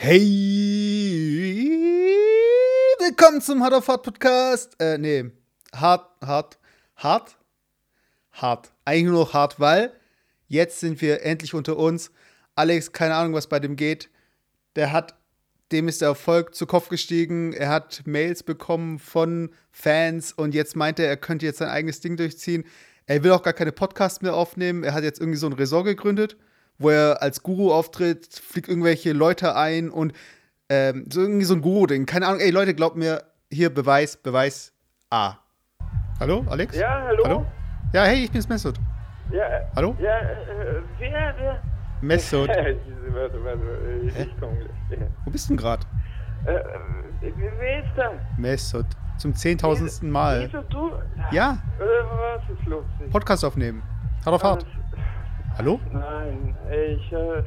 Hey, 0.00 0.20
willkommen 2.98 3.42
zum 3.42 3.62
Hard 3.62 3.74
of 3.74 3.88
Hard 3.88 4.02
Podcast. 4.04 4.74
Äh, 4.80 4.96
nee, 4.96 5.30
hart, 5.74 6.08
hart, 6.24 6.58
hart, 6.96 7.36
hart. 8.32 8.72
Eigentlich 8.86 9.12
nur 9.12 9.20
noch 9.24 9.34
hart, 9.34 9.60
weil 9.60 9.92
jetzt 10.46 10.80
sind 10.80 11.02
wir 11.02 11.22
endlich 11.24 11.52
unter 11.52 11.76
uns. 11.76 12.10
Alex, 12.54 12.92
keine 12.92 13.16
Ahnung, 13.16 13.34
was 13.34 13.48
bei 13.48 13.60
dem 13.60 13.76
geht. 13.76 14.08
Der 14.76 14.92
hat, 14.92 15.14
dem 15.72 15.88
ist 15.88 16.00
der 16.00 16.08
Erfolg 16.08 16.54
zu 16.54 16.64
Kopf 16.64 16.88
gestiegen. 16.88 17.52
Er 17.52 17.68
hat 17.68 18.02
Mails 18.06 18.42
bekommen 18.42 18.98
von 18.98 19.50
Fans 19.70 20.32
und 20.32 20.54
jetzt 20.54 20.74
meint 20.74 20.98
er, 20.98 21.08
er 21.08 21.18
könnte 21.18 21.44
jetzt 21.44 21.58
sein 21.58 21.68
eigenes 21.68 22.00
Ding 22.00 22.16
durchziehen. 22.16 22.64
Er 23.08 23.24
will 23.24 23.32
auch 23.32 23.42
gar 23.42 23.54
keine 23.54 23.72
Podcasts 23.72 24.20
mehr 24.20 24.34
aufnehmen. 24.34 24.84
Er 24.84 24.92
hat 24.92 25.02
jetzt 25.02 25.18
irgendwie 25.18 25.38
so 25.38 25.46
ein 25.46 25.54
Resort 25.54 25.86
gegründet, 25.86 26.36
wo 26.76 26.90
er 26.90 27.22
als 27.22 27.42
Guru 27.42 27.72
auftritt, 27.72 28.28
fliegt 28.34 28.68
irgendwelche 28.68 29.14
Leute 29.14 29.56
ein 29.56 29.88
und 29.88 30.12
ähm, 30.68 31.06
so 31.10 31.22
irgendwie 31.22 31.46
so 31.46 31.54
ein 31.54 31.62
Guru-Ding. 31.62 32.04
Keine 32.04 32.26
Ahnung, 32.26 32.40
ey 32.40 32.50
Leute, 32.50 32.74
glaubt 32.74 32.96
mir, 32.96 33.24
hier 33.50 33.72
Beweis, 33.72 34.18
Beweis 34.18 34.74
A. 35.08 35.36
Hallo, 36.20 36.44
Alex? 36.50 36.76
Ja, 36.76 37.04
hallo? 37.06 37.24
Hallo? 37.24 37.46
Ja, 37.94 38.04
hey, 38.04 38.24
ich 38.24 38.30
bin's 38.30 38.46
Messut. 38.46 38.76
Ja, 39.32 39.70
Hallo? 39.74 39.96
Ja, 39.98 40.18
äh, 40.18 40.82
wer, 40.98 41.34
wer? 41.38 41.62
Messut. 42.02 42.48
warte, 42.48 43.42
warte, 43.42 43.60
ich, 44.04 44.14
Hä? 44.14 44.22
ich 44.24 44.40
komme 44.40 44.58
gleich. 44.58 45.00
Ja. 45.00 45.06
Wo 45.24 45.30
bist 45.30 45.46
du 45.46 45.54
denn 45.54 45.56
gerade? 45.56 45.86
Äh, 46.44 46.60
wer 47.20 47.32
wer 47.58 47.84
ist 47.84 47.92
da? 47.96 48.10
Messut. 48.36 48.86
Zum 49.18 49.34
zehntausendsten 49.34 50.10
Mal. 50.10 50.44
Wieso 50.46 50.62
du? 50.62 50.92
Ja, 51.32 51.58
Äh, 51.78 51.82
was 51.84 52.58
ist 52.58 52.66
los? 52.66 52.84
Podcast 53.10 53.44
aufnehmen. 53.44 53.82
Hart 54.24 54.34
auf 54.34 54.44
hart. 54.44 54.66
Hallo? 55.56 55.80
Nein, 55.92 56.54
ey, 56.70 56.94
ich, 56.94 57.12
äh, 57.12 57.42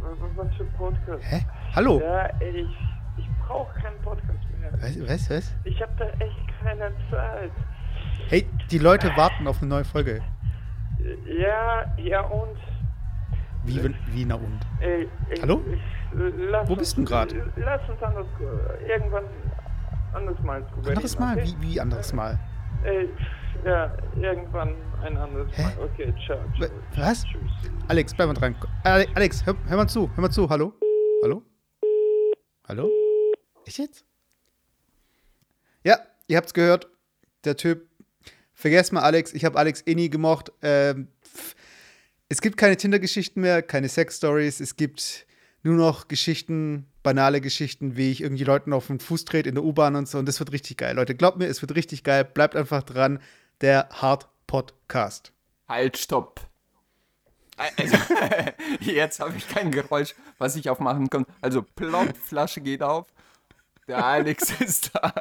was 0.00 0.56
für 0.56 0.64
Podcast? 0.76 1.22
Hä? 1.22 1.46
Hallo? 1.76 2.00
Ja, 2.00 2.26
ey, 2.40 2.50
ich, 2.62 2.76
ich 3.18 3.28
brauche 3.46 3.72
keinen 3.80 3.98
Podcast 4.02 4.38
mehr. 4.58 4.72
Was, 4.72 4.98
was, 5.08 5.30
was? 5.30 5.54
Ich 5.64 5.80
habe 5.80 5.92
da 5.98 6.06
echt 6.24 6.40
keine 6.62 6.90
Zeit. 7.10 7.52
Hey, 8.28 8.48
die 8.70 8.78
Leute 8.78 9.16
warten 9.16 9.46
auf 9.46 9.58
eine 9.60 9.68
neue 9.68 9.84
Folge. 9.84 10.20
Ja, 11.26 11.84
ja 11.96 12.20
und? 12.22 12.56
Wie, 13.64 13.80
wie 14.08 14.24
na 14.24 14.34
und? 14.34 14.58
Ey, 14.80 15.08
ey, 15.30 15.38
Hallo? 15.40 15.60
Ich, 15.72 15.80
lass 16.14 16.68
Wo 16.68 16.76
bist 16.76 16.92
du 16.92 16.96
denn 16.96 17.04
grad? 17.06 17.34
Lass 17.56 17.88
uns 17.88 18.02
anders, 18.02 18.26
äh, 18.40 18.88
irgendwann 18.88 19.24
anders 20.14 20.38
mal 20.42 20.60
Gouvernement, 20.62 20.88
Anderes 20.96 21.18
Mal? 21.18 21.38
Okay? 21.38 21.54
Wie, 21.60 21.72
wie 21.74 21.80
anderes 21.80 22.12
Mal? 22.12 22.38
Ey, 22.84 23.08
ja, 23.64 23.96
irgendwann 24.16 24.74
ein 25.02 25.16
anderes 25.16 25.48
Hä? 25.56 25.62
Mal. 25.62 25.72
Okay, 25.84 26.14
ciao. 26.26 26.38
Ciao. 26.58 26.70
was? 26.96 27.24
Tschüss. 27.24 27.70
Alex, 27.88 28.14
bleib 28.14 28.28
mal 28.28 28.34
dran. 28.34 28.56
Ale- 28.84 29.06
Alex, 29.14 29.44
hör, 29.46 29.54
hör 29.66 29.76
mal 29.76 29.88
zu, 29.88 30.10
hör 30.14 30.20
mal 30.22 30.30
zu. 30.30 30.48
Hallo? 30.50 30.72
Hallo? 31.22 31.42
Hallo? 32.68 32.90
Ich 33.64 33.78
jetzt? 33.78 34.04
Ja, 35.84 35.98
ihr 36.28 36.36
habt's 36.36 36.54
gehört. 36.54 36.88
Der 37.44 37.56
Typ. 37.56 37.88
Vergesst 38.54 38.92
mal 38.92 39.00
Alex, 39.02 39.32
ich 39.34 39.44
habe 39.44 39.58
Alex 39.58 39.82
eh 39.86 39.94
nie 39.94 40.10
gemocht. 40.10 40.52
Ähm, 40.62 41.08
es 42.28 42.40
gibt 42.40 42.56
keine 42.56 42.76
Tinder-Geschichten 42.76 43.40
mehr, 43.40 43.62
keine 43.62 43.88
Sex-Stories. 43.88 44.60
Es 44.60 44.76
gibt 44.76 45.26
nur 45.62 45.76
noch 45.76 46.08
Geschichten, 46.08 46.86
banale 47.02 47.40
Geschichten, 47.40 47.96
wie 47.96 48.10
ich 48.10 48.20
irgendwie 48.20 48.44
Leuten 48.44 48.72
auf 48.72 48.88
den 48.88 49.00
Fuß 49.00 49.24
trete 49.24 49.48
in 49.48 49.54
der 49.54 49.64
U-Bahn 49.64 49.96
und 49.96 50.08
so. 50.08 50.18
Und 50.18 50.26
das 50.26 50.38
wird 50.40 50.52
richtig 50.52 50.76
geil. 50.76 50.96
Leute, 50.96 51.14
glaubt 51.14 51.38
mir, 51.38 51.46
es 51.46 51.62
wird 51.62 51.74
richtig 51.74 52.04
geil. 52.04 52.24
Bleibt 52.24 52.56
einfach 52.56 52.82
dran. 52.82 53.20
Der 53.60 53.88
Hard 53.90 54.28
Podcast. 54.46 55.32
Halt, 55.68 55.96
stopp. 55.98 56.40
Also, 57.56 57.96
jetzt 58.80 59.20
habe 59.20 59.34
ich 59.36 59.46
kein 59.48 59.70
Geräusch, 59.70 60.14
was 60.38 60.56
ich 60.56 60.68
aufmachen 60.68 61.08
kann. 61.08 61.26
Also, 61.40 61.62
plopp, 61.62 62.16
Flasche 62.16 62.60
geht 62.60 62.82
auf. 62.82 63.06
Der 63.86 64.04
Alex 64.04 64.52
ist 64.60 64.90
da. 64.94 65.12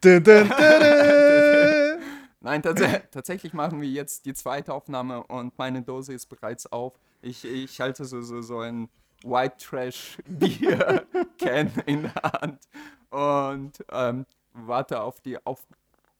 Dun, 0.00 0.24
dun, 0.24 0.48
dun. 0.48 2.00
Nein, 2.42 2.62
tats 2.62 2.82
tatsächlich 3.10 3.52
machen 3.52 3.82
wir 3.82 3.88
jetzt 3.88 4.24
die 4.24 4.32
zweite 4.32 4.72
Aufnahme 4.72 5.22
und 5.24 5.56
meine 5.58 5.82
Dose 5.82 6.14
ist 6.14 6.26
bereits 6.26 6.66
auf. 6.66 6.94
Ich, 7.22 7.44
ich 7.44 7.80
halte 7.80 8.04
so, 8.04 8.22
so, 8.22 8.40
so 8.42 8.60
ein 8.60 8.88
White 9.22 9.56
Trash 9.58 10.18
Bier 10.26 11.06
Can 11.38 11.70
in 11.86 12.02
der 12.02 12.14
Hand 12.14 12.68
und 13.10 13.72
ähm, 13.90 14.26
warte 14.52 15.00
auf 15.02 15.20
die 15.20 15.44
auf 15.44 15.66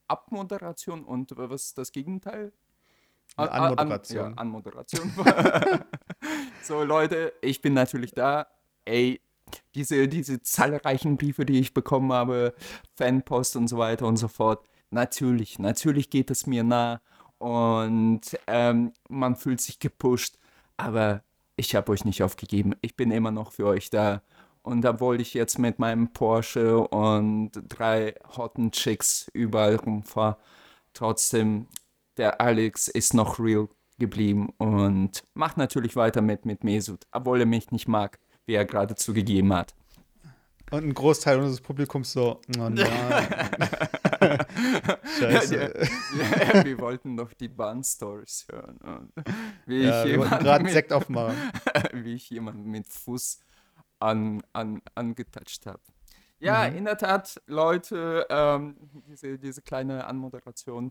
Abmoderation 0.09 1.05
und 1.05 1.31
was 1.37 1.67
ist 1.67 1.79
das 1.79 1.93
Gegenteil? 1.93 2.53
Eine 3.37 3.51
An- 3.51 3.63
an- 3.63 3.79
Anmoderation. 3.79 4.31
ja, 4.33 4.37
Anmoderation. 4.37 5.13
so, 6.63 6.83
Leute, 6.83 7.33
ich 7.41 7.61
bin 7.63 7.75
natürlich 7.75 8.13
da. 8.13 8.47
Ey, 8.85 9.21
diese, 9.75 10.09
diese 10.09 10.43
zahlreichen 10.43 11.17
Briefe, 11.17 11.47
die 11.47 11.61
ich 11.61 11.73
bekommen 11.75 12.13
habe, 12.13 12.55
Fanpost 12.97 13.57
und 13.57 13.69
so 13.69 13.79
weiter 13.79 14.07
und 14.07 14.17
so 14.17 14.29
fort. 14.29 14.67
Natürlich, 14.91 15.59
natürlich 15.59 16.11
geht 16.11 16.31
es 16.31 16.47
mir 16.47 16.65
nah 16.65 17.01
und 17.39 18.23
ähm, 18.49 18.93
man 19.09 19.37
fühlt 19.37 19.61
sich 19.61 19.79
gepusht, 19.79 20.39
aber 20.83 21.23
ich 21.57 21.75
habe 21.75 21.93
euch 21.93 22.05
nicht 22.05 22.23
aufgegeben. 22.23 22.75
Ich 22.81 22.97
bin 22.97 23.11
immer 23.11 23.31
noch 23.31 23.53
für 23.53 23.67
euch 23.67 23.91
da. 23.91 24.23
Und 24.63 24.83
da 24.83 25.01
wollte 25.01 25.23
ich 25.23 25.35
jetzt 25.35 25.59
mit 25.59 25.79
meinem 25.79 26.13
Porsche 26.13 26.79
und 26.79 27.53
drei 27.69 28.15
hotten 28.37 28.73
Chicks 28.73 29.31
überall 29.33 29.77
rumfahren. 29.77 30.37
Trotzdem, 30.93 31.67
der 32.17 32.41
Alex 32.41 32.89
ist 32.89 33.15
noch 33.15 33.39
real 33.39 33.69
geblieben 33.99 34.51
und 34.59 35.23
macht 35.35 35.57
natürlich 35.57 35.97
weiter 35.97 36.23
mit 36.23 36.47
mit 36.47 36.65
Mesut, 36.65 37.05
obwohl 37.13 37.41
er 37.41 37.47
mich 37.47 37.71
nicht 37.71 37.89
mag, 37.89 38.19
wie 38.47 38.55
er 38.55 38.65
gerade 38.65 38.95
zugegeben 38.95 39.53
hat. 39.53 39.75
Und 40.71 40.85
ein 40.85 40.95
Großteil 40.95 41.39
unseres 41.39 41.61
Publikums 41.61 42.13
so, 42.13 42.41
oh 42.59 42.69
nein. 42.69 42.79
Scheiße. 45.19 45.75
Ja, 46.19 46.65
wir 46.65 46.79
wollten 46.79 47.17
doch 47.17 47.33
die 47.33 47.49
Bahn-Stories 47.49 48.47
hören. 48.51 48.79
Und 48.79 49.13
wie, 49.67 49.83
Ja, 49.83 50.05
ich 50.05 50.11
wir 50.13 50.19
wollten 50.19 50.33
jemanden 50.33 50.45
gerade 50.45 50.71
Sekt 50.71 50.93
aufmachen. 50.93 51.37
wie 51.93 52.15
ich 52.15 52.31
jemanden 52.31 52.71
mit 52.71 52.87
Fuß 52.89 53.41
an, 53.99 54.43
an, 54.53 54.83
angetatscht 54.95 55.67
habe. 55.67 55.81
Ja, 56.39 56.65
in 56.65 56.87
der 56.87 56.97
Tat, 56.97 57.41
Leute, 57.47 58.27
ähm, 58.31 58.77
diese, 59.07 59.39
diese 59.39 59.61
kleine 59.61 60.07
Anmoderation. 60.07 60.91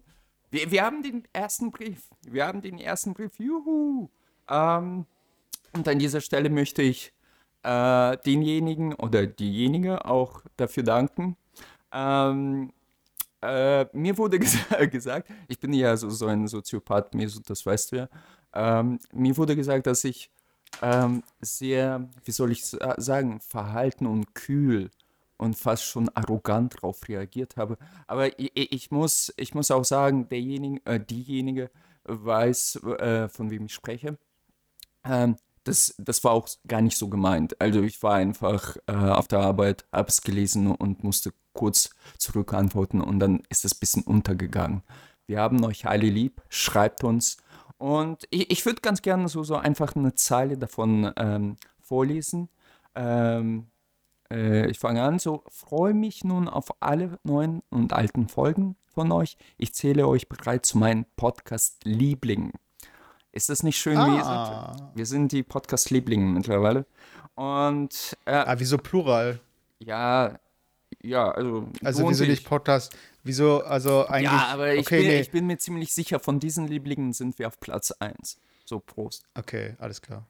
Wir, 0.52 0.70
wir 0.72 0.84
haben 0.84 1.02
den 1.02 1.28
ersten 1.34 1.72
Brief. 1.72 2.10
Wir 2.22 2.46
haben 2.46 2.62
den 2.62 2.78
ersten 2.78 3.14
Brief. 3.14 3.40
Juhu! 3.40 4.10
Ähm, 4.48 5.06
und 5.74 5.88
an 5.88 6.00
dieser 6.00 6.22
Stelle 6.22 6.50
möchte 6.50 6.84
ich 6.84 7.14
äh, 7.64 8.18
denjenigen 8.18 8.94
oder 8.94 9.26
diejenige 9.26 10.06
auch 10.06 10.42
dafür 10.56 10.84
danken. 10.84 11.36
Ähm, 11.92 12.72
äh, 13.42 13.86
mir 13.94 14.18
wurde 14.18 14.40
ges 14.40 14.58
gesagt, 14.92 15.30
ich 15.48 15.60
bin 15.60 15.74
ja 15.74 15.96
so, 15.98 16.10
so 16.10 16.28
ein 16.28 16.48
Soziopath, 16.48 17.14
Mesut, 17.16 17.50
das 17.50 17.66
weißt 17.66 17.92
du 17.92 17.96
ja. 17.98 18.10
Ähm, 18.54 19.00
mir 19.14 19.36
wurde 19.38 19.56
gesagt, 19.56 19.88
dass 19.88 20.04
ich 20.04 20.30
ähm, 20.82 21.24
sehr, 21.42 22.10
wie 22.26 22.32
soll 22.32 22.52
ich 22.52 22.66
sa- 22.66 22.96
sagen, 23.00 23.40
verhalten 23.42 24.06
und 24.08 24.34
kühl 24.36 24.90
und 25.38 25.56
fast 25.58 25.84
schon 25.86 26.10
arrogant 26.16 26.76
darauf 26.76 27.08
reagiert 27.08 27.58
habe. 27.58 27.78
Aber 28.08 28.38
ich, 28.40 28.52
ich, 28.56 28.92
muss, 28.92 29.34
ich 29.38 29.54
muss 29.56 29.72
auch 29.72 29.86
sagen, 29.86 30.28
derjenige, 30.30 30.82
äh, 30.86 31.00
diejenige 31.00 31.70
weiß, 32.06 32.78
äh, 33.00 33.30
von 33.30 33.52
wem 33.52 33.66
ich 33.66 33.74
spreche. 33.74 34.18
Ähm, 35.06 35.36
das, 35.70 35.94
das 36.00 36.24
war 36.24 36.32
auch 36.32 36.50
gar 36.68 36.82
nicht 36.82 36.98
so 36.98 37.10
gemeint. 37.10 37.60
Also 37.62 37.84
ich 37.84 38.02
war 38.02 38.16
einfach 38.16 38.76
äh, 38.88 38.94
auf 38.94 39.28
der 39.28 39.40
Arbeit, 39.40 39.86
habe 39.94 40.10
es 40.10 40.22
gelesen 40.22 40.72
und 40.72 41.04
musste 41.04 41.32
kurz 41.54 41.92
zurückantworten 42.18 43.02
und 43.02 43.20
dann 43.20 43.44
ist 43.50 43.66
es 43.66 43.76
ein 43.76 43.80
bisschen 43.80 44.04
untergegangen. 44.04 44.84
Wir 45.28 45.40
haben 45.40 45.64
euch 45.64 45.88
alle 45.88 46.10
lieb, 46.10 46.42
schreibt 46.50 47.04
uns. 47.04 47.38
Und 47.78 48.26
ich, 48.32 48.50
ich 48.52 48.66
würde 48.66 48.82
ganz 48.82 49.02
gerne 49.02 49.30
so, 49.30 49.44
so 49.44 49.56
einfach 49.56 49.96
eine 49.96 50.16
Zeile 50.16 50.58
davon 50.58 51.14
ähm, 51.18 51.56
vorlesen. 51.80 52.50
Ähm, 52.96 53.68
äh, 54.32 54.70
ich 54.70 54.80
fange 54.80 55.04
an, 55.04 55.20
so 55.20 55.44
freue 55.50 55.94
mich 55.94 56.24
nun 56.24 56.48
auf 56.48 56.82
alle 56.82 57.20
neuen 57.24 57.62
und 57.70 57.94
alten 57.94 58.28
Folgen 58.28 58.76
von 58.88 59.12
euch. 59.12 59.38
Ich 59.58 59.74
zähle 59.76 60.08
euch 60.08 60.28
bereits 60.30 60.70
zu 60.70 60.80
meinen 60.80 61.06
Podcast-Lieblingen. 61.16 62.54
Ist 63.32 63.50
das 63.50 63.64
nicht 63.64 63.78
schön, 63.78 63.98
Ah. 63.98 64.74
Mesut? 64.74 64.96
Wir 64.96 65.06
sind 65.06 65.32
die 65.32 65.44
Podcast-Lieblinge 65.44 66.26
mittlerweile. 66.26 66.86
Und 67.36 68.18
äh, 68.26 68.32
Ah, 68.32 68.56
wieso 68.58 68.78
Plural? 68.78 69.40
ja, 69.80 70.40
ja, 71.02 71.32
also. 71.32 71.68
Also 71.84 72.10
wieso 72.10 72.26
nicht 72.26 72.46
Podcast? 72.46 72.94
Wieso, 73.24 73.64
also 73.64 74.08
eigentlich. 74.08 74.32
Ja, 74.32 74.48
aber 74.48 74.74
ich, 74.74 74.82
okay, 74.82 75.00
bin, 75.00 75.08
nee. 75.08 75.20
ich 75.22 75.32
bin 75.32 75.46
mir 75.48 75.58
ziemlich 75.58 75.94
sicher, 75.94 76.20
von 76.20 76.40
diesen 76.40 76.68
Lieblingen 76.68 77.14
sind 77.14 77.38
wir 77.40 77.48
auf 77.48 77.60
Platz 77.60 77.92
1. 77.92 78.38
So, 78.66 78.80
Prost. 78.80 79.24
Okay, 79.36 79.76
alles 79.80 80.02
klar. 80.02 80.26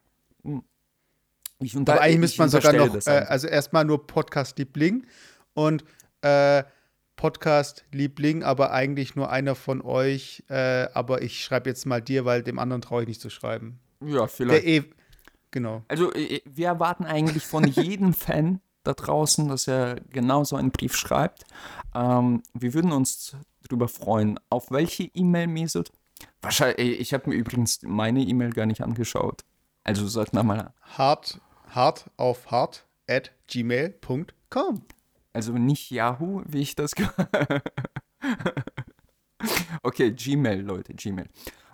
Ich 1.60 1.76
unter, 1.76 1.94
Aber 1.94 2.02
eigentlich 2.02 2.14
ich 2.16 2.20
müsste 2.20 2.42
man 2.42 2.50
sogar 2.50 2.74
noch, 2.74 2.90
das 2.94 3.08
äh, 3.08 3.26
also 3.28 3.48
erstmal 3.48 3.86
nur 3.86 4.06
Podcast-Liebling 4.06 5.06
und 5.54 5.84
äh, 6.22 6.64
Podcast-Liebling, 7.20 8.44
aber 8.44 8.72
eigentlich 8.72 9.16
nur 9.18 9.30
einer 9.30 9.54
von 9.56 9.82
euch. 9.82 10.42
Äh, 10.48 10.88
aber 10.94 11.22
ich 11.22 11.44
schreibe 11.44 11.70
jetzt 11.70 11.86
mal 11.86 12.02
dir, 12.02 12.24
weil 12.24 12.44
dem 12.44 12.58
anderen 12.60 12.82
traue 12.82 13.02
ich 13.02 13.10
nicht 13.10 13.20
zu 13.22 13.30
schreiben. 13.30 13.80
Ja, 14.02 14.28
vielleicht. 14.28 14.66
eh, 14.66 14.84
genau. 15.52 15.84
Also, 15.90 16.14
äh, 16.14 16.42
wir 16.46 16.68
erwarten 16.68 17.04
eigentlich 17.06 17.44
von 17.44 17.66
jedem 17.66 18.14
Fan 18.26 18.62
da 18.84 18.94
draußen, 18.94 19.50
dass 19.50 19.68
er 19.68 20.00
genau 20.10 20.46
so 20.46 20.56
einen 20.56 20.72
Brief 20.72 20.96
schreibt. 20.96 21.44
Ähm, 21.94 22.42
wir 22.54 22.74
würden 22.74 22.94
uns 22.94 23.36
darüber 23.68 23.90
freuen. 23.90 24.40
Auf 24.50 24.72
welche 24.72 25.04
E-Mail, 25.04 25.48
Mesut? 25.48 25.92
Wahrscheinlich, 26.42 27.02
ich 27.02 27.14
habe 27.14 27.30
mir 27.30 27.36
übrigens 27.36 27.82
meine 27.84 28.22
E-Mail 28.22 28.52
gar 28.52 28.66
nicht 28.66 28.82
angeschaut. 28.82 29.42
Also 29.84 30.08
sag 30.08 30.32
nochmal, 30.32 30.74
Hart, 30.82 31.42
hart 31.68 32.10
auf 32.16 32.50
hart 32.50 32.86
at 33.10 33.32
gmail.com. 33.48 34.84
also 35.34 35.54
nicht 35.54 35.92
Yahoo, 35.92 36.44
wie 36.46 36.62
ich 36.62 36.76
das. 36.76 36.94
okay, 39.84 40.12
Gmail, 40.12 40.62
Leute, 40.62 40.94
Gmail. 40.94 41.28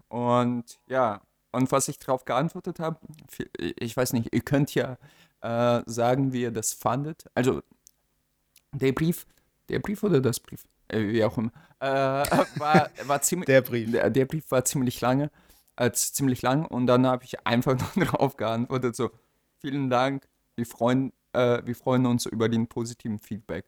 Und 0.07 0.79
ja, 0.87 1.21
und 1.51 1.71
was 1.71 1.87
ich 1.87 1.99
darauf 1.99 2.25
geantwortet 2.25 2.79
habe, 2.79 2.99
ich 3.79 3.95
weiß 3.95 4.13
nicht, 4.13 4.33
ihr 4.33 4.41
könnt 4.41 4.75
ja 4.75 4.97
äh, 5.41 5.81
sagen, 5.85 6.33
wie 6.33 6.41
ihr 6.41 6.51
das 6.51 6.73
fandet. 6.73 7.25
Also, 7.33 7.61
der 8.73 8.91
Brief, 8.91 9.25
der 9.69 9.79
Brief 9.79 10.03
oder 10.03 10.19
das 10.19 10.39
Brief, 10.39 10.63
äh, 10.89 11.07
wie 11.07 11.23
auch 11.23 11.37
immer, 11.37 11.51
äh, 11.79 11.85
war, 12.59 12.89
war 13.05 13.21
ziemlich. 13.21 13.47
Der 13.47 13.61
Brief. 13.61 13.91
Der, 13.91 14.09
der 14.09 14.25
Brief 14.25 14.51
war 14.51 14.65
ziemlich 14.65 14.99
lange, 15.01 15.31
als 15.75 16.13
ziemlich 16.13 16.41
lang 16.41 16.65
und 16.65 16.87
dann 16.87 17.07
habe 17.07 17.23
ich 17.23 17.45
einfach 17.45 17.77
nur 17.95 18.05
darauf 18.05 18.37
geantwortet, 18.37 18.95
so, 18.95 19.11
vielen 19.59 19.89
Dank, 19.89 20.27
wir 20.55 20.65
freuen, 20.65 21.13
äh, 21.35 21.61
wir 21.65 21.75
freuen 21.75 22.05
uns 22.05 22.25
über 22.25 22.49
den 22.49 22.67
positiven 22.67 23.19
Feedback. 23.19 23.65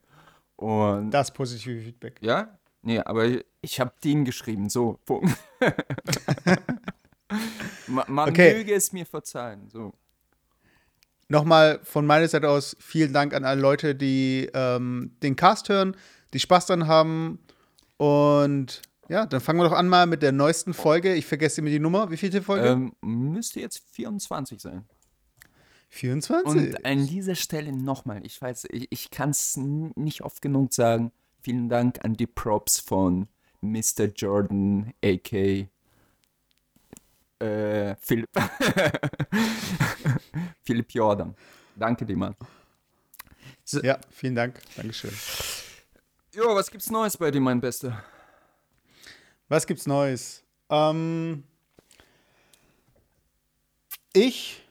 Und 0.56 1.10
Das 1.12 1.32
positive 1.32 1.80
Feedback. 1.82 2.16
ja, 2.20 2.58
nee, 2.82 2.98
aber 3.00 3.26
ich 3.60 3.78
habe 3.80 3.92
den 4.02 4.24
geschrieben, 4.24 4.68
so, 4.68 4.98
Punkt. 5.04 5.30
Ma- 7.86 8.04
Man 8.08 8.30
Okay. 8.30 8.54
möge 8.54 8.74
es 8.74 8.92
mir 8.92 9.06
verzeihen, 9.06 9.68
so. 9.68 9.92
Nochmal 11.28 11.80
von 11.82 12.06
meiner 12.06 12.26
Seite 12.26 12.48
aus 12.48 12.74
vielen 12.80 13.12
Dank 13.12 13.34
an 13.34 13.44
alle 13.44 13.60
Leute, 13.60 13.94
die 13.94 14.48
ähm, 14.54 15.12
den 15.22 15.36
Cast 15.36 15.68
hören, 15.68 15.94
die 16.32 16.38
Spaß 16.40 16.66
dran 16.66 16.86
haben. 16.86 17.38
Und 17.98 18.80
ja, 19.10 19.26
dann 19.26 19.40
fangen 19.40 19.58
wir 19.58 19.64
doch 19.68 19.76
an 19.76 19.88
mal 19.88 20.06
mit 20.06 20.22
der 20.22 20.32
neuesten 20.32 20.72
Folge. 20.72 21.14
Ich 21.14 21.26
vergesse 21.26 21.60
immer 21.60 21.68
die 21.70 21.80
Nummer. 21.80 22.10
Wie 22.10 22.16
vielte 22.16 22.40
Folge? 22.40 22.68
Ähm, 22.68 22.92
müsste 23.02 23.60
jetzt 23.60 23.82
24 23.92 24.58
sein. 24.60 24.86
24. 25.88 26.46
Und 26.46 26.84
an 26.84 27.06
dieser 27.06 27.34
Stelle 27.34 27.72
nochmal, 27.72 28.24
ich 28.24 28.40
weiß, 28.40 28.66
ich, 28.70 28.88
ich 28.90 29.10
kann 29.10 29.30
es 29.30 29.56
nicht 29.56 30.22
oft 30.22 30.42
genug 30.42 30.72
sagen. 30.72 31.12
Vielen 31.40 31.68
Dank 31.68 32.04
an 32.04 32.14
die 32.14 32.26
Props 32.26 32.78
von 32.78 33.28
Mr. 33.60 34.06
Jordan, 34.14 34.92
a.k. 35.02 35.68
Äh, 37.38 37.94
Philipp. 38.00 38.28
Philipp 40.64 40.92
Jordan. 40.92 41.34
Danke 41.76 42.04
dir, 42.04 42.16
Mann. 42.16 42.34
ja, 43.82 43.98
vielen 44.10 44.34
Dank. 44.34 44.60
Dankeschön. 44.76 45.12
Jo, 46.34 46.54
was 46.54 46.70
gibt's 46.70 46.90
Neues 46.90 47.16
bei 47.16 47.30
dir, 47.30 47.40
mein 47.40 47.60
Bester? 47.60 48.04
Was 49.48 49.66
gibt's 49.66 49.86
Neues? 49.86 50.42
Ähm, 50.68 51.44
ich, 54.12 54.62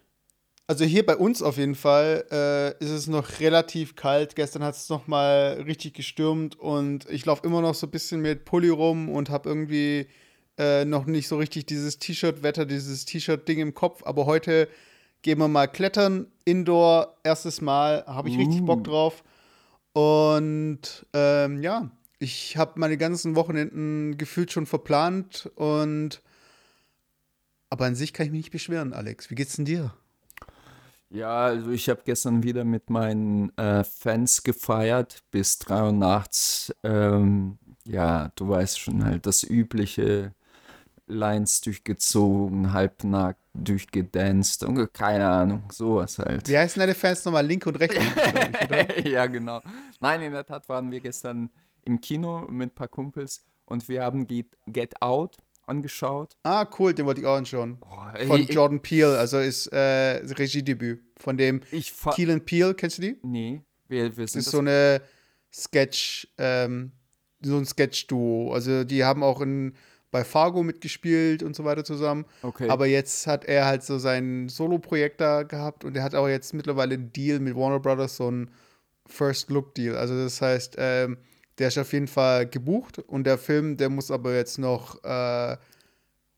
also 0.68 0.84
hier 0.84 1.06
bei 1.06 1.16
uns 1.16 1.42
auf 1.42 1.58
jeden 1.58 1.76
Fall, 1.76 2.26
äh, 2.30 2.84
ist 2.84 2.92
es 2.92 3.08
noch 3.08 3.40
relativ 3.40 3.96
kalt. 3.96 4.36
Gestern 4.36 4.64
hat 4.64 4.76
es 4.76 4.90
noch 4.90 5.08
mal 5.08 5.64
richtig 5.66 5.94
gestürmt 5.94 6.60
und 6.60 7.10
ich 7.10 7.26
laufe 7.26 7.48
immer 7.48 7.62
noch 7.62 7.74
so 7.74 7.88
ein 7.88 7.92
bisschen 7.92 8.22
mit 8.22 8.44
Pulli 8.44 8.70
rum 8.70 9.10
und 9.10 9.30
habe 9.30 9.48
irgendwie 9.48 10.08
äh, 10.58 10.84
noch 10.84 11.06
nicht 11.06 11.30
so 11.30 11.38
richtig 11.38 11.66
dieses 11.68 12.00
T-Shirt-Wetter, 12.00 12.66
dieses 12.66 13.06
T-Shirt-Ding 13.06 13.60
im 13.60 13.74
Kopf. 13.74 14.04
Aber 14.06 14.26
heute 14.26 14.68
gehen 15.22 15.40
wir 15.40 15.48
mal 15.48 15.68
klettern, 15.68 16.28
Indoor, 16.44 17.18
erstes 17.24 17.62
Mal, 17.62 18.04
habe 18.06 18.28
ich 18.30 18.38
richtig 18.38 18.62
Uh. 18.62 18.66
Bock 18.66 18.84
drauf. 18.84 19.24
Und 19.94 21.06
ähm, 21.14 21.62
ja, 21.62 21.90
ich 22.20 22.58
habe 22.58 22.80
meine 22.80 22.98
ganzen 22.98 23.36
Wochenenden 23.36 24.18
gefühlt 24.18 24.52
schon 24.52 24.66
verplant 24.66 25.50
und 25.56 26.22
aber 27.70 27.86
an 27.86 27.96
sich 27.96 28.14
kann 28.14 28.26
ich 28.26 28.32
mich 28.32 28.40
nicht 28.40 28.52
beschweren, 28.52 28.94
Alex. 28.94 29.30
Wie 29.30 29.36
geht's 29.36 29.56
denn 29.56 29.66
dir? 29.66 29.94
Ja, 31.10 31.46
also 31.46 31.72
ich 31.72 31.88
habe 31.90 32.02
gestern 32.06 32.44
wieder 32.44 32.66
mit 32.66 32.90
meinen 32.90 33.58
äh, 33.58 33.84
Fans 33.84 34.44
gefeiert 34.44 35.24
bis 35.32 35.58
3 35.60 35.84
Uhr 35.84 35.92
nachts. 35.94 36.74
Ähm, 36.84 37.58
ja, 37.86 38.32
du 38.36 38.50
weißt 38.50 38.80
schon 38.80 39.06
halt 39.06 39.26
das 39.26 39.44
übliche 39.44 40.34
Lines 41.08 41.62
durchgezogen, 41.62 42.74
halbnackt 42.74 43.40
durchgedanced 43.54 44.64
und 44.64 44.94
keine 44.94 45.28
Ahnung, 45.28 45.64
sowas 45.72 46.20
halt. 46.20 46.48
Wie 46.48 46.58
heißen 46.58 46.80
deine 46.80 46.94
Fans 46.94 47.24
nochmal? 47.26 47.46
Linke 47.46 47.70
und 47.70 47.78
rechte? 47.78 48.00
ja, 49.10 49.26
genau. 49.26 49.62
Nein, 50.00 50.22
in 50.22 50.34
der 50.34 50.46
Tat 50.46 50.68
waren 50.70 50.92
wir 50.92 51.00
gestern 51.00 51.50
im 51.86 52.02
Kino 52.02 52.42
mit 52.50 52.72
ein 52.72 52.76
paar 52.76 52.90
Kumpels 52.90 53.46
und 53.66 53.88
wir 53.88 54.04
haben 54.04 54.28
Get, 54.28 54.58
Get 54.68 55.02
Out 55.02 55.38
angeschaut. 55.68 56.36
Ah, 56.44 56.66
cool, 56.80 56.94
den 56.94 57.06
wollte 57.06 57.22
ich 57.22 57.28
auch 57.28 57.36
anschauen. 57.38 57.78
Boah, 57.80 58.14
Von 58.26 58.46
Jordan 58.48 58.82
Peele, 58.82 59.18
also 59.18 59.40
ist 59.40 59.68
äh, 59.68 60.18
Regiedebüt. 60.34 61.02
Von 61.18 61.38
dem 61.38 61.62
ich 61.72 61.92
fa- 61.92 62.12
Keel 62.14 62.32
and 62.32 62.46
Peele, 62.46 62.74
kennst 62.74 62.98
du 62.98 63.02
die? 63.04 63.18
Nee, 63.24 63.62
wir, 63.88 64.16
wir 64.18 64.26
Das 64.26 64.34
sind 64.34 64.40
ist 64.42 64.52
so 64.52 64.60
eine 64.60 65.02
Sketch, 65.54 66.28
ähm, 66.38 66.92
so 67.42 67.58
ein 67.58 67.66
Sketch-Duo. 67.66 68.54
Also 68.54 68.84
die 68.84 69.04
haben 69.04 69.24
auch 69.24 69.42
in, 69.42 69.74
bei 70.12 70.24
Fargo 70.24 70.64
mitgespielt 70.64 71.44
und 71.44 71.56
so 71.56 71.64
weiter 71.66 71.84
zusammen. 71.84 72.26
okay. 72.42 72.70
Aber 72.70 72.86
jetzt 72.88 73.28
hat 73.28 73.46
er 73.46 73.66
halt 73.66 73.84
so 73.84 73.98
sein 73.98 74.50
Solo-Projekt 74.50 75.20
da 75.22 75.44
gehabt 75.44 75.84
und 75.86 75.96
er 75.98 76.04
hat 76.04 76.16
auch 76.16 76.28
jetzt 76.28 76.54
mittlerweile 76.54 76.94
einen 76.96 77.12
Deal 77.14 77.40
mit 77.40 77.56
Warner 77.56 77.80
Brothers, 77.80 78.18
so 78.18 78.30
ein 78.32 78.50
First-Look-Deal. 79.08 79.96
Also 79.96 80.16
das 80.16 80.42
heißt, 80.42 80.76
ähm, 80.78 81.18
der 81.58 81.70
ist 81.70 81.78
auf 81.78 81.94
jeden 81.94 82.08
Fall 82.08 82.48
gebucht 82.48 83.00
und 83.00 83.26
der 83.26 83.38
Film, 83.38 83.78
der 83.78 83.90
muss 83.90 84.12
aber 84.12 84.36
jetzt 84.36 84.58
noch 84.60 85.04
äh, 85.04 85.54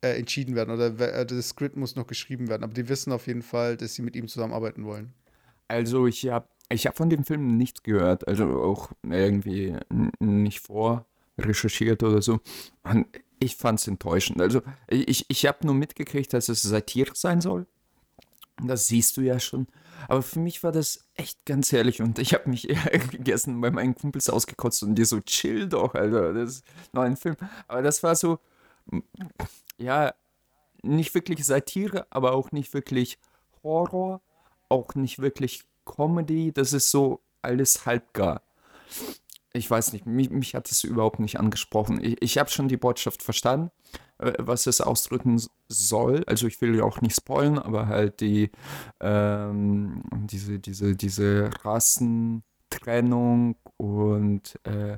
äh, 0.02 0.18
entschieden 0.18 0.56
werden 0.56 0.74
oder 0.74 0.98
äh, 1.00 1.26
das 1.26 1.50
Skript 1.50 1.76
muss 1.76 1.96
noch 1.96 2.08
geschrieben 2.08 2.48
werden. 2.48 2.64
Aber 2.64 2.74
die 2.74 2.88
wissen 2.88 3.12
auf 3.12 3.28
jeden 3.28 3.42
Fall, 3.42 3.76
dass 3.76 3.96
sie 3.96 4.02
mit 4.02 4.16
ihm 4.16 4.28
zusammenarbeiten 4.28 4.86
wollen. 4.86 5.14
Also 5.68 6.08
ich 6.08 6.28
habe 6.30 6.48
ich 6.70 6.88
hab 6.88 6.96
von 6.96 7.10
dem 7.10 7.26
Film 7.26 7.58
nichts 7.58 7.84
gehört, 7.84 8.28
also 8.28 8.46
auch 8.62 8.92
irgendwie 9.04 9.76
nicht 10.20 10.62
vorrecherchiert 10.62 12.04
oder 12.04 12.22
so. 12.22 12.40
Und 12.84 13.08
ich 13.40 13.56
fand 13.56 13.80
es 13.80 13.88
enttäuschend. 13.88 14.40
Also 14.40 14.62
ich, 14.88 15.26
ich 15.28 15.46
habe 15.46 15.66
nur 15.66 15.76
mitgekriegt, 15.76 16.34
dass 16.34 16.48
es 16.48 16.62
Satire 16.62 17.12
sein 17.14 17.42
soll. 17.42 17.66
Das 18.64 18.88
siehst 18.88 19.18
du 19.18 19.22
ja 19.22 19.40
schon. 19.40 19.68
Aber 20.08 20.22
für 20.22 20.40
mich 20.40 20.64
war 20.64 20.72
das 20.72 21.06
echt 21.16 21.46
ganz 21.46 21.72
ehrlich 21.74 22.02
und 22.02 22.20
ich 22.20 22.34
habe 22.34 22.50
mich 22.50 22.68
gestern 23.20 23.60
bei 23.62 23.72
meinen 23.72 23.96
Kumpels 23.96 24.30
ausgekotzt 24.30 24.84
und 24.84 24.96
die 24.96 25.06
so, 25.06 25.20
chill 25.22 25.68
doch, 25.68 25.94
Alter, 25.96 26.34
das 26.34 26.50
ist 26.58 26.66
noch 26.94 27.04
ein 27.04 27.18
Film. 27.18 27.36
Aber 27.68 27.82
das 27.82 28.02
war 28.04 28.16
so, 28.16 28.40
m- 28.92 29.04
ja, 29.78 30.14
nicht 30.82 31.14
wirklich 31.14 31.46
Satire, 31.46 32.08
aber 32.10 32.32
auch 32.34 32.52
nicht 32.52 32.74
wirklich 32.74 33.18
Horror, 33.64 34.22
auch 34.70 34.96
nicht 34.96 35.20
wirklich 35.20 35.64
Comedy. 35.86 36.52
Das 36.54 36.74
ist 36.74 36.90
so 36.92 37.20
alles 37.42 37.86
halbgar. 37.86 38.42
Ich 39.52 39.70
weiß 39.70 39.94
nicht, 39.94 40.06
mich, 40.06 40.30
mich 40.30 40.56
hat 40.56 40.70
es 40.72 40.84
überhaupt 40.84 41.20
nicht 41.20 41.40
angesprochen. 41.40 42.04
Ich, 42.04 42.22
ich 42.22 42.38
habe 42.38 42.50
schon 42.50 42.68
die 42.68 42.78
Botschaft 42.78 43.24
verstanden, 43.24 43.72
äh, 44.20 44.34
was 44.38 44.68
es 44.68 44.80
ausdrücken 44.80 45.36
s- 45.36 45.50
soll. 45.70 46.24
Also 46.28 46.48
ich 46.48 46.62
will 46.62 46.76
ja 46.76 46.84
auch 46.84 47.02
nicht 47.02 47.16
spoilen, 47.16 47.60
aber 47.60 47.88
halt 47.88 48.22
die 48.22 48.52
ähm, 49.02 50.04
diese, 50.14 50.60
diese, 50.60 50.96
diese 50.96 51.50
Rassentrennung 51.64 53.56
und 53.78 54.60
äh, 54.66 54.98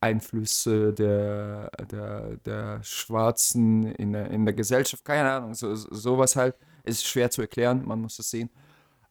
Einflüsse 0.00 0.92
der, 0.92 1.70
der, 1.90 2.36
der 2.38 2.82
Schwarzen 2.82 3.84
in 3.94 4.12
der, 4.12 4.30
in 4.30 4.44
der 4.44 4.54
Gesellschaft, 4.54 5.04
keine 5.04 5.30
Ahnung, 5.32 5.54
so, 5.54 5.74
so- 5.74 5.92
sowas 5.94 6.36
halt, 6.36 6.56
ist 6.84 7.06
schwer 7.06 7.30
zu 7.30 7.42
erklären, 7.42 7.84
man 7.86 8.00
muss 8.02 8.18
es 8.18 8.30
sehen. 8.30 8.50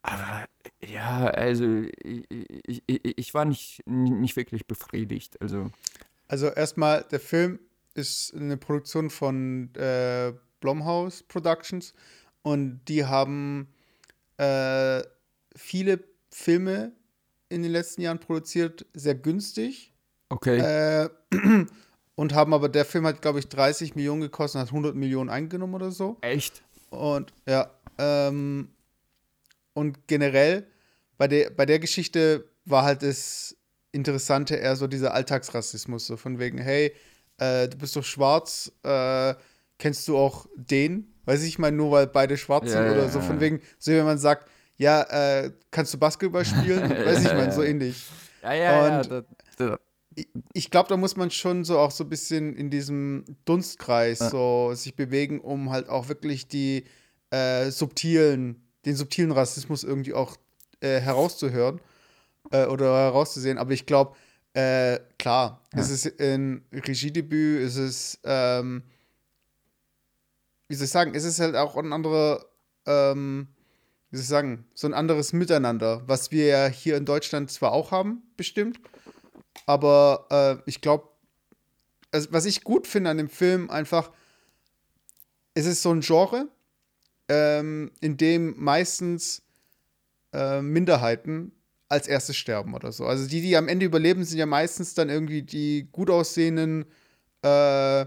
Aber 0.03 0.45
ja, 0.85 1.25
also 1.27 1.65
ich, 2.03 2.25
ich, 2.31 2.83
ich, 2.87 3.17
ich 3.17 3.33
war 3.33 3.45
nicht, 3.45 3.81
nicht 3.87 4.35
wirklich 4.35 4.67
befriedigt. 4.67 5.41
Also, 5.41 5.71
Also 6.27 6.47
erstmal, 6.47 7.03
der 7.03 7.19
Film 7.19 7.59
ist 7.93 8.33
eine 8.35 8.57
Produktion 8.57 9.09
von 9.09 9.73
äh, 9.75 10.33
Blumhouse 10.65 11.21
Productions 11.21 11.93
und 12.41 12.81
die 12.87 13.05
haben 13.05 13.67
äh, 14.37 15.03
viele 15.55 16.03
Filme 16.31 16.91
in 17.49 17.61
den 17.61 17.71
letzten 17.71 18.01
Jahren 18.01 18.19
produziert, 18.19 18.85
sehr 18.95 19.13
günstig. 19.13 19.93
okay. 20.29 20.57
Äh, 20.57 21.09
und 22.15 22.33
haben 22.33 22.53
aber, 22.53 22.67
der 22.67 22.83
Film 22.83 23.05
hat, 23.05 23.21
glaube 23.21 23.39
ich, 23.39 23.47
30 23.47 23.95
Millionen 23.95 24.21
gekostet, 24.21 24.61
hat 24.61 24.69
100 24.69 24.95
Millionen 24.95 25.29
eingenommen 25.29 25.75
oder 25.75 25.91
so. 25.91 26.17
Echt? 26.21 26.63
Und 26.89 27.31
ja, 27.47 27.69
ähm, 27.99 28.69
und 29.73 30.07
generell 30.07 30.65
bei 31.19 31.27
der, 31.27 31.51
bei 31.51 31.67
der 31.67 31.77
Geschichte 31.77 32.49
war 32.65 32.83
halt 32.83 33.03
es 33.03 33.55
Interessante 33.91 34.55
eher 34.55 34.75
so 34.75 34.87
dieser 34.87 35.13
Alltagsrassismus, 35.13 36.07
so 36.07 36.17
von 36.17 36.39
wegen, 36.39 36.57
hey, 36.57 36.93
äh, 37.37 37.69
du 37.69 37.77
bist 37.77 37.95
doch 37.95 38.03
schwarz, 38.03 38.71
äh, 38.83 39.35
kennst 39.77 40.07
du 40.07 40.17
auch 40.17 40.45
den? 40.55 41.13
Weiß 41.25 41.43
ich 41.43 41.57
mal, 41.59 41.71
nur 41.71 41.91
weil 41.91 42.07
beide 42.07 42.37
schwarz 42.37 42.69
sind 42.69 42.83
Ja, 42.85 42.91
oder 42.91 43.03
ja, 43.03 43.09
so, 43.09 43.19
ja. 43.19 43.25
von 43.25 43.39
wegen, 43.39 43.61
so 43.79 43.91
wenn 43.91 44.05
man 44.05 44.17
sagt, 44.17 44.47
ja, 44.77 45.01
äh, 45.03 45.51
kannst 45.71 45.93
du 45.93 45.97
Basketball 45.97 46.45
spielen? 46.45 46.89
Weiß 47.05 47.19
ich 47.25 47.33
mal, 47.33 47.51
so 47.51 47.63
ähnlich. 47.63 48.05
Ja, 48.43 48.53
ja, 48.53 48.87
ja. 48.87 48.97
Und- 48.99 49.11
Da, 49.11 49.23
da, 49.57 49.79
Ich- 50.15 50.27
Ich 50.53 50.71
glaube, 50.71 50.87
da 50.89 50.97
muss 50.97 51.15
man 51.17 51.31
schon 51.31 51.63
so 51.63 51.79
auch 51.79 51.91
so 51.91 52.03
ein 52.03 52.09
bisschen 52.09 52.55
in 52.55 52.69
diesem 52.69 53.25
Dunstkreis 53.45 54.19
Ja. 54.19 54.29
so 54.29 54.71
sich 54.75 54.95
bewegen, 54.95 55.39
um 55.41 55.71
halt 55.71 55.89
auch 55.89 56.07
wirklich 56.09 56.47
die 56.47 56.85
äh, 57.31 57.69
subtilen, 57.71 58.61
den 58.85 58.95
subtilen 58.95 59.31
Rassismus 59.31 59.83
irgendwie 59.83 60.13
auch 60.13 60.37
äh, 60.81 60.99
herauszuhören 61.01 61.81
äh, 62.51 62.65
oder 62.67 62.95
herauszusehen. 62.95 63.57
Aber 63.57 63.71
ich 63.71 63.85
glaube, 63.87 64.15
äh, 64.53 64.99
klar, 65.17 65.63
Ja. 65.73 65.79
es 65.81 65.89
ist 65.89 66.19
ein 66.21 66.63
Regiedebüt, 66.71 67.61
es 67.61 67.75
ist, 67.77 68.19
ähm, 68.23 68.83
wie 70.67 70.75
soll 70.75 70.85
ich 70.85 70.91
sagen, 70.91 71.15
es 71.15 71.23
ist 71.23 71.39
halt 71.39 71.55
auch 71.55 71.75
ein 71.77 71.93
anderer, 71.93 72.45
ähm, 72.85 73.47
wie 74.09 74.17
soll 74.17 74.23
ich 74.23 74.29
sagen, 74.29 74.65
so 74.73 74.87
ein 74.87 74.93
anderes 74.93 75.33
Miteinander, 75.33 76.03
was 76.07 76.31
wir 76.31 76.45
ja 76.47 76.67
hier 76.67 76.97
in 76.97 77.05
Deutschland 77.05 77.51
zwar 77.51 77.71
auch 77.71 77.91
haben, 77.91 78.23
bestimmt, 78.37 78.79
aber 79.65 80.27
äh, 80.65 80.69
ich 80.69 80.81
glaube, 80.81 81.09
also, 82.11 82.31
was 82.31 82.45
ich 82.45 82.63
gut 82.63 82.87
finde 82.87 83.09
an 83.09 83.17
dem 83.17 83.29
Film, 83.29 83.69
einfach, 83.69 84.11
es 85.53 85.65
ist 85.65 85.81
so 85.81 85.91
ein 85.91 86.01
Genre, 86.01 86.47
ähm, 87.27 87.91
in 88.01 88.17
dem 88.17 88.55
meistens 88.57 89.41
äh, 90.33 90.61
Minderheiten 90.61 91.51
als 91.89 92.07
erstes 92.07 92.35
sterben 92.35 92.73
oder 92.73 92.91
so. 92.91 93.05
Also 93.05 93.27
die, 93.27 93.41
die 93.41 93.57
am 93.57 93.67
Ende 93.67 93.85
überleben, 93.85 94.23
sind 94.23 94.37
ja 94.37 94.45
meistens 94.45 94.93
dann 94.93 95.09
irgendwie 95.09 95.43
die 95.43 95.87
gut 95.91 96.09
aussehenden 96.09 96.85
äh, 97.41 98.05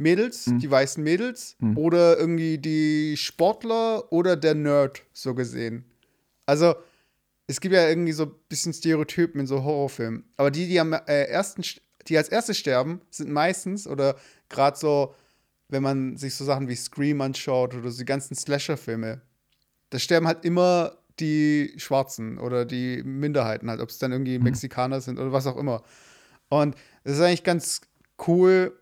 Mädels, 0.00 0.46
Mhm. 0.48 0.58
die 0.58 0.70
weißen 0.70 1.02
Mädels, 1.04 1.56
Mhm. 1.60 1.76
oder 1.76 2.18
irgendwie 2.18 2.58
die 2.58 3.16
Sportler 3.16 4.10
oder 4.12 4.36
der 4.36 4.54
Nerd, 4.54 5.02
so 5.12 5.34
gesehen. 5.34 5.84
Also, 6.46 6.74
es 7.46 7.60
gibt 7.60 7.74
ja 7.74 7.88
irgendwie 7.88 8.12
so 8.12 8.24
ein 8.24 8.32
bisschen 8.48 8.72
Stereotypen 8.72 9.40
in 9.40 9.46
so 9.46 9.62
Horrorfilmen. 9.62 10.24
Aber 10.36 10.50
die, 10.50 10.66
die 10.68 10.80
am 10.80 10.92
äh, 10.92 11.24
ersten, 11.24 11.62
st- 11.62 11.80
die 12.08 12.16
als 12.16 12.28
erstes 12.28 12.56
sterben, 12.58 13.00
sind 13.10 13.30
meistens, 13.30 13.86
oder 13.86 14.16
gerade 14.48 14.76
so, 14.78 15.14
wenn 15.68 15.82
man 15.82 16.16
sich 16.16 16.34
so 16.34 16.44
Sachen 16.44 16.68
wie 16.68 16.74
Scream 16.76 17.20
anschaut 17.20 17.74
oder 17.74 17.90
so 17.90 17.98
die 17.98 18.04
ganzen 18.04 18.34
Slasher-Filme, 18.34 19.20
da 19.90 19.98
sterben 19.98 20.26
halt 20.26 20.44
immer 20.44 20.96
die 21.18 21.74
Schwarzen 21.76 22.38
oder 22.38 22.64
die 22.64 23.02
Minderheiten 23.02 23.68
halt, 23.68 23.80
ob 23.80 23.90
es 23.90 23.98
dann 23.98 24.12
irgendwie 24.12 24.38
Mexikaner 24.38 25.00
sind 25.00 25.18
oder 25.18 25.32
was 25.32 25.46
auch 25.46 25.56
immer. 25.56 25.82
Und 26.48 26.74
es 27.04 27.14
ist 27.14 27.20
eigentlich 27.20 27.44
ganz 27.44 27.82
cool, 28.26 28.76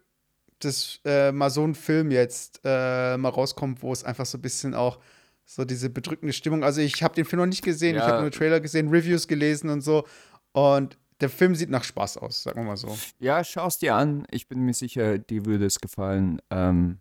dass 0.65 1.01
äh, 1.05 1.33
mal 1.33 1.51
so 1.51 1.65
ein 1.65 1.75
Film 1.75 2.11
jetzt 2.11 2.61
äh, 2.65 3.17
mal 3.17 3.29
rauskommt, 3.29 3.83
wo 3.83 3.93
es 3.93 4.05
einfach 4.05 4.27
so 4.27 4.39
ein 4.39 4.43
bisschen 4.43 4.75
auch 4.75 4.99
so 5.45 5.65
diese 5.65 5.89
bedrückende 5.89 6.33
Stimmung. 6.33 6.63
Also 6.65 6.81
ich 6.81 7.03
habe 7.03 7.15
den 7.15 7.25
Film 7.25 7.41
noch 7.41 7.47
nicht 7.47 7.63
gesehen, 7.63 7.97
ich 7.97 8.03
Ja. 8.03 8.09
habe 8.09 8.23
nur 8.23 8.31
Trailer 8.31 8.61
gesehen, 8.61 8.89
Reviews 8.89 9.29
gelesen 9.29 9.71
und 9.71 9.81
so. 9.81 10.05
Und 10.53 10.99
der 11.21 11.31
Film 11.31 11.55
sieht 11.55 11.71
nach 11.71 11.85
Spaß 11.85 12.19
aus, 12.19 12.43
sagen 12.43 12.61
wir 12.61 12.65
mal 12.67 12.77
so. 12.77 12.97
Ja, 13.19 13.43
schau's 13.43 13.79
dir 13.79 13.95
an. 13.95 14.27
Ich 14.31 14.47
bin 14.49 14.61
mir 14.61 14.75
sicher, 14.75 15.19
dir 15.19 15.47
würde 15.47 15.67
es 15.67 15.81
gefallen. 15.81 16.41
Ähm, 16.51 16.99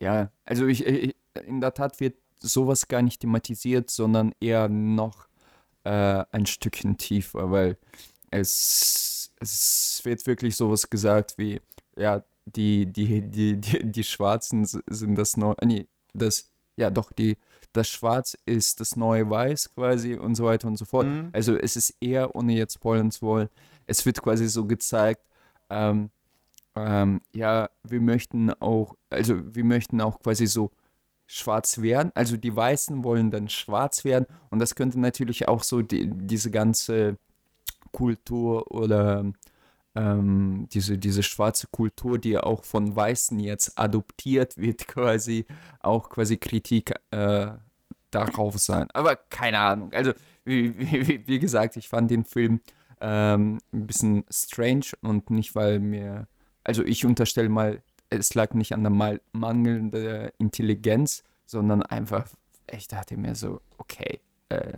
ja, 0.00 0.30
also 0.44 0.66
ich, 0.66 0.84
ich, 0.86 1.14
in 1.46 1.60
der 1.60 1.72
Tat 1.74 2.00
wird 2.00 2.16
sowas 2.40 2.88
gar 2.88 3.02
nicht 3.02 3.20
thematisiert, 3.20 3.90
sondern 3.90 4.32
eher 4.40 4.68
noch 4.68 5.28
äh, 5.84 6.24
ein 6.30 6.46
Stückchen 6.46 6.98
tiefer, 6.98 7.50
weil 7.50 7.78
es, 8.30 9.32
es 9.40 10.00
wird 10.04 10.26
wirklich 10.26 10.56
sowas 10.56 10.90
gesagt 10.90 11.34
wie, 11.38 11.60
ja, 11.96 12.24
die, 12.46 12.86
die, 12.86 13.22
die, 13.22 13.56
die, 13.60 13.90
die 13.90 14.04
Schwarzen 14.04 14.64
sind 14.64 15.16
das 15.16 15.36
neue, 15.36 15.56
nee, 15.64 15.86
das, 16.12 16.50
ja 16.76 16.90
doch, 16.90 17.12
die, 17.12 17.36
das 17.72 17.88
Schwarz 17.88 18.36
ist 18.46 18.80
das 18.80 18.96
neue 18.96 19.28
Weiß 19.28 19.74
quasi 19.74 20.14
und 20.14 20.34
so 20.34 20.44
weiter 20.44 20.68
und 20.68 20.76
so 20.76 20.84
fort. 20.84 21.06
Mhm. 21.06 21.30
Also 21.32 21.56
es 21.56 21.76
ist 21.76 21.94
eher, 22.00 22.34
ohne 22.34 22.54
jetzt 22.54 22.74
spoilern 22.74 23.10
zu 23.10 23.22
wollen, 23.22 23.48
es 23.86 24.04
wird 24.06 24.22
quasi 24.22 24.48
so 24.48 24.66
gezeigt, 24.66 25.22
ähm, 25.70 26.10
ähm, 26.76 27.20
ja, 27.32 27.68
wir 27.82 28.00
möchten 28.00 28.50
auch, 28.50 28.96
also 29.10 29.54
wir 29.54 29.64
möchten 29.64 30.00
auch 30.00 30.20
quasi 30.20 30.46
so 30.46 30.70
schwarz 31.26 31.80
werden, 31.80 32.12
also 32.14 32.36
die 32.36 32.54
Weißen 32.54 33.02
wollen 33.04 33.30
dann 33.30 33.48
schwarz 33.48 34.04
werden 34.04 34.26
und 34.50 34.58
das 34.58 34.74
könnte 34.74 35.00
natürlich 35.00 35.48
auch 35.48 35.62
so 35.62 35.82
die, 35.82 36.10
diese 36.10 36.50
ganze 36.50 37.16
Kultur 37.92 38.70
oder 38.70 39.24
ähm, 39.94 40.68
diese, 40.72 40.98
diese 40.98 41.22
schwarze 41.22 41.68
Kultur, 41.68 42.18
die 42.18 42.38
auch 42.38 42.64
von 42.64 42.94
Weißen 42.94 43.38
jetzt 43.38 43.78
adoptiert 43.78 44.56
wird, 44.56 44.86
quasi 44.88 45.46
auch 45.80 46.10
quasi 46.10 46.36
Kritik 46.36 46.94
äh, 47.10 47.48
darauf 48.10 48.58
sein. 48.58 48.88
Aber 48.92 49.16
keine 49.16 49.58
Ahnung. 49.58 49.92
Also, 49.92 50.12
wie, 50.44 50.78
wie, 50.78 51.26
wie 51.26 51.38
gesagt, 51.38 51.76
ich 51.76 51.88
fand 51.88 52.10
den 52.10 52.24
Film 52.24 52.60
ähm, 53.00 53.58
ein 53.72 53.86
bisschen 53.86 54.24
strange 54.30 54.86
und 55.02 55.30
nicht, 55.30 55.54
weil 55.54 55.80
mir, 55.80 56.26
also 56.64 56.84
ich 56.84 57.04
unterstelle 57.04 57.48
mal, 57.48 57.82
es 58.10 58.34
lag 58.34 58.54
nicht 58.54 58.72
an 58.72 58.82
der 58.82 58.90
mal 58.90 59.20
mangelnden 59.32 60.30
Intelligenz, 60.38 61.24
sondern 61.46 61.82
einfach, 61.82 62.28
ich 62.70 62.88
dachte 62.88 63.16
mir 63.16 63.34
so, 63.34 63.60
okay, 63.78 64.20
äh, 64.48 64.74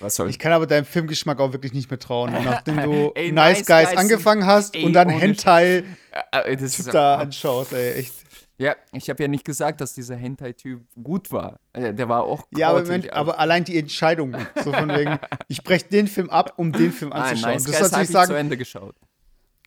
was 0.00 0.16
soll 0.16 0.28
Ich 0.30 0.38
kann 0.38 0.52
aber 0.52 0.66
deinem 0.66 0.84
Filmgeschmack 0.84 1.40
auch 1.40 1.52
wirklich 1.52 1.72
nicht 1.72 1.90
mehr 1.90 1.98
trauen. 1.98 2.32
Nachdem 2.44 2.76
du 2.76 3.12
Ey, 3.14 3.32
Nice 3.32 3.58
Nice 3.58 3.66
Guys 3.66 3.88
Guys 3.88 3.98
angefangen 3.98 4.46
hast 4.46 4.74
ey, 4.74 4.84
und 4.84 4.92
dann 4.92 5.08
Hentai 5.08 5.84
Äh, 6.32 6.52
äh, 6.52 6.56
das 6.56 6.78
ist, 6.78 6.92
da 6.92 7.16
anschaust, 7.16 7.72
ey, 7.72 7.94
echt. 7.94 8.14
Ja, 8.56 8.76
ich 8.92 9.10
habe 9.10 9.20
ja 9.20 9.28
nicht 9.28 9.44
gesagt, 9.44 9.80
dass 9.80 9.94
dieser 9.94 10.14
Hentai-Typ 10.14 10.80
gut 11.02 11.32
war. 11.32 11.58
Äh, 11.72 11.92
Der 11.92 12.08
war 12.08 12.22
auch 12.22 12.46
Ja, 12.56 12.68
aber, 12.70 12.84
Mensch, 12.84 13.08
aber 13.08 13.40
allein 13.40 13.64
die 13.64 13.76
Entscheidung, 13.76 14.36
so 14.62 14.72
von 14.72 14.88
wegen, 14.90 15.18
ich 15.48 15.64
breche 15.64 15.86
den 15.86 16.06
Film 16.06 16.30
ab, 16.30 16.52
um 16.56 16.70
den 16.70 16.92
Film 16.92 17.10
Nein, 17.10 17.22
anzuschauen. 17.22 17.52
Nice 17.54 17.64
das 17.64 17.72
Guys 17.72 17.82
natürlich 17.90 18.08
ich 18.08 18.12
sagen, 18.12 18.28
zu 18.28 18.34
Ende 18.36 18.56
geschaut. 18.56 18.94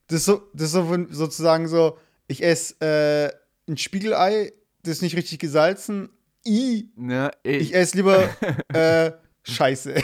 Das 0.07 0.19
ist 0.19 0.25
so, 0.25 0.41
das 0.53 0.67
ist 0.67 0.71
so 0.71 1.05
sozusagen 1.09 1.67
so, 1.67 1.97
ich 2.27 2.41
esse 2.41 2.79
äh, 2.79 3.69
ein 3.69 3.75
Spiegelei, 3.75 4.53
das 4.83 4.93
ist 4.93 5.01
nicht 5.01 5.17
richtig 5.17 5.39
gesalzen. 5.39 6.09
I, 6.45 6.89
Ne, 6.95 7.31
ey, 7.43 7.57
ich 7.57 7.75
esse 7.75 7.97
lieber 7.97 8.29
äh, 8.73 9.11
Scheiße. 9.47 10.01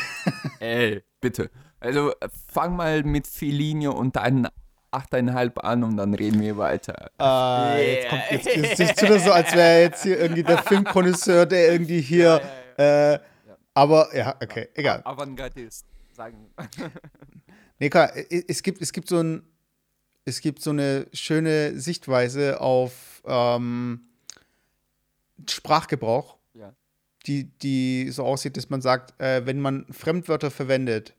ey, 0.60 1.04
bitte. 1.22 1.50
Also 1.80 2.14
fang 2.52 2.76
mal 2.76 3.04
mit 3.04 3.28
Fellini 3.28 3.88
und 3.88 4.16
deinen 4.16 4.48
8,5 4.92 5.60
an 5.60 5.84
und 5.84 5.98
dann 5.98 6.14
reden 6.14 6.40
wir 6.40 6.58
weiter. 6.58 7.12
Ah, 7.18 7.76
jetzt 7.78 8.10
kommt 8.10 8.24
jetzt, 8.30 8.46
jetzt, 8.46 8.80
jetzt 8.80 9.00
tut 9.00 9.10
er 9.10 9.20
so, 9.20 9.32
als 9.32 9.54
wäre 9.54 9.82
jetzt 9.82 10.04
hier 10.04 10.20
irgendwie 10.20 10.44
der 10.44 10.60
Filmkonnoisseur, 10.60 11.46
der 11.46 11.72
irgendwie 11.72 12.00
hier. 12.02 12.42
Äh, 12.78 13.20
aber 13.74 14.16
ja, 14.16 14.36
okay, 14.42 14.70
egal. 14.76 15.02
Avantgardist, 15.04 15.86
sagen. 16.16 16.50
Nee, 17.80 17.90
klar, 17.90 18.14
es 18.16 18.64
gibt, 18.64 18.82
es 18.82 18.94
gibt 18.94 19.10
so 19.10 19.20
ein, 19.20 19.44
es 20.24 20.40
gibt 20.40 20.62
so 20.62 20.70
eine 20.70 21.08
schöne 21.12 21.78
Sichtweise 21.78 22.62
auf 22.62 23.22
ähm, 23.26 24.02
Sprachgebrauch, 25.50 26.38
Ja. 26.38 26.43
Die, 27.26 27.46
die 27.60 28.10
so 28.12 28.24
aussieht, 28.24 28.58
dass 28.58 28.70
man 28.70 28.82
sagt, 28.82 29.20
äh, 29.22 29.46
wenn 29.46 29.60
man 29.60 29.86
Fremdwörter 29.92 30.52
verwendet, 30.52 31.16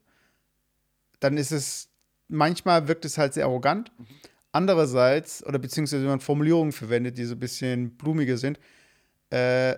dann 1.19 1.37
ist 1.37 1.51
es, 1.51 1.89
manchmal 2.27 2.87
wirkt 2.87 3.05
es 3.05 3.17
halt 3.17 3.33
sehr 3.33 3.45
arrogant. 3.45 3.91
Andererseits, 4.51 5.45
oder 5.45 5.59
beziehungsweise 5.59 6.03
wenn 6.03 6.09
man 6.09 6.19
Formulierungen 6.19 6.71
verwendet, 6.71 7.17
die 7.17 7.25
so 7.25 7.35
ein 7.35 7.39
bisschen 7.39 7.97
blumiger 7.97 8.37
sind, 8.37 8.59
äh, 9.29 9.75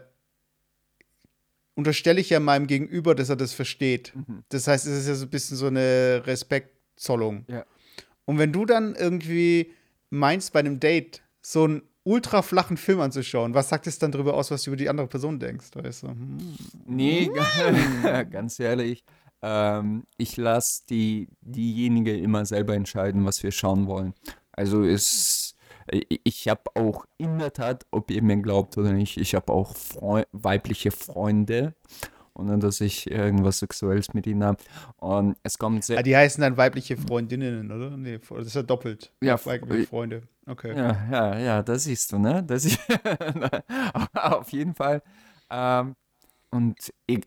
unterstelle 1.75 2.19
ich 2.19 2.29
ja 2.29 2.39
meinem 2.39 2.67
Gegenüber, 2.67 3.15
dass 3.15 3.29
er 3.29 3.35
das 3.35 3.53
versteht. 3.53 4.13
Mhm. 4.15 4.43
Das 4.49 4.67
heißt, 4.67 4.85
es 4.87 4.99
ist 4.99 5.07
ja 5.07 5.15
so 5.15 5.25
ein 5.25 5.29
bisschen 5.29 5.57
so 5.57 5.67
eine 5.67 6.23
Respektzollung. 6.25 7.45
Ja. 7.47 7.65
Und 8.25 8.39
wenn 8.39 8.51
du 8.51 8.65
dann 8.65 8.95
irgendwie 8.95 9.73
meinst, 10.09 10.53
bei 10.53 10.59
einem 10.59 10.79
Date 10.79 11.21
so 11.41 11.63
einen 11.63 11.81
ultra 12.07 12.41
flachen 12.41 12.77
Film 12.77 13.01
anzuschauen, 13.01 13.53
was 13.53 13.69
sagt 13.69 13.85
es 13.85 13.99
dann 13.99 14.11
darüber 14.11 14.33
aus, 14.33 14.49
was 14.49 14.63
du 14.63 14.71
über 14.71 14.77
die 14.77 14.89
andere 14.89 15.07
Person 15.07 15.39
denkst? 15.39 15.67
Weißt 15.73 16.03
du? 16.03 16.07
Hm. 16.07 16.55
Nee, 16.85 17.29
ganz 18.31 18.59
ehrlich, 18.59 19.03
ähm, 19.41 20.03
ich 20.17 20.37
lasse 20.37 20.83
die, 20.89 21.27
diejenige 21.41 22.17
immer 22.17 22.45
selber 22.45 22.75
entscheiden, 22.75 23.25
was 23.25 23.43
wir 23.43 23.51
schauen 23.51 23.87
wollen. 23.87 24.13
Also 24.53 24.83
ich, 24.83 25.53
ich 26.23 26.47
habe 26.47 26.61
auch 26.75 27.05
in 27.17 27.39
der 27.39 27.51
Tat, 27.51 27.85
ob 27.91 28.09
ihr 28.09 28.23
mir 28.23 28.37
glaubt 28.37 28.77
oder 28.77 28.93
nicht, 28.93 29.17
ich 29.17 29.35
habe 29.35 29.51
auch 29.51 29.75
Freu 29.75 30.23
weibliche 30.31 30.91
Freunde, 30.91 31.75
ohne 32.37 32.57
dass 32.59 32.79
ich 32.81 33.09
irgendwas 33.09 33.59
Sexuelles 33.59 34.13
mit 34.13 34.27
ihnen 34.27 34.43
habe. 34.43 34.57
Und 34.97 35.35
es 35.43 35.57
kommt 35.57 35.83
sehr, 35.83 35.97
Ah, 35.99 36.03
die 36.03 36.15
heißen 36.15 36.41
dann 36.41 36.55
weibliche 36.57 36.95
Freundinnen, 36.97 37.71
oder? 37.71 37.97
Nee, 37.97 38.19
das 38.29 38.47
ist 38.47 38.55
ja 38.55 38.63
doppelt. 38.63 39.11
Ja, 39.21 39.43
weibliche 39.45 39.83
f- 39.83 39.89
Freunde. 39.89 40.23
Okay. 40.45 40.77
Ja, 40.77 40.97
ja, 41.11 41.39
ja, 41.39 41.63
das 41.63 41.83
siehst 41.85 42.11
du, 42.11 42.19
ne? 42.19 42.43
Das 42.43 42.63
ist 42.65 42.79
auf 44.13 44.49
jeden 44.51 44.75
Fall. 44.75 45.01
Ähm, 45.49 45.95
und 46.51 46.77
ich, 47.07 47.21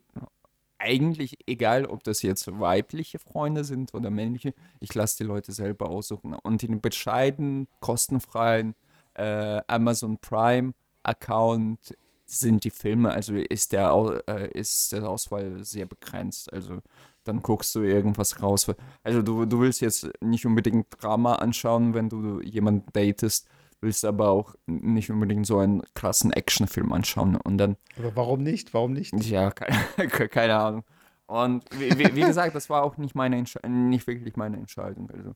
eigentlich 0.78 1.36
egal, 1.46 1.84
ob 1.84 2.02
das 2.04 2.22
jetzt 2.22 2.48
weibliche 2.58 3.18
Freunde 3.18 3.64
sind 3.64 3.92
oder 3.92 4.10
männliche, 4.10 4.54
ich 4.80 4.94
lasse 4.94 5.18
die 5.18 5.24
Leute 5.24 5.52
selber 5.52 5.90
aussuchen. 5.90 6.34
Und 6.34 6.62
in 6.62 6.80
bescheiden, 6.80 7.68
kostenfreien 7.80 8.74
äh, 9.14 9.60
Amazon 9.66 10.16
Prime 10.18 10.72
Account 11.02 11.94
sind 12.30 12.64
die 12.64 12.70
Filme, 12.70 13.10
also 13.10 13.34
ist 13.34 13.72
der, 13.72 14.22
äh, 14.26 14.50
ist 14.58 14.92
der 14.92 15.08
Auswahl 15.08 15.64
sehr 15.64 15.86
begrenzt. 15.86 16.52
Also 16.52 16.78
dann 17.24 17.42
guckst 17.42 17.74
du 17.74 17.82
irgendwas 17.82 18.42
raus. 18.42 18.66
Also 19.02 19.22
du, 19.22 19.44
du 19.44 19.60
willst 19.60 19.80
jetzt 19.80 20.08
nicht 20.20 20.46
unbedingt 20.46 20.86
Drama 21.00 21.34
anschauen, 21.36 21.94
wenn 21.94 22.08
du 22.08 22.40
jemanden 22.40 22.90
datest, 22.92 23.48
willst 23.80 24.04
aber 24.04 24.30
auch 24.30 24.54
nicht 24.66 25.10
unbedingt 25.10 25.46
so 25.46 25.58
einen 25.58 25.82
krassen 25.94 26.32
Actionfilm 26.32 26.92
anschauen. 26.92 27.36
Und 27.36 27.58
dann 27.58 27.76
Oder 27.98 28.14
warum 28.14 28.42
nicht? 28.42 28.74
Warum 28.74 28.92
nicht? 28.92 29.12
ja, 29.24 29.50
keine, 29.50 30.08
keine 30.08 30.56
Ahnung. 30.56 30.84
Und 31.26 31.64
wie, 31.78 31.90
wie, 31.98 32.14
wie 32.16 32.22
gesagt, 32.22 32.54
das 32.54 32.68
war 32.70 32.82
auch 32.82 32.96
nicht 32.96 33.14
meine 33.14 33.36
Entscheidung, 33.36 33.88
nicht 33.88 34.06
wirklich 34.06 34.36
meine 34.36 34.56
Entscheidung. 34.56 35.10
Also 35.10 35.32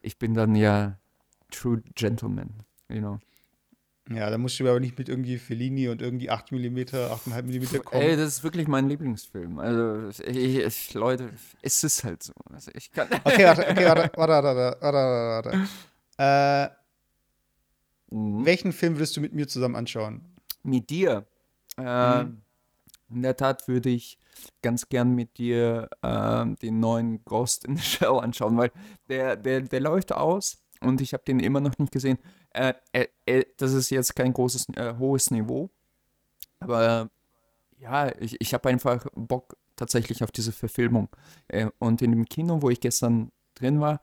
ich 0.00 0.18
bin 0.18 0.34
dann 0.34 0.54
ja 0.54 0.98
True 1.50 1.82
Gentleman, 1.94 2.50
you 2.88 2.98
know. 2.98 3.18
Ja, 4.10 4.30
da 4.30 4.38
musst 4.38 4.58
du 4.58 4.66
aber 4.68 4.80
nicht 4.80 4.98
mit 4.98 5.08
irgendwie 5.08 5.38
Fellini 5.38 5.88
und 5.88 6.00
irgendwie 6.00 6.30
8 6.30 6.50
mm, 6.52 6.56
8,5 6.78 7.42
mm 7.42 7.84
kommen. 7.84 8.02
Ey, 8.02 8.16
das 8.16 8.28
ist 8.28 8.42
wirklich 8.44 8.66
mein 8.66 8.88
Lieblingsfilm. 8.88 9.58
Also 9.58 10.08
ich, 10.24 10.56
ich, 10.56 10.94
Leute, 10.94 11.30
es 11.60 11.84
ist 11.84 12.04
halt 12.04 12.22
so. 12.22 12.32
Also 12.50 12.70
ich 12.74 12.90
kann. 12.90 13.08
Okay, 13.24 13.44
warte, 13.44 13.68
okay, 13.68 13.84
warte, 13.84 14.10
warte, 14.16 14.32
warte, 14.32 14.76
warte, 14.80 14.96
warte, 14.96 15.50
warte. 16.18 16.72
Äh, 16.72 16.78
Mhm. 18.10 18.46
welchen 18.46 18.72
Film 18.72 18.96
würdest 18.96 19.16
du 19.16 19.20
mit 19.20 19.34
mir 19.34 19.46
zusammen 19.48 19.76
anschauen? 19.76 20.22
mit 20.62 20.88
dir. 20.90 21.26
Äh, 21.76 22.24
Mhm. 22.24 22.42
In 23.10 23.22
der 23.22 23.36
Tat 23.36 23.68
würde 23.68 23.88
ich 23.90 24.18
ganz 24.62 24.88
gern 24.88 25.14
mit 25.14 25.38
dir 25.38 25.88
ähm, 26.02 26.56
den 26.56 26.80
neuen 26.80 27.24
Ghost 27.24 27.64
in 27.64 27.76
the 27.76 27.82
Shell 27.82 28.18
anschauen, 28.22 28.56
weil 28.56 28.70
der, 29.08 29.36
der, 29.36 29.60
der 29.62 29.80
läuft 29.80 30.12
aus 30.12 30.58
und 30.80 31.00
ich 31.00 31.12
habe 31.14 31.22
den 31.26 31.40
immer 31.40 31.60
noch 31.60 31.76
nicht 31.78 31.92
gesehen. 31.92 32.18
Äh, 32.52 32.74
äh, 32.92 33.06
äh, 33.26 33.44
das 33.56 33.72
ist 33.72 33.90
jetzt 33.90 34.16
kein 34.16 34.32
großes, 34.32 34.68
äh, 34.76 34.94
hohes 34.98 35.30
Niveau, 35.30 35.70
aber 36.60 37.10
ja, 37.78 38.12
ich, 38.20 38.40
ich 38.40 38.54
habe 38.54 38.68
einfach 38.68 39.06
Bock 39.14 39.56
tatsächlich 39.76 40.24
auf 40.24 40.30
diese 40.30 40.52
Verfilmung. 40.52 41.08
Äh, 41.48 41.68
und 41.78 42.02
in 42.02 42.10
dem 42.10 42.24
Kino, 42.24 42.62
wo 42.62 42.70
ich 42.70 42.80
gestern 42.80 43.30
drin 43.54 43.80
war, 43.80 44.00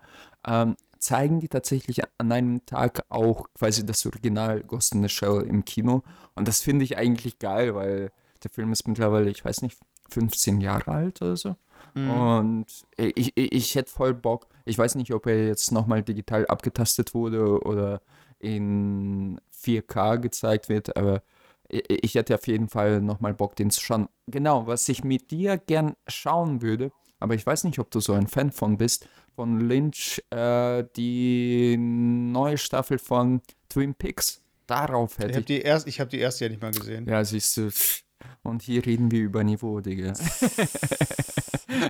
ähm, 0.47 0.75
zeigen 0.99 1.39
die 1.39 1.49
tatsächlich 1.49 2.01
an 2.17 2.31
einem 2.31 2.65
Tag 2.65 3.03
auch 3.09 3.47
quasi 3.53 3.85
das 3.85 4.05
Original 4.05 4.63
Ghost 4.63 4.93
in 4.93 5.03
the 5.03 5.09
Shell 5.09 5.45
im 5.47 5.65
Kino. 5.65 6.03
Und 6.33 6.47
das 6.47 6.61
finde 6.61 6.85
ich 6.85 6.97
eigentlich 6.97 7.39
geil, 7.39 7.75
weil 7.75 8.11
der 8.43 8.51
Film 8.51 8.71
ist 8.71 8.87
mittlerweile, 8.87 9.29
ich 9.29 9.43
weiß 9.43 9.61
nicht, 9.61 9.77
15 10.09 10.61
Jahre 10.61 10.91
alt 10.91 11.21
oder 11.21 11.35
so. 11.35 11.55
Und 11.95 12.65
ich, 12.97 13.33
ich, 13.35 13.51
ich 13.51 13.75
hätte 13.75 13.91
voll 13.91 14.13
Bock. 14.13 14.47
Ich 14.65 14.77
weiß 14.77 14.95
nicht, 14.95 15.13
ob 15.13 15.27
er 15.27 15.47
jetzt 15.47 15.71
nochmal 15.71 16.03
digital 16.03 16.45
abgetastet 16.47 17.13
wurde 17.13 17.61
oder 17.63 18.01
in 18.45 19.39
4K 19.63 20.17
gezeigt 20.19 20.69
wird, 20.69 20.95
aber 20.95 21.23
ich, 21.67 21.83
ich 21.89 22.15
hätte 22.15 22.35
auf 22.35 22.47
jeden 22.47 22.69
Fall 22.69 23.01
nochmal 23.01 23.33
Bock, 23.33 23.55
den 23.55 23.71
zu 23.71 23.81
schauen. 23.81 24.07
Genau, 24.27 24.67
was 24.67 24.87
ich 24.89 25.03
mit 25.03 25.31
dir 25.31 25.57
gern 25.57 25.95
schauen 26.07 26.61
würde, 26.61 26.91
aber 27.19 27.33
ich 27.35 27.45
weiß 27.45 27.63
nicht, 27.63 27.79
ob 27.79 27.89
du 27.91 27.99
so 27.99 28.13
ein 28.13 28.27
Fan 28.27 28.51
von 28.51 28.77
bist, 28.77 29.07
von 29.35 29.59
Lynch, 29.59 30.21
äh, 30.29 30.83
die 30.95 31.75
neue 31.77 32.57
Staffel 32.57 32.99
von 32.99 33.41
Twin 33.69 33.95
Peaks. 33.95 34.41
Darauf 34.67 35.13
Ich 35.13 35.19
hätte 35.19 35.33
habe 35.33 35.39
ich. 35.41 35.45
die, 35.45 35.61
erst, 35.61 35.87
ich 35.87 35.99
hab 35.99 36.09
die 36.09 36.19
erste 36.19 36.45
ja 36.45 36.49
nicht 36.49 36.61
mal 36.61 36.71
gesehen. 36.71 37.07
Ja, 37.07 37.23
siehst 37.23 37.57
du. 37.57 37.69
Und 38.43 38.61
hier 38.61 38.85
reden 38.85 39.11
wir 39.11 39.21
über 39.21 39.43
Niveau, 39.43 39.79
Digga. 39.81 40.13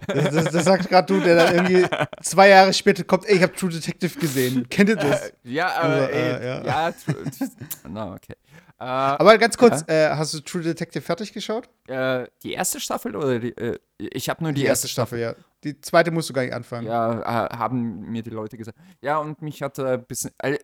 Das, 0.07 0.33
das, 0.33 0.45
das 0.51 0.65
sagt 0.65 0.89
gerade 0.89 1.05
du, 1.13 1.19
der 1.19 1.35
dann 1.35 1.53
irgendwie 1.53 1.85
zwei 2.21 2.49
Jahre 2.49 2.73
später 2.73 3.03
kommt, 3.03 3.25
ey, 3.25 3.35
ich 3.35 3.43
habe 3.43 3.53
True 3.53 3.69
Detective 3.69 4.19
gesehen. 4.19 4.67
Kennt 4.69 4.89
ihr 4.89 4.95
das? 4.95 5.33
Ja, 5.43 5.67
aber 5.75 5.93
Also, 5.93 6.05
ey, 6.13 6.31
äh, 6.31 6.45
ja. 6.45 6.63
ja. 6.89 6.93
Na, 7.89 8.13
okay. 8.13 8.33
Äh, 8.79 8.83
Aber 8.83 9.37
ganz 9.37 9.57
kurz, 9.57 9.83
äh, 9.87 10.09
hast 10.09 10.33
du 10.33 10.39
True 10.41 10.61
Detective 10.61 11.01
fertig 11.01 11.33
geschaut? 11.33 11.69
äh, 11.87 12.25
die 12.43 12.53
erste 12.53 12.79
Staffel 12.79 13.15
oder 13.15 13.39
die, 13.39 13.55
äh, 13.57 13.77
ich 13.97 14.27
habe 14.29 14.43
nur 14.43 14.51
die, 14.53 14.61
Die 14.61 14.67
erste 14.67 14.87
Staffel, 14.87 15.19
ja. 15.19 15.35
Die 15.63 15.79
zweite 15.81 16.11
musst 16.11 16.29
du 16.29 16.33
gar 16.33 16.43
nicht 16.43 16.53
anfangen. 16.53 16.87
Ja, 16.87 17.21
äh, 17.21 17.55
haben 17.57 18.01
mir 18.11 18.21
die 18.23 18.29
Leute 18.31 18.57
gesagt. 18.57 18.77
Ja, 19.01 19.17
und 19.17 19.41
mich 19.41 19.61
hat 19.61 19.79
ein 19.79 20.03
bisschen 20.05 20.31
äh, 20.39 20.57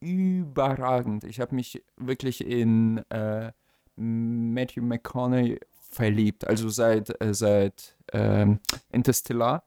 überragend. 0.00 1.24
Ich 1.24 1.40
habe 1.40 1.54
mich 1.54 1.82
wirklich 1.96 2.46
in 2.46 2.98
äh, 3.10 3.52
Matthew 3.98 4.82
McConaughey 4.82 5.58
verliebt. 5.90 6.46
Also 6.46 6.68
seit, 6.68 7.20
äh, 7.22 7.34
seit 7.34 7.96
ähm, 8.12 8.60
Interstellar 8.92 9.64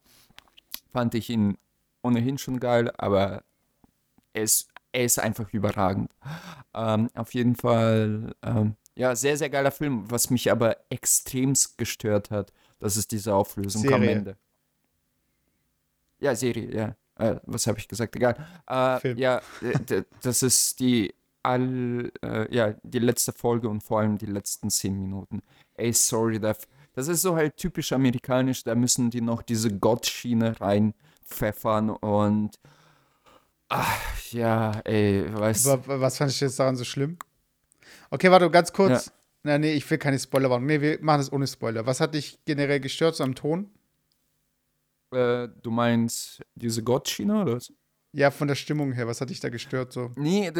fand 0.91 1.15
ich 1.15 1.29
ihn 1.29 1.57
ohnehin 2.03 2.37
schon 2.37 2.59
geil, 2.59 2.91
aber 2.97 3.43
er 4.33 4.43
ist, 4.43 4.69
er 4.91 5.05
ist 5.05 5.19
einfach 5.19 5.51
überragend. 5.53 6.11
Ähm, 6.73 7.09
auf 7.13 7.33
jeden 7.33 7.55
Fall, 7.55 8.33
ähm, 8.41 8.75
ja, 8.95 9.15
sehr, 9.15 9.37
sehr 9.37 9.49
geiler 9.49 9.71
Film. 9.71 10.09
Was 10.09 10.29
mich 10.29 10.51
aber 10.51 10.77
extremst 10.89 11.77
gestört 11.77 12.31
hat, 12.31 12.51
das 12.79 12.97
ist 12.97 13.11
diese 13.11 13.33
Auflösung 13.33 13.83
am 13.83 14.01
Serie. 14.01 14.11
Ende. 14.11 14.37
Ja, 16.19 16.35
Serie, 16.35 16.73
ja. 16.73 16.95
Äh, 17.15 17.39
was 17.43 17.67
habe 17.67 17.79
ich 17.79 17.87
gesagt? 17.87 18.15
Egal. 18.15 18.35
Äh. 18.69 19.13
Ja, 19.13 19.41
das 20.21 20.43
ist 20.43 20.79
die 20.79 21.13
all, 21.43 22.11
äh, 22.23 22.53
ja, 22.53 22.75
die 22.83 22.99
letzte 22.99 23.33
Folge 23.33 23.69
und 23.69 23.81
vor 23.83 23.99
allem 23.99 24.17
die 24.17 24.25
letzten 24.25 24.69
zehn 24.69 24.97
Minuten. 24.99 25.41
Ey, 25.75 25.93
sorry, 25.93 26.39
das, 26.39 26.67
das 26.93 27.07
ist 27.07 27.21
so 27.21 27.35
halt 27.35 27.57
typisch 27.57 27.91
amerikanisch, 27.91 28.63
da 28.63 28.75
müssen 28.75 29.09
die 29.09 29.21
noch 29.21 29.41
diese 29.41 29.77
Gottschiene 29.77 30.59
reinpfeffern 30.59 31.89
und 31.89 32.59
ach, 33.69 34.31
ja, 34.31 34.71
ey, 34.85 35.25
weißt 35.33 35.65
du. 35.65 35.83
Was 35.87 36.17
fand 36.17 36.31
ich 36.31 36.39
jetzt 36.41 36.59
daran 36.59 36.75
so 36.75 36.83
schlimm? 36.83 37.17
Okay, 38.09 38.29
warte, 38.29 38.49
ganz 38.49 38.73
kurz. 38.73 39.11
Na, 39.43 39.57
nee, 39.57 39.73
ich 39.73 39.89
will 39.89 39.97
keine 39.97 40.19
Spoiler 40.19 40.49
machen. 40.49 40.65
Nee, 40.65 40.81
wir 40.81 40.99
machen 41.01 41.19
das 41.19 41.33
ohne 41.33 41.47
Spoiler. 41.47 41.85
Was 41.85 41.99
hat 41.99 42.13
dich 42.13 42.39
generell 42.45 42.79
gestört 42.79 43.15
so 43.15 43.23
am 43.23 43.33
Ton? 43.33 43.71
Äh, 45.13 45.47
du 45.61 45.71
meinst 45.71 46.41
diese 46.55 46.83
Gottschiene 46.83 47.41
oder 47.41 47.55
was? 47.55 47.73
Ja, 48.13 48.29
von 48.29 48.47
der 48.47 48.55
Stimmung 48.55 48.91
her, 48.91 49.07
was 49.07 49.21
hat 49.21 49.29
dich 49.29 49.39
da 49.39 49.49
gestört 49.49 49.93
so? 49.93 50.11
Nee, 50.15 50.51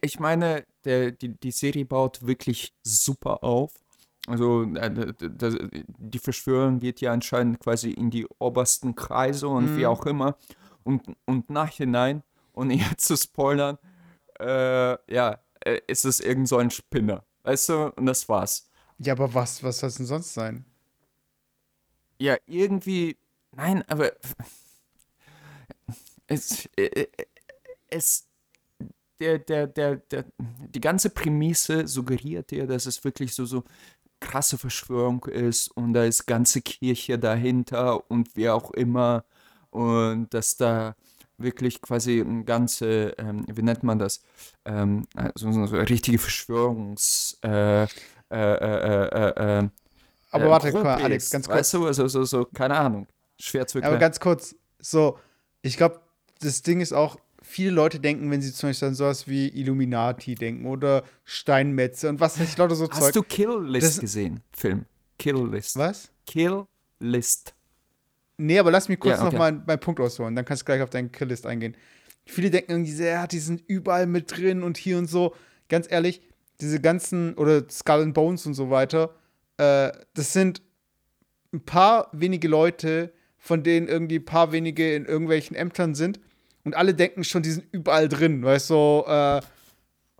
ich 0.00 0.20
meine, 0.20 0.64
der, 0.84 1.12
die, 1.12 1.38
die 1.38 1.50
Serie 1.50 1.84
baut 1.84 2.26
wirklich 2.26 2.74
super 2.82 3.42
auf. 3.44 3.72
Also 4.26 4.64
äh, 4.74 5.14
die 5.20 6.18
Verschwörung 6.18 6.80
geht 6.80 7.00
ja 7.00 7.12
anscheinend 7.12 7.60
quasi 7.60 7.90
in 7.90 8.10
die 8.10 8.26
obersten 8.38 8.94
Kreise 8.94 9.48
und 9.48 9.74
wie 9.76 9.86
Mhm. 9.86 9.86
auch 9.86 10.06
immer. 10.06 10.36
Und, 10.84 11.16
und 11.26 11.50
nachhinein, 11.50 12.22
ohne 12.52 12.74
jetzt 12.76 13.06
zu 13.06 13.16
spoilern, 13.16 13.78
äh, 14.40 14.96
ja, 15.12 15.38
äh, 15.60 15.80
ist 15.86 16.04
es 16.04 16.20
irgend 16.20 16.48
so 16.48 16.58
ein 16.58 16.70
Spinner. 16.70 17.24
Weißt 17.44 17.70
du? 17.70 17.92
Und 17.96 18.06
das 18.06 18.28
war's. 18.28 18.68
Ja, 18.98 19.12
aber 19.14 19.32
was, 19.34 19.62
was 19.62 19.78
soll 19.80 19.88
es 19.88 19.96
denn 19.96 20.06
sonst 20.06 20.34
sein? 20.34 20.64
Ja, 22.20 22.36
irgendwie, 22.46 23.16
nein, 23.52 23.82
aber 23.88 24.12
es, 26.26 26.66
äh, 26.76 27.06
es 27.88 28.27
der, 29.20 29.38
der, 29.38 29.66
der, 29.66 29.96
der, 29.96 30.24
die 30.38 30.80
ganze 30.80 31.10
Prämisse 31.10 31.86
suggeriert 31.86 32.50
dir, 32.50 32.66
dass 32.66 32.86
es 32.86 33.02
wirklich 33.04 33.34
so, 33.34 33.44
so 33.44 33.64
krasse 34.20 34.58
Verschwörung 34.58 35.24
ist 35.26 35.68
und 35.68 35.92
da 35.92 36.04
ist 36.04 36.26
ganze 36.26 36.60
Kirche 36.60 37.18
dahinter 37.18 38.10
und 38.10 38.36
wie 38.36 38.48
auch 38.48 38.72
immer 38.72 39.24
und 39.70 40.32
dass 40.34 40.56
da 40.56 40.96
wirklich 41.38 41.80
quasi 41.80 42.20
ein 42.20 42.44
ganze, 42.44 43.14
ähm, 43.18 43.44
wie 43.48 43.62
nennt 43.62 43.84
man 43.84 43.98
das, 43.98 44.22
ähm, 44.64 45.06
also 45.14 45.52
so 45.52 45.60
eine 45.60 45.88
richtige 45.88 46.18
Verschwörungs, 46.18 47.38
äh, 47.44 47.84
äh, 47.84 47.86
äh, 48.30 49.08
äh, 49.08 49.60
äh, 49.60 49.68
Aber 50.30 50.44
äh, 50.44 50.50
warte, 50.50 50.72
mal, 50.72 51.02
Alex, 51.02 51.30
ganz 51.30 51.46
kurz. 51.46 51.58
Weißt 51.58 51.74
du, 51.74 51.86
also 51.86 52.08
so, 52.08 52.24
so, 52.24 52.44
keine 52.44 52.76
Ahnung. 52.76 53.06
Schwer 53.38 53.66
zu 53.66 53.78
Aber 53.78 53.84
erklären. 53.84 54.00
ganz 54.00 54.20
kurz, 54.20 54.56
so, 54.80 55.18
ich 55.62 55.76
glaube, 55.76 56.00
das 56.40 56.62
Ding 56.62 56.80
ist 56.80 56.92
auch, 56.92 57.16
viele 57.48 57.70
Leute 57.70 57.98
denken, 58.00 58.30
wenn 58.30 58.42
sie 58.42 58.52
zum 58.52 58.68
Beispiel 58.68 58.88
an 58.88 58.94
sowas 58.94 59.26
wie 59.26 59.48
Illuminati 59.48 60.34
denken 60.34 60.66
oder 60.66 61.02
Steinmetze 61.24 62.08
und 62.08 62.20
was 62.20 62.38
weiß 62.38 62.50
ich, 62.50 62.56
Leute 62.58 62.74
so 62.74 62.88
Hast 62.90 63.00
Zeug. 63.00 63.14
du 63.14 63.22
Kill 63.22 63.58
List 63.64 63.86
Das- 63.86 64.00
gesehen? 64.00 64.40
Film. 64.52 64.84
Kill 65.18 65.48
List. 65.50 65.76
was? 65.76 66.10
Kill 66.26 66.64
List. 67.00 67.54
Nee, 68.36 68.58
aber 68.58 68.70
lass 68.70 68.88
mich 68.88 69.00
kurz 69.00 69.18
Ja, 69.18 69.24
okay. 69.26 69.32
noch 69.32 69.38
mal 69.38 69.52
meinen 69.66 69.80
Punkt 69.80 69.98
ausholen, 70.00 70.36
dann 70.36 70.44
kannst 70.44 70.62
du 70.62 70.66
gleich 70.66 70.82
auf 70.82 70.90
deinen 70.90 71.10
Killlist 71.10 71.46
eingehen. 71.46 71.76
Viele 72.24 72.50
denken 72.50 72.70
irgendwie, 72.72 72.92
ja, 73.02 73.26
die 73.26 73.38
sind 73.40 73.62
überall 73.66 74.06
mit 74.06 74.36
drin 74.36 74.62
und 74.62 74.76
hier 74.76 74.98
und 74.98 75.06
so. 75.06 75.34
Ganz 75.68 75.90
ehrlich, 75.90 76.20
diese 76.60 76.80
ganzen, 76.80 77.34
oder 77.34 77.68
Skull 77.70 78.02
and 78.02 78.14
Bones 78.14 78.46
und 78.46 78.54
so 78.54 78.70
weiter, 78.70 79.14
äh, 79.56 79.90
das 80.14 80.32
sind 80.32 80.62
ein 81.52 81.64
paar 81.64 82.10
wenige 82.12 82.46
Leute, 82.48 83.12
von 83.38 83.62
denen 83.62 83.88
irgendwie 83.88 84.18
ein 84.18 84.24
paar 84.24 84.52
wenige 84.52 84.94
in 84.94 85.06
irgendwelchen 85.06 85.56
Ämtern 85.56 85.94
sind 85.94 86.20
und 86.68 86.76
alle 86.76 86.92
denken 86.92 87.24
schon, 87.24 87.42
die 87.42 87.50
sind 87.50 87.64
überall 87.72 88.10
drin, 88.10 88.42
weißt 88.42 88.68
du, 88.68 88.74
so, 88.74 89.04
äh, 89.08 89.40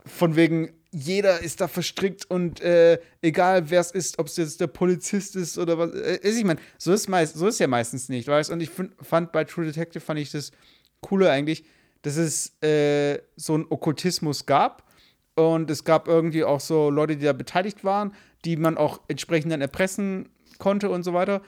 von 0.07 0.35
wegen, 0.35 0.71
jeder 0.91 1.43
ist 1.43 1.61
da 1.61 1.69
verstrickt 1.69 2.25
und 2.31 2.63
äh, 2.63 2.99
egal 3.21 3.69
wer 3.69 3.81
es 3.83 3.91
ist, 3.91 4.19
ob 4.19 4.29
es 4.29 4.39
jetzt 4.39 4.63
der 4.63 4.69
Polizist 4.69 5.37
ist 5.37 5.59
oder 5.59 5.77
was. 5.77 5.93
Äh, 5.93 6.27
ich 6.27 6.45
meine, 6.45 6.59
so 6.79 6.95
ist 6.95 7.07
meist, 7.07 7.37
so 7.37 7.49
ist 7.49 7.61
ja 7.61 7.67
meistens 7.67 8.09
nicht, 8.09 8.27
weißt 8.27 8.51
Und 8.51 8.63
ich 8.63 8.71
find, 8.71 8.95
fand 9.03 9.31
bei 9.31 9.45
True 9.45 9.67
Detective 9.67 10.01
fand 10.01 10.21
ich 10.21 10.31
das 10.31 10.53
Coole 11.03 11.31
eigentlich, 11.31 11.65
dass 12.01 12.17
es 12.17 12.63
äh, 12.63 13.19
so 13.37 13.53
einen 13.53 13.67
Okkultismus 13.69 14.47
gab. 14.47 14.89
Und 15.35 15.71
es 15.71 15.85
gab 15.85 16.09
irgendwie 16.09 16.45
auch 16.45 16.61
so 16.61 16.89
Leute, 16.89 17.19
die 17.19 17.27
da 17.27 17.35
beteiligt 17.35 17.85
waren, 17.85 18.15
die 18.47 18.57
man 18.57 18.79
auch 18.79 19.03
entsprechend 19.09 19.53
dann 19.53 19.61
erpressen 19.61 20.31
konnte 20.57 20.89
und 20.89 21.03
so 21.03 21.13
weiter. 21.13 21.43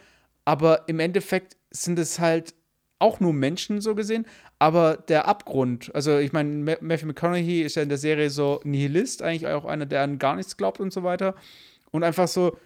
Aber 0.45 0.87
im 0.91 1.01
Endeffekt 1.01 1.57
sind 1.71 1.99
es 1.99 2.19
halt 2.19 2.53
auch 3.01 3.19
nur 3.19 3.33
Menschen 3.33 3.81
so 3.81 3.95
gesehen, 3.95 4.27
aber 4.61 4.99
der 4.99 5.27
Abgrund, 5.27 5.91
also 5.95 6.19
ich 6.19 6.35
meine, 6.35 6.77
Matthew 6.83 7.07
McConaughey 7.07 7.63
ist 7.63 7.77
ja 7.77 7.83
in 7.83 7.89
der 7.89 7.97
Serie 7.97 8.29
so 8.29 8.61
Nihilist, 8.63 9.23
eigentlich 9.23 9.47
auch 9.47 9.65
einer, 9.65 9.87
der 9.87 10.03
an 10.03 10.19
gar 10.19 10.37
nichts 10.37 10.59
glaubt 10.59 10.81
und 10.81 10.93
so 10.93 11.03
weiter. 11.03 11.35
Und 11.93 12.05
einfach 12.05 12.29
so, 12.29 12.59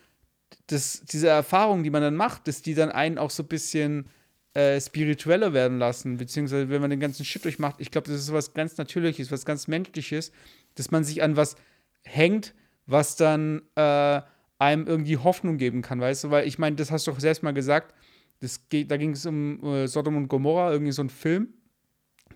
dass 0.67 1.03
diese 1.05 1.29
Erfahrungen, 1.29 1.85
die 1.85 1.91
man 1.91 2.03
dann 2.03 2.17
macht, 2.17 2.49
dass 2.49 2.63
die 2.63 2.75
dann 2.75 2.91
einen 2.91 3.17
auch 3.17 3.31
so 3.31 3.45
ein 3.45 3.49
bisschen 3.49 4.07
äh, 4.55 4.81
spiritueller 4.81 5.53
werden 5.53 5.79
lassen, 5.79 6.17
beziehungsweise 6.17 6.69
wenn 6.69 6.81
man 6.81 6.91
den 6.91 6.99
ganzen 6.99 7.25
Shit 7.25 7.45
durchmacht, 7.45 7.77
ich 7.79 7.93
glaube, 7.93 8.11
das 8.11 8.19
ist 8.19 8.33
was 8.33 8.55
ganz 8.55 8.77
Natürliches, 8.77 9.31
was 9.31 9.45
ganz 9.45 9.69
Menschliches, 9.69 10.33
dass 10.75 10.91
man 10.91 11.05
sich 11.05 11.23
an 11.23 11.37
was 11.37 11.55
hängt, 12.03 12.55
was 12.87 13.15
dann 13.15 13.63
äh, 13.77 14.21
einem 14.59 14.89
irgendwie 14.89 15.19
Hoffnung 15.19 15.59
geben 15.59 15.81
kann, 15.81 16.01
weißt 16.01 16.25
du? 16.25 16.31
Weil 16.33 16.49
ich 16.49 16.59
meine, 16.59 16.75
das 16.75 16.91
hast 16.91 17.07
du 17.07 17.13
doch 17.13 17.21
selbst 17.21 17.45
mal 17.45 17.55
gesagt, 17.55 17.95
das 18.41 18.69
geht, 18.69 18.91
da 18.91 18.97
ging 18.97 19.13
es 19.13 19.25
um 19.27 19.63
äh, 19.63 19.87
Sodom 19.87 20.17
und 20.17 20.27
Gomorra, 20.27 20.73
irgendwie 20.73 20.93
so 20.93 21.03
ein 21.03 21.09
Film, 21.09 21.55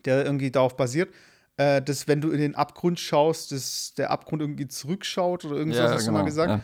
der 0.05 0.25
irgendwie 0.25 0.51
darauf 0.51 0.77
basiert, 0.77 1.13
äh, 1.57 1.83
dass 1.83 2.09
wenn 2.09 2.21
du 2.21 2.31
in 2.31 2.41
den 2.41 2.55
Abgrund 2.55 3.01
schaust, 3.01 3.53
dass 3.53 3.95
der 3.95 4.11
Abgrund 4.11 4.43
irgendwie 4.43 4.69
zurückschaut 4.69 5.45
oder 5.45 5.57
irgendwas, 5.57 5.79
ja, 5.79 5.91
hast 5.91 6.07
genau, 6.07 6.19
du 6.19 6.23
mal 6.23 6.25
gesagt. 6.25 6.51
Ja. 6.51 6.61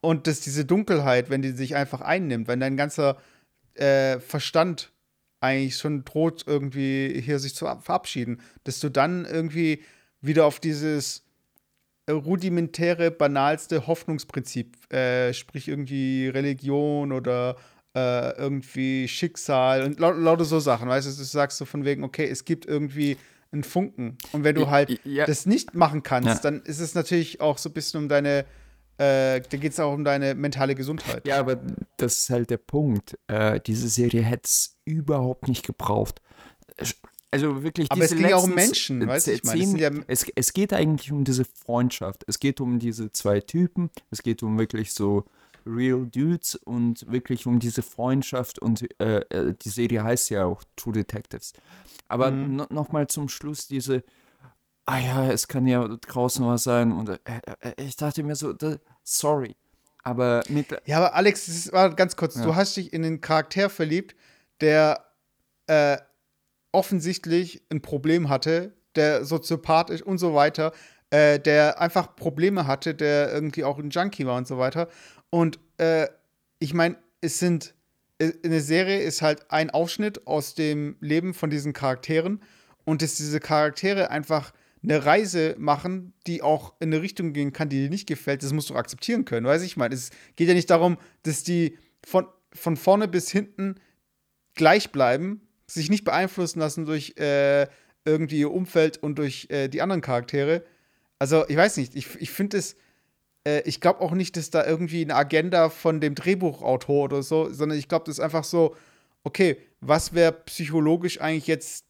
Und 0.00 0.26
dass 0.26 0.40
diese 0.40 0.64
Dunkelheit, 0.64 1.30
wenn 1.30 1.42
die 1.42 1.50
sich 1.50 1.74
einfach 1.74 2.00
einnimmt, 2.00 2.48
wenn 2.48 2.60
dein 2.60 2.76
ganzer 2.76 3.16
äh, 3.74 4.20
Verstand 4.20 4.92
eigentlich 5.40 5.76
schon 5.76 6.04
droht, 6.04 6.44
irgendwie 6.46 7.20
hier 7.20 7.38
sich 7.38 7.54
zu 7.54 7.66
verabschieden, 7.80 8.40
dass 8.64 8.80
du 8.80 8.88
dann 8.88 9.24
irgendwie 9.24 9.82
wieder 10.20 10.46
auf 10.46 10.60
dieses 10.60 11.24
rudimentäre, 12.08 13.10
banalste 13.10 13.86
Hoffnungsprinzip, 13.86 14.92
äh, 14.92 15.34
sprich 15.34 15.68
irgendwie 15.68 16.28
Religion 16.28 17.12
oder 17.12 17.56
äh, 17.96 18.36
irgendwie 18.36 19.08
Schicksal 19.08 19.82
und 19.82 19.98
laut, 19.98 20.18
lauter 20.18 20.44
so 20.44 20.60
Sachen, 20.60 20.86
weißt 20.86 21.06
du, 21.06 21.16
du 21.16 21.24
sagst 21.24 21.56
so 21.56 21.64
von 21.64 21.86
wegen, 21.86 22.04
okay, 22.04 22.28
es 22.28 22.44
gibt 22.44 22.66
irgendwie 22.66 23.16
einen 23.52 23.64
Funken. 23.64 24.18
Und 24.32 24.44
wenn 24.44 24.54
du 24.54 24.68
halt 24.68 25.00
ja. 25.04 25.24
das 25.24 25.46
nicht 25.46 25.74
machen 25.74 26.02
kannst, 26.02 26.28
ja. 26.28 26.50
dann 26.50 26.60
ist 26.62 26.80
es 26.80 26.94
natürlich 26.94 27.40
auch 27.40 27.56
so 27.56 27.70
ein 27.70 27.72
bisschen 27.72 28.02
um 28.02 28.08
deine, 28.10 28.40
äh, 28.98 29.40
da 29.40 29.56
geht 29.56 29.72
es 29.72 29.80
auch 29.80 29.94
um 29.94 30.04
deine 30.04 30.34
mentale 30.34 30.74
Gesundheit. 30.74 31.26
Ja, 31.26 31.38
aber 31.38 31.58
das 31.96 32.18
ist 32.18 32.30
halt 32.30 32.50
der 32.50 32.58
Punkt. 32.58 33.18
Äh, 33.28 33.60
diese 33.66 33.88
Serie 33.88 34.22
hätte 34.22 34.44
es 34.44 34.76
überhaupt 34.84 35.48
nicht 35.48 35.64
gebraucht. 35.64 36.20
Also 37.30 37.62
wirklich, 37.62 37.90
aber 37.90 38.04
es 38.04 38.14
geht 38.14 38.28
ja 38.28 38.36
auch 38.36 38.44
um 38.44 38.54
Menschen, 38.54 39.06
weißt 39.06 39.28
du? 39.28 39.32
Ich 39.32 39.44
meine, 39.44 39.78
ja 39.78 39.90
es, 40.06 40.26
es 40.34 40.52
geht 40.52 40.74
eigentlich 40.74 41.12
um 41.12 41.24
diese 41.24 41.46
Freundschaft. 41.46 42.24
Es 42.26 42.40
geht 42.40 42.60
um 42.60 42.78
diese 42.78 43.10
zwei 43.12 43.40
Typen. 43.40 43.90
Es 44.10 44.22
geht 44.22 44.42
um 44.42 44.58
wirklich 44.58 44.92
so 44.92 45.24
Real 45.66 46.06
Dudes 46.06 46.54
und 46.54 47.10
wirklich 47.10 47.46
um 47.46 47.58
diese 47.58 47.82
Freundschaft 47.82 48.58
und 48.58 48.86
äh, 49.00 49.20
äh, 49.30 49.54
die 49.54 49.68
Serie 49.68 50.04
heißt 50.04 50.30
ja 50.30 50.44
auch 50.44 50.62
True 50.76 50.92
Detectives. 50.92 51.52
Aber 52.08 52.30
mhm. 52.30 52.56
no, 52.56 52.66
nochmal 52.70 53.08
zum 53.08 53.28
Schluss 53.28 53.66
diese, 53.66 54.04
ah 54.84 54.98
ja, 54.98 55.30
es 55.30 55.48
kann 55.48 55.66
ja 55.66 55.86
draußen 55.88 56.46
was 56.46 56.64
sein 56.64 56.92
und 56.92 57.08
äh, 57.08 57.18
äh, 57.60 57.82
ich 57.82 57.96
dachte 57.96 58.22
mir 58.22 58.36
so, 58.36 58.52
da, 58.52 58.76
sorry. 59.02 59.56
Aber 60.02 60.44
mit. 60.48 60.68
Ja, 60.84 60.98
aber 60.98 61.14
Alex, 61.14 61.46
das 61.46 61.72
war 61.72 61.92
ganz 61.94 62.14
kurz, 62.14 62.36
ja. 62.36 62.44
du 62.44 62.54
hast 62.54 62.76
dich 62.76 62.92
in 62.92 63.02
den 63.02 63.20
Charakter 63.20 63.68
verliebt, 63.68 64.14
der 64.60 65.04
äh, 65.66 65.98
offensichtlich 66.70 67.62
ein 67.70 67.82
Problem 67.82 68.28
hatte, 68.28 68.72
der 68.94 69.24
soziopathisch 69.24 70.02
und 70.02 70.18
so 70.18 70.34
weiter, 70.34 70.72
äh, 71.10 71.38
der 71.40 71.80
einfach 71.80 72.14
Probleme 72.16 72.66
hatte, 72.66 72.94
der 72.94 73.32
irgendwie 73.32 73.64
auch 73.64 73.78
ein 73.78 73.90
Junkie 73.90 74.26
war 74.26 74.36
und 74.36 74.46
so 74.46 74.58
weiter. 74.58 74.88
Und 75.36 75.58
äh, 75.76 76.08
ich 76.60 76.72
meine, 76.72 76.96
es 77.20 77.38
sind, 77.38 77.74
äh, 78.18 78.32
eine 78.42 78.62
Serie 78.62 79.00
ist 79.00 79.20
halt 79.20 79.50
ein 79.50 79.68
Ausschnitt 79.68 80.26
aus 80.26 80.54
dem 80.54 80.96
Leben 81.00 81.34
von 81.34 81.50
diesen 81.50 81.74
Charakteren 81.74 82.40
und 82.86 83.02
dass 83.02 83.16
diese 83.16 83.38
Charaktere 83.38 84.10
einfach 84.10 84.54
eine 84.82 85.04
Reise 85.04 85.54
machen, 85.58 86.14
die 86.26 86.40
auch 86.40 86.72
in 86.80 86.90
eine 86.90 87.02
Richtung 87.02 87.34
gehen 87.34 87.52
kann, 87.52 87.68
die 87.68 87.82
dir 87.82 87.90
nicht 87.90 88.08
gefällt, 88.08 88.42
das 88.42 88.54
musst 88.54 88.70
du 88.70 88.76
akzeptieren 88.76 89.26
können. 89.26 89.44
Weiß 89.44 89.60
ich 89.60 89.76
meine, 89.76 89.94
es 89.94 90.08
geht 90.36 90.48
ja 90.48 90.54
nicht 90.54 90.70
darum, 90.70 90.96
dass 91.24 91.42
die 91.42 91.76
von, 92.02 92.26
von 92.54 92.78
vorne 92.78 93.06
bis 93.06 93.30
hinten 93.30 93.74
gleich 94.54 94.90
bleiben, 94.90 95.42
sich 95.66 95.90
nicht 95.90 96.04
beeinflussen 96.04 96.60
lassen 96.60 96.86
durch 96.86 97.18
äh, 97.18 97.66
irgendwie 98.06 98.40
ihr 98.40 98.52
Umfeld 98.52 99.02
und 99.02 99.18
durch 99.18 99.48
äh, 99.50 99.68
die 99.68 99.82
anderen 99.82 100.00
Charaktere. 100.00 100.64
Also, 101.18 101.46
ich 101.46 101.58
weiß 101.58 101.76
nicht, 101.76 101.94
ich, 101.94 102.08
ich 102.18 102.30
finde 102.30 102.56
es 102.56 102.74
äh, 103.46 103.60
ich 103.60 103.80
glaube 103.80 104.00
auch 104.00 104.12
nicht, 104.12 104.36
dass 104.36 104.50
da 104.50 104.66
irgendwie 104.66 105.02
eine 105.02 105.14
Agenda 105.14 105.70
von 105.70 106.00
dem 106.00 106.14
Drehbuchautor 106.14 107.04
oder 107.04 107.22
so, 107.22 107.50
sondern 107.52 107.78
ich 107.78 107.88
glaube, 107.88 108.04
das 108.06 108.18
ist 108.18 108.24
einfach 108.24 108.44
so, 108.44 108.74
okay, 109.24 109.56
was 109.80 110.12
wäre 110.12 110.32
psychologisch 110.32 111.20
eigentlich 111.20 111.46
jetzt 111.46 111.84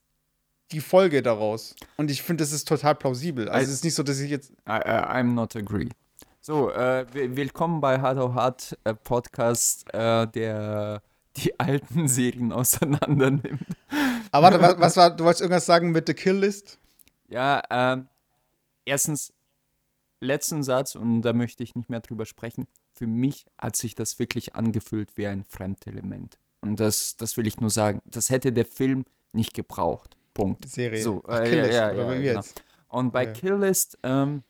die 0.72 0.80
Folge 0.80 1.22
daraus? 1.22 1.74
Und 1.96 2.10
ich 2.10 2.22
finde, 2.22 2.42
das 2.42 2.52
ist 2.52 2.68
total 2.68 2.94
plausibel. 2.94 3.48
Also 3.48 3.62
I, 3.62 3.64
es 3.64 3.74
ist 3.78 3.84
nicht 3.84 3.94
so, 3.94 4.02
dass 4.02 4.20
ich 4.20 4.30
jetzt. 4.30 4.50
I, 4.68 4.72
I'm 4.72 5.32
not 5.34 5.56
agree. 5.56 5.88
So, 6.40 6.70
äh, 6.70 7.06
willkommen 7.12 7.80
bei 7.80 8.00
Hard 8.00 8.18
of 8.18 8.34
Hard 8.34 8.78
äh, 8.84 8.94
Podcast, 8.94 9.92
äh, 9.92 10.28
der 10.28 11.02
die 11.36 11.58
alten 11.58 12.06
Serien 12.06 12.52
auseinander 12.52 13.30
nimmt. 13.30 13.66
Aber 14.30 14.52
warte, 14.52 14.60
was, 14.60 14.78
was 14.78 14.96
war, 14.96 15.16
du 15.16 15.24
wolltest 15.24 15.40
irgendwas 15.40 15.66
sagen 15.66 15.90
mit 15.90 16.06
der 16.06 16.14
Kill 16.14 16.36
List? 16.36 16.78
Ja, 17.28 17.62
ähm, 17.70 18.06
erstens, 18.84 19.32
letzten 20.20 20.62
Satz, 20.62 20.94
und 20.94 21.22
da 21.22 21.33
möchte 21.33 21.62
ich 21.62 21.74
nicht 21.74 21.90
mehr 21.90 22.00
drüber 22.00 22.26
sprechen. 22.26 22.66
Für 22.92 23.07
mich 23.07 23.46
hat 23.59 23.76
sich 23.76 23.94
das 23.94 24.18
wirklich 24.18 24.55
angefühlt 24.55 25.16
wie 25.16 25.26
ein 25.26 25.44
Fremdelement. 25.44 26.38
Und 26.61 26.81
das, 26.81 27.16
das 27.16 27.37
will 27.37 27.46
ich 27.46 27.61
nur 27.61 27.70
sagen. 27.70 28.00
Das 28.05 28.31
hätte 28.31 28.52
der 28.52 28.64
Film 28.64 29.05
nicht 29.33 29.55
gebraucht. 29.55 30.16
Punkt. 30.35 30.68
Serie. 30.68 31.02
So, 31.02 31.22
Ach, 31.26 31.40
äh, 31.40 31.48
Kill 31.48 31.59
ja, 31.59 31.92
ja, 31.92 32.12
ja, 32.12 32.20
genau. 32.20 32.42
Und 32.88 33.12
bei 33.12 33.24
ja. 33.24 33.33
Kill 33.33 33.55
List, 33.55 33.98
ähm, 34.02 34.42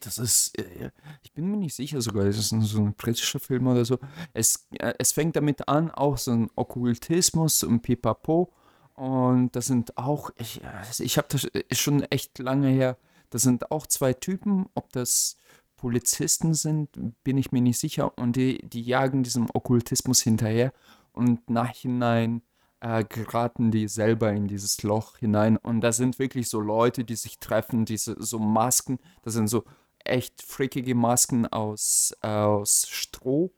das 0.00 0.18
ist, 0.18 0.58
äh, 0.58 0.90
ich 1.22 1.32
bin 1.32 1.50
mir 1.50 1.56
nicht 1.56 1.74
sicher 1.74 2.00
sogar, 2.00 2.24
das 2.24 2.36
ist 2.36 2.50
so 2.50 2.80
ein 2.80 2.94
britischer 2.94 3.40
Film 3.40 3.66
oder 3.66 3.84
so. 3.84 3.98
Es, 4.32 4.66
äh, 4.78 4.94
es 4.98 5.12
fängt 5.12 5.36
damit 5.36 5.68
an, 5.68 5.90
auch 5.90 6.18
so 6.18 6.32
ein 6.32 6.50
Okkultismus 6.56 7.62
und 7.62 7.82
Pipapo. 7.82 8.52
Und 8.94 9.56
das 9.56 9.66
sind 9.66 9.96
auch, 9.98 10.30
ich, 10.36 10.62
äh, 10.62 11.04
ich 11.04 11.18
habe 11.18 11.28
das 11.30 11.44
ist 11.44 11.80
schon 11.80 12.02
echt 12.04 12.38
lange 12.38 12.68
her, 12.68 12.96
das 13.30 13.42
sind 13.42 13.70
auch 13.70 13.86
zwei 13.86 14.12
Typen, 14.12 14.66
ob 14.74 14.92
das 14.92 15.36
Polizisten 15.76 16.54
sind, 16.54 16.88
bin 17.24 17.36
ich 17.36 17.52
mir 17.52 17.60
nicht 17.60 17.78
sicher. 17.78 18.16
Und 18.16 18.36
die, 18.36 18.66
die 18.68 18.82
jagen 18.82 19.22
diesem 19.22 19.48
Okkultismus 19.52 20.22
hinterher 20.22 20.72
und 21.12 21.50
nachhinein 21.50 22.42
äh, 22.80 23.04
geraten 23.04 23.70
die 23.70 23.88
selber 23.88 24.32
in 24.32 24.46
dieses 24.46 24.82
Loch 24.82 25.18
hinein. 25.18 25.56
Und 25.56 25.80
da 25.80 25.92
sind 25.92 26.18
wirklich 26.18 26.48
so 26.48 26.60
Leute, 26.60 27.04
die 27.04 27.16
sich 27.16 27.38
treffen, 27.38 27.84
diese 27.84 28.16
so 28.18 28.38
Masken, 28.38 28.98
das 29.22 29.34
sind 29.34 29.48
so 29.48 29.64
echt 30.04 30.42
freakige 30.42 30.94
Masken 30.94 31.46
aus, 31.46 32.14
äh, 32.22 32.28
aus 32.28 32.86
Stroh. 32.88 33.52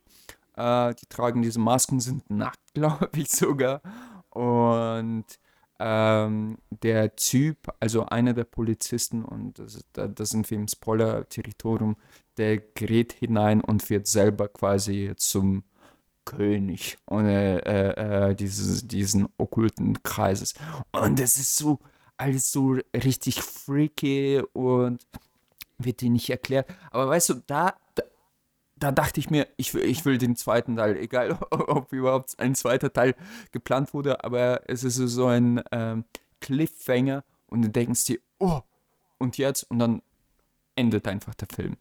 Äh, 0.54 0.94
die 0.94 1.06
tragen 1.06 1.42
diese 1.42 1.58
Masken, 1.58 2.00
sind 2.00 2.30
nackt, 2.30 2.60
glaube 2.74 3.10
ich 3.14 3.30
sogar. 3.30 3.82
Und 4.30 5.24
ähm, 5.78 6.58
der 6.70 7.16
Typ, 7.16 7.72
also 7.80 8.06
einer 8.06 8.32
der 8.32 8.44
Polizisten, 8.44 9.24
und 9.24 9.58
das, 9.58 9.84
das 9.92 10.30
sind 10.30 10.50
wir 10.50 10.58
im 10.58 10.68
Spoiler-Territorium, 10.68 11.96
der 12.36 12.58
gerät 12.58 13.12
hinein 13.12 13.60
und 13.60 13.88
wird 13.90 14.06
selber 14.06 14.48
quasi 14.48 15.12
zum 15.16 15.64
König 16.24 16.98
und, 17.06 17.26
äh, 17.26 18.30
äh, 18.30 18.34
dieses, 18.34 18.86
diesen 18.86 19.28
okkulten 19.38 20.02
Kreises. 20.02 20.54
Und 20.92 21.20
es 21.20 21.36
ist 21.36 21.56
so 21.56 21.78
alles 22.16 22.50
so 22.50 22.78
richtig 22.94 23.42
freaky 23.42 24.42
und 24.52 25.06
wird 25.78 26.00
dir 26.00 26.10
nicht 26.10 26.30
erklärt. 26.30 26.68
Aber 26.90 27.08
weißt 27.08 27.30
du, 27.30 27.34
da, 27.46 27.74
da 28.76 28.92
dachte 28.92 29.20
ich 29.20 29.30
mir, 29.30 29.48
ich, 29.56 29.74
ich 29.74 30.04
will 30.04 30.18
den 30.18 30.36
zweiten 30.36 30.76
Teil, 30.76 30.96
egal 30.96 31.38
ob 31.50 31.92
überhaupt 31.92 32.38
ein 32.38 32.54
zweiter 32.54 32.92
Teil 32.92 33.14
geplant 33.52 33.94
wurde, 33.94 34.22
aber 34.24 34.68
es 34.68 34.84
ist 34.84 34.96
so 34.96 35.26
ein 35.26 35.62
ähm, 35.72 36.04
Cliffhanger 36.40 37.24
und 37.46 37.62
du 37.62 37.70
denkst 37.70 38.04
dir, 38.04 38.18
oh, 38.38 38.60
und 39.18 39.38
jetzt? 39.38 39.64
Und 39.70 39.78
dann 39.78 40.02
endet 40.74 41.08
einfach 41.08 41.34
der 41.34 41.48
Film. 41.48 41.76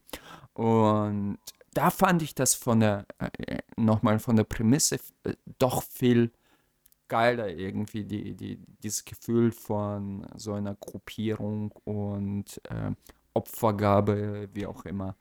Und 0.54 1.38
da 1.74 1.90
fand 1.90 2.22
ich 2.22 2.34
das 2.34 2.56
von 2.56 2.80
der, 2.80 3.06
äh, 3.20 3.60
nochmal 3.76 4.20
von 4.20 4.38
der 4.38 4.46
Prämisse 4.46 4.96
äh, 5.24 5.34
doch 5.60 5.84
viel 5.84 6.32
geiler 7.08 7.50
irgendwie, 7.50 8.06
die, 8.06 8.34
die, 8.36 8.58
dieses 8.82 9.04
Gefühl 9.06 9.52
von 9.52 10.26
so 10.36 10.54
einer 10.54 10.76
Gruppierung 10.76 11.72
und 11.84 12.62
äh, 12.70 12.92
Opfergabe, 13.34 14.50
wie 14.54 14.66
auch 14.66 14.86
immer. 14.86 15.16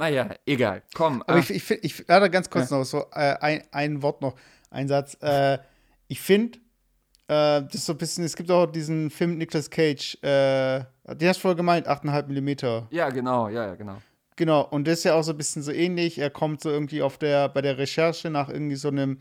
Naja, 0.00 0.30
egal. 0.46 0.82
Komm. 0.94 1.22
Aber 1.26 1.36
äh, 1.36 1.40
ich, 1.40 1.50
ich, 1.50 1.62
find- 1.62 1.84
ich 1.84 2.08
warte 2.08 2.30
ganz 2.30 2.48
kurz 2.48 2.70
noch, 2.70 2.84
so 2.84 3.04
äh, 3.12 3.36
ein, 3.40 3.62
ein 3.70 4.02
Wort 4.02 4.22
noch, 4.22 4.34
ein 4.70 4.88
Satz. 4.88 5.14
Äh, 5.20 5.58
ich 6.08 6.20
finde, 6.22 6.58
äh, 7.28 7.60
das 7.62 7.74
ist 7.74 7.84
so 7.86 7.92
ein 7.92 7.98
bisschen, 7.98 8.24
es 8.24 8.34
gibt 8.34 8.50
auch 8.50 8.64
diesen 8.64 9.10
Film 9.10 9.30
mit 9.32 9.40
Nicolas 9.40 9.68
Cage, 9.68 10.14
äh, 10.22 10.84
den 11.14 11.28
hast 11.28 11.36
du 11.36 11.42
vorher 11.42 11.56
gemeint, 11.56 11.86
8,5 11.86 12.26
Millimeter. 12.28 12.88
ja, 12.90 13.10
genau, 13.10 13.48
ja, 13.48 13.66
ja, 13.66 13.74
genau. 13.74 13.98
Genau, 14.36 14.62
und 14.70 14.88
das 14.88 14.98
ist 15.00 15.04
ja 15.04 15.14
auch 15.16 15.22
so 15.22 15.32
ein 15.32 15.36
bisschen 15.36 15.62
so 15.62 15.70
ähnlich. 15.70 16.18
Er 16.18 16.30
kommt 16.30 16.62
so 16.62 16.70
irgendwie 16.70 17.02
auf 17.02 17.18
der, 17.18 17.50
bei 17.50 17.60
der 17.60 17.76
Recherche 17.76 18.30
nach 18.30 18.48
irgendwie 18.48 18.76
so 18.76 18.88
einem, 18.88 19.18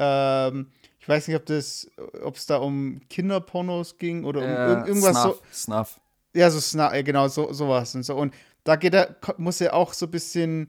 ähm, 0.00 0.72
ich 0.98 1.08
weiß 1.08 1.28
nicht, 1.28 1.36
ob 1.36 1.46
das, 1.46 1.88
ob 2.24 2.34
es 2.34 2.46
da 2.46 2.56
um 2.56 3.00
Kinderpornos 3.08 3.96
ging 3.96 4.24
oder 4.24 4.40
um 4.40 4.46
Äh, 4.48 4.66
irg 4.70 4.88
irgendwas 4.88 5.22
so. 5.22 5.28
Snuff, 5.34 5.42
Snuff. 5.52 6.00
Ja, 6.34 6.50
so 6.50 6.58
Sna 6.58 6.92
äh, 6.94 7.04
genau, 7.04 7.28
so, 7.28 7.52
sowas 7.52 7.94
und 7.94 8.02
so. 8.02 8.16
Und 8.16 8.34
da 8.66 8.76
geht 8.76 8.94
er, 8.94 9.16
muss 9.38 9.60
er 9.60 9.74
auch 9.74 9.92
so 9.92 10.06
ein 10.06 10.10
bisschen 10.10 10.68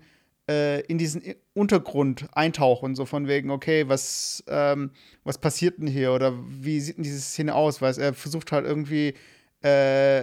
äh, 0.49 0.81
in 0.81 0.97
diesen 0.97 1.23
Untergrund 1.53 2.27
eintauchen, 2.31 2.95
so 2.95 3.05
von 3.05 3.27
wegen, 3.27 3.49
okay, 3.49 3.89
was, 3.89 4.43
ähm, 4.47 4.91
was 5.23 5.39
passiert 5.39 5.79
denn 5.79 5.87
hier? 5.87 6.13
Oder 6.13 6.33
wie 6.47 6.79
sieht 6.79 6.97
denn 6.97 7.03
diese 7.03 7.19
Szene 7.19 7.55
aus? 7.55 7.81
Weil 7.81 7.97
er 7.99 8.13
versucht 8.13 8.51
halt 8.51 8.65
irgendwie, 8.65 9.15
äh, 9.61 10.21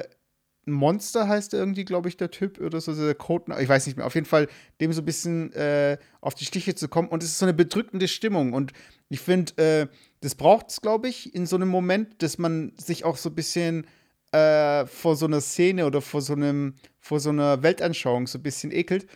ein 0.66 0.72
Monster 0.72 1.28
heißt 1.28 1.52
er 1.52 1.60
irgendwie, 1.60 1.84
glaube 1.84 2.08
ich, 2.08 2.16
der 2.16 2.30
Typ 2.30 2.58
oder 2.58 2.80
so, 2.80 2.94
der 2.94 3.14
Code, 3.14 3.54
ich 3.60 3.68
weiß 3.68 3.86
nicht 3.86 3.96
mehr, 3.96 4.06
auf 4.06 4.14
jeden 4.14 4.26
Fall 4.26 4.48
dem 4.80 4.92
so 4.92 5.02
ein 5.02 5.04
bisschen 5.04 5.52
äh, 5.52 5.98
auf 6.20 6.34
die 6.34 6.46
Stiche 6.46 6.74
zu 6.74 6.88
kommen. 6.88 7.08
Und 7.08 7.22
es 7.22 7.30
ist 7.30 7.38
so 7.38 7.44
eine 7.44 7.52
bedrückende 7.52 8.08
Stimmung. 8.08 8.52
Und 8.54 8.72
ich 9.10 9.20
finde, 9.20 9.62
äh, 9.62 9.86
das 10.20 10.36
braucht 10.36 10.70
es, 10.70 10.80
glaube 10.80 11.08
ich, 11.08 11.34
in 11.34 11.44
so 11.44 11.56
einem 11.56 11.68
Moment, 11.68 12.22
dass 12.22 12.38
man 12.38 12.72
sich 12.78 13.04
auch 13.04 13.18
so 13.18 13.28
ein 13.28 13.34
bisschen 13.34 13.86
äh, 14.34 14.86
vor 14.86 15.16
so 15.16 15.26
einer 15.26 15.40
Szene 15.40 15.86
oder 15.86 16.00
vor 16.00 16.20
so 16.20 16.32
einem, 16.32 16.74
vor 17.00 17.20
so 17.20 17.30
einer 17.30 17.62
Weltanschauung 17.62 18.26
so 18.26 18.38
ein 18.38 18.42
bisschen 18.42 18.72
ekelt. 18.72 19.06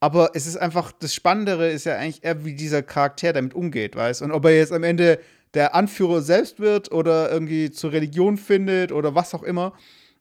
Aber 0.00 0.30
es 0.34 0.46
ist 0.46 0.56
einfach, 0.56 0.92
das 0.92 1.14
Spannendere 1.14 1.70
ist 1.70 1.86
ja 1.86 1.96
eigentlich 1.96 2.22
eher, 2.22 2.44
wie 2.44 2.54
dieser 2.54 2.82
Charakter 2.82 3.32
damit 3.32 3.54
umgeht, 3.54 3.96
weißt 3.96 4.22
Und 4.22 4.30
ob 4.30 4.44
er 4.44 4.56
jetzt 4.56 4.72
am 4.72 4.84
Ende 4.84 5.18
der 5.54 5.74
Anführer 5.74 6.20
selbst 6.20 6.60
wird 6.60 6.92
oder 6.92 7.32
irgendwie 7.32 7.70
zur 7.70 7.92
Religion 7.92 8.36
findet 8.36 8.92
oder 8.92 9.14
was 9.14 9.34
auch 9.34 9.42
immer. 9.42 9.72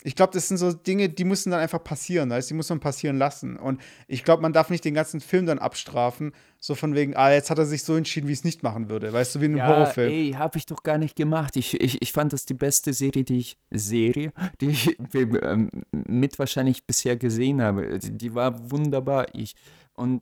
Ich 0.08 0.15
glaube, 0.15 0.32
das 0.32 0.48
sind 0.48 0.56
so 0.56 0.72
Dinge, 0.72 1.10
die 1.10 1.26
müssen 1.26 1.52
dann 1.52 1.60
einfach 1.60 1.84
passieren, 1.84 2.30
weißt? 2.30 2.50
Die 2.50 2.54
muss 2.54 2.70
man 2.70 2.80
passieren 2.80 3.17
lassen. 3.17 3.58
Und 3.58 3.82
ich 4.08 4.24
glaube, 4.24 4.41
man 4.41 4.54
darf 4.54 4.70
nicht 4.70 4.86
den 4.86 4.93
ganzen 4.93 5.20
Film 5.20 5.46
dann 5.46 5.60
abstrafen, 5.60 6.32
so 6.62 6.76
von 6.76 6.96
wegen, 6.96 7.17
ah, 7.17 7.34
jetzt 7.34 7.50
hat 7.50 7.58
er 7.58 7.65
sich 7.65 7.84
so 7.84 7.93
entschieden, 7.93 8.30
wie 8.30 8.34
es 8.34 8.46
nicht 8.46 8.63
machen 8.63 8.89
würde, 8.89 9.12
weißt 9.12 9.36
du, 9.36 9.41
wie 9.41 9.46
in 9.48 9.60
einem 9.60 9.67
Horrorfilm. 9.67 10.10
ey, 10.10 10.32
habe 10.32 10.58
ich 10.58 10.65
doch 10.65 10.82
gar 10.82 10.98
nicht 10.98 11.17
gemacht. 11.17 11.58
Ich, 11.58 11.82
ich, 11.82 12.02
ich 12.02 12.13
fand 12.13 12.32
das 12.32 12.46
die 12.46 12.54
beste 12.54 12.93
Serie, 12.93 13.26
die 13.26 13.39
ich 13.39 13.58
Serie, 13.70 14.32
die 14.62 14.70
ich 14.70 14.98
ähm, 15.13 15.70
mit 15.91 16.39
wahrscheinlich 16.39 16.88
bisher 16.88 17.17
gesehen 17.17 17.62
habe. 17.62 18.00
Die, 18.00 18.34
war 18.34 18.72
wunderbar. 18.72 19.36
Ich 19.36 19.56
und 19.93 20.22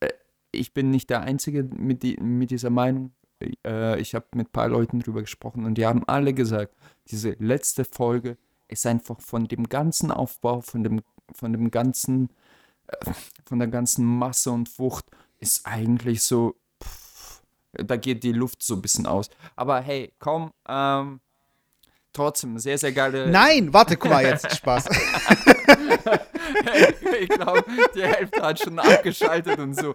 äh, 0.00 0.08
ich 0.52 0.72
bin 0.72 0.88
nicht 0.88 1.10
der 1.10 1.20
Einzige 1.20 1.64
mit, 1.64 2.02
die, 2.02 2.16
mit 2.16 2.50
dieser 2.50 2.70
Meinung. 2.70 3.12
Äh, 3.66 4.00
ich 4.00 4.14
habe 4.14 4.24
mit 4.34 4.48
ein 4.48 4.52
paar 4.52 4.68
Leuten 4.68 5.00
drüber 5.00 5.20
gesprochen 5.20 5.66
und 5.66 5.76
die 5.76 5.84
haben 5.84 6.02
alle 6.06 6.32
gesagt, 6.32 6.74
diese 7.08 7.36
letzte 7.38 7.84
Folge 7.84 8.38
ist 8.72 8.86
einfach 8.86 9.20
von 9.20 9.46
dem 9.46 9.68
ganzen 9.68 10.10
Aufbau, 10.10 10.62
von 10.62 10.82
dem, 10.82 11.02
von 11.34 11.52
dem 11.52 11.70
ganzen, 11.70 12.30
äh, 12.88 13.12
von 13.46 13.58
der 13.58 13.68
ganzen 13.68 14.04
Masse 14.04 14.50
und 14.50 14.78
Wucht 14.78 15.04
ist 15.38 15.66
eigentlich 15.66 16.22
so, 16.22 16.56
pff, 16.82 17.42
da 17.72 17.96
geht 17.96 18.24
die 18.24 18.32
Luft 18.32 18.62
so 18.62 18.74
ein 18.74 18.82
bisschen 18.82 19.06
aus. 19.06 19.28
Aber 19.54 19.80
hey, 19.80 20.12
komm, 20.18 20.52
ähm, 20.68 21.20
trotzdem, 22.12 22.58
sehr, 22.58 22.78
sehr 22.78 22.92
geile. 22.92 23.30
Nein, 23.30 23.72
warte, 23.72 23.96
guck 23.96 24.10
mal 24.10 24.24
jetzt, 24.24 24.56
Spaß. 24.56 24.88
ich 27.20 27.28
glaube, 27.28 27.64
die 27.94 28.02
Hälfte 28.02 28.42
hat 28.42 28.58
schon 28.58 28.78
abgeschaltet 28.78 29.58
und 29.58 29.74
so. 29.74 29.94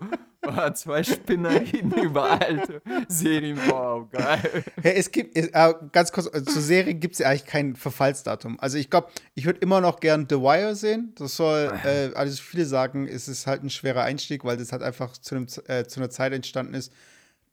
Zwei 0.74 1.04
Spinner 1.04 1.52
reden 1.52 1.92
über 2.04 2.40
alte 2.42 2.82
Serien. 3.08 3.60
Wow, 3.68 4.10
geil. 4.10 4.64
Hey, 4.82 4.94
es 4.96 5.12
gibt, 5.12 5.38
es, 5.38 5.48
äh, 5.48 5.74
ganz 5.92 6.12
kurz, 6.12 6.28
äh, 6.34 6.44
zur 6.44 6.62
Serie 6.62 6.94
gibt 6.94 7.14
es 7.14 7.20
ja 7.20 7.30
eigentlich 7.30 7.46
kein 7.46 7.76
Verfallsdatum. 7.76 8.60
Also 8.60 8.78
ich 8.78 8.90
glaube, 8.90 9.10
ich 9.36 9.46
würde 9.46 9.60
immer 9.60 9.82
noch 9.82 10.00
gern 10.00 10.28
The 10.30 10.38
Wire 10.38 10.76
sehen. 10.76 11.14
Das 11.16 11.36
soll, 11.36 11.72
äh, 11.84 12.12
also 12.16 12.42
viele 12.42 12.66
sagen, 12.66 13.08
es 13.08 13.28
ist 13.28 13.48
halt 13.48 13.64
ein 13.64 13.70
schwerer 13.70 14.04
Einstieg, 14.04 14.46
weil 14.46 14.58
das 14.58 14.72
halt 14.72 14.84
einfach 14.84 15.18
zu, 15.18 15.36
einem, 15.36 15.48
äh, 15.68 15.86
zu 15.86 16.00
einer 16.00 16.10
Zeit 16.10 16.34
entstanden 16.34 16.74
ist, 16.74 16.94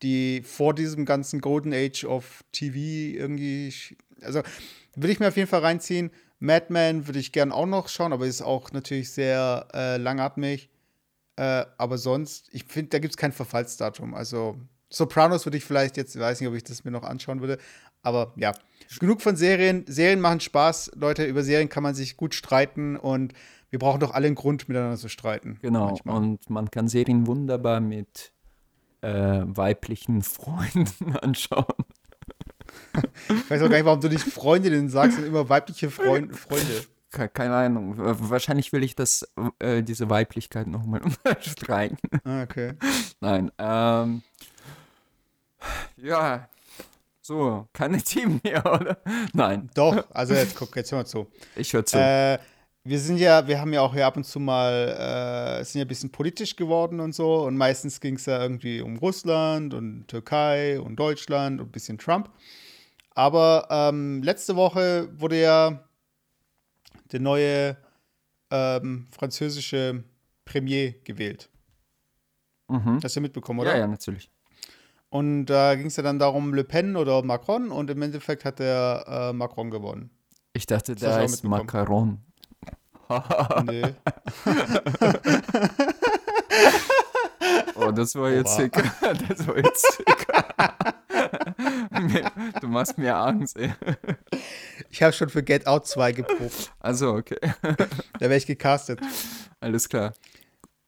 die 0.01 0.41
vor 0.43 0.73
diesem 0.73 1.05
ganzen 1.05 1.41
Golden 1.41 1.73
Age 1.73 2.05
of 2.05 2.43
TV 2.51 2.77
irgendwie, 3.17 3.73
also 4.21 4.41
würde 4.95 5.11
ich 5.11 5.19
mir 5.19 5.27
auf 5.27 5.37
jeden 5.37 5.49
Fall 5.49 5.61
reinziehen. 5.61 6.11
Mad 6.39 6.67
Men 6.69 7.07
würde 7.07 7.19
ich 7.19 7.31
gern 7.31 7.51
auch 7.51 7.65
noch 7.65 7.89
schauen, 7.89 8.13
aber 8.13 8.25
ist 8.25 8.41
auch 8.41 8.71
natürlich 8.71 9.11
sehr 9.11 9.67
äh, 9.73 9.97
langatmig. 9.97 10.69
Äh, 11.37 11.65
aber 11.77 11.97
sonst, 11.97 12.47
ich 12.51 12.65
finde, 12.65 12.89
da 12.89 12.99
gibt 12.99 13.13
es 13.13 13.17
kein 13.17 13.31
Verfallsdatum. 13.31 14.13
Also 14.13 14.57
Sopranos 14.89 15.45
würde 15.45 15.57
ich 15.57 15.65
vielleicht 15.65 15.97
jetzt, 15.97 16.17
weiß 16.17 16.39
nicht, 16.39 16.49
ob 16.49 16.55
ich 16.55 16.63
das 16.63 16.83
mir 16.83 16.91
noch 16.91 17.03
anschauen 17.03 17.41
würde. 17.41 17.57
Aber 18.01 18.33
ja, 18.37 18.53
genug 18.99 19.21
von 19.21 19.35
Serien. 19.35 19.83
Serien 19.87 20.21
machen 20.21 20.39
Spaß. 20.39 20.91
Leute, 20.95 21.25
über 21.25 21.43
Serien 21.43 21.69
kann 21.69 21.83
man 21.83 21.95
sich 21.95 22.17
gut 22.17 22.35
streiten 22.35 22.95
und 22.95 23.33
wir 23.71 23.79
brauchen 23.79 23.99
doch 23.99 24.11
alle 24.11 24.27
einen 24.27 24.35
Grund, 24.35 24.69
miteinander 24.69 24.97
zu 24.97 25.09
streiten. 25.09 25.57
Genau, 25.61 25.87
manchmal. 25.87 26.15
und 26.15 26.49
man 26.49 26.71
kann 26.71 26.87
Serien 26.87 27.27
wunderbar 27.27 27.81
mit 27.81 28.31
äh, 29.01 29.41
weiblichen 29.45 30.21
Freunden 30.21 31.17
anschauen. 31.21 31.65
Ich 33.27 33.49
weiß 33.49 33.61
auch 33.61 33.69
gar 33.69 33.77
nicht, 33.77 33.85
warum 33.85 34.01
du 34.01 34.07
nicht 34.07 34.23
Freundinnen 34.23 34.89
sagst 34.89 35.17
und 35.17 35.25
immer 35.25 35.49
weibliche 35.49 35.89
Freund 35.89 36.35
Freunde. 36.35 36.85
Ke- 37.15 37.29
Keine 37.29 37.55
Ahnung. 37.55 37.97
Wa- 37.97 38.15
Wahrscheinlich 38.19 38.71
will 38.73 38.83
ich 38.83 38.95
das, 38.95 39.27
äh, 39.59 39.81
diese 39.81 40.09
Weiblichkeit 40.09 40.67
nochmal 40.67 41.01
unterstreichen. 41.01 41.97
Ah, 42.25 42.43
okay. 42.43 42.73
Nein. 43.21 43.51
Ähm, 43.57 44.21
ja. 45.97 46.47
So, 47.21 47.67
keine 47.73 48.01
Team 48.01 48.39
mehr, 48.43 48.63
oder? 48.71 48.97
Nein, 49.33 49.69
Doch, 49.73 50.05
also 50.13 50.33
jetzt 50.35 50.55
guck, 50.55 50.75
jetzt 50.75 50.91
hör 50.91 50.99
mal 50.99 51.05
zu. 51.05 51.27
ich 51.55 51.73
höre 51.73 51.85
zu. 51.85 51.97
Äh, 51.97 52.37
wir 52.83 52.99
sind 52.99 53.17
ja, 53.17 53.47
wir 53.47 53.59
haben 53.59 53.73
ja 53.73 53.81
auch 53.81 53.93
hier 53.93 54.05
ab 54.05 54.15
und 54.15 54.25
zu 54.25 54.39
mal, 54.39 55.59
äh, 55.59 55.63
sind 55.63 55.79
ja 55.79 55.85
ein 55.85 55.87
bisschen 55.87 56.11
politisch 56.11 56.55
geworden 56.55 56.99
und 56.99 57.15
so. 57.15 57.43
Und 57.45 57.57
meistens 57.57 57.99
ging 57.99 58.15
es 58.17 58.27
ja 58.27 58.39
irgendwie 58.39 58.79
um 58.81 58.97
Russland 58.97 59.73
und 59.73 60.07
Türkei 60.07 60.79
und 60.79 60.97
Deutschland 60.97 61.59
und 61.61 61.69
ein 61.69 61.71
bisschen 61.71 61.97
Trump. 61.97 62.29
Aber 63.15 63.67
ähm, 63.71 64.21
letzte 64.21 64.55
Woche 64.55 65.09
wurde 65.17 65.41
ja 65.41 65.79
der 67.11 67.19
neue 67.19 67.77
ähm, 68.51 69.07
französische 69.11 70.03
Premier 70.45 70.93
gewählt. 71.03 71.49
mhm. 72.67 72.99
Hast 73.03 73.15
du 73.15 73.21
mitbekommen, 73.21 73.59
oder? 73.59 73.73
Ja, 73.73 73.79
ja, 73.79 73.87
natürlich. 73.87 74.29
Und 75.09 75.45
da 75.45 75.75
ging 75.75 75.87
es 75.87 75.95
ja 75.95 76.03
dann 76.03 76.19
darum, 76.19 76.53
Le 76.53 76.63
Pen 76.63 76.95
oder 76.95 77.21
Macron. 77.23 77.71
Und 77.71 77.89
im 77.89 78.01
Endeffekt 78.01 78.43
hat 78.43 78.59
der 78.59 79.05
äh, 79.07 79.33
Macron 79.33 79.71
gewonnen. 79.71 80.09
Ich 80.53 80.65
dachte, 80.65 80.93
auch 80.93 81.15
heißt 81.15 81.43
mitbekommen. 81.43 81.65
Macaron. 81.65 82.19
Nee. 83.65 83.83
Oh, 87.87 87.91
das 87.91 88.15
war 88.15 88.31
jetzt 88.31 88.55
sick. 88.55 88.73
Das 89.27 89.47
war 89.47 89.57
jetzt 89.57 89.97
sick. 89.97 90.27
du 92.61 92.67
machst 92.67 92.97
mir 92.97 93.15
Angst, 93.15 93.57
ey. 93.57 93.73
Ich 94.89 95.01
habe 95.03 95.13
schon 95.13 95.29
für 95.29 95.43
Get 95.43 95.67
Out 95.67 95.87
2 95.87 96.11
geprobt. 96.11 96.71
Also, 96.79 97.13
okay. 97.13 97.37
Da 97.61 98.21
wäre 98.21 98.37
ich 98.37 98.45
gecastet. 98.45 98.99
Alles 99.59 99.89
klar. 99.89 100.13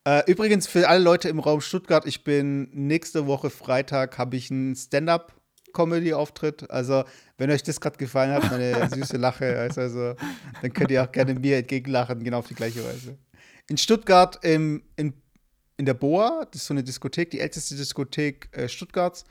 Äh, 0.08 0.24
übrigens 0.32 0.68
für 0.68 0.88
alle 0.88 1.04
Leute 1.04 1.28
im 1.30 1.40
Raum 1.40 1.60
Stuttgart, 1.60 2.06
ich 2.06 2.24
bin 2.24 2.70
nächste 2.72 3.28
Woche 3.28 3.50
Freitag 3.50 4.18
habe 4.18 4.38
ich 4.38 4.50
einen 4.50 4.76
Stand-up-Comedy-Auftritt. 4.76 6.72
Also 6.72 7.04
wenn 7.38 7.52
euch 7.52 7.64
das 7.64 7.82
gerade 7.82 7.98
gefallen 7.98 8.32
hat, 8.32 8.50
meine 8.50 8.90
süße 8.90 9.18
Lache, 9.18 9.60
also, 9.60 9.82
also, 9.82 10.16
dann 10.62 10.74
könnt 10.74 10.92
ihr 10.92 11.04
auch 11.04 11.12
gerne 11.12 11.34
mir 11.34 11.58
entgegenlachen, 11.58 12.24
genau 12.24 12.40
auf 12.40 12.48
die 12.48 12.56
gleiche 12.56 12.86
Weise. 12.86 13.18
In 13.70 13.78
Stuttgart 13.78 14.40
im, 14.44 14.84
in, 14.96 15.14
in 15.78 15.86
der 15.86 15.94
Boa, 15.94 16.46
das 16.52 16.62
ist 16.62 16.68
so 16.68 16.74
eine 16.74 16.84
Diskothek, 16.84 17.30
die 17.32 17.40
älteste 17.40 17.76
Diskothek 17.76 18.50
äh, 18.52 18.68
Stuttgarts. 18.68 19.26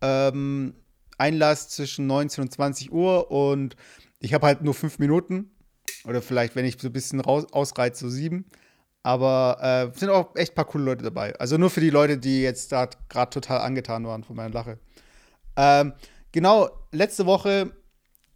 Ähm, 0.00 0.74
Einlass 1.18 1.68
zwischen 1.68 2.06
19 2.06 2.44
und 2.44 2.52
20 2.52 2.92
Uhr 2.92 3.30
und 3.30 3.76
ich 4.18 4.32
habe 4.32 4.46
halt 4.46 4.62
nur 4.62 4.74
fünf 4.74 4.98
Minuten. 4.98 5.50
Oder 6.04 6.22
vielleicht, 6.22 6.56
wenn 6.56 6.64
ich 6.64 6.80
so 6.80 6.88
ein 6.88 6.92
bisschen 6.92 7.20
raus, 7.20 7.46
ausreize, 7.52 8.00
so 8.00 8.08
sieben. 8.08 8.46
Aber 9.02 9.58
äh, 9.94 9.98
sind 9.98 10.10
auch 10.10 10.34
echt 10.36 10.52
ein 10.52 10.54
paar 10.54 10.66
coole 10.66 10.84
Leute 10.84 11.04
dabei. 11.04 11.34
Also 11.38 11.58
nur 11.58 11.70
für 11.70 11.80
die 11.80 11.90
Leute, 11.90 12.16
die 12.16 12.42
jetzt 12.42 12.72
da 12.72 12.88
gerade 13.08 13.30
total 13.30 13.60
angetan 13.60 14.06
waren 14.06 14.24
von 14.24 14.36
meiner 14.36 14.52
Lache. 14.52 14.78
Ähm, 15.56 15.92
genau, 16.32 16.70
letzte 16.92 17.26
Woche, 17.26 17.72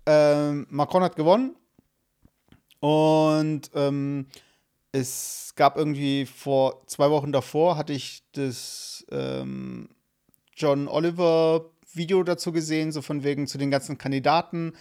ähm, 0.06 0.66
Macron 0.70 1.02
hat 1.02 1.16
gewonnen. 1.16 1.56
Und 2.80 3.70
ähm, 3.74 4.26
es 4.94 5.54
gab 5.56 5.76
irgendwie 5.76 6.24
vor 6.24 6.86
zwei 6.86 7.10
Wochen 7.10 7.32
davor, 7.32 7.76
hatte 7.76 7.92
ich 7.92 8.22
das 8.32 9.04
ähm, 9.10 9.88
John 10.56 10.86
Oliver 10.86 11.70
Video 11.92 12.22
dazu 12.22 12.52
gesehen, 12.52 12.92
so 12.92 13.02
von 13.02 13.24
wegen 13.24 13.46
zu 13.46 13.58
den 13.58 13.70
ganzen 13.70 13.98
Kandidaten. 13.98 14.72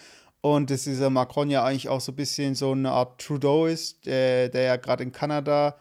Und 0.42 0.70
dass 0.70 0.84
dieser 0.84 1.10
Macron 1.10 1.50
ja 1.50 1.64
eigentlich 1.64 1.90
auch 1.90 2.02
so 2.02 2.12
ein 2.12 2.16
bisschen 2.16 2.54
so 2.54 2.74
eine 2.74 2.92
Art 2.92 3.22
Trudeau 3.22 3.66
ist, 3.66 4.06
der, 4.06 4.50
der 4.50 4.64
ja 4.64 4.76
gerade 4.76 5.04
in 5.04 5.12
Kanada. 5.12 5.78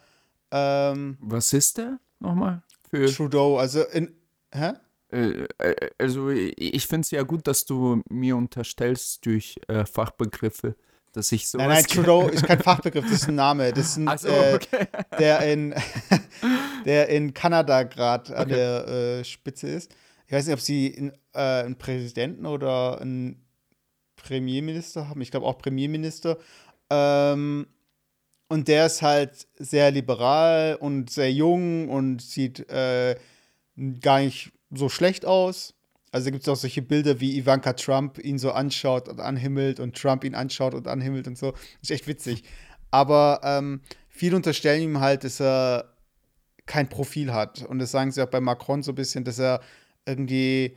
Ähm, 0.50 1.18
Was 1.20 1.52
ist 1.52 1.78
der 1.78 1.98
nochmal? 2.20 2.62
Für, 2.88 3.06
Trudeau, 3.12 3.58
also 3.58 3.82
in. 3.82 4.14
Hä? 4.52 4.72
äh, 5.10 5.46
äh, 5.58 5.90
also 5.98 6.30
ich 6.30 6.86
finde 6.86 7.04
es 7.04 7.10
ja 7.10 7.22
gut, 7.22 7.46
dass 7.46 7.64
du 7.64 8.02
mir 8.08 8.36
unterstellst 8.36 9.26
durch 9.26 9.56
äh, 9.68 9.84
Fachbegriffe, 9.84 10.76
dass 11.12 11.30
ich 11.32 11.48
so. 11.48 11.58
Nein, 11.58 11.68
nein, 11.68 11.84
Trudeau 11.84 12.28
ist 12.28 12.44
kein 12.44 12.60
Fachbegriff, 12.60 13.04
das 13.04 13.22
ist 13.22 13.28
ein 13.28 13.34
Name. 13.34 13.72
Das 13.72 13.86
ist 13.96 13.98
ein, 13.98 14.18
so, 14.18 14.28
äh, 14.28 14.54
okay. 14.54 14.86
der, 15.18 15.40
in, 15.52 15.74
der 16.84 17.08
in 17.08 17.34
Kanada 17.34 17.82
gerade 17.84 18.36
an 18.36 18.42
Okay. 18.42 18.54
der 18.54 18.88
äh, 18.88 19.24
Spitze 19.24 19.68
ist. 19.68 19.94
Ich 20.26 20.32
weiß 20.32 20.46
nicht, 20.46 20.54
ob 20.54 20.60
sie 20.60 20.86
in, 20.86 21.12
äh, 21.34 21.38
einen 21.38 21.76
Präsidenten 21.76 22.46
oder 22.46 23.00
einen 23.00 23.44
Premierminister 24.16 25.08
haben. 25.08 25.20
Ich 25.20 25.30
glaube 25.30 25.46
auch 25.46 25.58
Premierminister. 25.58 26.38
Ähm, 26.90 27.66
und 28.48 28.68
der 28.68 28.86
ist 28.86 29.02
halt 29.02 29.46
sehr 29.58 29.90
liberal 29.90 30.76
und 30.80 31.10
sehr 31.10 31.32
jung 31.32 31.88
und 31.88 32.20
sieht 32.20 32.68
äh, 32.70 33.16
gar 34.00 34.20
nicht 34.20 34.52
so 34.70 34.88
schlecht 34.88 35.24
aus. 35.24 35.74
Also 36.12 36.30
gibt 36.30 36.42
es 36.42 36.48
auch 36.48 36.56
solche 36.56 36.82
Bilder, 36.82 37.20
wie 37.20 37.38
Ivanka 37.38 37.72
Trump 37.72 38.18
ihn 38.18 38.38
so 38.38 38.52
anschaut 38.52 39.08
und 39.08 39.18
anhimmelt 39.18 39.80
und 39.80 39.96
Trump 39.96 40.24
ihn 40.24 40.34
anschaut 40.34 40.74
und 40.74 40.86
anhimmelt 40.86 41.26
und 41.26 41.38
so. 41.38 41.54
Ist 41.80 41.90
echt 41.90 42.06
witzig. 42.06 42.44
Aber 42.90 43.40
ähm, 43.42 43.80
viele 44.08 44.36
unterstellen 44.36 44.82
ihm 44.82 45.00
halt, 45.00 45.24
dass 45.24 45.40
er 45.40 45.96
kein 46.66 46.88
Profil 46.88 47.32
hat. 47.32 47.62
Und 47.62 47.78
das 47.78 47.90
sagen 47.90 48.12
sie 48.12 48.22
auch 48.22 48.28
bei 48.28 48.40
Macron 48.40 48.82
so 48.82 48.92
ein 48.92 48.94
bisschen, 48.94 49.24
dass 49.24 49.38
er 49.38 49.60
irgendwie 50.06 50.76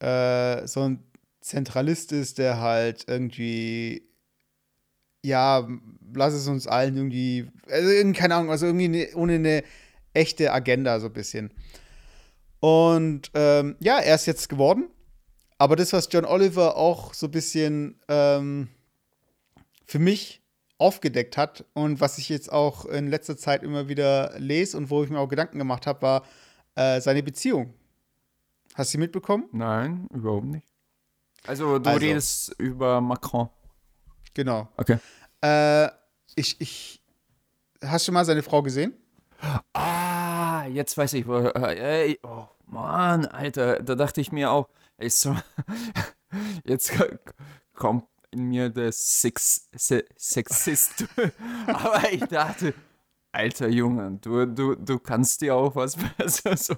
äh, 0.00 0.66
so 0.66 0.80
ein 0.88 1.04
Zentralist 1.42 2.12
ist, 2.12 2.38
der 2.38 2.60
halt 2.60 3.04
irgendwie, 3.08 4.08
ja, 5.22 5.68
lass 6.14 6.32
es 6.32 6.48
uns 6.48 6.66
allen 6.66 6.96
irgendwie, 6.96 7.46
also 7.68 7.88
keine 8.14 8.36
Ahnung, 8.36 8.50
also 8.50 8.66
irgendwie 8.66 8.88
ne, 8.88 9.08
ohne 9.14 9.34
eine 9.34 9.64
echte 10.14 10.52
Agenda 10.52 10.98
so 10.98 11.08
ein 11.08 11.12
bisschen. 11.12 11.52
Und 12.62 13.32
ähm, 13.34 13.74
ja, 13.80 13.98
er 13.98 14.14
ist 14.14 14.26
jetzt 14.26 14.48
geworden. 14.48 14.88
Aber 15.58 15.74
das, 15.74 15.92
was 15.92 16.08
John 16.12 16.24
Oliver 16.24 16.76
auch 16.76 17.12
so 17.12 17.26
ein 17.26 17.32
bisschen 17.32 18.00
ähm, 18.06 18.68
für 19.84 19.98
mich 19.98 20.44
aufgedeckt 20.78 21.36
hat 21.36 21.64
und 21.74 22.00
was 22.00 22.18
ich 22.18 22.28
jetzt 22.28 22.52
auch 22.52 22.84
in 22.84 23.08
letzter 23.08 23.36
Zeit 23.36 23.64
immer 23.64 23.88
wieder 23.88 24.38
lese 24.38 24.76
und 24.76 24.90
wo 24.90 25.02
ich 25.02 25.10
mir 25.10 25.18
auch 25.18 25.26
Gedanken 25.28 25.58
gemacht 25.58 25.88
habe, 25.88 26.02
war 26.02 26.22
äh, 26.76 27.00
seine 27.00 27.24
Beziehung. 27.24 27.74
Hast 28.74 28.90
du 28.90 28.92
sie 28.92 28.98
mitbekommen? 28.98 29.48
Nein, 29.50 30.06
überhaupt 30.14 30.46
nicht. 30.46 30.66
Also 31.44 31.80
du 31.80 31.90
Also. 31.90 31.98
redest 31.98 32.54
über 32.58 33.00
Macron. 33.00 33.48
Genau. 34.34 34.68
Okay. 34.76 34.98
Äh, 35.40 35.88
ich, 36.36 36.60
ich. 36.60 37.02
Hast 37.84 38.06
du 38.06 38.12
mal 38.12 38.24
seine 38.24 38.44
Frau 38.44 38.62
gesehen? 38.62 38.94
Ah, 39.72 40.01
jetzt 40.66 40.96
weiß 40.96 41.12
ich, 41.14 41.26
wo. 41.26 41.38
Äh, 41.38 42.04
ey, 42.08 42.18
oh 42.22 42.46
Mann, 42.66 43.26
Alter, 43.26 43.82
da 43.82 43.94
dachte 43.94 44.20
ich 44.20 44.32
mir 44.32 44.50
auch, 44.50 44.68
ey, 44.98 45.10
so, 45.10 45.36
jetzt 46.64 46.92
ko- 46.96 47.04
kommt 47.74 48.04
in 48.30 48.48
mir 48.48 48.70
der 48.70 48.92
Sex, 48.92 49.68
Se, 49.76 50.04
Sexist. 50.16 51.04
Aber 51.66 52.10
ich 52.12 52.24
dachte, 52.24 52.72
alter 53.30 53.68
Junge, 53.68 54.18
du, 54.20 54.46
du, 54.46 54.74
du 54.74 54.98
kannst 54.98 55.40
dir 55.42 55.54
auch 55.54 55.74
was 55.76 55.96
besser 56.16 56.56
so. 56.56 56.74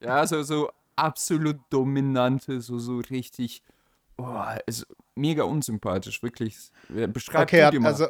Ja, 0.00 0.26
so, 0.26 0.42
so 0.42 0.70
absolut 0.96 1.58
dominante, 1.70 2.60
so, 2.60 2.78
so 2.78 2.98
richtig. 2.98 3.62
Oh, 4.18 4.24
also 4.66 4.84
mega 5.14 5.44
unsympathisch, 5.44 6.22
wirklich. 6.22 6.56
Beschreib 6.88 7.42
Okay, 7.44 7.64
du 7.66 7.70
dir 7.70 7.80
mal. 7.80 7.88
also. 7.88 8.08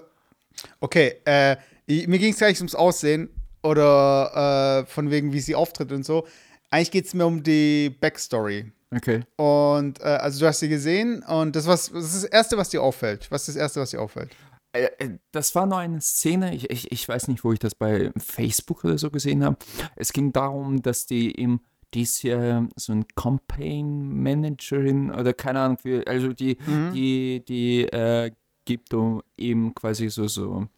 Okay, 0.80 1.20
äh, 1.26 1.56
mir 1.86 2.18
ging 2.18 2.32
es 2.32 2.38
gar 2.38 2.48
nicht 2.48 2.60
ums 2.60 2.74
Aussehen 2.74 3.28
oder 3.62 4.82
äh, 4.82 4.86
von 4.86 5.10
wegen, 5.10 5.32
wie 5.32 5.40
sie 5.40 5.54
auftritt 5.54 5.92
und 5.92 6.04
so. 6.04 6.26
Eigentlich 6.70 6.90
geht 6.90 7.06
es 7.06 7.14
mir 7.14 7.26
um 7.26 7.42
die 7.42 7.90
Backstory. 7.90 8.72
okay. 8.94 9.22
Und 9.36 10.00
äh, 10.00 10.04
also 10.04 10.40
du 10.40 10.46
hast 10.46 10.60
sie 10.60 10.68
gesehen 10.68 11.22
und 11.24 11.56
das, 11.56 11.66
was, 11.66 11.90
das 11.92 12.14
ist 12.14 12.24
das 12.24 12.30
Erste, 12.30 12.56
was 12.56 12.68
dir 12.68 12.82
auffällt. 12.82 13.30
Was 13.30 13.42
ist 13.48 13.56
das 13.56 13.62
Erste, 13.62 13.80
was 13.80 13.90
dir 13.90 14.00
auffällt? 14.00 14.30
Äh, 14.72 14.84
äh, 14.98 15.18
Das 15.32 15.54
war 15.54 15.66
nur 15.66 15.78
eine 15.78 16.00
Szene, 16.00 16.54
ich, 16.54 16.70
ich, 16.70 16.92
ich 16.92 17.08
weiß 17.08 17.28
nicht, 17.28 17.42
wo 17.42 17.52
ich 17.52 17.58
das 17.58 17.74
bei 17.74 18.12
Facebook 18.16 18.84
oder 18.84 18.98
so 18.98 19.10
gesehen 19.10 19.44
habe. 19.44 19.56
Es 19.96 20.12
ging 20.12 20.32
darum, 20.32 20.80
dass 20.82 21.06
die 21.06 21.30
im 21.32 21.60
die 21.92 22.02
ist 22.02 22.22
ja 22.22 22.68
so 22.76 22.92
ein 22.92 23.04
Campaign 23.16 24.22
Managerin 24.22 25.10
oder 25.10 25.32
keine 25.32 25.58
Ahnung, 25.58 25.78
also 26.06 26.32
die, 26.32 26.56
die, 26.94 27.44
die 27.48 27.82
äh, 27.82 28.30
gibt 28.64 28.94
um 28.94 29.22
eben 29.36 29.74
quasi 29.74 30.08
so, 30.08 30.28
so 30.28 30.68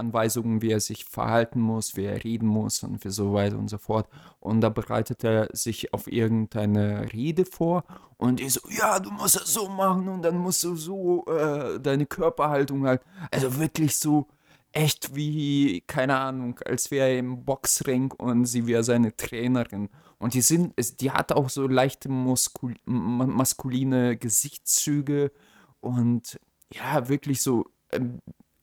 Anweisungen, 0.00 0.62
wie 0.62 0.72
er 0.72 0.80
sich 0.80 1.04
verhalten 1.04 1.60
muss, 1.60 1.96
wie 1.96 2.06
er 2.06 2.24
reden 2.24 2.48
muss 2.48 2.82
und 2.82 3.00
so 3.02 3.32
weiter 3.32 3.58
und 3.58 3.68
so 3.68 3.78
fort. 3.78 4.08
Und 4.40 4.60
da 4.62 4.68
bereitet 4.70 5.22
er 5.22 5.48
sich 5.52 5.94
auf 5.94 6.10
irgendeine 6.10 7.12
Rede 7.12 7.44
vor 7.44 7.84
und 8.16 8.40
die 8.40 8.48
so, 8.50 8.60
ja, 8.70 8.98
du 8.98 9.10
musst 9.10 9.36
das 9.36 9.52
so 9.54 9.68
machen 9.68 10.08
und 10.08 10.22
dann 10.22 10.38
musst 10.38 10.64
du 10.64 10.74
so 10.74 11.24
äh, 11.26 11.78
deine 11.78 12.06
Körperhaltung 12.06 12.86
halt, 12.86 13.02
also 13.30 13.58
wirklich 13.58 13.96
so 13.96 14.26
echt 14.72 15.14
wie, 15.14 15.82
keine 15.86 16.16
Ahnung, 16.16 16.58
als 16.64 16.90
wäre 16.90 17.08
er 17.08 17.18
im 17.18 17.44
Boxring 17.44 18.12
und 18.12 18.46
sie 18.46 18.66
wäre 18.66 18.84
seine 18.84 19.16
Trainerin. 19.16 19.88
Und 20.18 20.34
die 20.34 20.42
sind, 20.42 20.74
die 21.00 21.10
hat 21.10 21.32
auch 21.32 21.48
so 21.48 21.66
leichte 21.66 22.08
muskul 22.08 22.74
ma- 22.84 23.26
maskuline 23.26 24.16
Gesichtszüge 24.16 25.32
und 25.80 26.38
ja, 26.72 27.08
wirklich 27.08 27.42
so, 27.42 27.66
ähm, 27.90 28.20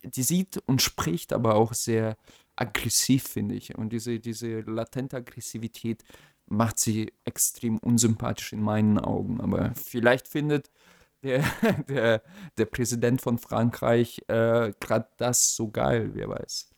die 0.08 0.24
sieht 0.24 0.58
und 0.66 0.82
spricht 0.82 1.34
aber 1.34 1.56
auch 1.56 1.74
sehr 1.74 2.18
aggressiv, 2.56 3.28
finde 3.28 3.56
ich. 3.56 3.76
Und 3.78 3.90
diese, 3.90 4.20
diese 4.20 4.62
latente 4.62 5.18
Aggressivität 5.18 6.04
macht 6.48 6.80
sie 6.80 7.14
extrem 7.26 7.78
unsympathisch 7.78 8.54
in 8.54 8.62
meinen 8.62 8.98
Augen. 9.00 9.42
Aber 9.42 9.74
vielleicht 9.76 10.28
findet 10.28 10.72
der, 11.24 11.44
der, 11.90 12.24
der 12.58 12.66
Präsident 12.66 13.22
von 13.22 13.38
Frankreich 13.38 14.22
äh, 14.28 14.74
gerade 14.80 15.08
das 15.18 15.56
so 15.56 15.70
geil, 15.70 16.12
wer 16.14 16.30
weiß. 16.30 16.70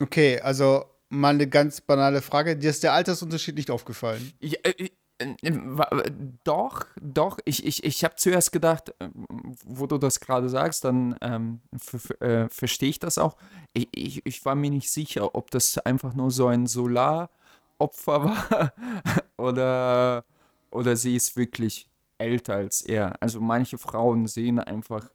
Okay, 0.00 0.40
also 0.40 0.84
mal 1.08 1.34
eine 1.34 1.48
ganz 1.48 1.80
banale 1.80 2.22
Frage. 2.22 2.56
Dir 2.56 2.70
ist 2.70 2.82
der 2.82 2.92
Altersunterschied 2.94 3.54
nicht 3.54 3.70
aufgefallen? 3.70 4.32
Ich, 4.40 4.64
äh, 4.64 4.74
wa- 4.78 4.84
äh, 4.84 4.90
doch, 6.44 6.86
doch. 7.00 7.38
Ich, 7.44 7.64
ich, 7.64 7.84
ich 7.84 8.04
habe 8.04 8.16
zuerst 8.16 8.52
gedacht, 8.52 8.94
äh, 8.98 9.08
wo 9.64 9.86
du 9.86 9.98
das 9.98 10.20
gerade 10.20 10.48
sagst, 10.48 10.84
dann 10.84 11.16
ähm, 11.20 11.60
äh, 12.20 12.48
verstehe 12.48 12.90
ich 12.90 12.98
das 12.98 13.18
auch. 13.18 13.36
Ich, 13.72 13.88
ich, 13.94 14.26
ich 14.26 14.44
war 14.44 14.54
mir 14.54 14.70
nicht 14.70 14.90
sicher, 14.90 15.34
ob 15.34 15.50
das 15.50 15.78
einfach 15.78 16.14
nur 16.14 16.30
so 16.30 16.48
ein 16.48 16.66
Solaropfer 16.66 17.28
war 18.06 18.72
oder, 19.36 20.24
oder 20.70 20.96
sie 20.96 21.16
ist 21.16 21.36
wirklich 21.36 21.88
älter 22.18 22.54
als 22.54 22.82
er. 22.82 23.20
Also 23.22 23.40
manche 23.40 23.78
Frauen 23.78 24.26
sehen 24.26 24.58
einfach 24.58 25.08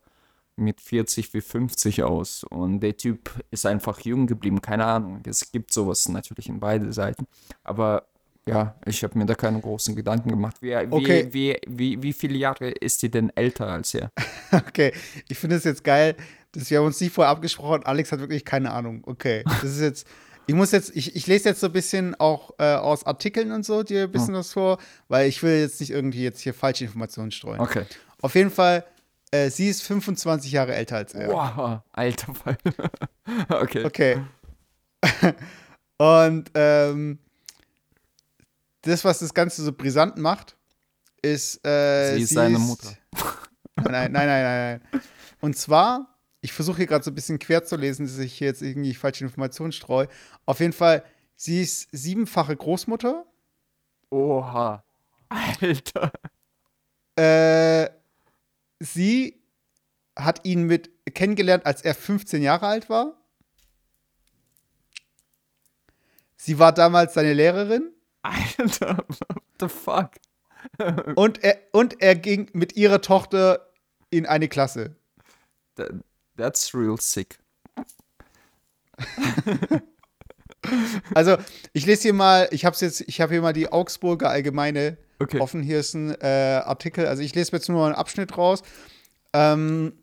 mit 0.56 0.82
40 0.82 1.34
wie 1.34 1.42
50 1.42 2.04
aus 2.04 2.44
und 2.44 2.82
der 2.82 2.98
Typ 2.98 3.32
ist 3.52 3.66
einfach 3.66 4.00
jung 4.02 4.28
geblieben. 4.28 4.62
Keine 4.62 4.86
Ahnung. 4.86 5.22
Es 5.26 5.52
gibt 5.52 5.74
sowas 5.74 6.08
natürlich 6.10 6.50
in 6.50 6.60
beide 6.60 6.92
Seiten. 6.94 7.28
Aber 7.64 8.06
ja, 8.50 8.76
ich 8.86 9.04
habe 9.04 9.18
mir 9.18 9.26
da 9.26 9.36
keine 9.36 9.60
großen 9.60 9.96
Gedanken 9.96 10.30
gemacht. 10.30 10.58
Wie, 10.62 10.70
wie, 10.72 10.88
Okay. 10.92 11.28
wie, 11.32 11.58
wie, 11.68 12.02
wie 12.04 12.14
viele 12.14 12.38
Jahre 12.38 12.70
ist 12.70 13.00
sie 13.00 13.10
denn 13.10 13.32
älter 13.36 13.68
als 13.68 13.94
er? 13.94 14.12
Okay, 14.52 14.92
ich 15.28 15.38
finde 15.38 15.56
es 15.58 15.64
jetzt 15.64 15.84
geil, 15.84 16.16
dass 16.52 16.70
wir 16.70 16.80
haben 16.80 16.86
uns 16.88 17.00
nicht 17.00 17.14
vorher 17.14 17.32
abgesprochen. 17.32 17.84
Alex 17.86 18.12
hat 18.12 18.20
wirklich 18.20 18.44
keine 18.44 18.72
Ahnung. 18.72 19.04
Okay, 19.06 19.44
das 19.46 19.64
ist 19.64 19.82
jetzt. 19.82 20.08
Ich 20.48 20.56
muss 20.56 20.72
jetzt, 20.72 20.96
ich, 20.96 21.16
ich 21.16 21.28
lese 21.28 21.50
jetzt 21.50 21.60
so 21.60 21.68
ein 21.68 21.74
bisschen 21.74 22.16
auch 22.20 22.52
äh, 22.58 22.74
aus 22.74 23.06
Artikeln 23.06 23.52
und 23.52 23.64
so 23.64 23.84
dir 23.84 24.06
ein 24.06 24.12
bisschen 24.12 24.34
was 24.34 24.52
vor, 24.54 24.80
weil 25.08 25.30
ich 25.30 25.44
will 25.44 25.60
jetzt 25.60 25.80
nicht 25.80 25.92
irgendwie 25.92 26.24
jetzt 26.24 26.40
hier 26.42 26.56
falsche 26.56 26.86
Informationen 26.86 27.30
streuen. 27.30 27.60
Okay. 27.60 27.84
Auf 28.22 28.34
jeden 28.34 28.50
Fall, 28.50 28.84
äh, 29.30 29.52
sie 29.52 29.70
ist 29.70 29.84
25 29.84 30.52
Jahre 30.52 30.74
älter 30.74 30.96
als 30.96 31.14
er. 31.14 31.30
Wow, 31.30 31.82
alter 31.92 32.34
Fall. 32.34 32.58
okay. 33.50 33.86
Okay. 33.86 34.22
Und 35.98 36.50
ähm, 36.56 37.20
das, 38.82 39.04
was 39.04 39.20
das 39.20 39.34
Ganze 39.34 39.64
so 39.64 39.72
brisant 39.72 40.18
macht, 40.18 40.58
ist. 41.22 41.66
Äh, 41.66 42.16
Sie 42.16 42.24
ist 42.24 42.34
seine 42.34 42.60
Mutter. 42.60 42.94
Nein, 43.78 44.12
nein, 44.12 44.28
nein, 44.28 44.44
nein, 44.44 44.82
nein. 44.92 45.02
Und 45.40 45.58
zwar, 45.58 46.20
ich 46.42 46.52
versuche 46.52 46.78
hier 46.78 46.88
gerade 46.88 47.04
so 47.04 47.12
ein 47.12 47.16
bisschen 47.16 47.40
quer 47.40 47.64
zu 47.64 47.78
lesen, 47.78 48.06
dass 48.06 48.18
ich 48.18 48.34
hier 48.34 48.48
jetzt 48.48 48.62
irgendwie 48.62 48.94
falsche 48.94 49.24
Informationen 49.24 49.72
streue. 49.72 50.10
Auf 50.46 50.60
jeden 50.60 50.74
Fall, 50.74 51.04
sie 51.38 51.62
ist 51.62 51.88
siebenfache 51.94 52.58
Großmutter. 52.58 53.26
Oha. 54.10 54.84
Alter. 55.30 56.12
Äh, 57.16 57.90
sie 58.80 59.42
hat 60.18 60.46
ihn 60.46 60.64
mit 60.64 60.90
kennengelernt, 61.14 61.66
als 61.66 61.82
er 61.82 61.96
15 61.96 62.42
Jahre 62.42 62.68
alt 62.68 62.90
war. 62.90 63.16
Sie 66.36 66.60
war 66.60 66.74
damals 66.74 67.14
seine 67.14 67.34
Lehrerin. 67.34 67.92
Alter, 68.22 68.98
what 69.08 69.44
the 69.60 69.68
fuck? 69.68 70.12
und, 71.16 71.44
er, 71.44 71.58
und 71.72 72.02
er 72.02 72.16
ging 72.16 72.50
mit 72.54 72.76
ihrer 72.76 73.02
Tochter 73.02 73.70
in 74.10 74.26
eine 74.26 74.48
Klasse. 74.50 74.96
That, 75.76 75.92
that's 76.38 76.74
real 76.74 77.00
sick. 77.00 77.40
Also, 81.16 81.38
ich 81.72 81.86
lese 81.86 82.02
hier 82.04 82.14
mal, 82.14 82.50
ich 82.52 82.66
habe 82.66 82.76
jetzt, 82.78 83.02
ich 83.02 83.22
habe 83.22 83.32
hier 83.32 83.42
mal 83.42 83.54
die 83.54 83.72
Augsburger 83.72 84.30
Allgemeine 84.30 84.98
Okay. 85.22 85.40
offen. 85.40 85.62
Hier 85.64 85.80
ist 85.80 85.94
ein 85.94 86.16
äh, 86.22 86.62
Artikel, 86.64 87.06
also 87.06 87.22
ich 87.22 87.36
lese 87.36 87.52
jetzt 87.52 87.68
nur 87.68 87.86
einen 87.86 87.96
Abschnitt 87.96 88.38
raus. 88.38 88.62
Ähm, 89.34 89.94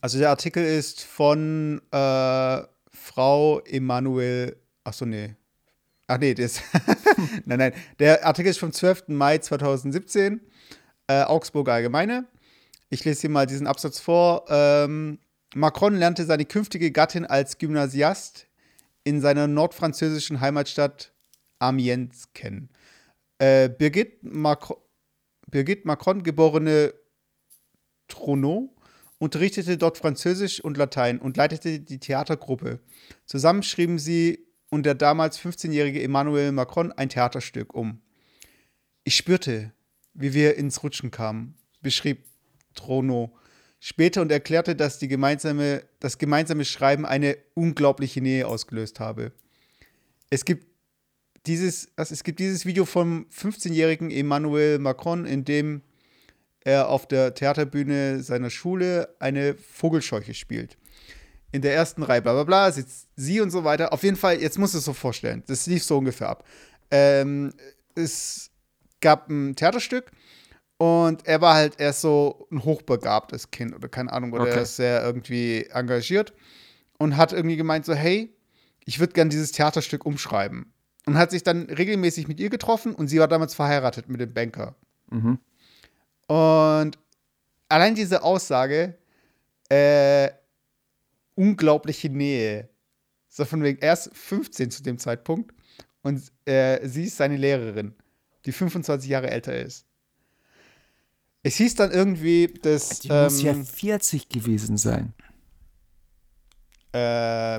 also 0.00 0.18
der 0.18 0.30
Artikel 0.30 0.64
ist 0.64 1.02
von 1.02 1.80
äh, 1.92 2.62
Frau 2.92 3.60
Emanuel, 3.60 4.56
ach 4.82 4.92
so, 4.92 5.04
nee. 5.04 5.34
Ach 6.06 6.18
nee, 6.18 6.34
das, 6.34 6.60
nein, 7.46 7.58
nein. 7.58 7.72
Der 7.98 8.26
Artikel 8.26 8.50
ist 8.50 8.58
vom 8.58 8.72
12. 8.72 9.08
Mai 9.08 9.38
2017, 9.38 10.40
äh, 11.06 11.22
Augsburger 11.22 11.72
Allgemeine. 11.72 12.26
Ich 12.90 13.04
lese 13.04 13.22
hier 13.22 13.30
mal 13.30 13.46
diesen 13.46 13.66
Absatz 13.66 14.00
vor. 14.00 14.44
Ähm, 14.48 15.18
Macron 15.54 15.96
lernte 15.96 16.24
seine 16.24 16.44
künftige 16.44 16.90
Gattin 16.90 17.24
als 17.24 17.58
Gymnasiast 17.58 18.46
in 19.04 19.20
seiner 19.20 19.46
nordfranzösischen 19.46 20.40
Heimatstadt 20.40 21.12
Amiens 21.58 22.28
kennen. 22.34 22.68
Äh, 23.38 23.68
Birgit, 23.70 24.22
Macron, 24.22 24.76
Birgit 25.50 25.86
Macron, 25.86 26.22
geborene 26.22 26.92
Trono, 28.08 28.74
unterrichtete 29.18 29.78
dort 29.78 29.96
Französisch 29.96 30.60
und 30.60 30.76
Latein 30.76 31.18
und 31.18 31.36
leitete 31.36 31.80
die 31.80 31.98
Theatergruppe. 31.98 32.80
Zusammen 33.24 33.62
schrieben 33.62 33.98
sie 33.98 34.46
und 34.70 34.84
der 34.86 34.94
damals 34.94 35.38
15-jährige 35.38 36.02
Emmanuel 36.02 36.52
Macron 36.52 36.92
ein 36.92 37.08
Theaterstück 37.08 37.74
um. 37.74 38.00
Ich 39.04 39.16
spürte, 39.16 39.72
wie 40.14 40.32
wir 40.34 40.56
ins 40.56 40.82
Rutschen 40.82 41.10
kamen, 41.10 41.56
beschrieb 41.80 42.24
Trono 42.74 43.36
später 43.80 44.22
und 44.22 44.32
erklärte, 44.32 44.74
dass 44.74 44.98
die 44.98 45.08
gemeinsame, 45.08 45.82
das 46.00 46.18
gemeinsame 46.18 46.64
Schreiben 46.64 47.04
eine 47.04 47.36
unglaubliche 47.54 48.20
Nähe 48.20 48.46
ausgelöst 48.46 48.98
habe. 48.98 49.32
Es 50.30 50.44
gibt 50.44 50.66
dieses, 51.46 51.88
also 51.96 52.14
es 52.14 52.24
gibt 52.24 52.38
dieses 52.38 52.64
Video 52.64 52.86
vom 52.86 53.26
15-jährigen 53.26 54.10
Emmanuel 54.10 54.78
Macron, 54.78 55.26
in 55.26 55.44
dem 55.44 55.82
er 56.60 56.88
auf 56.88 57.06
der 57.06 57.34
Theaterbühne 57.34 58.22
seiner 58.22 58.48
Schule 58.48 59.14
eine 59.18 59.54
Vogelscheuche 59.54 60.32
spielt. 60.32 60.78
In 61.54 61.62
der 61.62 61.72
ersten 61.72 62.02
Reihe, 62.02 62.20
bla 62.20 62.32
bla 62.32 62.42
bla, 62.42 62.72
sitzt 62.72 63.06
sie 63.14 63.40
und 63.40 63.50
so 63.50 63.62
weiter. 63.62 63.92
Auf 63.92 64.02
jeden 64.02 64.16
Fall, 64.16 64.40
jetzt 64.40 64.58
musst 64.58 64.74
du 64.74 64.78
es 64.78 64.84
so 64.84 64.92
vorstellen. 64.92 65.44
Das 65.46 65.68
lief 65.68 65.84
so 65.84 65.98
ungefähr 65.98 66.28
ab. 66.28 66.44
Ähm, 66.90 67.52
es 67.94 68.50
gab 69.00 69.30
ein 69.30 69.54
Theaterstück 69.54 70.10
und 70.78 71.24
er 71.28 71.40
war 71.40 71.54
halt 71.54 71.78
erst 71.78 72.00
so 72.00 72.48
ein 72.50 72.64
hochbegabtes 72.64 73.52
Kind 73.52 73.72
oder 73.72 73.88
keine 73.88 74.12
Ahnung, 74.12 74.32
oder 74.32 74.42
Okay. 74.42 74.56
er 74.56 74.62
ist 74.62 74.74
sehr 74.74 75.04
irgendwie 75.04 75.66
engagiert 75.70 76.32
und 76.98 77.16
hat 77.16 77.32
irgendwie 77.32 77.56
gemeint 77.56 77.84
so, 77.86 77.94
hey, 77.94 78.34
ich 78.84 78.98
würde 78.98 79.12
gern 79.12 79.30
dieses 79.30 79.52
Theaterstück 79.52 80.04
umschreiben. 80.04 80.72
Und 81.06 81.16
hat 81.16 81.30
sich 81.30 81.44
dann 81.44 81.66
regelmäßig 81.66 82.26
mit 82.26 82.40
ihr 82.40 82.50
getroffen 82.50 82.96
und 82.96 83.06
sie 83.06 83.20
war 83.20 83.28
damals 83.28 83.54
verheiratet 83.54 84.08
mit 84.08 84.20
dem 84.20 84.34
Banker. 84.34 84.74
Mhm. 85.08 85.38
Und 86.26 86.98
allein 87.68 87.94
diese 87.94 88.24
Aussage, 88.24 88.98
äh, 89.68 90.30
unglaubliche 91.34 92.08
Nähe. 92.10 92.68
So 93.28 93.44
von 93.44 93.62
wegen, 93.62 93.80
er 93.82 93.94
ist 93.94 94.10
15 94.14 94.70
zu 94.70 94.82
dem 94.82 94.98
Zeitpunkt 94.98 95.52
und 96.02 96.22
äh, 96.44 96.86
sie 96.86 97.04
ist 97.04 97.16
seine 97.16 97.36
Lehrerin, 97.36 97.94
die 98.46 98.52
25 98.52 99.08
Jahre 99.10 99.30
älter 99.30 99.56
ist. 99.56 99.86
Es 101.42 101.56
hieß 101.56 101.74
dann 101.74 101.90
irgendwie, 101.90 102.46
dass 102.62 103.00
Die 103.00 103.08
muss 103.08 103.42
ja 103.42 103.52
ähm, 103.52 103.66
40 103.66 104.28
gewesen 104.28 104.76
sein. 104.78 105.12
äh, 106.92 106.98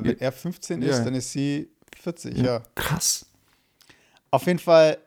wenn 0.01 0.17
er 0.19 0.31
15 0.31 0.81
ist, 0.81 0.97
Ja. 0.99 1.03
dann 1.03 1.13
ist 1.15 1.31
sie 1.31 1.69
40, 2.01 2.37
ja. 2.37 2.63
Krass. 2.75 3.25
Auf 4.31 4.47
jeden 4.47 4.59
Fall 4.59 4.97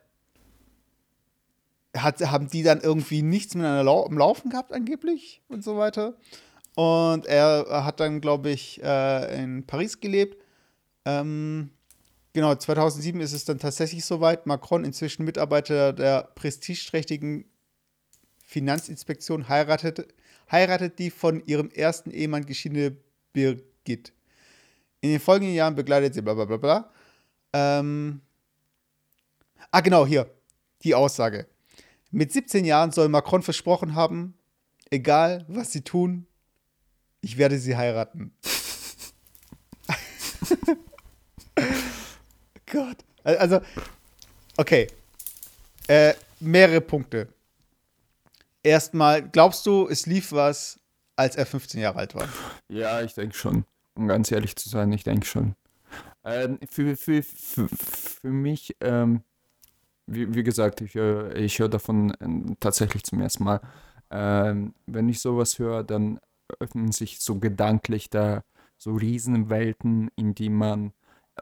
hat, 1.96 2.20
haben 2.20 2.48
die 2.48 2.62
dann 2.62 2.80
irgendwie 2.80 3.22
nichts 3.22 3.54
miteinander 3.54 3.82
lau 3.84 4.04
am 4.06 4.16
Laufen 4.18 4.50
gehabt, 4.50 4.72
angeblich 4.72 5.42
und 5.48 5.64
so 5.64 5.76
weiter. 5.76 6.16
Und 6.78 7.26
er 7.26 7.84
hat 7.84 7.98
dann, 7.98 8.20
glaube 8.20 8.50
ich, 8.50 8.80
äh, 8.84 9.42
in 9.42 9.66
Paris 9.66 9.98
gelebt. 9.98 10.40
Ähm, 11.04 11.70
genau, 12.32 12.54
2007 12.54 13.20
ist 13.20 13.32
es 13.32 13.44
dann 13.44 13.58
tatsächlich 13.58 14.04
soweit. 14.04 14.46
Macron, 14.46 14.84
inzwischen 14.84 15.24
Mitarbeiter 15.24 15.92
der 15.92 16.30
prestigeträchtigen 16.36 17.46
Finanzinspektion, 18.44 19.48
heiratet, 19.48 20.14
heiratet 20.52 21.00
die 21.00 21.10
von 21.10 21.42
ihrem 21.46 21.68
ersten 21.70 22.12
Ehemann 22.12 22.46
geschiedene 22.46 22.96
Birgit. 23.32 24.12
In 25.00 25.10
den 25.10 25.18
folgenden 25.18 25.56
Jahren 25.56 25.74
begleitet 25.74 26.14
sie 26.14 26.22
bla 26.22 26.34
bla 26.34 26.44
bla 26.44 26.58
bla. 26.58 26.92
Ähm, 27.54 28.20
ah, 29.72 29.80
genau, 29.80 30.06
hier. 30.06 30.30
Die 30.84 30.94
Aussage. 30.94 31.48
Mit 32.12 32.30
17 32.30 32.64
Jahren 32.64 32.92
soll 32.92 33.08
Macron 33.08 33.42
versprochen 33.42 33.96
haben, 33.96 34.38
egal 34.90 35.44
was 35.48 35.72
sie 35.72 35.82
tun, 35.82 36.28
ich 37.20 37.38
werde 37.38 37.58
sie 37.58 37.76
heiraten. 37.76 38.32
Gott. 42.66 42.98
Also, 43.24 43.60
okay. 44.56 44.88
Äh, 45.86 46.14
mehrere 46.40 46.80
Punkte. 46.80 47.28
Erstmal, 48.62 49.22
glaubst 49.28 49.66
du, 49.66 49.88
es 49.88 50.06
lief 50.06 50.32
was, 50.32 50.78
als 51.16 51.36
er 51.36 51.46
15 51.46 51.80
Jahre 51.80 51.98
alt 51.98 52.14
war? 52.14 52.28
Ja, 52.68 53.00
ich 53.02 53.14
denke 53.14 53.36
schon. 53.36 53.64
Um 53.94 54.06
ganz 54.06 54.30
ehrlich 54.30 54.54
zu 54.56 54.68
sein, 54.68 54.92
ich 54.92 55.04
denke 55.04 55.26
schon. 55.26 55.54
Ähm, 56.24 56.58
für, 56.70 56.96
für, 56.96 57.22
für, 57.22 57.68
für 57.68 58.28
mich, 58.28 58.76
ähm, 58.80 59.22
wie, 60.06 60.34
wie 60.34 60.42
gesagt, 60.42 60.80
ich, 60.80 60.94
äh, 60.94 61.32
ich 61.38 61.58
höre 61.58 61.68
davon 61.68 62.14
ähm, 62.20 62.56
tatsächlich 62.60 63.04
zum 63.04 63.20
ersten 63.20 63.44
Mal. 63.44 63.60
Ähm, 64.10 64.74
wenn 64.86 65.08
ich 65.08 65.20
sowas 65.20 65.58
höre, 65.58 65.84
dann 65.84 66.20
öffnen 66.60 66.92
sich 66.92 67.20
so 67.20 67.38
gedanklich 67.38 68.10
da 68.10 68.44
so 68.76 68.94
Riesenwelten, 68.94 70.10
in 70.16 70.34
die 70.34 70.50
man, 70.50 70.92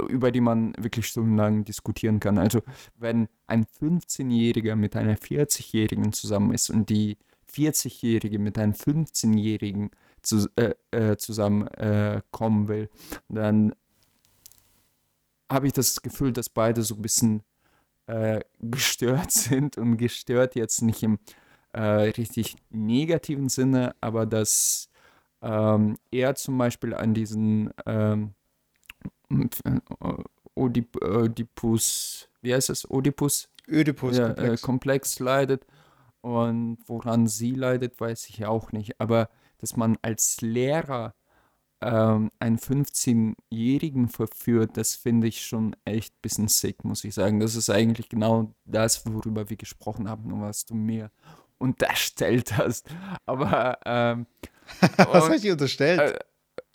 über 0.08 0.32
die 0.32 0.40
man 0.40 0.74
wirklich 0.78 1.06
stundenlang 1.06 1.64
diskutieren 1.64 2.20
kann. 2.20 2.38
Also 2.38 2.62
wenn 2.96 3.28
ein 3.46 3.66
15-Jähriger 3.66 4.74
mit 4.74 4.96
einer 4.96 5.16
40-Jährigen 5.16 6.12
zusammen 6.12 6.52
ist 6.52 6.70
und 6.70 6.88
die 6.88 7.18
40-Jährige 7.52 8.38
mit 8.38 8.58
einem 8.58 8.72
15-Jährigen 8.72 9.90
zu, 10.22 10.48
äh, 10.56 10.74
äh, 10.90 11.16
zusammen 11.16 11.68
äh, 11.68 12.22
will, 12.32 12.90
dann 13.28 13.74
habe 15.50 15.66
ich 15.66 15.72
das 15.72 16.02
Gefühl, 16.02 16.32
dass 16.32 16.48
beide 16.48 16.82
so 16.82 16.96
ein 16.96 17.02
bisschen 17.02 17.42
äh, 18.06 18.40
gestört 18.60 19.30
sind 19.32 19.78
und 19.78 19.96
gestört 19.96 20.54
jetzt 20.54 20.82
nicht 20.82 21.02
im 21.02 21.18
äh, 21.72 21.80
richtig 21.80 22.56
negativen 22.70 23.48
Sinne, 23.48 23.94
aber 24.00 24.26
dass 24.26 24.88
ähm, 25.42 25.96
er 26.10 26.34
zum 26.34 26.58
Beispiel 26.58 26.94
an 26.94 27.14
diesen 27.14 27.70
ähm, 27.84 28.34
äh, 29.30 29.80
Oedip 30.54 30.96
Oedipus, 31.02 32.28
wie 32.40 32.54
heißt 32.54 32.70
es, 32.70 32.88
Oedipus? 32.90 33.48
Ödipus 33.68 34.16
ja, 34.16 34.28
äh, 34.28 34.34
Komplex. 34.34 34.62
Komplex 34.62 35.18
leidet. 35.18 35.66
Und 36.20 36.78
woran 36.86 37.26
sie 37.26 37.52
leidet, 37.52 38.00
weiß 38.00 38.28
ich 38.30 38.46
auch 38.46 38.72
nicht. 38.72 39.00
Aber 39.00 39.28
dass 39.58 39.76
man 39.76 39.96
als 40.02 40.40
Lehrer 40.40 41.14
ähm, 41.80 42.30
einen 42.38 42.58
15-Jährigen 42.58 44.08
verführt, 44.08 44.76
das 44.76 44.94
finde 44.94 45.28
ich 45.28 45.46
schon 45.46 45.76
echt 45.84 46.14
ein 46.14 46.22
bisschen 46.22 46.48
sick, 46.48 46.84
muss 46.84 47.04
ich 47.04 47.14
sagen. 47.14 47.38
Das 47.38 47.54
ist 47.54 47.70
eigentlich 47.70 48.08
genau 48.08 48.52
das, 48.64 49.06
worüber 49.06 49.50
wir 49.50 49.56
gesprochen 49.56 50.08
haben 50.08 50.32
und 50.32 50.42
was 50.42 50.64
du 50.64 50.74
mir 50.74 51.10
unterstellt 51.58 52.56
hast. 52.56 52.88
Aber 53.26 53.78
ähm, 53.84 54.26
Was 54.96 55.24
habe 55.24 55.36
ich 55.36 55.42
dir 55.42 55.52
unterstellt? 55.52 56.18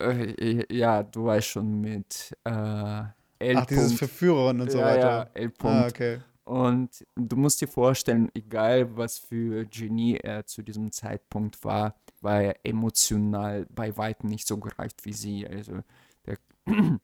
äh, 0.02 0.64
ja, 0.74 1.02
du 1.02 1.24
weißt 1.26 1.48
schon 1.48 1.80
mit 1.80 2.36
äh, 2.44 2.50
L. 2.50 3.56
Ach, 3.56 3.66
dieses. 3.66 3.94
Verführerin 3.94 4.60
und 4.60 4.70
so 4.70 4.78
ja, 4.78 4.84
weiter. 4.84 5.08
Ja, 5.08 5.30
L. 5.34 5.50
Punkt. 5.50 5.76
ah, 5.76 5.86
okay. 5.88 6.20
Und 6.44 7.06
du 7.14 7.36
musst 7.36 7.60
dir 7.60 7.68
vorstellen, 7.68 8.30
egal 8.34 8.96
was 8.96 9.18
für 9.18 9.64
Genie 9.66 10.16
er 10.16 10.44
zu 10.44 10.62
diesem 10.62 10.90
Zeitpunkt 10.90 11.62
war, 11.64 11.94
war 12.20 12.42
er 12.42 12.56
emotional 12.64 13.66
bei 13.70 13.96
weitem 13.96 14.28
nicht 14.28 14.46
so 14.46 14.58
gereift 14.58 15.04
wie 15.04 15.12
sie. 15.12 15.46
Also 15.46 15.82
der 16.26 16.38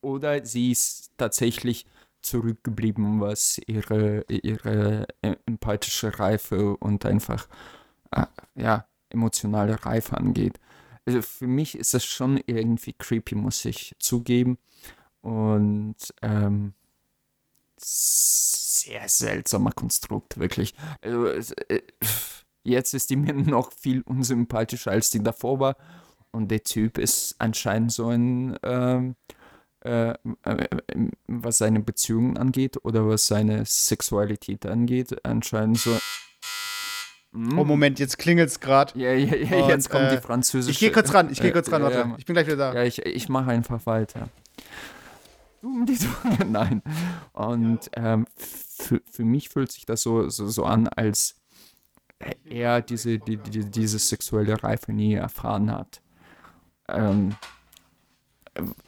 oder 0.00 0.44
sie 0.44 0.72
ist 0.72 1.12
tatsächlich 1.16 1.86
zurückgeblieben, 2.20 3.20
was 3.20 3.60
ihre, 3.66 4.24
ihre 4.28 5.06
äh, 5.22 5.36
empathische 5.46 6.18
Reife 6.18 6.76
und 6.76 7.06
einfach 7.06 7.48
äh, 8.10 8.26
ja, 8.54 8.86
emotionale 9.12 9.84
Reife 9.84 10.16
angeht. 10.16 10.58
Also 11.04 11.22
für 11.22 11.46
mich 11.46 11.76
ist 11.76 11.94
das 11.94 12.04
schon 12.04 12.40
irgendwie 12.46 12.92
creepy, 12.92 13.34
muss 13.34 13.64
ich 13.64 13.94
zugeben. 13.98 14.58
Und 15.20 15.96
ähm, 16.22 16.74
sehr 17.76 19.08
seltsamer 19.08 19.72
Konstrukt, 19.72 20.38
wirklich. 20.38 20.74
Also, 21.00 21.26
äh, 21.26 21.82
jetzt 22.64 22.94
ist 22.94 23.10
die 23.10 23.16
mir 23.16 23.32
noch 23.34 23.72
viel 23.72 24.02
unsympathischer, 24.02 24.92
als 24.92 25.10
die 25.10 25.22
davor 25.22 25.60
war. 25.60 25.76
Und 26.30 26.50
der 26.50 26.62
Typ 26.62 26.98
ist 26.98 27.36
anscheinend 27.38 27.92
so 27.92 28.08
ein, 28.08 28.58
ähm, 28.62 29.16
äh, 29.84 30.14
äh, 30.44 30.68
was 31.26 31.58
seine 31.58 31.80
Beziehungen 31.80 32.38
angeht 32.38 32.84
oder 32.84 33.06
was 33.06 33.26
seine 33.26 33.66
Sexualität 33.66 34.64
angeht, 34.66 35.24
anscheinend 35.24 35.78
so. 35.78 35.98
Oh, 37.34 37.64
Moment, 37.64 37.98
jetzt 37.98 38.18
klingelt 38.18 38.50
es 38.50 38.60
gerade. 38.60 38.98
Ja, 38.98 39.12
ja, 39.12 39.34
ja, 39.36 39.68
jetzt 39.68 39.88
kommt 39.88 40.04
äh, 40.04 40.16
die 40.16 40.22
französische. 40.22 40.70
Ich 40.72 40.78
gehe 40.80 40.92
kurz 40.92 41.14
ran, 41.14 41.30
ich 41.32 41.40
gehe 41.40 41.48
Äh, 41.50 41.52
kurz 41.52 41.72
ran, 41.72 41.82
warte. 41.82 41.96
ja. 41.96 42.14
Ich 42.18 42.26
bin 42.26 42.34
gleich 42.34 42.46
wieder 42.46 42.56
da. 42.56 42.74
Ja, 42.74 42.82
ich, 42.82 42.98
ich 43.06 43.28
mache 43.30 43.50
einfach 43.50 43.86
weiter. 43.86 44.28
Nein. 46.46 46.82
Und 47.32 47.90
ähm, 47.94 48.26
für, 48.36 49.00
für 49.10 49.24
mich 49.24 49.48
fühlt 49.48 49.72
sich 49.72 49.86
das 49.86 50.02
so, 50.02 50.28
so, 50.28 50.48
so 50.48 50.64
an, 50.64 50.88
als 50.88 51.36
er 52.44 52.82
diese, 52.82 53.18
die, 53.18 53.36
die, 53.36 53.64
diese 53.64 53.98
sexuelle 53.98 54.62
Reife 54.62 54.92
nie 54.92 55.14
erfahren 55.14 55.70
hat. 55.70 56.02
Ähm, 56.88 57.36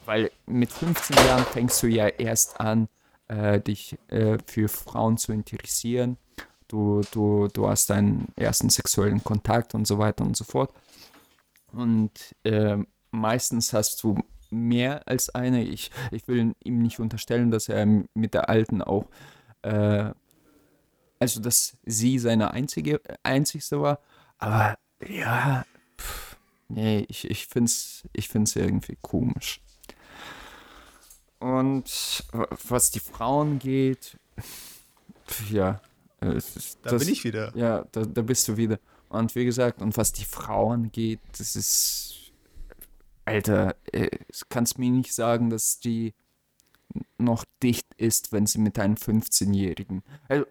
weil 0.05 0.29
mit 0.45 0.71
15 0.71 1.15
Jahren 1.25 1.45
fängst 1.45 1.81
du 1.81 1.87
ja 1.87 2.07
erst 2.07 2.59
an, 2.59 2.87
äh, 3.27 3.59
dich 3.59 3.97
äh, 4.09 4.37
für 4.45 4.67
Frauen 4.67 5.17
zu 5.17 5.31
interessieren. 5.33 6.17
Du, 6.67 7.01
du, 7.11 7.47
du 7.47 7.67
hast 7.67 7.89
deinen 7.89 8.27
ersten 8.35 8.69
sexuellen 8.69 9.23
Kontakt 9.23 9.75
und 9.75 9.85
so 9.85 9.99
weiter 9.99 10.23
und 10.23 10.35
so 10.35 10.43
fort. 10.43 10.73
Und 11.71 12.11
ähm, 12.43 12.87
meistens 13.11 13.73
hast 13.73 14.01
du 14.03 14.17
mehr 14.49 15.07
als 15.07 15.29
eine. 15.29 15.63
Ich, 15.63 15.91
ich 16.11 16.27
will 16.27 16.55
ihm 16.63 16.81
nicht 16.81 16.99
unterstellen, 16.99 17.51
dass 17.51 17.69
er 17.69 17.85
mit 17.85 18.33
der 18.33 18.49
Alten 18.49 18.81
auch, 18.81 19.07
äh, 19.61 20.11
also 21.19 21.41
dass 21.41 21.77
sie 21.85 22.19
seine 22.19 22.51
einzige, 22.51 23.01
einzigste 23.23 23.81
war. 23.81 23.99
Aber 24.37 24.77
ja, 25.07 25.65
pff, 25.99 26.37
nee, 26.69 27.05
ich, 27.09 27.29
ich 27.29 27.47
finde 27.47 27.69
es 27.69 28.03
ich 28.13 28.29
find's 28.29 28.55
irgendwie 28.55 28.97
komisch. 29.01 29.61
Und 31.39 32.23
was 32.67 32.91
die 32.91 32.99
Frauen 32.99 33.59
geht, 33.59 34.17
pff, 34.39 35.51
ja. 35.51 35.81
Äh, 36.21 36.27
es 36.27 36.55
ist- 36.55 36.79
Da 36.83 36.91
das- 36.91 37.03
bin 37.03 37.13
ich 37.13 37.23
wieder. 37.23 37.55
ja, 37.55 37.85
da, 37.91 38.03
da 38.05 38.21
bist 38.21 38.47
du 38.47 38.57
wieder. 38.57 38.79
Und 39.09 39.33
wie 39.35 39.45
gesagt, 39.45 39.81
und 39.81 39.95
was 39.97 40.11
die 40.13 40.25
Frauen 40.25 40.91
geht, 40.91 41.19
das 41.37 41.55
ist. 41.55 42.11
Alter, 43.25 43.75
äh, 43.91 44.09
es 44.29 44.47
kannst 44.49 44.77
mir 44.77 44.89
nicht 44.91 45.13
sagen, 45.13 45.49
dass 45.49 45.79
die 45.79 46.13
noch 47.17 47.43
dicht 47.63 47.87
ist, 47.97 48.31
wenn 48.31 48.45
sie 48.45 48.59
mit 48.59 48.77
einem 48.77 48.95
15-Jährigen. 48.95 50.03
Also, 50.27 50.45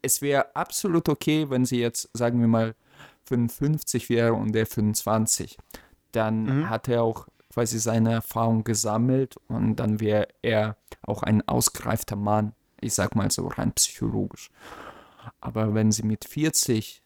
es 0.00 0.22
wäre 0.22 0.54
absolut 0.54 1.08
okay, 1.08 1.50
wenn 1.50 1.64
sie 1.64 1.80
jetzt, 1.80 2.08
sagen 2.14 2.40
wir 2.40 2.46
mal, 2.48 2.74
55 3.24 4.08
wäre 4.08 4.34
und 4.34 4.52
der 4.52 4.66
25. 4.66 5.58
Dann 6.12 6.44
Mhm. 6.44 6.70
hat 6.70 6.88
er 6.88 7.02
auch 7.02 7.26
quasi 7.52 7.78
seine 7.80 8.12
Erfahrung 8.12 8.62
gesammelt 8.64 9.36
und 9.48 9.76
dann 9.76 9.98
wäre 10.00 10.28
er 10.42 10.76
auch 11.02 11.22
ein 11.24 11.46
ausgereifter 11.48 12.16
Mann. 12.16 12.54
Ich 12.80 12.94
sag 12.94 13.14
mal 13.16 13.30
so 13.30 13.48
rein 13.48 13.72
psychologisch. 13.72 14.50
Aber 15.40 15.74
wenn 15.74 15.92
sie 15.92 16.02
mit 16.02 16.24
40 16.24 17.02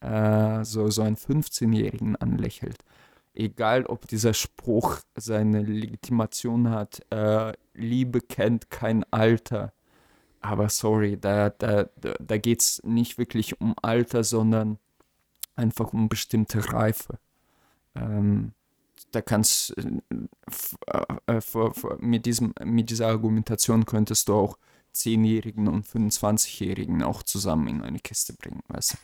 äh, 0.00 0.64
so, 0.64 0.90
so 0.90 1.02
einen 1.02 1.16
15-Jährigen 1.16 2.16
anlächelt, 2.16 2.84
egal 3.34 3.86
ob 3.86 4.06
dieser 4.06 4.34
Spruch 4.34 4.98
seine 5.16 5.62
Legitimation 5.62 6.70
hat, 6.70 7.00
äh, 7.10 7.52
Liebe 7.74 8.20
kennt 8.20 8.70
kein 8.70 9.04
Alter. 9.12 9.72
Aber 10.40 10.68
sorry, 10.70 11.18
da, 11.18 11.50
da, 11.50 11.90
da, 11.96 12.38
geht 12.38 12.62
es 12.62 12.82
nicht 12.82 13.18
wirklich 13.18 13.60
um 13.60 13.74
Alter, 13.82 14.24
sondern 14.24 14.78
einfach 15.54 15.92
um 15.92 16.08
bestimmte 16.08 16.72
Reife. 16.72 17.18
Ähm, 17.94 18.52
da 19.12 19.20
kannst 19.20 19.76
äh, 19.76 20.00
äh, 21.26 21.36
äh, 21.36 21.70
mit, 21.98 22.26
diesem, 22.26 22.54
mit 22.64 22.90
dieser 22.90 23.08
Argumentation 23.08 23.84
könntest 23.84 24.28
du 24.28 24.34
auch 24.34 24.58
10-Jährigen 24.94 25.68
und 25.68 25.86
25-Jährigen 25.86 27.02
auch 27.02 27.22
zusammen 27.22 27.68
in 27.68 27.82
eine 27.82 27.98
Kiste 27.98 28.32
bringen, 28.32 28.60
weißt 28.68 28.94
du? 28.94 28.96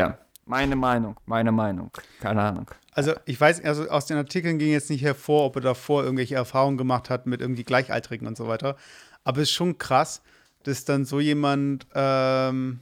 Ja, 0.00 0.18
meine 0.44 0.76
Meinung, 0.76 1.18
meine 1.26 1.52
Meinung, 1.52 1.90
keine 2.20 2.42
Ahnung. 2.42 2.70
Also 2.92 3.14
ich 3.24 3.40
weiß, 3.40 3.64
also 3.64 3.88
aus 3.88 4.06
den 4.06 4.16
Artikeln 4.16 4.58
ging 4.58 4.70
jetzt 4.70 4.90
nicht 4.90 5.02
hervor, 5.02 5.46
ob 5.46 5.56
er 5.56 5.62
davor 5.62 6.04
irgendwelche 6.04 6.36
Erfahrungen 6.36 6.78
gemacht 6.78 7.10
hat 7.10 7.26
mit 7.26 7.40
irgendwie 7.40 7.64
Gleichaltrigen 7.64 8.26
und 8.26 8.36
so 8.36 8.46
weiter. 8.46 8.76
Aber 9.24 9.38
es 9.38 9.48
ist 9.48 9.54
schon 9.54 9.78
krass, 9.78 10.22
dass 10.62 10.84
dann 10.84 11.04
so 11.04 11.20
jemand 11.20 11.86
ähm, 11.94 12.80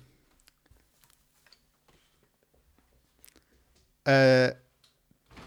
äh, 4.04 4.52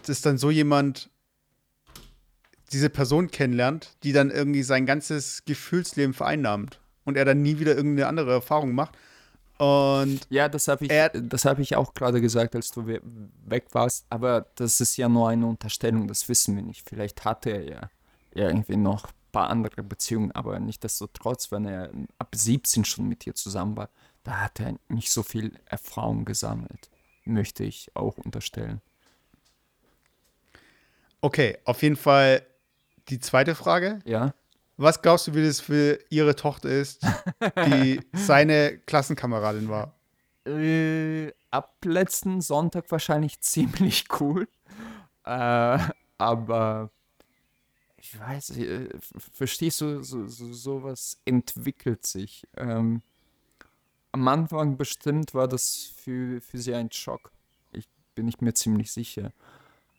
dass 0.06 0.20
dann 0.20 0.38
so 0.38 0.50
jemand 0.50 1.10
diese 2.72 2.90
Person 2.90 3.30
kennenlernt, 3.30 3.96
die 4.02 4.12
dann 4.12 4.30
irgendwie 4.30 4.62
sein 4.62 4.86
ganzes 4.86 5.44
Gefühlsleben 5.44 6.14
vereinnahmt 6.14 6.80
und 7.04 7.16
er 7.16 7.24
dann 7.24 7.42
nie 7.42 7.58
wieder 7.58 7.74
irgendeine 7.76 8.08
andere 8.08 8.32
Erfahrung 8.32 8.72
macht. 8.74 8.96
Und 9.58 10.20
Ja, 10.30 10.48
das 10.48 10.68
habe 10.68 10.84
ich, 10.84 10.90
Er- 10.90 11.08
das 11.10 11.44
hab 11.44 11.58
ich 11.58 11.74
auch 11.76 11.92
gerade 11.94 12.20
gesagt, 12.20 12.54
als 12.54 12.70
du 12.70 12.86
we- 12.86 13.02
weg 13.46 13.66
warst. 13.72 14.06
Aber 14.10 14.46
das 14.54 14.80
ist 14.80 14.96
ja 14.96 15.08
nur 15.08 15.28
eine 15.28 15.46
Unterstellung, 15.46 16.06
das 16.06 16.28
wissen 16.28 16.54
wir 16.54 16.62
nicht. 16.62 16.88
Vielleicht 16.88 17.24
hatte 17.24 17.50
er 17.50 17.64
ja 17.64 17.90
irgendwie 18.34 18.76
noch 18.76 19.06
ein 19.06 19.12
paar 19.32 19.50
andere 19.50 19.82
Beziehungen, 19.82 20.30
aber 20.32 20.60
nichtsdestotrotz, 20.60 21.50
wenn 21.50 21.64
er 21.64 21.90
ab 22.18 22.34
17 22.36 22.84
schon 22.84 23.08
mit 23.08 23.24
dir 23.24 23.34
zusammen 23.34 23.76
war, 23.76 23.88
da 24.22 24.40
hat 24.42 24.60
er 24.60 24.74
nicht 24.88 25.10
so 25.10 25.22
viel 25.22 25.52
Erfahrung 25.66 26.24
gesammelt. 26.24 26.88
Möchte 27.24 27.64
ich 27.64 27.90
auch 27.94 28.16
unterstellen. 28.18 28.80
okay, 31.20 31.58
auf 31.64 31.82
jeden 31.82 31.96
Fall 31.96 32.42
die 33.08 33.20
zweite 33.20 33.54
Frage. 33.54 34.00
Ja? 34.04 34.34
Was 34.76 35.02
glaubst 35.02 35.26
du, 35.26 35.34
wie 35.34 35.44
das 35.44 35.60
für 35.60 35.98
ihre 36.08 36.36
Tochter 36.36 36.68
ist, 36.68 37.04
die 37.66 38.00
seine 38.12 38.78
Klassenkameradin 38.78 39.68
war? 39.68 39.94
Äh, 40.46 41.32
ab 41.50 41.76
letzten 41.84 42.40
Sonntag 42.40 42.90
wahrscheinlich 42.90 43.40
ziemlich 43.40 44.06
cool. 44.20 44.48
Äh, 45.24 45.78
aber 46.16 46.90
ich 47.96 48.18
weiß, 48.18 48.50
nicht, 48.50 48.68
äh, 48.68 48.88
verstehst 49.32 49.80
du, 49.80 50.02
so, 50.02 50.26
so, 50.26 50.52
sowas 50.52 51.20
entwickelt 51.24 52.06
sich. 52.06 52.46
Ähm, 52.56 53.02
am 54.12 54.28
Anfang 54.28 54.76
bestimmt 54.76 55.34
war 55.34 55.48
das 55.48 55.92
für, 55.96 56.40
für 56.40 56.58
sie 56.58 56.74
ein 56.74 56.90
Schock. 56.92 57.32
Ich 57.72 57.88
bin 58.14 58.28
ich 58.28 58.40
mir 58.40 58.54
ziemlich 58.54 58.92
sicher. 58.92 59.32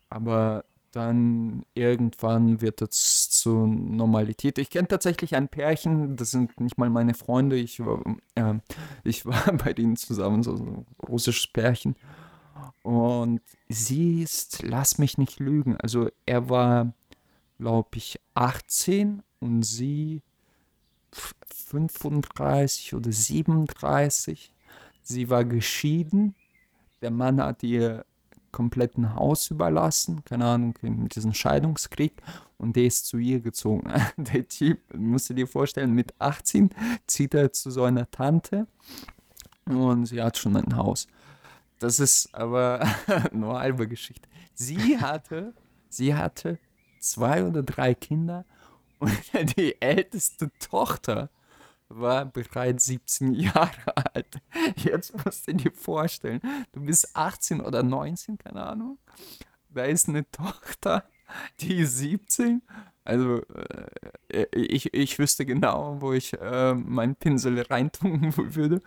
Aber 0.10 0.66
dann 0.92 1.64
irgendwann 1.74 2.62
wird 2.62 2.82
es 2.82 3.30
zur 3.30 3.68
Normalität. 3.68 4.58
Ich 4.58 4.70
kenne 4.70 4.88
tatsächlich 4.88 5.36
ein 5.36 5.48
Pärchen, 5.50 6.16
das 6.16 6.32
sind 6.32 6.60
nicht 6.60 6.78
mal 6.78 6.90
meine 6.90 7.14
Freunde. 7.14 7.58
Ich 7.58 7.80
war, 7.86 8.04
äh, 8.36 8.56
ich 9.04 9.26
war 9.28 9.54
bei 9.54 9.74
denen 9.74 9.96
zusammen, 9.98 10.44
so, 10.44 10.56
ein 10.56 10.86
russisches 11.08 11.48
Pärchen. 11.48 11.96
Und 12.84 13.42
sie 13.68 14.24
ist, 14.24 14.64
lass 14.64 14.98
mich 14.98 15.18
nicht 15.18 15.40
lügen, 15.40 15.78
also 15.78 16.10
er 16.26 16.50
war, 16.50 16.94
glaube 17.60 17.90
ich, 17.96 18.20
18 18.36 19.24
und 19.40 19.64
sie 19.64 20.22
f- 21.14 21.36
35 21.54 22.96
oder 22.96 23.12
37. 23.12 24.54
Sie 25.04 25.30
war 25.30 25.46
geschieden. 25.46 26.36
Der 27.02 27.12
Mann 27.12 27.42
hat 27.42 27.64
ihr 27.64 28.06
kompletten 28.52 29.16
Haus 29.16 29.52
überlassen, 29.52 30.24
keine 30.26 30.46
Ahnung, 30.46 30.76
in 30.82 31.08
diesem 31.08 31.34
Scheidungskrieg 31.34 32.14
und 32.58 32.76
der 32.76 32.86
ist 32.86 33.06
zu 33.06 33.18
ihr 33.18 33.40
gezogen. 33.40 33.92
Der 34.18 34.48
Typ, 34.48 34.80
musst 34.94 35.30
du 35.30 35.34
dir 35.34 35.48
vorstellen, 35.48 35.94
mit 35.94 36.14
18 36.20 36.70
zieht 37.08 37.34
er 37.34 37.52
zu 37.52 37.72
so 37.72 37.84
einer 37.84 38.10
Tante 38.12 38.68
und 39.66 40.06
sie 40.06 40.22
hat 40.22 40.38
schon 40.38 40.56
ein 40.56 40.76
Haus. 40.76 41.08
Das 41.80 42.00
ist 42.00 42.34
aber 42.36 42.86
nur 43.32 43.60
halbe 43.60 43.88
Geschichte. 43.88 44.28
Sie 44.54 45.00
hatte, 45.00 45.54
sie 45.90 46.14
hatte 46.14 46.60
zwei 47.00 47.46
oder 47.46 47.64
drei 47.64 47.94
Kinder 47.94 48.46
und 49.00 49.12
die 49.58 49.82
älteste 49.82 50.52
Tochter 50.60 51.30
war 51.90 52.26
bereits 52.26 52.86
17 52.86 53.34
Jahre 53.34 53.98
alt. 54.14 54.40
Jetzt 54.78 55.14
musst 55.26 55.48
du 55.48 55.54
dir 55.54 55.72
vorstellen, 55.72 56.42
du 56.72 56.82
bist 56.82 57.16
18 57.16 57.62
oder 57.62 57.84
19, 57.84 58.38
keine 58.38 58.66
Ahnung. 58.66 59.00
Da 59.70 59.84
ist 59.84 60.08
eine 60.08 60.30
Tochter, 60.32 61.04
die 61.60 61.80
ist 61.80 61.98
17. 61.98 62.62
Also 63.04 63.42
äh, 64.30 64.46
ich, 64.54 64.94
ich 64.94 65.18
wüsste 65.18 65.46
genau, 65.46 65.98
wo 66.00 66.14
ich 66.14 66.34
äh, 66.40 66.74
meinen 66.74 67.16
Pinsel 67.16 67.62
reintun 67.62 68.34
würde. 68.38 68.82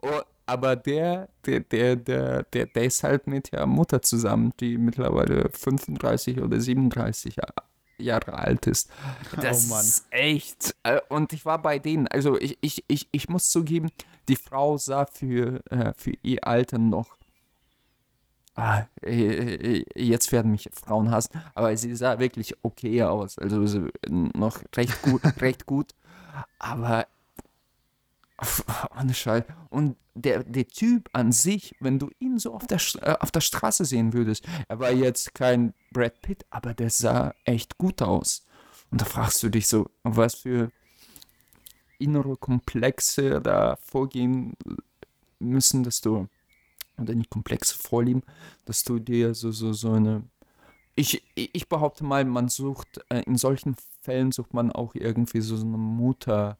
Oh, 0.00 0.20
aber 0.46 0.76
der, 0.76 1.28
der, 1.44 1.60
der, 1.60 1.96
der, 1.96 2.42
der, 2.44 2.66
der 2.66 2.84
ist 2.84 3.02
halt 3.02 3.26
mit 3.26 3.52
der 3.52 3.66
Mutter 3.66 4.00
zusammen, 4.00 4.52
die 4.60 4.78
mittlerweile 4.78 5.50
35 5.50 6.40
oder 6.40 6.60
37 6.60 7.36
Jahre 7.36 7.66
Jahre 7.98 8.34
alt 8.34 8.66
ist. 8.66 8.90
Das 9.40 9.66
Oh 9.66 9.70
Mann. 9.70 9.84
ist 9.84 10.06
echt. 10.10 10.74
äh, 10.82 11.00
Und 11.08 11.32
ich 11.32 11.44
war 11.44 11.60
bei 11.60 11.78
denen. 11.78 12.08
Also 12.08 12.38
ich, 12.38 12.58
ich, 12.60 12.84
ich, 12.88 13.08
ich 13.12 13.28
muss 13.28 13.50
zugeben, 13.50 13.90
die 14.28 14.36
Frau 14.36 14.76
sah 14.78 15.06
für, 15.06 15.60
äh, 15.70 15.92
für 15.96 16.12
ihr 16.22 16.46
Alter 16.46 16.78
noch. 16.78 17.16
Ah, 18.54 18.86
äh, 19.02 19.84
jetzt 19.94 20.32
werden 20.32 20.52
mich 20.52 20.70
Frauen 20.72 21.10
hassen, 21.10 21.42
aber 21.54 21.76
sie 21.76 21.94
sah 21.94 22.18
wirklich 22.18 22.54
okay 22.62 23.02
aus. 23.02 23.38
Also 23.38 23.66
so, 23.66 23.88
noch 24.08 24.62
recht 24.74 25.02
gut, 25.02 25.20
recht 25.42 25.66
gut. 25.66 25.94
Aber 26.58 27.06
ohne 28.98 29.14
Scheiß. 29.14 29.44
Und 29.70 29.96
der, 30.14 30.44
der 30.44 30.66
Typ 30.66 31.08
an 31.12 31.32
sich, 31.32 31.74
wenn 31.80 31.98
du 31.98 32.10
ihn 32.18 32.38
so 32.38 32.54
auf 32.54 32.66
der, 32.66 32.80
äh, 33.02 33.16
auf 33.20 33.30
der 33.30 33.40
Straße 33.40 33.84
sehen 33.84 34.12
würdest, 34.12 34.46
er 34.68 34.78
war 34.78 34.92
jetzt 34.92 35.34
kein 35.34 35.74
Brad 35.92 36.20
Pitt, 36.22 36.46
aber 36.50 36.74
der 36.74 36.90
sah 36.90 37.34
echt 37.44 37.78
gut 37.78 38.02
aus. 38.02 38.44
Und 38.90 39.00
da 39.00 39.04
fragst 39.04 39.42
du 39.42 39.48
dich 39.48 39.66
so, 39.66 39.90
was 40.02 40.36
für 40.36 40.70
innere 41.98 42.36
Komplexe 42.36 43.40
da 43.40 43.76
vorgehen 43.76 44.54
müssen, 45.38 45.82
dass 45.82 46.00
du, 46.00 46.28
oder 46.98 47.14
nicht 47.14 47.30
Komplexe 47.30 47.76
vorlieben, 47.76 48.22
dass 48.64 48.84
du 48.84 48.98
dir 48.98 49.34
so, 49.34 49.50
so, 49.50 49.72
so 49.72 49.92
eine 49.92 50.24
ich, 50.96 51.22
ich 51.34 51.68
behaupte 51.68 52.04
mal, 52.04 52.24
man 52.24 52.48
sucht, 52.48 53.04
äh, 53.10 53.20
in 53.26 53.36
solchen 53.36 53.76
Fällen 54.00 54.32
sucht 54.32 54.54
man 54.54 54.72
auch 54.72 54.94
irgendwie 54.94 55.42
so 55.42 55.54
eine 55.54 55.76
Mutter, 55.76 56.58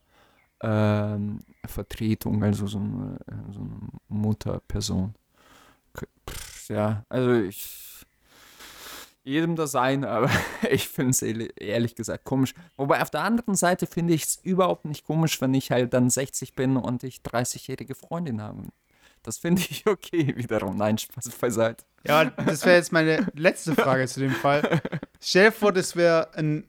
ähm, 0.60 1.40
Vertretung, 1.66 2.42
also 2.42 2.66
so 2.66 2.78
eine, 2.78 3.18
äh, 3.26 3.52
so 3.52 3.60
eine 3.60 3.88
Mutterperson. 4.08 5.14
Pff, 6.28 6.68
Ja, 6.68 7.04
also 7.08 7.32
ich. 7.34 7.82
Jedem 9.24 9.56
das 9.56 9.72
sein, 9.72 10.04
aber 10.04 10.30
ich 10.70 10.88
finde 10.88 11.10
es 11.10 11.22
ehrlich 11.22 11.96
gesagt 11.96 12.24
komisch. 12.24 12.54
Wobei 12.76 13.02
auf 13.02 13.10
der 13.10 13.22
anderen 13.22 13.56
Seite 13.56 13.86
finde 13.86 14.14
ich 14.14 14.22
es 14.22 14.36
überhaupt 14.36 14.84
nicht 14.84 15.04
komisch, 15.04 15.40
wenn 15.40 15.52
ich 15.54 15.70
halt 15.72 15.92
dann 15.92 16.10
60 16.10 16.54
bin 16.54 16.76
und 16.76 17.02
ich 17.02 17.22
30-jährige 17.22 17.96
Freundin 17.96 18.40
habe. 18.40 18.68
Das 19.22 19.38
finde 19.38 19.62
ich 19.68 19.86
okay 19.86 20.34
wiederum. 20.36 20.76
Nein, 20.76 20.96
Spaß 20.96 21.28
beiseite. 21.30 21.84
Ja, 22.06 22.26
das 22.26 22.64
wäre 22.64 22.76
jetzt 22.76 22.92
meine 22.92 23.26
letzte 23.34 23.74
Frage 23.74 24.06
zu 24.06 24.20
dem 24.20 24.30
Fall. 24.30 24.80
Stell 25.20 25.46
dir 25.46 25.52
vor, 25.52 25.72
das 25.72 25.96
wäre 25.96 26.32
ein 26.34 26.68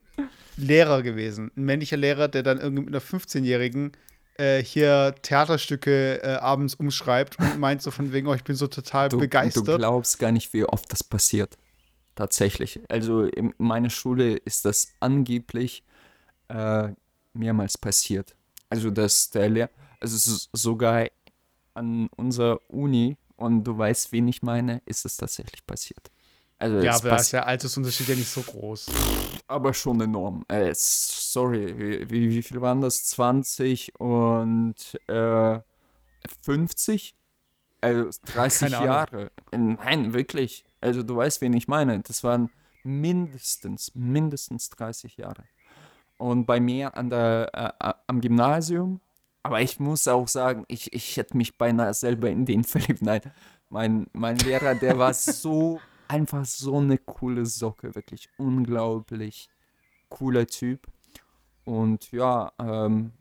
Lehrer 0.57 1.03
gewesen, 1.03 1.51
ein 1.55 1.65
männlicher 1.65 1.97
Lehrer, 1.97 2.27
der 2.27 2.43
dann 2.43 2.59
irgendwie 2.59 2.83
mit 2.85 2.93
einer 2.93 3.01
15-Jährigen 3.03 3.91
äh, 4.37 4.63
hier 4.63 5.15
Theaterstücke 5.21 6.21
äh, 6.23 6.35
abends 6.35 6.75
umschreibt 6.75 7.39
und 7.39 7.59
meint 7.59 7.81
so 7.81 7.91
von 7.91 8.11
wegen, 8.11 8.27
oh, 8.27 8.33
ich 8.33 8.43
bin 8.43 8.55
so 8.55 8.67
total 8.67 9.09
Du, 9.09 9.17
du 9.17 9.21
begeistert. 9.21 9.77
glaubst 9.77 10.19
gar 10.19 10.31
nicht, 10.31 10.53
wie 10.53 10.65
oft 10.65 10.91
das 10.91 11.03
passiert. 11.03 11.57
Tatsächlich. 12.15 12.79
Also 12.89 13.23
in 13.25 13.53
meiner 13.57 13.89
Schule 13.91 14.37
ist 14.37 14.65
das 14.65 14.93
angeblich 14.99 15.83
äh, 16.47 16.89
mehrmals 17.33 17.77
passiert. 17.77 18.35
Also 18.69 18.89
dass 18.89 19.29
der 19.29 19.49
Lehrer, 19.49 19.69
also 19.99 20.47
sogar 20.53 21.07
an 21.75 22.09
unserer 22.15 22.59
Uni, 22.69 23.17
und 23.35 23.63
du 23.63 23.77
weißt, 23.77 24.11
wen 24.11 24.27
ich 24.27 24.41
meine, 24.41 24.81
ist 24.85 25.05
es 25.05 25.15
tatsächlich 25.15 25.65
passiert. 25.65 26.09
Also 26.59 26.79
ja, 26.79 26.95
aber 26.95 27.17
ist 27.17 27.33
der 27.33 27.45
Altersunterschied 27.45 28.07
ja 28.07 28.15
nicht 28.15 28.29
so 28.29 28.41
groß. 28.41 28.87
aber 29.47 29.73
schon 29.73 30.01
enorm. 30.01 30.43
Äh, 30.47 30.71
sorry, 30.73 31.77
wie, 31.77 32.09
wie, 32.09 32.29
wie 32.31 32.41
viel 32.41 32.61
waren 32.61 32.81
das? 32.81 33.05
20 33.05 33.99
und 33.99 34.75
äh, 35.07 35.59
50? 36.41 37.15
Also 37.79 38.09
30 38.25 38.59
Keine 38.59 38.77
Ahnung. 38.77 38.87
Jahre. 38.87 39.31
Nein, 39.51 40.13
wirklich. 40.13 40.65
Also 40.81 41.03
du 41.03 41.15
weißt, 41.15 41.41
wen 41.41 41.53
ich 41.53 41.67
meine. 41.67 41.99
Das 42.01 42.23
waren 42.23 42.49
mindestens, 42.83 43.93
mindestens 43.93 44.69
30 44.71 45.17
Jahre. 45.17 45.43
Und 46.17 46.45
bei 46.45 46.59
mir 46.59 46.97
an 46.97 47.09
der, 47.11 47.51
äh, 47.53 47.89
äh, 47.89 47.93
am 48.07 48.21
Gymnasium, 48.21 49.01
aber 49.43 49.61
ich 49.61 49.79
muss 49.79 50.07
auch 50.07 50.27
sagen, 50.27 50.65
ich, 50.67 50.91
ich 50.93 51.15
hätte 51.17 51.37
mich 51.37 51.57
beinahe 51.57 51.93
selber 51.93 52.29
in 52.29 52.45
den 52.45 52.63
verliebt. 52.63 53.01
Nein, 53.01 53.21
mein, 53.69 54.07
mein 54.13 54.37
Lehrer, 54.39 54.73
der 54.75 54.97
war 54.97 55.13
so, 55.13 55.79
einfach 56.07 56.45
so 56.45 56.77
eine 56.77 56.97
coole 56.97 57.45
Socke, 57.45 57.95
wirklich 57.95 58.29
unglaublich 58.37 59.49
cooler 60.09 60.47
Typ. 60.47 60.87
Und 61.63 62.11
ja, 62.11 62.51
ähm, 62.59 63.11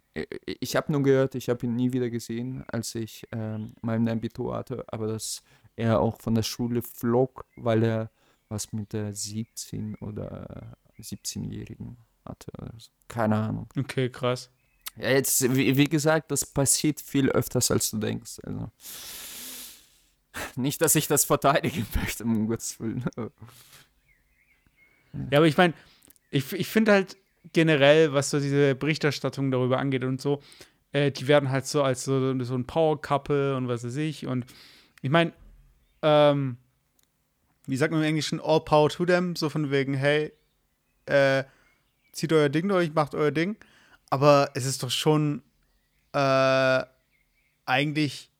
ich 0.47 0.77
habe 0.77 0.93
nur 0.93 1.03
gehört, 1.03 1.35
ich 1.35 1.49
habe 1.49 1.67
ihn 1.67 1.75
nie 1.75 1.93
wieder 1.93 2.11
gesehen, 2.11 2.65
als 2.69 2.95
ich 2.95 3.27
ähm, 3.33 3.75
mein 3.83 4.09
Abitur 4.09 4.57
hatte, 4.57 4.85
aber 4.89 5.09
dass 5.09 5.43
er 5.75 6.01
auch 6.01 6.21
von 6.21 6.35
der 6.35 6.43
Schule 6.43 6.83
flog, 6.83 7.45
weil 7.57 7.83
er 7.83 8.11
was 8.49 8.73
mit 8.73 8.93
der 8.93 9.13
17 9.13 9.97
oder 9.97 10.77
17-Jährigen 10.99 11.99
hatte. 12.25 12.53
Oder 12.59 12.73
so. 12.79 12.91
Keine 13.09 13.37
Ahnung. 13.37 13.69
Okay, 13.77 14.09
krass. 14.09 14.51
Ja, 14.97 15.11
jetzt, 15.11 15.55
wie, 15.55 15.77
wie 15.77 15.89
gesagt, 15.89 16.31
das 16.31 16.47
passiert 16.47 17.01
viel 17.01 17.29
öfters, 17.31 17.71
als 17.71 17.91
du 17.91 17.99
denkst. 17.99 18.39
Also. 18.45 18.71
Nicht, 20.57 20.81
dass 20.81 20.95
ich 20.95 21.07
das 21.09 21.25
verteidigen 21.25 21.87
möchte, 21.95 22.25
um 22.25 22.49
Gottes 22.49 22.79
Willen. 22.81 23.05
Ja, 25.31 25.39
aber 25.39 25.47
ich 25.47 25.57
meine, 25.57 25.75
ich, 26.31 26.53
ich 26.53 26.69
finde 26.69 26.93
halt 26.93 27.17
generell, 27.53 28.13
was 28.13 28.31
so 28.31 28.41
diese 28.41 28.75
Berichterstattung 28.75 29.51
darüber 29.51 29.79
angeht 29.79 30.05
und 30.05 30.21
so, 30.21 30.43
äh, 30.93 31.11
die 31.11 31.29
werden 31.29 31.51
halt 31.51 31.67
so 31.67 31.83
als 31.83 32.05
so, 32.05 32.43
so 32.43 32.55
ein 32.55 32.67
Power-Couple 32.67 33.57
und 33.57 33.69
was 33.69 33.85
weiß 33.85 33.97
ich. 33.97 34.27
Und 34.27 34.47
ich 35.03 35.11
meine, 35.11 35.33
ähm, 36.03 36.59
wie 37.67 37.77
sagt 37.77 37.93
man 37.93 38.03
im 38.03 38.09
Englischen, 38.09 38.41
all 38.41 38.61
power 38.61 38.89
to 38.89 39.05
them, 39.05 39.37
so 39.37 39.49
von 39.49 39.71
wegen, 39.71 39.95
hey, 39.95 40.33
äh, 41.07 41.45
zieht 42.13 42.33
euer 42.33 42.49
Ding 42.49 42.69
durch, 42.69 42.93
macht 42.95 43.15
euer 43.15 43.31
Ding. 43.31 43.57
Aber 44.11 44.51
es 44.55 44.67
ist 44.67 44.83
doch 44.83 44.91
schon 44.91 45.43
äh, 46.13 46.85
eigentlich 47.65 48.31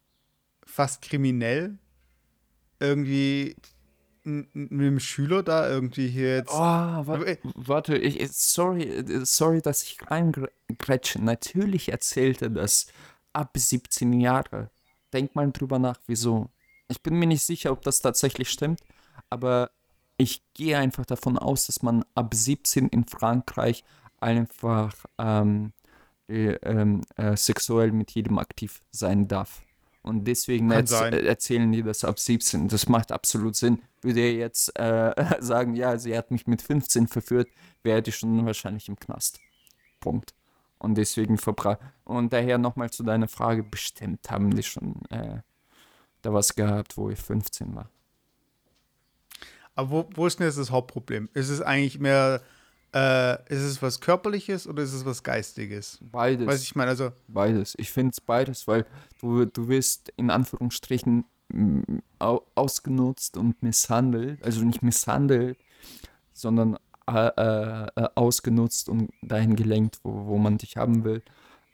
fast 0.65 1.03
kriminell, 1.03 1.79
irgendwie 2.81 3.57
mit 4.25 4.49
dem 4.55 4.99
Schüler 4.99 5.43
da 5.43 5.69
irgendwie 5.69 6.09
hier 6.09 6.37
jetzt. 6.37 6.53
Oh, 6.53 6.57
wa 6.57 7.25
warte, 7.55 7.97
ich, 7.97 8.29
sorry, 8.33 9.05
sorry, 9.25 9.63
dass 9.63 9.83
ich 9.83 9.99
reingrätsche. 10.11 11.23
Natürlich 11.23 11.91
erzählt 11.91 12.43
er 12.43 12.51
das 12.51 12.87
ab 13.33 13.57
17 13.57 14.13
Jahre. 14.21 14.71
Denk 15.13 15.35
mal 15.37 15.51
drüber 15.53 15.79
nach, 15.79 16.01
wieso. 16.07 16.51
Ich 16.89 17.03
bin 17.03 17.15
mir 17.15 17.27
nicht 17.27 17.45
sicher, 17.45 17.73
ob 17.73 17.83
das 17.83 18.01
tatsächlich 18.01 18.51
stimmt, 18.51 18.81
aber 19.31 19.71
ich 20.17 20.43
gehe 20.55 20.79
einfach 20.79 21.07
davon 21.07 21.39
aus, 21.39 21.67
dass 21.67 21.83
man 21.83 22.05
ab 22.15 22.35
17 22.35 22.89
in 22.89 23.05
Frankreich 23.05 23.85
einfach 24.19 24.95
ähm, 25.19 25.73
äh, 26.29 26.55
ähm, 26.63 27.03
äh, 27.17 27.37
sexuell 27.37 27.93
mit 27.93 28.13
jedem 28.13 28.39
aktiv 28.39 28.83
sein 28.91 29.29
darf. 29.29 29.63
Und 30.07 30.25
deswegen 30.25 30.71
erz 30.71 30.91
sein. 30.91 31.13
äh, 31.13 31.27
erzählen 31.27 31.71
die 31.73 31.83
das 31.83 32.05
ab 32.05 32.21
17. 32.21 32.69
Das 32.69 32.89
macht 32.89 33.11
absolut 33.11 33.57
Sinn. 33.57 33.83
Würde 34.03 34.21
er 34.21 34.35
jetzt 34.35 34.79
äh, 34.79 35.13
sagen, 35.41 35.75
ja, 35.75 35.99
sie 35.99 36.17
hat 36.17 36.31
mich 36.31 36.47
mit 36.47 36.63
15 36.63 37.09
verführt, 37.09 37.49
wäre 37.83 38.03
die 38.03 38.13
schon 38.13 38.47
wahrscheinlich 38.47 38.89
im 38.89 38.95
Knast. 39.01 39.41
Punkt. 39.99 40.33
Und 40.79 40.95
deswegen 40.95 41.39
verbra 41.39 41.81
Und 42.05 42.33
daher 42.33 42.57
nochmal 42.57 42.91
zu 42.91 43.03
deiner 43.03 43.27
Frage, 43.27 43.65
bestimmt 43.65 44.31
haben 44.31 44.55
die 44.55 44.63
schon 44.63 44.95
äh, 45.11 45.41
da 46.23 46.33
was 46.33 46.55
gehabt, 46.55 46.97
wo 46.97 47.11
ich 47.11 47.19
15 47.19 47.75
war. 47.75 47.91
Aber 49.75 49.91
wo, 49.91 50.09
wo 50.15 50.27
ist 50.29 50.39
denn 50.39 50.47
jetzt 50.47 50.59
das 50.59 50.71
Hauptproblem? 50.71 51.29
Ist 51.35 51.49
es 51.49 51.61
eigentlich 51.61 51.99
mehr, 51.99 52.43
äh, 52.97 53.35
ist 53.53 53.63
es 53.63 53.83
was 53.83 54.01
Körperliches 54.01 54.67
oder 54.67 54.83
ist 54.83 54.95
es 54.95 55.05
was 55.05 55.23
Geistiges? 55.23 55.99
Beides. 56.01 56.47
Weiß 56.47 56.63
ich 56.63 56.75
meine, 56.75 56.91
also, 56.91 57.13
Beides. 57.29 57.75
Ich 57.77 57.91
finde 57.93 58.13
es 58.13 58.21
beides, 58.23 58.67
weil 58.67 58.87
du, 59.21 59.45
du 59.45 59.69
wirst 59.69 60.13
in 60.17 60.31
Anführungsstrichen 60.31 61.27
mm, 61.49 61.81
au 62.19 62.43
ausgenutzt 62.55 63.37
und 63.37 63.63
misshandelt. 63.63 64.43
Also 64.43 64.65
nicht 64.65 64.83
misshandelt, 64.83 65.59
sondern 66.33 66.79
äh, 67.07 67.27
äh, 67.37 67.87
äh, 67.97 68.09
ausgenutzt 68.15 68.89
und 68.89 69.11
dahin 69.21 69.57
gelenkt, 69.57 69.99
wo, 70.03 70.27
wo 70.27 70.39
man 70.39 70.57
dich 70.57 70.79
haben 70.79 71.05
will. 71.05 71.23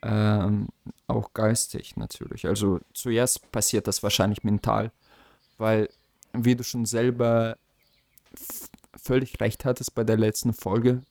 Ähm, 0.03 0.70
auch 1.07 1.33
geistig 1.35 1.97
natürlich. 1.97 2.47
Also 2.47 2.81
zuerst 2.95 3.53
passiert 3.53 3.87
das 3.87 4.03
wahrscheinlich 4.03 4.43
mental, 4.43 4.91
weil, 5.57 5.89
wie 6.33 6.57
du 6.57 6.64
schon 6.64 6.85
selber 6.85 7.57
völlig 8.97 9.41
recht 9.41 9.64
hattest 9.64 9.95
bei 9.95 10.03
der 10.03 10.16
letzten 10.16 10.53
Folge, 10.53 11.03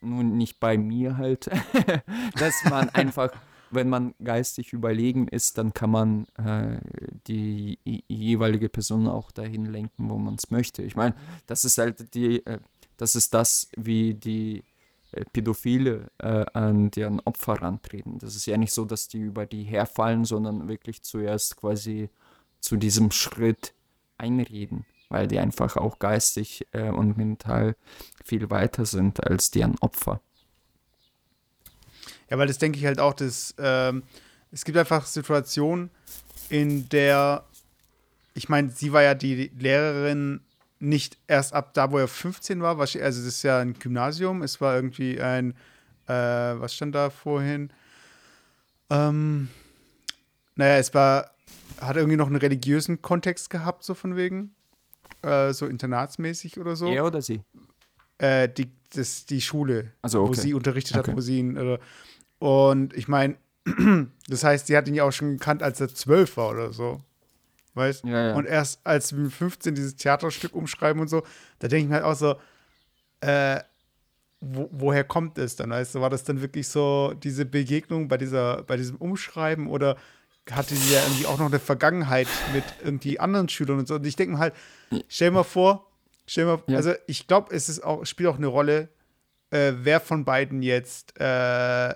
nun 0.00 0.36
nicht 0.36 0.60
bei 0.60 0.78
mir 0.78 1.16
halt, 1.16 1.50
dass 2.38 2.64
man 2.68 2.88
einfach, 2.94 3.30
wenn 3.70 3.88
man 3.88 4.14
geistig 4.22 4.72
überlegen 4.72 5.28
ist, 5.28 5.58
dann 5.58 5.74
kann 5.74 5.90
man 5.90 6.26
äh, 6.36 6.78
die 7.26 7.78
jeweilige 8.08 8.68
Person 8.68 9.06
auch 9.06 9.30
dahin 9.30 9.66
lenken, 9.66 10.10
wo 10.10 10.18
man 10.18 10.34
es 10.34 10.50
möchte. 10.50 10.82
Ich 10.82 10.96
meine, 10.96 11.14
das 11.46 11.64
ist 11.64 11.78
halt 11.78 12.14
die, 12.14 12.44
äh, 12.46 12.58
das 12.96 13.14
ist 13.14 13.34
das, 13.34 13.68
wie 13.76 14.14
die 14.14 14.64
äh, 15.12 15.24
Pädophile 15.32 16.10
äh, 16.18 16.44
an 16.52 16.90
deren 16.90 17.20
Opfer 17.20 17.54
rantreten. 17.54 18.18
Das 18.18 18.36
ist 18.36 18.46
ja 18.46 18.56
nicht 18.56 18.72
so, 18.72 18.84
dass 18.84 19.08
die 19.08 19.20
über 19.20 19.46
die 19.46 19.62
herfallen, 19.62 20.24
sondern 20.24 20.68
wirklich 20.68 21.02
zuerst 21.02 21.56
quasi 21.56 22.10
zu 22.60 22.76
diesem 22.76 23.10
Schritt 23.10 23.72
einreden. 24.18 24.84
Weil 25.08 25.26
die 25.26 25.38
einfach 25.38 25.76
auch 25.76 25.98
geistig 25.98 26.66
äh, 26.72 26.90
und 26.90 27.16
mental 27.16 27.76
viel 28.24 28.50
weiter 28.50 28.84
sind 28.84 29.26
als 29.26 29.50
deren 29.50 29.78
Opfer. 29.78 30.20
Ja, 32.30 32.38
weil 32.38 32.46
das 32.46 32.58
denke 32.58 32.78
ich 32.78 32.84
halt 32.84 33.00
auch, 33.00 33.14
dass 33.14 33.54
ähm, 33.58 34.02
es 34.52 34.64
gibt 34.64 34.76
einfach 34.76 35.06
Situationen, 35.06 35.90
in 36.50 36.88
der, 36.88 37.44
ich 38.34 38.48
meine, 38.48 38.70
sie 38.70 38.92
war 38.92 39.02
ja 39.02 39.14
die 39.14 39.50
Lehrerin 39.58 40.40
nicht 40.78 41.18
erst 41.26 41.52
ab 41.52 41.74
da, 41.74 41.90
wo 41.90 41.98
er 41.98 42.08
15 42.08 42.62
war, 42.62 42.78
also 42.78 42.98
das 42.98 43.16
ist 43.18 43.42
ja 43.42 43.58
ein 43.58 43.74
Gymnasium, 43.78 44.42
es 44.42 44.60
war 44.60 44.74
irgendwie 44.74 45.20
ein, 45.20 45.52
äh, 46.06 46.12
was 46.12 46.74
stand 46.74 46.94
da 46.94 47.10
vorhin? 47.10 47.70
Ähm, 48.90 49.48
naja, 50.54 50.78
es 50.78 50.94
war, 50.94 51.30
hat 51.80 51.96
irgendwie 51.96 52.16
noch 52.16 52.28
einen 52.28 52.36
religiösen 52.36 53.02
Kontext 53.02 53.50
gehabt, 53.50 53.84
so 53.84 53.94
von 53.94 54.16
wegen, 54.16 54.54
äh, 55.22 55.52
so 55.52 55.66
internatsmäßig 55.66 56.58
oder 56.58 56.76
so. 56.76 56.86
Er 56.86 57.04
oder 57.04 57.22
sie? 57.22 57.40
Äh, 58.18 58.48
die, 58.48 58.70
das, 58.94 59.26
die 59.26 59.40
Schule, 59.40 59.92
also, 60.02 60.22
okay. 60.22 60.28
wo 60.28 60.34
sie 60.34 60.54
unterrichtet 60.54 60.96
okay. 60.96 61.10
hat, 61.10 61.16
wo 61.16 61.20
sie 61.20 61.38
ihn, 61.38 61.56
oder, 61.56 61.78
und 62.38 62.94
ich 62.94 63.08
meine, 63.08 63.36
das 64.28 64.44
heißt, 64.44 64.66
sie 64.66 64.76
hat 64.76 64.88
ihn 64.88 64.94
ja 64.94 65.04
auch 65.04 65.12
schon 65.12 65.38
gekannt, 65.38 65.62
als 65.62 65.80
er 65.80 65.88
zwölf 65.88 66.36
war 66.36 66.50
oder 66.50 66.72
so. 66.72 67.02
Weißt 67.74 68.04
ja, 68.04 68.28
ja. 68.30 68.34
Und 68.34 68.46
erst 68.46 68.80
als 68.84 69.14
wir 69.14 69.24
mit 69.24 69.32
15 69.32 69.74
dieses 69.74 69.96
Theaterstück 69.96 70.54
umschreiben 70.54 71.00
und 71.00 71.08
so, 71.08 71.22
da 71.60 71.68
denke 71.68 71.84
ich 71.84 71.88
mir 71.88 71.94
halt 71.96 72.04
auch 72.04 72.16
so, 72.16 72.34
äh, 73.20 73.60
wo, 74.40 74.68
woher 74.72 75.04
kommt 75.04 75.38
es 75.38 75.56
dann? 75.56 75.70
Weißt 75.70 75.94
du, 75.94 76.00
war 76.00 76.10
das 76.10 76.24
dann 76.24 76.40
wirklich 76.40 76.68
so 76.68 77.14
diese 77.14 77.44
Begegnung 77.44 78.08
bei, 78.08 78.16
dieser, 78.16 78.62
bei 78.62 78.76
diesem 78.76 78.96
Umschreiben 78.96 79.68
oder 79.68 79.96
hatte 80.52 80.74
sie 80.74 80.94
ja 80.94 81.02
irgendwie 81.02 81.26
auch 81.26 81.38
noch 81.38 81.46
eine 81.46 81.58
Vergangenheit 81.58 82.28
mit 82.54 82.64
irgendwie 82.82 83.20
anderen 83.20 83.48
Schülern 83.48 83.78
und 83.80 83.88
so? 83.88 83.96
Und 83.96 84.06
ich 84.06 84.16
denke 84.16 84.34
mir 84.34 84.38
halt, 84.40 84.54
stell 85.08 85.30
mal 85.30 85.42
vor, 85.44 85.86
stell 86.26 86.44
mal, 86.46 86.62
Ja. 86.66 86.76
also 86.76 86.92
ich 87.06 87.26
glaube, 87.26 87.54
es 87.54 87.68
ist 87.68 87.82
auch, 87.84 88.04
spielt 88.06 88.28
auch 88.28 88.36
eine 88.38 88.46
Rolle, 88.46 88.88
äh, 89.50 89.72
wer 89.76 90.00
von 90.00 90.24
beiden 90.24 90.62
jetzt 90.62 91.18
äh, 91.20 91.94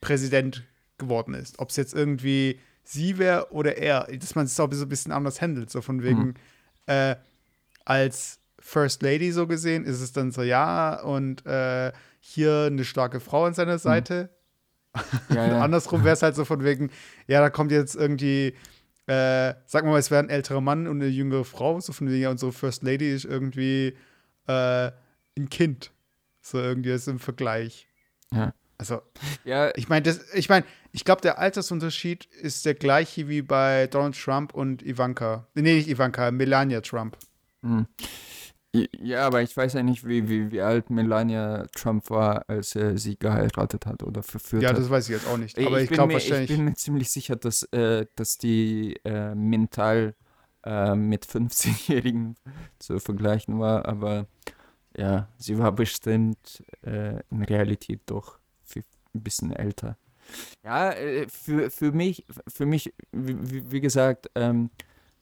Präsident 0.00 0.64
geworden 0.98 1.34
ist. 1.34 1.58
Ob 1.58 1.70
es 1.70 1.76
jetzt 1.76 1.94
irgendwie 1.94 2.60
sie 2.84 3.18
wäre 3.18 3.52
oder 3.52 3.76
er, 3.76 4.04
dass 4.16 4.34
man 4.34 4.46
es 4.46 4.58
auch 4.58 4.72
so 4.72 4.84
ein 4.84 4.88
bisschen 4.88 5.12
anders 5.12 5.40
handelt. 5.42 5.70
So 5.70 5.82
von 5.82 6.02
wegen, 6.02 6.20
Mhm. 6.28 6.34
äh, 6.86 7.16
als 7.84 8.38
First 8.60 9.02
Lady 9.02 9.30
so 9.32 9.46
gesehen, 9.46 9.84
ist 9.84 10.00
es 10.00 10.12
dann 10.12 10.30
so, 10.32 10.42
ja, 10.42 11.00
und 11.00 11.44
äh, 11.46 11.92
hier 12.20 12.64
eine 12.66 12.84
starke 12.84 13.20
Frau 13.20 13.44
an 13.44 13.54
seiner 13.54 13.78
Seite. 13.78 14.30
Ja, 15.30 15.46
ja. 15.46 15.60
Andersrum 15.60 16.04
wäre 16.04 16.14
es 16.14 16.22
halt 16.22 16.34
so 16.34 16.44
von 16.44 16.64
wegen, 16.64 16.90
ja, 17.26 17.40
da 17.40 17.50
kommt 17.50 17.70
jetzt 17.70 17.94
irgendwie, 17.94 18.54
äh, 19.06 19.54
sagen 19.66 19.86
wir 19.86 19.92
mal, 19.92 19.98
es 19.98 20.10
wäre 20.10 20.22
ein 20.22 20.30
älterer 20.30 20.60
Mann 20.60 20.86
und 20.86 21.00
eine 21.00 21.10
jüngere 21.10 21.44
Frau, 21.44 21.80
so 21.80 21.92
von 21.92 22.08
wegen, 22.08 22.22
ja, 22.22 22.30
unsere 22.30 22.52
First 22.52 22.82
Lady 22.82 23.12
ist 23.12 23.24
irgendwie 23.24 23.96
äh, 24.46 24.90
ein 25.36 25.48
Kind. 25.50 25.92
So 26.40 26.58
irgendwie 26.58 26.90
ist 26.90 27.08
im 27.08 27.18
Vergleich. 27.18 27.86
Ja. 28.32 28.52
Also, 28.78 29.02
ja, 29.44 29.72
ich 29.74 29.88
meine, 29.88 30.02
das, 30.02 30.32
ich 30.34 30.48
meine, 30.48 30.64
ich 30.92 31.04
glaube, 31.04 31.20
der 31.20 31.38
Altersunterschied 31.38 32.26
ist 32.26 32.64
der 32.64 32.74
gleiche 32.74 33.28
wie 33.28 33.42
bei 33.42 33.88
Donald 33.88 34.16
Trump 34.16 34.54
und 34.54 34.82
Ivanka. 34.82 35.48
Nee, 35.54 35.62
nicht 35.62 35.88
Ivanka, 35.88 36.30
Melania 36.30 36.80
Trump. 36.80 37.16
Hm. 37.62 37.86
Ja, 38.74 39.26
aber 39.26 39.40
ich 39.42 39.56
weiß 39.56 39.72
ja 39.72 39.82
nicht, 39.82 40.06
wie, 40.06 40.28
wie, 40.28 40.50
wie 40.52 40.60
alt 40.60 40.90
Melania 40.90 41.66
Trump 41.74 42.10
war, 42.10 42.44
als 42.48 42.76
er 42.76 42.98
sie 42.98 43.18
geheiratet 43.18 43.86
hat 43.86 44.02
oder 44.02 44.22
verführt 44.22 44.62
Ja, 44.62 44.70
hat. 44.70 44.78
das 44.78 44.90
weiß 44.90 45.08
ich 45.08 45.14
jetzt 45.14 45.26
auch 45.26 45.38
nicht. 45.38 45.58
Aber 45.58 45.80
ich, 45.80 45.88
bin 45.88 45.96
glaube 45.96 46.08
mir, 46.08 46.14
wahrscheinlich. 46.14 46.50
Ich 46.50 46.56
bin 46.56 46.64
mir 46.66 46.74
ziemlich 46.74 47.10
sicher, 47.10 47.36
dass, 47.36 47.62
äh, 47.72 48.04
dass 48.16 48.36
die 48.36 48.96
äh, 49.04 49.34
mental 49.34 50.14
äh, 50.64 50.94
mit 50.94 51.24
15-Jährigen 51.24 52.36
zu 52.78 53.00
vergleichen 53.00 53.58
war, 53.58 53.86
aber 53.86 54.26
ja, 54.96 55.28
sie 55.38 55.58
war 55.58 55.72
bestimmt 55.72 56.62
äh, 56.82 57.20
in 57.30 57.42
Realität 57.44 58.00
doch 58.06 58.38
viel, 58.64 58.84
ein 59.14 59.22
bisschen 59.22 59.50
älter. 59.52 59.96
Ja, 60.62 60.92
äh, 60.92 61.26
für, 61.28 61.70
für 61.70 61.92
mich, 61.92 62.26
für 62.46 62.66
mich, 62.66 62.92
wie, 63.12 63.36
wie- 63.50 63.70
wie 63.72 63.80
gesagt, 63.80 64.30
ähm, 64.34 64.68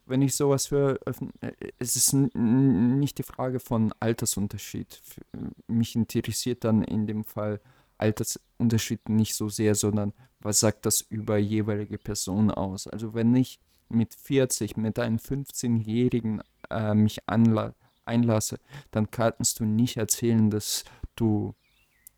wenn 0.06 0.22
ich 0.22 0.34
sowas 0.34 0.70
öffn- 0.72 1.32
äh, 1.40 1.52
es 1.78 1.96
ist 1.96 2.12
nicht 2.14 3.18
die 3.18 3.22
Frage 3.22 3.60
von 3.60 3.92
Altersunterschied. 4.00 5.00
Für- 5.04 5.22
Mich 5.68 5.94
interessiert 5.96 6.64
dann 6.64 6.82
in 6.82 7.06
dem 7.06 7.24
Fall 7.24 7.60
Altersunterschied 7.98 9.08
nicht 9.08 9.34
so 9.34 9.48
sehr, 9.48 9.74
sondern 9.74 10.12
was 10.40 10.60
sagt 10.60 10.86
das 10.86 11.00
über 11.00 11.38
jeweilige 11.38 11.98
Person 11.98 12.50
aus? 12.50 12.86
Also 12.86 13.14
wenn 13.14 13.34
ich 13.34 13.58
mit 13.88 14.14
40, 14.14 14.76
mit 14.76 14.98
einem 14.98 15.18
15-Jährigen 15.18 16.42
äh, 16.70 16.94
mich 16.94 17.20
einlasse, 17.28 18.58
dann 18.90 19.10
kannst 19.10 19.60
du 19.60 19.64
nicht 19.64 19.96
erzählen, 19.96 20.50
dass 20.50 20.84
du 21.16 21.54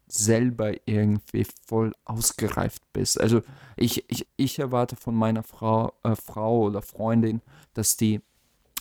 selber 0.09 0.73
irgendwie 0.87 1.47
voll 1.67 1.93
ausgereift 2.05 2.83
bist. 2.93 3.21
Also 3.21 3.43
ich, 3.77 4.05
ich, 4.11 4.27
ich 4.37 4.59
erwarte 4.59 4.97
von 4.97 5.15
meiner 5.15 5.43
Frau, 5.43 5.93
äh, 6.03 6.17
Frau 6.17 6.63
oder 6.63 6.83
Freundin, 6.83 7.43
dass 7.75 7.97
die 7.97 8.21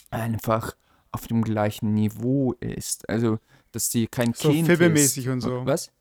einfach 0.09 0.75
auf 1.11 1.27
dem 1.27 1.43
gleichen 1.43 1.93
Niveau 1.93 2.53
ist. 2.53 3.07
Also, 3.09 3.39
dass 3.71 3.89
die 3.89 4.07
kein 4.07 4.33
So 4.33 4.51
Kind 4.51 4.67
filmemäßig 4.67 5.25
ist. 5.25 5.31
und 5.31 5.41
so. 5.41 5.65
Was? 5.65 5.91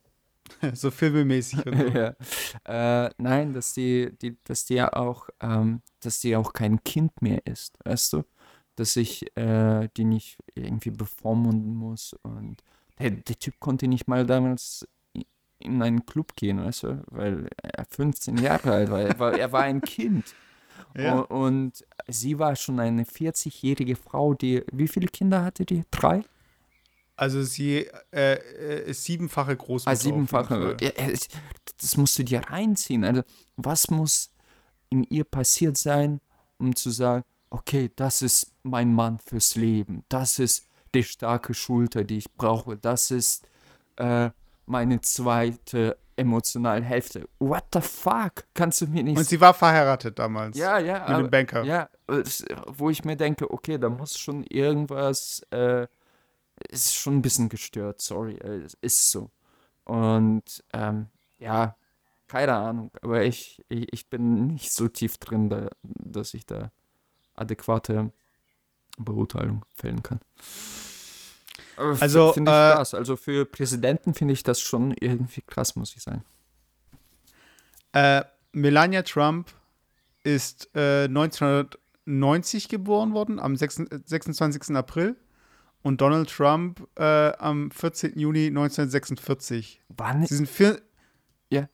so 0.74 0.90
filmemäßig 0.90 1.66
und 1.66 1.76
so. 1.76 1.86
ja. 2.64 3.06
äh, 3.06 3.10
nein, 3.18 3.52
dass 3.52 3.72
die, 3.72 4.12
die, 4.20 4.36
dass 4.44 4.64
die 4.64 4.74
ja 4.74 4.92
auch, 4.92 5.28
ähm, 5.40 5.82
dass 6.00 6.20
die 6.20 6.36
auch 6.36 6.52
kein 6.52 6.82
Kind 6.84 7.20
mehr 7.20 7.44
ist, 7.46 7.78
weißt 7.84 8.12
du? 8.12 8.24
Dass 8.76 8.94
ich 8.96 9.36
äh, 9.36 9.88
die 9.96 10.04
nicht 10.04 10.38
irgendwie 10.54 10.90
bevormunden 10.90 11.74
muss 11.74 12.14
und 12.22 12.62
der, 12.98 13.10
der 13.10 13.38
Typ 13.38 13.58
konnte 13.58 13.88
nicht 13.88 14.06
mal 14.06 14.26
damals 14.26 14.86
in 15.58 15.82
einen 15.82 16.04
Club 16.06 16.36
gehen, 16.36 16.64
weißt 16.64 16.82
du, 16.84 17.02
weil 17.10 17.48
er 17.62 17.86
15 17.88 18.38
Jahre 18.38 18.72
alt 18.72 18.90
war. 18.90 19.00
Er 19.00 19.18
war, 19.18 19.38
er 19.38 19.52
war 19.52 19.62
ein 19.62 19.80
Kind. 19.80 20.24
Ja. 20.94 21.20
Und, 21.20 21.24
und 21.30 21.84
sie 22.08 22.38
war 22.38 22.56
schon 22.56 22.80
eine 22.80 23.04
40-jährige 23.04 23.96
Frau, 23.96 24.32
die, 24.32 24.62
wie 24.72 24.88
viele 24.88 25.08
Kinder 25.08 25.44
hatte 25.44 25.66
die? 25.66 25.84
Drei? 25.90 26.22
Also 27.16 27.42
sie 27.42 27.86
äh, 28.12 28.34
äh, 28.34 28.90
ist 28.90 29.04
siebenfache 29.04 29.56
Großmutter. 29.56 29.90
Ah, 29.90 29.96
siebenfache. 29.96 30.76
Das 31.80 31.96
musst 31.96 32.18
du 32.18 32.24
dir 32.24 32.40
reinziehen. 32.40 33.04
Also, 33.04 33.22
was 33.56 33.90
muss 33.90 34.30
in 34.90 35.04
ihr 35.04 35.24
passiert 35.24 35.76
sein, 35.76 36.20
um 36.58 36.76
zu 36.76 36.90
sagen, 36.90 37.24
okay, 37.50 37.90
das 37.96 38.22
ist 38.22 38.52
mein 38.62 38.92
Mann 38.92 39.18
fürs 39.18 39.54
Leben. 39.56 40.04
Das 40.08 40.38
ist 40.38 40.66
die 40.94 41.04
starke 41.04 41.54
Schulter, 41.54 42.04
die 42.04 42.18
ich 42.18 42.32
brauche. 42.34 42.76
Das 42.76 43.10
ist 43.10 43.46
äh, 43.96 44.30
meine 44.66 45.00
zweite 45.00 45.96
emotionale 46.16 46.84
Hälfte. 46.84 47.28
What 47.38 47.64
the 47.72 47.80
fuck? 47.80 48.44
Kannst 48.54 48.80
du 48.80 48.86
mir 48.86 49.02
nicht 49.02 49.18
Und 49.18 49.24
sie 49.24 49.40
war 49.40 49.54
verheiratet 49.54 50.18
damals. 50.18 50.56
ja, 50.56 50.78
ja, 50.78 51.00
Mit 51.00 51.08
aber, 51.08 51.22
dem 51.22 51.30
Banker. 51.30 51.64
Ja, 51.64 51.88
wo 52.66 52.90
ich 52.90 53.04
mir 53.04 53.16
denke, 53.16 53.50
okay, 53.50 53.78
da 53.78 53.88
muss 53.88 54.18
schon 54.18 54.44
irgendwas, 54.44 55.42
äh, 55.50 55.86
ist 56.68 56.94
schon 56.94 57.16
ein 57.16 57.22
bisschen 57.22 57.48
gestört, 57.48 58.00
sorry, 58.00 58.36
äh, 58.36 58.62
es 58.64 58.74
ist 58.80 59.10
so. 59.10 59.30
Und 59.84 60.64
ähm, 60.72 61.06
ja, 61.38 61.76
keine 62.28 62.54
Ahnung, 62.54 62.90
aber 63.02 63.22
ich, 63.24 63.62
ich, 63.68 63.92
ich 63.92 64.10
bin 64.10 64.46
nicht 64.46 64.72
so 64.72 64.88
tief 64.88 65.18
drin, 65.18 65.48
da, 65.48 65.68
dass 65.82 66.34
ich 66.34 66.46
da 66.46 66.72
adäquate 67.34 68.10
Beurteilung 68.98 69.64
fällen 69.74 70.02
kann. 70.02 70.20
Also, 71.76 72.32
finde 72.32 72.50
ich 72.50 72.56
äh, 72.56 72.74
krass. 72.74 72.94
Also 72.94 73.16
für 73.16 73.44
Präsidenten 73.44 74.14
finde 74.14 74.32
ich 74.34 74.42
das 74.42 74.60
schon 74.60 74.92
irgendwie 74.92 75.42
krass, 75.42 75.76
muss 75.76 75.94
ich 75.96 76.02
sagen. 76.02 76.24
Äh, 77.92 78.24
Melania 78.52 79.02
Trump 79.02 79.50
ist 80.24 80.70
äh, 80.74 81.04
1990 81.04 82.68
geboren 82.68 83.12
worden, 83.14 83.38
am 83.38 83.56
6, 83.56 83.84
26. 84.04 84.74
April. 84.76 85.16
Und 85.82 86.00
Donald 86.00 86.28
Trump 86.28 86.86
äh, 86.98 87.32
am 87.38 87.70
14. 87.70 88.18
Juni 88.18 88.46
1946. 88.48 89.82
Wann? 89.88 90.26
Sie 90.26 90.34
sind 90.34 90.48
vier, 90.48 90.80
Ja. 91.48 91.68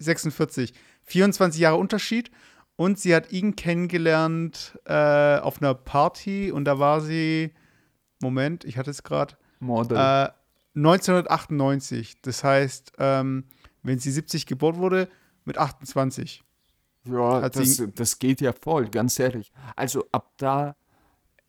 46. 0.00 0.74
24 1.04 1.60
Jahre 1.60 1.76
Unterschied. 1.76 2.30
Und 2.76 2.98
sie 2.98 3.14
hat 3.14 3.30
ihn 3.30 3.54
kennengelernt 3.54 4.76
äh, 4.86 5.38
auf 5.38 5.62
einer 5.62 5.74
Party 5.74 6.50
und 6.50 6.64
da 6.64 6.80
war 6.80 7.00
sie, 7.00 7.54
Moment, 8.20 8.64
ich 8.64 8.76
hatte 8.78 8.90
es 8.90 9.02
gerade, 9.02 9.36
äh, 9.96 10.30
1998. 10.74 12.20
Das 12.22 12.44
heißt, 12.44 12.92
ähm, 12.98 13.44
wenn 13.82 13.98
sie 13.98 14.10
70 14.10 14.46
geboren 14.46 14.76
wurde, 14.78 15.08
mit 15.44 15.58
28. 15.58 16.42
Ja, 17.06 17.48
das, 17.50 17.82
das 17.94 18.18
geht 18.18 18.40
ja 18.40 18.52
voll, 18.52 18.88
ganz 18.88 19.18
ehrlich. 19.18 19.52
Also 19.76 20.06
ab 20.10 20.32
da, 20.38 20.74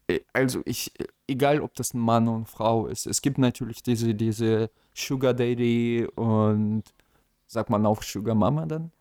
äh, 0.08 0.20
also 0.34 0.62
ich, 0.66 0.92
äh, 1.00 1.06
egal 1.28 1.62
ob 1.62 1.74
das 1.76 1.94
ein 1.94 2.00
Mann 2.00 2.28
und 2.28 2.50
Frau 2.50 2.88
ist, 2.88 3.08
es 3.08 3.22
gibt 3.22 3.38
natürlich 3.38 3.82
diese, 3.82 4.14
diese 4.14 4.70
Sugar 4.94 5.34
Daddy 5.34 6.08
und 6.16 6.84
sagt 7.48 7.70
man 7.70 7.86
auch 7.86 8.04
Sugar 8.04 8.36
Mama 8.36 8.66
dann? 8.66 8.92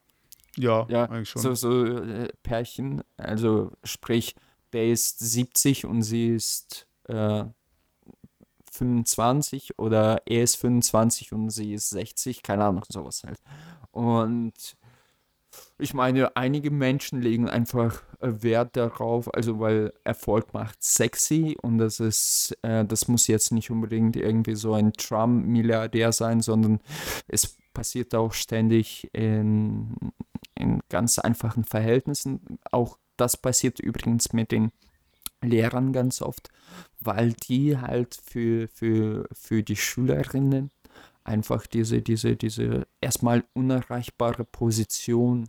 Ja, 0.57 0.87
Ja, 0.89 1.07
eigentlich 1.07 1.31
schon. 1.31 1.43
so, 1.43 1.55
so 1.55 1.85
äh, 1.85 2.29
Pärchen, 2.45 3.03
also 3.17 3.73
sprich, 3.83 4.37
der 4.73 4.89
ist 4.89 5.19
70 5.19 5.87
und 5.87 6.03
sie 6.03 6.29
ist 6.29 6.87
äh, 7.09 7.44
25 8.72 9.78
oder 9.78 10.22
er 10.26 10.42
ist 10.42 10.57
25 10.57 11.32
und 11.32 11.50
sie 11.50 11.74
ist 11.74 11.90
60, 11.90 12.42
keine 12.42 12.64
Ahnung, 12.64 12.84
sowas 12.88 13.22
halt. 13.24 13.38
Und 13.92 14.76
ich 15.78 15.94
meine, 15.94 16.36
einige 16.36 16.70
Menschen 16.70 17.20
legen 17.20 17.48
einfach 17.48 18.02
äh, 18.20 18.42
Wert 18.42 18.76
darauf, 18.76 19.32
also 19.32 19.61
weil 19.61 19.92
Erfolg 20.02 20.52
macht 20.52 20.82
sexy 20.82 21.57
und 21.62 21.78
das 21.78 22.00
ist, 22.00 22.57
äh, 22.62 22.84
das 22.84 23.09
muss 23.09 23.26
jetzt 23.26 23.52
nicht 23.52 23.70
unbedingt 23.70 24.16
irgendwie 24.16 24.57
so 24.57 24.74
ein 24.74 24.92
Trump-Milliardär 24.92 26.12
sein, 26.12 26.40
sondern 26.40 26.80
es 27.28 27.57
passiert 27.72 28.14
auch 28.14 28.32
ständig 28.32 29.09
in, 29.12 29.94
in 30.55 30.80
ganz 30.88 31.18
einfachen 31.18 31.64
Verhältnissen. 31.64 32.59
Auch 32.70 32.98
das 33.16 33.36
passiert 33.36 33.80
übrigens 33.80 34.32
mit 34.32 34.52
den 34.52 34.72
Lehrern 35.45 35.92
ganz 35.92 36.22
oft, 36.22 36.51
weil 37.01 37.32
die 37.32 37.78
halt 37.78 38.18
für, 38.24 38.68
für, 38.68 39.28
für 39.32 39.62
die 39.62 39.76
Schülerinnen 39.76 40.70
einfach 41.24 41.66
diese, 41.66 42.03
diese, 42.03 42.36
diese 42.36 42.86
erstmal 43.01 43.45
unerreichbare 43.55 44.45
Position 44.45 45.49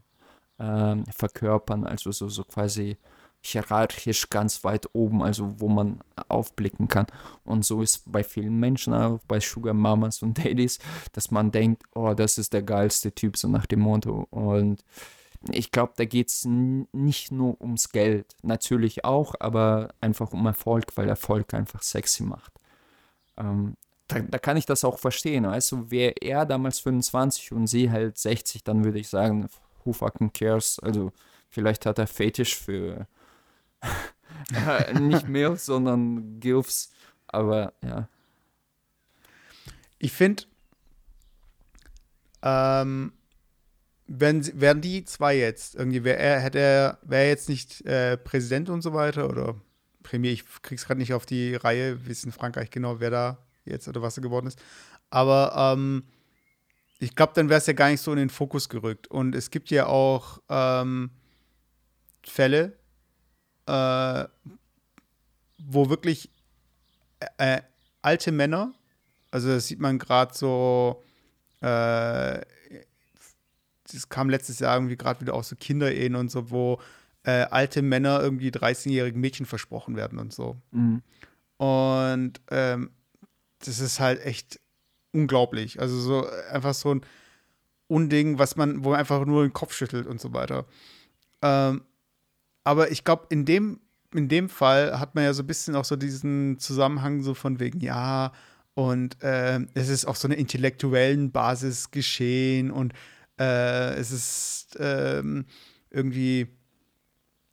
äh, 0.57 0.95
verkörpern, 1.11 1.85
also 1.85 2.11
so, 2.11 2.29
so 2.29 2.43
quasi 2.43 2.97
hierarchisch 3.45 4.29
ganz 4.29 4.63
weit 4.63 4.89
oben, 4.93 5.21
also 5.21 5.59
wo 5.59 5.67
man 5.67 5.99
aufblicken 6.29 6.87
kann. 6.87 7.05
Und 7.43 7.63
so 7.63 7.83
ist 7.83 8.11
bei 8.11 8.23
vielen 8.23 8.59
Menschen, 8.59 8.93
auch 8.93 9.19
bei 9.27 9.39
Sugar 9.39 9.73
Mamas 9.73 10.23
und 10.23 10.37
Daddies, 10.43 10.79
dass 11.11 11.29
man 11.29 11.51
denkt, 11.51 11.83
oh, 11.93 12.13
das 12.15 12.39
ist 12.39 12.53
der 12.53 12.63
geilste 12.63 13.11
Typ, 13.11 13.37
so 13.37 13.47
nach 13.47 13.67
dem 13.67 13.81
Motto. 13.81 14.27
Und 14.31 14.83
ich 15.49 15.71
glaube, 15.71 15.93
da 15.95 16.05
geht 16.05 16.29
es 16.29 16.45
nicht 16.45 17.31
nur 17.31 17.59
ums 17.61 17.89
Geld, 17.89 18.35
natürlich 18.41 19.05
auch, 19.05 19.35
aber 19.39 19.93
einfach 20.01 20.31
um 20.31 20.45
Erfolg, 20.45 20.85
weil 20.95 21.07
Erfolg 21.07 21.53
einfach 21.53 21.83
sexy 21.83 22.23
macht. 22.23 22.53
Ähm, 23.37 23.75
da, 24.07 24.19
da, 24.19 24.37
kann 24.37 24.57
ich 24.57 24.65
das 24.65 24.83
auch 24.83 24.99
verstehen. 24.99 25.43
Du, 25.43 25.91
wäre 25.91 26.13
er 26.21 26.45
damals 26.45 26.79
25 26.79 27.51
und 27.51 27.67
sie 27.67 27.91
halt 27.91 28.17
60, 28.17 28.63
dann 28.63 28.83
würde 28.83 28.99
ich 28.99 29.07
sagen, 29.07 29.49
who 29.83 29.93
fucking 29.93 30.31
cares? 30.31 30.79
Also, 30.79 31.11
vielleicht 31.49 31.85
hat 31.85 31.99
er 31.99 32.07
Fetisch 32.07 32.55
für 32.55 33.07
nicht 34.99 35.27
Milfs, 35.27 35.65
sondern 35.65 36.39
Gilfs, 36.39 36.91
aber 37.27 37.73
ja. 37.81 38.07
Ich 39.97 40.11
finde, 40.11 40.43
ähm, 42.43 43.13
wenn 44.07 44.45
wären 44.59 44.81
die 44.81 45.03
zwei 45.03 45.35
jetzt 45.37 45.75
irgendwie 45.75 46.03
wäre 46.03 46.17
er 46.17 46.39
hätte 46.39 46.97
wäre 47.01 47.27
jetzt 47.27 47.49
nicht 47.49 47.85
äh, 47.85 48.17
Präsident 48.17 48.69
und 48.69 48.81
so 48.81 48.93
weiter 48.93 49.29
oder 49.29 49.55
Premier 50.03 50.31
ich 50.31 50.43
krieg's 50.61 50.85
gerade 50.85 50.99
nicht 50.99 51.13
auf 51.13 51.25
die 51.25 51.55
Reihe 51.55 52.05
wissen 52.05 52.31
Frankreich 52.31 52.69
genau 52.69 52.99
wer 52.99 53.09
da 53.09 53.37
jetzt 53.65 53.87
oder 53.87 54.01
was 54.01 54.17
er 54.17 54.23
geworden 54.23 54.47
ist. 54.47 54.59
Aber 55.09 55.73
ähm, 55.75 56.03
ich 56.99 57.15
glaube 57.15 57.33
dann 57.35 57.49
wäre 57.49 57.57
es 57.57 57.67
ja 57.67 57.73
gar 57.73 57.89
nicht 57.89 58.01
so 58.01 58.11
in 58.11 58.17
den 58.17 58.29
Fokus 58.29 58.69
gerückt. 58.69 59.07
Und 59.07 59.33
es 59.33 59.49
gibt 59.49 59.71
ja 59.71 59.87
auch 59.87 60.39
ähm, 60.49 61.09
Fälle 62.23 62.73
äh, 63.65 64.25
wo 65.57 65.89
wirklich 65.89 66.29
äh, 67.37 67.61
alte 68.03 68.31
Männer 68.31 68.73
also 69.35 69.49
das 69.49 69.67
sieht 69.67 69.81
man 69.81 69.99
gerade 69.99 70.33
so 70.33 71.03
äh, 71.61 72.39
das 73.91 74.09
kam 74.09 74.29
letztes 74.29 74.59
Jahr 74.59 74.75
irgendwie 74.75 74.97
gerade 74.97 75.21
wieder 75.21 75.33
aus 75.33 75.49
so 75.49 75.55
Kinderehen 75.55 76.15
und 76.15 76.31
so, 76.31 76.49
wo 76.49 76.79
äh, 77.23 77.45
alte 77.49 77.81
Männer 77.81 78.21
irgendwie 78.21 78.49
13-jährigen 78.49 79.19
Mädchen 79.19 79.45
versprochen 79.45 79.95
werden 79.95 80.19
und 80.19 80.33
so. 80.33 80.57
Mhm. 80.71 81.01
Und 81.57 82.33
ähm, 82.51 82.91
das 83.59 83.79
ist 83.79 83.99
halt 83.99 84.23
echt 84.25 84.59
unglaublich. 85.11 85.79
Also 85.79 85.99
so 85.99 86.27
einfach 86.51 86.73
so 86.73 86.93
ein 86.93 87.01
Unding, 87.87 88.39
was 88.39 88.55
man, 88.55 88.83
wo 88.83 88.91
man 88.91 88.99
einfach 88.99 89.25
nur 89.25 89.43
den 89.43 89.53
Kopf 89.53 89.73
schüttelt 89.73 90.07
und 90.07 90.19
so 90.19 90.33
weiter. 90.33 90.65
Ähm, 91.41 91.83
aber 92.63 92.91
ich 92.91 93.03
glaube, 93.03 93.27
in 93.29 93.45
dem, 93.45 93.79
in 94.13 94.27
dem 94.27 94.49
Fall 94.49 94.99
hat 94.99 95.15
man 95.15 95.23
ja 95.23 95.33
so 95.33 95.43
ein 95.43 95.47
bisschen 95.47 95.75
auch 95.75 95.85
so 95.85 95.95
diesen 95.95 96.59
Zusammenhang 96.59 97.21
so 97.21 97.33
von 97.33 97.59
wegen, 97.59 97.79
ja, 97.79 98.31
und 98.73 99.21
äh, 99.23 99.59
es 99.73 99.87
ist 99.87 100.05
auf 100.05 100.17
so 100.17 100.27
einer 100.27 100.37
intellektuellen 100.37 101.31
Basis 101.31 101.91
geschehen 101.91 102.71
und 102.71 102.93
äh, 103.39 103.93
es 103.95 104.11
ist 104.11 104.77
ähm, 104.79 105.45
irgendwie, 105.89 106.47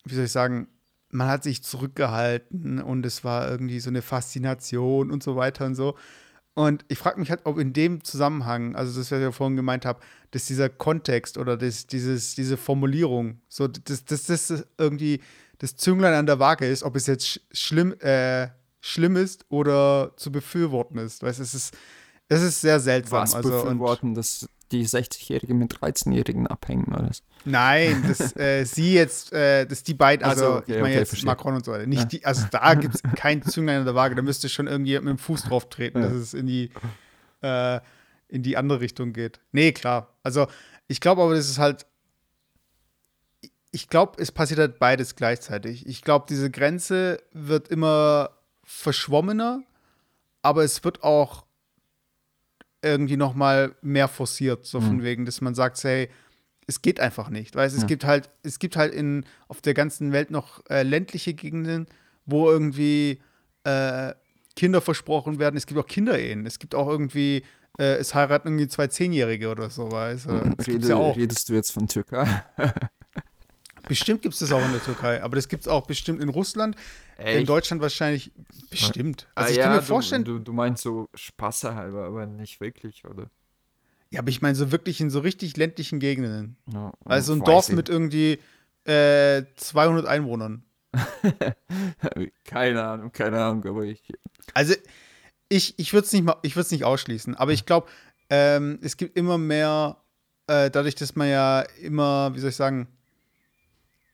wie 0.05 0.15
soll 0.15 0.25
ich 0.25 0.33
sagen, 0.33 0.69
man 1.11 1.29
hat 1.29 1.43
sich 1.45 1.63
zurückgehalten 1.63 2.81
und 2.81 3.05
es 3.05 3.23
war 3.23 3.51
irgendwie 3.51 3.81
so 3.81 3.91
eine 3.91 4.03
Faszination 4.03 5.11
und 5.11 5.23
so 5.23 5.37
weiter 5.37 5.67
und 5.67 5.75
so. 5.75 5.97
Und 6.55 6.85
ich 6.89 6.99
frage 6.99 7.19
mich 7.19 7.31
halt, 7.31 7.41
ob 7.45 7.59
in 7.59 7.73
dem 7.73 8.05
Zusammenhang, 8.05 8.77
also 8.77 8.99
das, 8.99 9.11
was 9.11 9.19
ich 9.19 9.25
ja 9.25 9.33
vorhin 9.33 9.57
gemeint 9.57 9.87
habe, 9.87 10.01
dass 10.33 10.47
dieser 10.47 10.69
Kontext 10.69 11.39
oder 11.39 11.57
das, 11.57 11.87
dieses, 11.87 12.35
diese 12.35 12.57
Formulierung, 12.57 13.41
so 13.49 13.69
dass 13.69 14.05
das, 14.05 14.27
das 14.27 14.67
irgendwie 14.77 15.21
das 15.59 15.77
Zünglein 15.77 16.15
an 16.15 16.27
der 16.27 16.39
Waage 16.39 16.67
ist, 16.67 16.83
ob 16.83 16.97
es 16.97 17.07
jetzt 17.07 17.41
schlimm, 17.53 17.95
äh, 18.01 18.49
schlimm 18.81 19.17
ist 19.17 19.47
oder 19.49 20.13
zu 20.17 20.33
befürworten 20.33 20.99
ist. 20.99 21.23
Weißt 21.23 21.41
es 21.41 21.55
ist, 21.55 21.75
es 22.29 22.43
ist 22.43 22.61
sehr 22.61 22.81
seltsam. 22.81 23.23
Was 23.23 23.35
also, 23.35 23.51
befürworten, 23.51 24.15
das 24.15 24.47
die 24.73 24.87
60-Jährige 24.87 25.55
mit 25.55 25.73
13-Jährigen 25.75 26.47
abhängen 26.47 26.93
oder 26.95 27.13
so. 27.13 27.23
Nein, 27.45 28.05
das, 28.09 28.35
äh, 28.37 28.65
sie 28.65 28.95
jetzt, 28.95 29.33
äh, 29.33 29.67
das 29.67 29.83
die 29.83 29.95
beiden, 29.95 30.25
also 30.25 30.45
so, 30.45 30.57
okay, 30.57 30.63
ich 30.67 30.75
meine 30.77 30.87
okay, 30.87 30.99
jetzt 30.99 31.09
verstehe. 31.11 31.27
Macron 31.27 31.55
und 31.55 31.65
so 31.65 31.73
weiter. 31.73 31.87
Nicht 31.87 32.01
ja. 32.01 32.05
die, 32.07 32.25
also 32.25 32.47
da 32.51 32.75
gibt 32.75 32.95
es 32.95 33.03
kein 33.17 33.43
Zünglein 33.43 33.81
in 33.81 33.85
der 33.85 33.95
Waage, 33.95 34.15
da 34.15 34.23
müsste 34.23 34.49
schon 34.49 34.67
irgendwie 34.67 34.95
mit 34.95 35.09
dem 35.09 35.19
Fuß 35.19 35.45
drauf 35.45 35.69
treten, 35.69 36.01
ja. 36.01 36.09
dass 36.09 36.17
es 36.17 36.35
in 36.35 36.47
die, 36.47 36.71
äh, 37.43 37.81
in 38.29 38.43
die 38.43 38.57
andere 38.57 38.81
Richtung 38.81 39.13
geht. 39.13 39.41
Nee, 39.53 39.73
klar. 39.73 40.15
Also 40.23 40.47
ich 40.89 41.01
glaube 41.01 41.23
aber, 41.23 41.35
das 41.35 41.49
ist 41.49 41.59
halt, 41.59 41.87
ich 43.71 43.89
glaube, 43.89 44.21
es 44.21 44.33
passiert 44.33 44.61
halt 44.61 44.79
beides 44.79 45.17
gleichzeitig. 45.17 45.87
Ich 45.87 46.03
glaube, 46.03 46.27
diese 46.29 46.51
Grenze 46.51 47.23
wird 47.33 47.69
immer 47.69 48.31
verschwommener, 48.65 49.63
aber 50.43 50.65
es 50.65 50.85
wird 50.85 51.03
auch 51.03 51.45
irgendwie 52.83 53.17
noch 53.17 53.35
mal 53.35 53.75
mehr 53.83 54.09
forciert, 54.09 54.67
so 54.67 54.81
von 54.81 54.99
mhm. 54.99 55.03
wegen, 55.03 55.25
dass 55.25 55.41
man 55.41 55.55
sagt, 55.55 55.83
hey, 55.85 56.09
es 56.67 56.83
geht 56.83 57.01
einfach 57.01 57.29
nicht, 57.29 57.55
weil 57.55 57.67
es 57.67 57.77
ja. 57.77 57.87
gibt 57.87 58.05
halt, 58.05 58.29
es 58.43 58.59
gibt 58.59 58.77
halt 58.77 58.95
in 58.95 59.25
auf 59.49 59.61
der 59.61 59.75
ganzen 59.75 60.13
Welt 60.13 60.31
noch 60.31 60.65
äh, 60.71 60.83
ländliche 60.83 61.35
Gegenden, 61.35 61.87
wo 62.25 62.51
irgendwie 62.51 63.21
äh, 63.65 64.13
Kinder 64.55 64.81
versprochen 64.81 65.39
werden. 65.39 65.57
Es 65.57 65.67
gibt 65.67 65.81
auch 65.81 65.87
Kinderehen. 65.87 66.47
Es 66.47 66.59
gibt 66.59 66.75
auch 66.75 66.89
irgendwie, 66.89 67.43
äh, 67.79 67.95
es 67.95 68.15
heiraten 68.15 68.49
irgendwie 68.49 68.69
zwei 68.69 68.87
Zehnjährige 68.87 69.51
oder 69.51 69.71
so, 69.71 69.91
weißt 69.91 70.27
du. 70.27 70.57
Rede, 70.67 70.89
ja 70.89 71.11
redest 71.11 71.49
du 71.49 71.55
jetzt 71.55 71.73
von 71.73 71.89
Türkei? 71.89 72.27
Bestimmt 73.89 74.23
gibt 74.23 74.35
es 74.35 74.41
das 74.41 74.53
auch 74.53 74.65
in 74.65 74.73
der 74.73 74.83
Türkei, 74.83 75.23
aber 75.23 75.37
das 75.37 75.49
gibt 75.49 75.63
es 75.63 75.69
auch 75.69 75.87
bestimmt 75.87 76.23
in 76.23 76.29
Russland. 76.29 76.77
Echt? 77.17 77.41
In 77.41 77.47
Deutschland 77.47 77.83
wahrscheinlich 77.83 78.33
bestimmt. 78.71 79.29
Also 79.35 79.49
ah, 79.49 79.51
ich 79.51 79.57
ja, 79.59 79.65
kann 79.65 79.77
mir 79.77 79.83
vorstellen. 79.83 80.25
Du, 80.25 80.39
du, 80.39 80.53
meinst 80.53 80.83
so 80.83 81.09
Spaßerhalber, 81.15 82.05
aber 82.05 82.27
nicht 82.27 82.61
wirklich, 82.61 83.05
oder? 83.05 83.31
Ja, 84.11 84.21
aber 84.21 84.29
ich 84.29 84.43
meine 84.43 84.55
so 84.55 84.73
wirklich 84.73 85.01
in 85.01 85.11
so 85.11 85.21
richtig 85.21 85.57
ländlichen 85.57 85.99
Gegenden. 85.99 86.57
Ja, 86.73 86.93
also 87.05 87.33
ein 87.33 87.43
Dorf 87.43 87.69
ich. 87.69 87.75
mit 87.75 87.89
irgendwie 87.89 88.39
äh, 88.85 89.45
200 89.57 90.07
Einwohnern. 90.07 90.65
keine 92.45 92.85
Ahnung, 92.85 93.13
keine 93.13 93.43
Ahnung, 93.43 93.65
aber 93.67 93.85
ich. 93.85 94.03
Also 94.55 94.75
ich, 95.49 95.79
ich 95.79 95.93
würde 95.93 96.07
es 96.07 96.13
nicht, 96.13 96.71
nicht 96.71 96.85
ausschließen, 96.85 97.35
aber 97.35 97.53
ich 97.53 97.67
glaube, 97.67 97.89
ähm, 98.31 98.79
es 98.83 98.97
gibt 98.97 99.17
immer 99.17 99.39
mehr, 99.39 99.99
äh, 100.47 100.71
dadurch, 100.71 100.95
dass 100.95 101.17
man 101.17 101.29
ja 101.29 101.61
immer, 101.81 102.35
wie 102.35 102.41
soll 102.41 102.51
ich 102.51 102.57
sagen, 102.57 102.89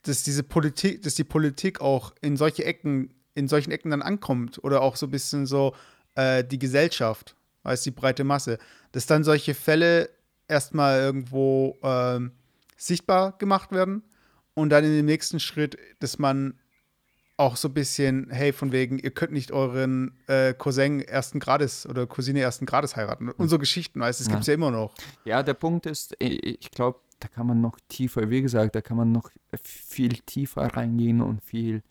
dass 0.03 0.23
diese 0.23 0.43
Politik, 0.43 1.01
dass 1.01 1.15
die 1.15 1.23
Politik 1.23 1.81
auch 1.81 2.13
in 2.21 2.37
solche 2.37 2.65
Ecken, 2.65 3.13
in 3.35 3.47
solchen 3.47 3.71
Ecken 3.71 3.91
dann 3.91 4.01
ankommt 4.01 4.63
oder 4.63 4.81
auch 4.81 4.95
so 4.95 5.07
ein 5.07 5.11
bisschen 5.11 5.45
so 5.45 5.75
äh, 6.15 6.43
die 6.43 6.59
Gesellschaft, 6.59 7.35
als 7.63 7.83
die 7.83 7.91
breite 7.91 8.23
Masse, 8.23 8.57
dass 8.91 9.05
dann 9.05 9.23
solche 9.23 9.53
Fälle 9.53 10.09
erstmal 10.47 10.99
irgendwo 10.99 11.77
äh, 11.83 12.19
sichtbar 12.77 13.37
gemacht 13.37 13.71
werden 13.71 14.03
und 14.53 14.69
dann 14.69 14.83
in 14.83 14.93
dem 14.93 15.05
nächsten 15.05 15.39
Schritt, 15.39 15.77
dass 15.99 16.17
man 16.17 16.59
auch 17.39 17.55
so 17.55 17.69
ein 17.69 17.73
bisschen, 17.73 18.29
hey, 18.29 18.51
von 18.51 18.73
wegen, 18.73 18.99
ihr 18.99 19.11
könnt 19.11 19.31
nicht 19.31 19.53
euren 19.53 20.17
äh, 20.27 20.53
Cousin 20.53 20.99
ersten 20.99 21.39
Grades 21.39 21.87
oder 21.87 22.05
Cousine 22.05 22.41
ersten 22.41 22.65
Grades 22.65 22.97
heiraten. 22.97 23.29
Und 23.29 23.47
so 23.47 23.57
Geschichten, 23.57 24.01
weißt 24.01 24.19
du, 24.19 24.23
das 24.23 24.27
ja. 24.27 24.33
gibt 24.33 24.41
es 24.41 24.47
ja 24.47 24.53
immer 24.55 24.71
noch. 24.71 24.93
Ja, 25.23 25.41
der 25.41 25.53
Punkt 25.53 25.85
ist, 25.85 26.15
ich 26.19 26.69
glaube, 26.71 26.99
da 27.19 27.27
kann 27.27 27.47
man 27.47 27.61
noch 27.61 27.77
tiefer, 27.87 28.29
wie 28.29 28.41
gesagt, 28.41 28.75
da 28.75 28.81
kann 28.81 28.97
man 28.97 29.11
noch 29.11 29.29
viel 29.61 30.13
tiefer 30.25 30.63
reingehen 30.75 31.21
und 31.21 31.43
viel 31.43 31.83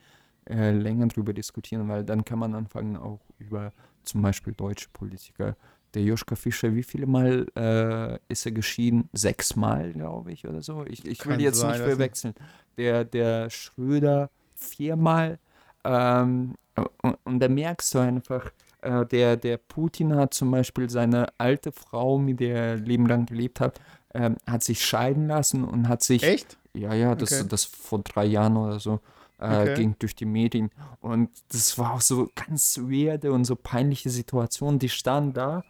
äh, 0.49 0.71
länger 0.71 1.09
drüber 1.09 1.33
diskutieren, 1.33 1.89
weil 1.89 2.05
dann 2.05 2.25
kann 2.25 2.39
man 2.39 2.55
anfangen 2.55 2.97
auch 2.97 3.21
über 3.39 3.73
zum 4.05 4.23
Beispiel 4.23 4.55
deutsche 4.55 4.89
Politiker. 4.93 5.57
Der 5.95 6.03
Joschka 6.03 6.37
Fischer, 6.37 6.75
wie 6.75 6.83
viele 6.83 7.07
Mal 7.07 7.47
äh, 7.57 8.19
ist 8.33 8.47
er 8.47 8.53
geschieden? 8.53 9.09
Sechsmal, 9.13 9.93
glaube 9.93 10.33
ich, 10.33 10.47
oder 10.47 10.63
so. 10.63 10.85
Ich, 10.87 11.07
ich 11.07 11.25
will 11.27 11.41
jetzt 11.41 11.59
sein, 11.59 11.73
nicht 11.73 11.83
verwechseln. 11.83 12.35
Der, 12.77 13.05
der 13.05 13.49
Schröder 13.51 14.31
viermal. 14.55 15.39
Ähm, 15.85 16.55
und, 17.03 17.19
und 17.25 17.41
da 17.41 17.49
merkst 17.49 17.95
du 17.95 17.99
einfach, 18.01 18.51
äh, 18.83 19.07
der, 19.07 19.37
der 19.37 19.57
Putin 19.57 20.15
hat 20.15 20.35
zum 20.35 20.51
Beispiel 20.51 20.89
seine 20.91 21.27
alte 21.39 21.73
Frau, 21.73 22.19
mit 22.19 22.41
der 22.41 22.57
er 22.57 22.77
Leben 22.77 23.07
lang 23.07 23.27
gelebt 23.27 23.61
hat, 23.61 23.81
ähm, 24.15 24.37
hat 24.47 24.63
sich 24.65 24.85
scheiden 24.85 25.27
lassen 25.29 25.65
und 25.65 25.89
hat 25.89 26.03
sich. 26.03 26.23
Echt? 26.23 26.57
Ja, 26.75 26.95
ja, 26.95 27.15
das, 27.15 27.33
Okay. 27.33 27.49
das 27.49 27.65
vor 27.65 28.01
drei 28.01 28.25
Jahren 28.27 28.57
oder 28.57 28.79
so 28.79 29.01
äh, 29.41 29.63
Okay. 29.63 29.75
ging 29.75 29.97
durch 29.99 30.15
die 30.15 30.27
Medien. 30.27 30.71
Und 31.01 31.31
das 31.51 31.77
war 31.79 31.95
auch 31.95 32.01
so 32.01 32.29
ganz 32.35 32.79
weirde 32.79 33.33
und 33.33 33.45
so 33.45 33.57
peinliche 33.57 34.11
Situation. 34.11 34.79
Die 34.79 34.89
stand 34.89 35.37
da 35.37 35.65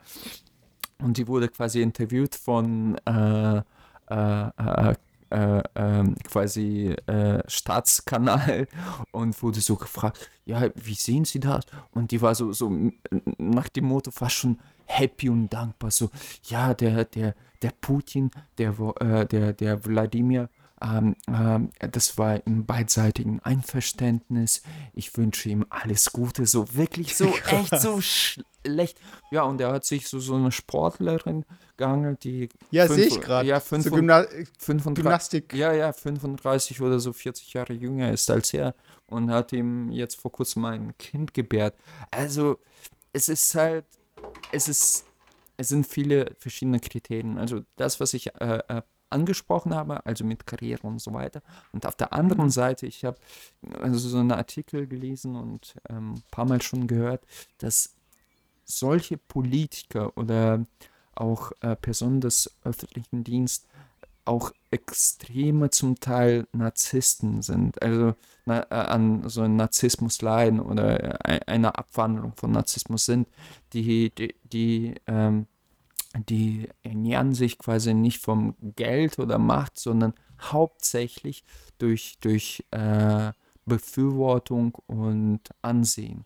und 0.99 1.17
die 1.17 1.29
wurde 1.29 1.49
quasi 1.49 1.81
interviewt 1.83 2.35
von 2.35 2.99
äh, 3.07 3.59
äh, 4.11 4.49
äh, 4.59 4.95
äh, 5.31 5.63
ähm, 5.75 6.15
quasi 6.25 6.95
äh, 7.07 7.43
Staatskanal 7.47 8.67
und 9.13 9.41
wurde 9.43 9.61
so 9.61 9.77
gefragt, 9.77 10.31
ja, 10.47 10.71
wie 10.75 10.95
sehen 10.95 11.25
Sie 11.27 11.39
das? 11.41 11.67
Und 11.93 12.11
die 12.11 12.23
war 12.23 12.35
so, 12.35 12.53
so 12.53 12.73
nach 13.37 13.69
dem 13.69 13.85
Motto 13.85 14.11
fast 14.11 14.37
schon 14.37 14.59
happy 14.87 15.29
und 15.29 15.51
dankbar, 15.51 15.91
so, 15.91 16.11
ja, 16.45 16.73
der, 16.73 17.05
der, 17.05 17.35
der 17.63 17.73
Putin, 17.81 18.31
der, 18.59 18.75
äh, 19.01 19.27
der, 19.27 19.53
der 19.53 19.85
Wladimir, 19.85 20.49
ähm, 20.81 21.17
ähm, 21.27 21.71
das 21.81 22.19
war 22.19 22.47
im 22.47 22.65
beidseitigen 22.65 23.41
Einverständnis. 23.41 24.63
Ich 24.95 25.17
wünsche 25.17 25.49
ihm 25.49 25.67
alles 25.71 26.13
Gute, 26.13 26.47
so 26.47 26.75
wirklich 26.75 27.17
so 27.17 27.27
echt 27.51 27.81
so 27.81 28.01
schlecht. 28.01 29.01
Ja, 29.31 29.43
und 29.43 29.61
er 29.61 29.73
hat 29.73 29.85
sich 29.85 30.07
so, 30.07 30.21
so 30.21 30.37
eine 30.37 30.53
Sportlerin 30.53 31.45
geangelt, 31.77 32.23
die 32.25 32.49
Ja, 32.71 32.87
sehe 32.87 33.07
ich 33.07 33.21
gerade. 33.21 33.49
Ja, 33.49 33.59
so 33.59 33.67
35, 33.67 33.93
Gymna 33.93 34.27
35, 34.59 34.95
Gymnastik. 34.95 35.55
ja, 35.55 35.73
ja, 35.73 35.93
35 35.93 36.81
oder 36.81 37.01
so 37.01 37.13
40 37.13 37.55
Jahre 37.55 37.73
jünger 37.73 38.13
ist 38.13 38.31
als 38.31 38.53
er 38.53 38.75
und 39.07 39.31
hat 39.31 39.53
ihm 39.53 39.91
jetzt 39.91 40.21
vor 40.21 40.31
kurzem 40.31 40.65
ein 40.65 40.97
Kind 40.99 41.35
gebärt. 41.35 41.75
Also, 42.11 42.59
es 43.13 43.29
ist 43.29 43.55
halt, 43.55 43.87
es 44.53 44.69
ist, 44.69 45.05
es 45.59 45.69
sind 45.69 45.87
viele 45.87 46.35
verschiedene 46.39 46.81
Kriterien. 46.81 47.37
Also 47.37 47.63
das, 47.77 48.01
was 48.01 48.15
ich 48.15 48.35
äh, 48.37 48.63
äh, 48.69 48.83
angesprochen 49.11 49.75
habe, 49.75 50.07
also 50.07 50.25
mit 50.25 50.47
Karriere 50.47 50.87
und 50.87 51.01
so 51.01 51.13
weiter. 51.13 51.43
Und 51.73 51.85
auf 51.85 51.97
der 51.97 52.13
anderen 52.13 52.51
Seite, 52.51 52.87
ich 52.87 53.05
habe 53.05 53.19
also 53.81 53.99
so 53.99 54.19
einen 54.19 54.33
Artikel 54.33 54.87
gelesen 54.87 55.35
und 55.37 55.77
ähm, 55.91 56.15
ein 56.15 56.23
paar 56.31 56.47
Mal 56.47 56.63
schon 56.63 56.87
gehört, 56.87 57.27
dass 57.59 57.97
solche 58.65 59.17
Politiker 59.17 60.17
oder 60.17 60.65
auch 61.15 61.53
äh, 61.61 61.75
Personen 61.75 62.21
des 62.21 62.55
öffentlichen 62.63 63.25
Dienstes 63.25 63.67
auch 64.29 64.53
extreme 64.71 65.71
zum 65.71 65.99
Teil 65.99 66.47
Narzissten 66.53 67.43
sind, 67.43 67.81
also 67.83 68.15
na, 68.45 68.63
äh, 68.71 68.75
an 68.75 69.29
so 69.29 69.43
einem 69.43 69.57
Narzissmus 69.57 70.21
leiden 70.23 70.61
oder 70.61 71.27
äh, 71.29 71.41
einer 71.47 71.79
Abwandlung 71.79 72.35
von 72.37 72.53
Narzissmus 72.53 73.07
sind, 73.07 73.29
die, 73.73 74.11
die, 74.11 74.35
die, 74.45 74.95
ähm, 75.07 75.47
die 76.29 76.69
ernähren 76.83 77.35
sich 77.35 77.59
quasi 77.59 77.95
nicht 77.95 78.21
vom 78.23 78.55
Geld 78.77 79.19
oder 79.19 79.39
Macht, 79.39 79.79
sondern 79.79 80.15
hauptsächlich 80.41 81.45
durch, 81.79 82.19
durch 82.21 82.65
äh, 82.71 83.33
Befürwortung 83.65 84.75
und 84.87 85.41
Ansehen. 85.63 86.25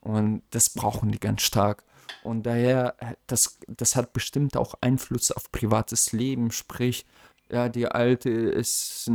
Und 0.00 0.42
das 0.50 0.70
brauchen 0.70 1.10
die 1.10 1.20
ganz 1.20 1.42
stark. 1.42 1.84
Und 2.24 2.44
daher, 2.44 2.94
äh, 2.98 3.14
das, 3.26 3.58
das 3.68 3.96
hat 3.96 4.12
bestimmt 4.12 4.56
auch 4.56 4.74
Einfluss 4.80 5.30
auf 5.30 5.52
privates 5.52 6.12
Leben. 6.12 6.50
Sprich, 6.50 7.06
ja, 7.50 7.68
die 7.68 7.86
Alte 7.88 8.30
ist, 8.30 9.10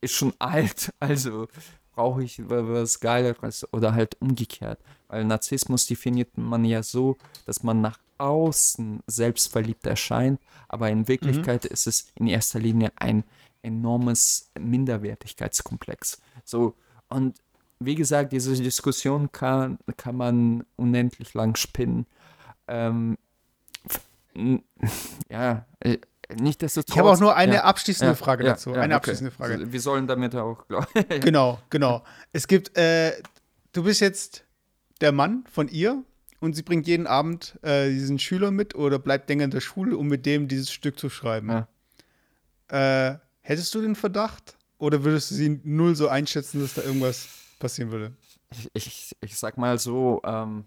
ist 0.00 0.14
schon 0.14 0.34
alt, 0.38 0.92
also 1.00 1.48
brauche 1.94 2.22
ich 2.22 2.38
wa- 2.48 2.66
was 2.66 3.00
Geileres 3.00 3.66
oder 3.72 3.94
halt 3.94 4.16
umgekehrt. 4.20 4.80
Weil 5.08 5.24
Narzissmus 5.24 5.86
definiert 5.86 6.36
man 6.38 6.64
ja 6.64 6.82
so, 6.82 7.16
dass 7.46 7.62
man 7.62 7.80
nach 7.80 7.98
außen 8.18 9.00
selbstverliebt 9.06 9.86
erscheint, 9.86 10.40
aber 10.68 10.90
in 10.90 11.08
Wirklichkeit 11.08 11.64
ist 11.64 11.86
es 11.86 12.12
in 12.14 12.26
erster 12.26 12.60
Linie 12.60 12.92
ein 12.96 13.24
enormes 13.62 14.50
Minderwertigkeitskomplex. 14.58 16.20
So, 16.44 16.74
und 17.08 17.38
wie 17.80 17.94
gesagt, 17.94 18.32
diese 18.32 18.54
Diskussion 18.54 19.32
kann, 19.32 19.78
kann 19.96 20.16
man 20.16 20.64
unendlich 20.76 21.32
lang 21.34 21.56
spinnen. 21.56 22.06
Ähm, 22.68 23.16
ja, 25.30 25.66
äh, 25.80 25.98
nicht 26.36 26.62
desto 26.62 26.82
Ich 26.86 26.98
habe 26.98 27.10
auch 27.10 27.20
nur 27.20 27.34
eine 27.36 27.56
ja, 27.56 27.64
abschließende 27.64 28.12
ja, 28.12 28.16
Frage 28.16 28.44
ja, 28.44 28.50
dazu. 28.50 28.72
eine 28.72 28.84
okay. 28.84 28.94
abschließende 28.94 29.30
Frage. 29.30 29.54
Also, 29.54 29.72
Wir 29.72 29.80
sollen 29.80 30.06
damit 30.06 30.34
auch, 30.34 30.66
glaub- 30.68 30.86
Genau, 31.20 31.58
genau. 31.70 32.04
Es 32.32 32.46
gibt, 32.46 32.76
äh, 32.76 33.12
du 33.72 33.84
bist 33.84 34.00
jetzt 34.00 34.44
der 35.00 35.12
Mann 35.12 35.44
von 35.50 35.68
ihr 35.68 36.02
und 36.40 36.54
sie 36.54 36.62
bringt 36.62 36.86
jeden 36.86 37.06
Abend 37.06 37.58
äh, 37.62 37.88
diesen 37.90 38.18
Schüler 38.18 38.50
mit 38.50 38.74
oder 38.74 38.98
bleibt 38.98 39.28
länger 39.28 39.44
in 39.44 39.50
der 39.50 39.60
Schule, 39.60 39.96
um 39.96 40.08
mit 40.08 40.26
dem 40.26 40.48
dieses 40.48 40.70
Stück 40.70 40.98
zu 40.98 41.10
schreiben. 41.10 41.66
Äh, 42.68 43.14
hättest 43.40 43.74
du 43.74 43.80
den 43.80 43.96
Verdacht 43.96 44.56
oder 44.78 45.04
würdest 45.04 45.30
du 45.30 45.34
sie 45.34 45.60
null 45.64 45.96
so 45.96 46.08
einschätzen, 46.08 46.60
dass 46.60 46.74
da 46.74 46.82
irgendwas 46.82 47.28
passieren 47.58 47.90
würde? 47.90 48.12
ich, 48.72 48.86
ich, 48.86 49.16
ich 49.20 49.36
sag 49.36 49.58
mal 49.58 49.78
so, 49.78 50.20
ähm, 50.24 50.64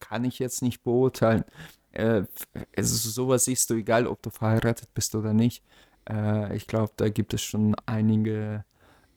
kann 0.00 0.24
ich 0.24 0.38
jetzt 0.38 0.62
nicht 0.62 0.82
beurteilen. 0.82 1.44
Äh, 1.96 2.24
also 2.76 3.10
sowas 3.10 3.46
siehst 3.46 3.70
du, 3.70 3.74
egal 3.74 4.06
ob 4.06 4.22
du 4.22 4.30
verheiratet 4.30 4.92
bist 4.94 5.14
oder 5.14 5.32
nicht. 5.32 5.62
Äh, 6.08 6.56
ich 6.56 6.66
glaube, 6.66 6.92
da 6.96 7.08
gibt 7.08 7.34
es 7.34 7.42
schon 7.42 7.74
einige, 7.86 8.64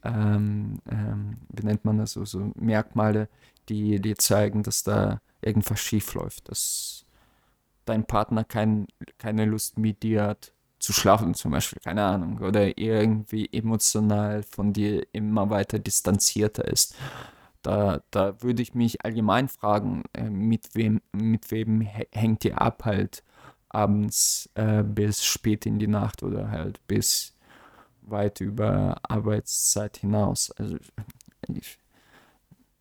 ähm, 0.04 0.80
ähm, 0.90 1.38
wie 1.50 1.66
nennt 1.66 1.86
man 1.86 1.98
das, 1.98 2.14
so, 2.14 2.26
so 2.26 2.52
Merkmale, 2.56 3.30
die, 3.70 4.00
die 4.02 4.16
zeigen, 4.16 4.64
dass 4.64 4.84
da 4.84 5.22
irgendwas 5.42 5.80
schief 5.80 6.14
läuft, 6.14 6.50
dass 6.50 7.06
dein 7.86 8.06
Partner 8.06 8.44
kein, 8.44 8.88
keine 9.18 9.46
Lust 9.46 9.78
mit 9.78 10.04
dir 10.04 10.24
hat 10.24 10.54
zu 10.80 10.94
schlafen 10.94 11.34
zum 11.34 11.52
Beispiel, 11.52 11.80
keine 11.84 12.04
Ahnung, 12.04 12.40
oder 12.40 12.78
irgendwie 12.78 13.50
emotional 13.52 14.44
von 14.44 14.72
dir 14.72 15.06
immer 15.12 15.50
weiter 15.50 15.78
distanzierter 15.78 16.66
ist. 16.66 16.96
Da, 17.62 18.02
da 18.12 18.42
würde 18.42 18.62
ich 18.62 18.74
mich 18.74 19.04
allgemein 19.04 19.50
fragen, 19.50 20.04
äh, 20.14 20.30
mit 20.30 20.76
wem, 20.76 21.02
mit 21.12 21.52
wem 21.52 21.82
hä- 21.82 22.08
hängt 22.14 22.46
ihr 22.46 22.62
ab 22.62 22.86
halt 22.86 23.24
abends 23.70 24.50
äh, 24.56 24.82
bis 24.84 25.26
spät 25.26 25.66
in 25.66 25.78
die 25.78 25.88
Nacht 25.88 26.24
oder 26.24 26.50
halt 26.52 26.86
bis 26.88 27.36
weit 28.02 28.40
über 28.42 28.98
Arbeitszeit 29.04 29.98
hinaus. 29.98 30.52
Also 30.52 30.78
ich, 31.54 31.78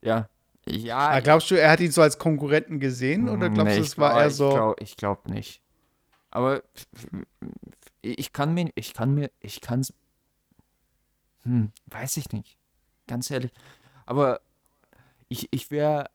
ja, 0.03 0.29
ja. 0.67 0.99
Ah, 1.09 1.21
glaubst 1.21 1.51
du, 1.51 1.55
er 1.57 1.71
hat 1.71 1.81
ihn 1.81 1.91
so 1.91 2.03
als 2.03 2.19
Konkurrenten 2.19 2.79
gesehen 2.79 3.29
oder 3.29 3.51
glaubst 3.51 3.75
Nee, 3.75 3.81
du, 3.81 3.85
es 3.85 3.99
war 3.99 4.11
glaub- 4.11 4.23
eher 4.23 4.31
so? 4.31 4.47
Ich 4.49 4.55
glaube 4.55 4.75
ich 4.81 4.97
glaub 4.97 5.29
nicht. 5.29 5.63
Aber 6.31 6.63
ich 8.03 8.33
kann 8.33 8.55
mir, 8.55 8.71
ich 8.75 8.95
kann 8.95 9.15
mir, 9.15 9.31
ich 9.41 9.61
kann 9.61 9.83
hm, 11.45 11.73
weiß 11.87 12.17
ich 12.19 12.31
nicht. 12.33 12.57
Ganz 13.07 13.31
ehrlich. 13.31 13.53
Aber 14.07 14.41
ich, 15.29 15.49
ich 15.53 15.71
wäre, 15.71 16.11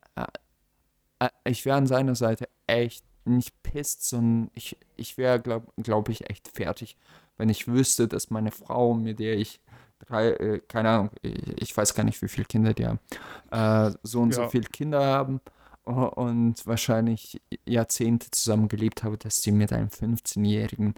äh, 1.19 1.29
ich 1.45 1.65
wäre 1.65 1.77
an 1.77 1.87
seiner 1.87 2.15
Seite 2.15 2.49
echt 2.67 3.03
nicht 3.25 3.53
pisst, 3.63 4.07
sondern 4.07 4.51
ich, 4.53 4.77
ich 4.97 5.17
wäre, 5.17 5.39
glaube 5.39 5.67
glaub 5.81 6.09
ich, 6.09 6.29
echt 6.29 6.49
fertig, 6.49 6.97
wenn 7.37 7.49
ich 7.49 7.67
wüsste, 7.67 8.07
dass 8.07 8.29
meine 8.29 8.51
Frau, 8.51 8.93
mit 8.93 9.19
der 9.19 9.37
ich 9.37 9.61
drei, 9.99 10.29
äh, 10.31 10.59
keine 10.67 10.89
Ahnung, 10.89 11.09
ich, 11.21 11.61
ich 11.61 11.77
weiß 11.77 11.93
gar 11.95 12.03
nicht, 12.03 12.21
wie 12.21 12.27
viele 12.27 12.45
Kinder 12.45 12.73
die 12.73 12.85
haben, 12.87 12.99
äh, 13.51 13.95
so 14.03 14.21
und 14.21 14.33
so 14.33 14.43
Ja. 14.43 14.47
viele 14.47 14.65
Kinder 14.65 15.01
haben 15.05 15.39
äh, 15.85 15.91
und 15.91 16.65
wahrscheinlich 16.67 17.41
Jahrzehnte 17.65 18.29
zusammen 18.31 18.67
gelebt 18.67 19.03
habe, 19.03 19.17
dass 19.17 19.41
die 19.41 19.51
mit 19.53 19.71
einem 19.73 19.89
15-Jährigen 19.89 20.95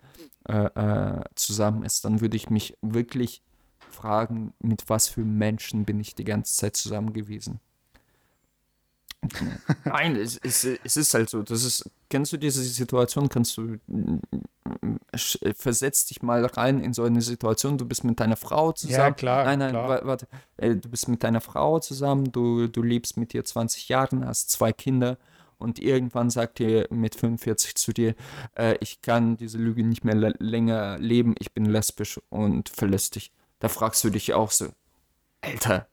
äh, 0.47 0.65
äh, 0.65 1.23
zusammen 1.35 1.83
ist, 1.83 2.05
dann 2.05 2.21
würde 2.21 2.37
ich 2.37 2.49
mich 2.49 2.75
wirklich 2.81 3.43
fragen, 3.87 4.53
mit 4.59 4.89
was 4.89 5.07
für 5.07 5.23
Menschen 5.23 5.85
bin 5.85 5.99
ich 5.99 6.15
die 6.15 6.23
ganze 6.23 6.55
Zeit 6.55 6.75
zusammen 6.75 7.13
gewesen. 7.13 7.59
Nein, 9.85 10.15
es, 10.15 10.37
es, 10.37 10.63
es 10.83 10.97
ist 10.97 11.13
halt 11.13 11.29
so. 11.29 11.41
Das 11.41 11.63
ist, 11.63 11.89
kennst 12.09 12.31
du 12.33 12.37
diese 12.37 12.61
Situation? 12.63 13.27
Kannst 13.27 13.57
du 13.57 13.77
mm, 13.87 14.19
sch- 15.15 15.53
versetz 15.55 16.05
dich 16.05 16.21
mal 16.21 16.45
rein 16.45 16.79
in 16.79 16.93
so 16.93 17.03
eine 17.03 17.21
Situation. 17.21 17.77
Du 17.77 17.85
bist 17.85 18.03
mit 18.03 18.19
deiner 18.19 18.35
Frau 18.37 18.71
zusammen. 18.71 18.97
Ja, 18.99 19.11
klar, 19.11 19.45
Nein, 19.45 19.59
nein, 19.59 19.69
klar. 19.71 19.89
wa- 19.89 20.01
warte. 20.05 20.27
Äh, 20.57 20.75
Du 20.75 20.89
bist 20.89 21.07
mit 21.07 21.23
deiner 21.23 21.41
Frau 21.41 21.79
zusammen. 21.79 22.31
Du, 22.31 22.67
du 22.67 22.81
lebst 22.83 23.17
mit 23.17 23.33
ihr 23.33 23.43
20 23.43 23.89
Jahren, 23.89 24.25
hast 24.25 24.51
zwei 24.51 24.71
Kinder. 24.73 25.17
Und 25.57 25.79
irgendwann 25.79 26.29
sagt 26.29 26.59
ihr 26.59 26.85
mit 26.91 27.15
45 27.15 27.75
zu 27.75 27.93
dir, 27.93 28.13
äh, 28.57 28.75
ich 28.81 29.01
kann 29.01 29.37
diese 29.37 29.57
Lüge 29.57 29.83
nicht 29.85 30.03
mehr 30.03 30.15
länger 30.15 30.97
leben, 30.99 31.33
ich 31.39 31.53
bin 31.53 31.65
lesbisch 31.65 32.19
und 32.29 32.67
verlässt 32.69 33.15
dich. 33.15 33.31
Da 33.59 33.69
fragst 33.69 34.03
du 34.03 34.09
dich 34.09 34.33
auch 34.33 34.51
so, 34.51 34.67
Alter, 35.41 35.87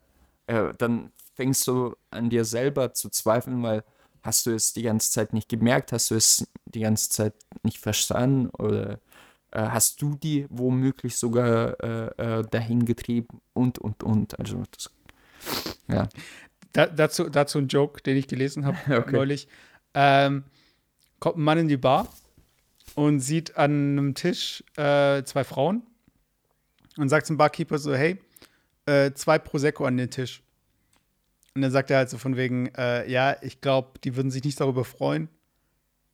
äh, 0.48 0.74
dann 0.78 1.12
fängst 1.34 1.66
du 1.66 1.94
an 2.10 2.30
dir 2.30 2.44
selber 2.44 2.94
zu 2.94 3.08
zweifeln, 3.08 3.62
weil 3.62 3.84
hast 4.22 4.46
du 4.46 4.54
es 4.54 4.72
die 4.72 4.82
ganze 4.82 5.10
Zeit 5.10 5.32
nicht 5.32 5.48
gemerkt, 5.48 5.92
hast 5.92 6.10
du 6.10 6.14
es 6.14 6.46
die 6.66 6.80
ganze 6.80 7.08
Zeit 7.10 7.34
nicht 7.62 7.78
verstanden 7.78 8.50
oder 8.50 9.00
äh, 9.50 9.60
hast 9.60 10.00
du 10.00 10.14
die 10.14 10.46
womöglich 10.48 11.16
sogar 11.16 11.82
äh, 11.82 12.38
äh, 12.40 12.44
dahin 12.50 12.84
getrieben 12.84 13.40
und, 13.52 13.78
und, 13.78 14.02
und. 14.02 14.38
Also 14.38 14.62
das, 14.70 14.90
ja. 15.88 16.08
da, 16.72 16.86
dazu, 16.86 17.28
dazu 17.28 17.58
ein 17.58 17.68
Joke, 17.68 18.02
den 18.02 18.16
ich 18.16 18.28
gelesen 18.28 18.64
habe 18.64 18.78
Okay. 18.98 19.12
neulich. 19.12 19.48
Ähm, 19.94 20.44
kommt 21.20 21.36
ein 21.36 21.42
Mann 21.42 21.58
in 21.58 21.68
die 21.68 21.76
Bar 21.76 22.08
und 22.94 23.20
sieht 23.20 23.56
an 23.56 23.98
einem 23.98 24.14
Tisch 24.14 24.64
äh, 24.76 25.22
zwei 25.24 25.44
Frauen 25.44 25.82
und 26.96 27.08
sagt 27.08 27.26
zum 27.26 27.36
Barkeeper 27.36 27.78
so, 27.78 27.94
hey, 27.94 28.18
äh, 28.86 29.12
zwei 29.12 29.38
Prosecco 29.38 29.84
an 29.84 29.96
den 29.96 30.10
Tisch. 30.10 30.42
Und 31.54 31.62
dann 31.62 31.70
sagt 31.70 31.90
er 31.90 31.98
halt 31.98 32.10
so 32.10 32.18
von 32.18 32.36
wegen, 32.36 32.68
äh, 32.76 33.08
ja, 33.10 33.36
ich 33.42 33.60
glaube, 33.60 33.98
die 34.02 34.16
würden 34.16 34.30
sich 34.30 34.44
nicht 34.44 34.60
darüber 34.60 34.84
freuen. 34.84 35.28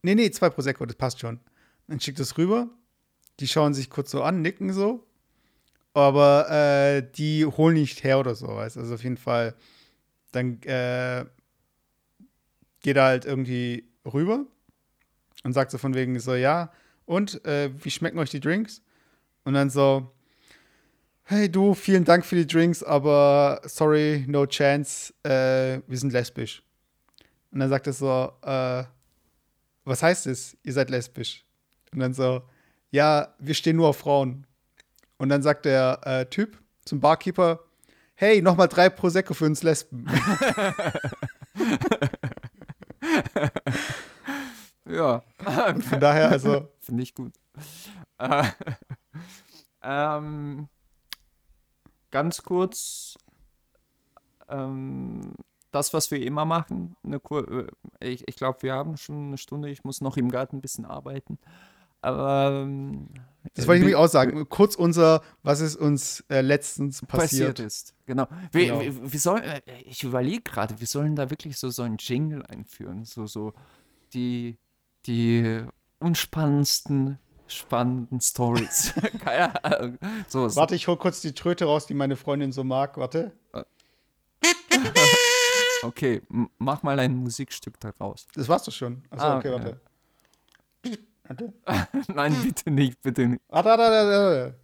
Nee, 0.02 0.14
nee, 0.14 0.30
zwei 0.30 0.50
Prosecco, 0.50 0.84
das 0.86 0.96
passt 0.96 1.20
schon. 1.20 1.40
Dann 1.86 2.00
schickt 2.00 2.20
es 2.20 2.36
rüber. 2.38 2.68
Die 3.40 3.48
schauen 3.48 3.74
sich 3.74 3.88
kurz 3.88 4.10
so 4.10 4.22
an, 4.22 4.42
nicken 4.42 4.72
so. 4.72 5.06
Aber 5.94 6.50
äh, 6.50 7.02
die 7.16 7.46
holen 7.46 7.74
nicht 7.74 8.04
her 8.04 8.18
oder 8.18 8.34
so, 8.34 8.48
weißt 8.48 8.78
Also 8.78 8.94
auf 8.94 9.02
jeden 9.02 9.16
Fall, 9.16 9.54
dann 10.32 10.60
äh, 10.62 11.24
geht 12.80 12.96
er 12.96 13.04
halt 13.04 13.24
irgendwie 13.24 13.88
rüber 14.04 14.44
und 15.44 15.52
sagt 15.52 15.70
so 15.70 15.78
von 15.78 15.94
wegen 15.94 16.18
so, 16.20 16.34
ja, 16.34 16.72
und 17.04 17.44
äh, 17.46 17.70
wie 17.82 17.90
schmecken 17.90 18.18
euch 18.18 18.30
die 18.30 18.40
Drinks? 18.40 18.82
Und 19.44 19.54
dann 19.54 19.70
so, 19.70 20.12
hey 21.30 21.50
du, 21.50 21.74
vielen 21.74 22.04
Dank 22.04 22.24
für 22.24 22.36
die 22.36 22.46
Drinks, 22.46 22.82
aber 22.82 23.60
sorry, 23.64 24.24
no 24.26 24.46
chance, 24.46 25.12
äh, 25.24 25.80
wir 25.86 25.98
sind 25.98 26.12
lesbisch. 26.12 26.62
Und 27.50 27.60
dann 27.60 27.68
sagt 27.68 27.86
er 27.86 27.92
so, 27.92 28.32
äh, 28.42 28.84
was 29.84 30.02
heißt 30.02 30.26
es, 30.26 30.56
ihr 30.62 30.72
seid 30.72 30.90
lesbisch? 30.90 31.44
Und 31.92 32.00
dann 32.00 32.14
so, 32.14 32.42
ja, 32.90 33.34
wir 33.38 33.54
stehen 33.54 33.76
nur 33.76 33.88
auf 33.88 33.98
Frauen. 33.98 34.46
Und 35.18 35.28
dann 35.28 35.42
sagt 35.42 35.66
der 35.66 36.00
äh, 36.04 36.26
Typ 36.26 36.58
zum 36.84 37.00
Barkeeper, 37.00 37.60
hey, 38.14 38.40
nochmal 38.40 38.68
drei 38.68 38.88
Prosecco 38.88 39.34
für 39.34 39.44
uns 39.44 39.62
Lesben. 39.62 40.06
Ja, 44.88 45.22
Von 45.44 46.00
daher, 46.00 46.30
also, 46.30 46.66
finde 46.80 47.02
ich 47.02 47.14
gut. 47.14 47.34
Äh, 48.16 48.44
ähm, 49.82 50.68
ganz 52.10 52.42
kurz, 52.42 53.16
ähm, 54.48 55.34
das, 55.70 55.92
was 55.92 56.10
wir 56.10 56.22
immer 56.24 56.44
machen, 56.44 56.96
eine 57.04 57.20
Kur 57.20 57.68
äh, 58.00 58.08
ich, 58.08 58.26
ich 58.26 58.36
glaube, 58.36 58.62
wir 58.62 58.74
haben 58.74 58.96
schon 58.96 59.28
eine 59.28 59.38
Stunde, 59.38 59.70
ich 59.70 59.84
muss 59.84 60.00
noch 60.00 60.16
im 60.16 60.30
Garten 60.30 60.56
ein 60.56 60.60
bisschen 60.60 60.86
arbeiten. 60.86 61.38
Aber 62.00 62.62
ähm, 62.62 63.08
das 63.54 63.66
wollte 63.66 63.78
ich 63.78 63.80
nämlich 63.80 63.96
auch 63.96 64.06
sagen. 64.06 64.48
Kurz 64.48 64.76
unser, 64.76 65.22
was 65.42 65.60
ist 65.60 65.76
uns 65.76 66.24
äh, 66.28 66.42
letztens 66.42 67.00
passiert. 67.02 67.56
passiert 67.56 67.58
ist. 67.58 67.94
Genau. 68.06 68.28
Wir, 68.52 68.66
Genau. 68.66 68.80
wir, 68.80 69.12
wir 69.12 69.20
sollen, 69.20 69.42
äh, 69.42 69.60
ich 69.84 70.04
überlege 70.04 70.42
gerade, 70.42 70.78
wir 70.78 70.86
sollen 70.86 71.16
da 71.16 71.30
wirklich 71.30 71.58
so, 71.58 71.70
so 71.70 71.82
einen 71.82 71.96
Jingle 71.98 72.44
einführen. 72.46 73.04
So, 73.04 73.26
so 73.26 73.52
die, 74.12 74.58
die 75.06 75.62
unspannendsten, 75.98 77.18
spannenden 77.48 78.20
Stories. 78.20 78.92
Keine 79.24 79.64
Ahnung. 79.64 79.98
So, 80.28 80.48
so. 80.48 80.56
Warte, 80.60 80.74
ich 80.74 80.86
hol 80.88 80.96
kurz 80.96 81.20
die 81.20 81.32
Tröte 81.34 81.64
raus, 81.66 81.86
die 81.86 81.94
meine 81.94 82.16
Freundin 82.16 82.52
so 82.52 82.64
mag. 82.64 82.96
Warte. 82.96 83.32
Okay, 85.82 86.22
m- 86.28 86.50
mach 86.58 86.82
mal 86.82 86.98
ein 86.98 87.14
Musikstück 87.14 87.78
daraus. 87.78 88.26
Das 88.34 88.48
war's 88.48 88.64
doch 88.64 88.72
schon. 88.72 89.00
Achso, 89.10 89.24
Ah, 89.26 89.38
okay, 89.38 89.48
okay. 89.54 89.74
warte. 90.84 91.52
Warte. 91.62 92.12
Nein, 92.12 92.34
bitte 92.42 92.68
nicht, 92.72 93.00
bitte 93.00 93.28
nicht. 93.28 93.42
Warte, 93.48 93.68
warte, 93.68 93.82
warte, 93.92 94.54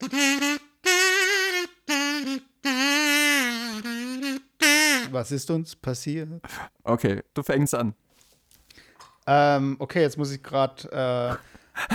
warte. 0.00 0.32
Was 5.10 5.30
ist 5.32 5.50
uns 5.50 5.76
passiert? 5.76 6.28
Okay, 6.84 7.22
du 7.34 7.42
fängst 7.42 7.74
an. 7.74 7.94
Ähm, 9.26 9.76
okay, 9.78 10.00
jetzt 10.00 10.16
muss 10.18 10.30
ich 10.32 10.42
gerade 10.42 10.90
äh, 10.90 11.36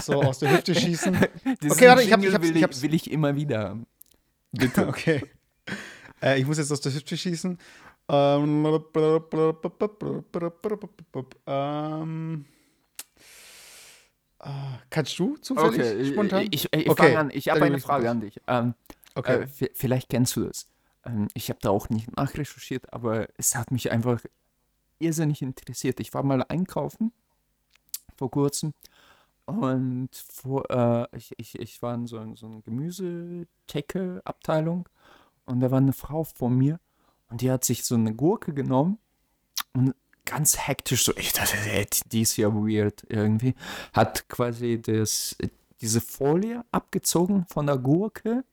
so 0.01 0.21
aus 0.21 0.39
der 0.39 0.51
Hüfte 0.53 0.73
schießen. 0.75 1.13
Diesen 1.61 1.71
Okay, 1.71 1.87
warte, 1.87 2.01
ich 2.03 2.11
hab- 2.13 2.21
Jingle 2.21 2.55
ich 2.55 2.63
hab's- 2.63 2.81
will, 2.81 2.93
ich 2.93 3.05
will 3.05 3.09
ich 3.09 3.11
immer 3.11 3.35
wieder 3.35 3.59
haben. 3.69 3.87
Bitte. 4.51 4.87
Okay. 4.87 5.23
Äh, 6.21 6.39
ich 6.39 6.47
muss 6.47 6.57
jetzt 6.57 6.71
aus 6.71 6.81
der 6.81 6.93
Hüfte 6.93 7.15
schießen. 7.15 7.57
Ähm, 8.09 8.65
ähm, 11.45 12.45
äh, 14.39 14.49
kannst 14.89 15.17
du 15.19 15.37
zufällig 15.37 15.79
Okay, 15.79 15.93
ich, 16.01 16.07
spontan? 16.09 16.47
ich, 16.51 16.73
ich 16.73 16.89
Okay, 16.89 17.03
fange 17.03 17.19
an. 17.19 17.29
Ich 17.33 17.49
habe 17.49 17.61
eine 17.63 17.77
ich 17.77 17.83
Frage 17.83 18.03
das. 18.05 18.11
an 18.11 18.21
dich. 18.21 18.41
Ähm, 18.47 18.73
okay. 19.15 19.41
Äh, 19.41 19.45
vi- 19.45 19.71
vielleicht 19.73 20.09
kennst 20.09 20.35
du 20.35 20.45
das. 20.45 20.67
Ähm, 21.05 21.27
ich 21.33 21.49
habe 21.49 21.59
da 21.61 21.69
auch 21.69 21.89
nicht 21.89 22.15
nachrecherchiert, 22.15 22.91
aber 22.93 23.27
es 23.37 23.55
hat 23.55 23.71
mich 23.71 23.91
einfach 23.91 24.21
irrsinnig 24.99 25.41
interessiert. 25.41 25.99
Ich 25.99 26.13
war 26.13 26.23
mal 26.23 26.43
einkaufen 26.47 27.11
vor 28.17 28.31
kurzem 28.31 28.73
und 29.47 30.09
vor, 30.13 30.69
äh, 30.69 31.07
ich, 31.17 31.33
ich, 31.37 31.57
ich 31.57 31.81
war 31.81 31.95
in 31.95 32.05
so, 32.05 32.19
in 32.19 32.35
so 32.35 32.45
einer 32.47 32.61
Gemüsetheke-Abteilung 32.61 34.87
und 35.45 35.61
da 35.61 35.71
war 35.71 35.77
eine 35.79 35.93
Frau 35.93 36.25
vor 36.25 36.49
mir 36.49 36.79
und 37.29 37.39
die 37.41 37.49
hat 37.49 37.63
sich 37.63 37.85
so 37.85 37.95
eine 37.95 38.13
Gurke 38.13 38.53
genommen 38.53 38.97
und 39.73 39.95
ganz 40.25 40.67
hektisch 40.67 41.05
so, 41.05 41.15
ich 41.15 41.31
dachte, 41.33 41.55
ey, 41.71 41.87
die 42.11 42.21
ist 42.23 42.35
ja 42.37 42.53
weird 42.53 43.05
irgendwie, 43.09 43.55
hat 43.93 44.27
quasi 44.27 44.81
das, 44.81 45.37
diese 45.81 46.01
Folie 46.01 46.65
abgezogen 46.71 47.45
von 47.47 47.67
der 47.67 47.77
Gurke 47.77 48.43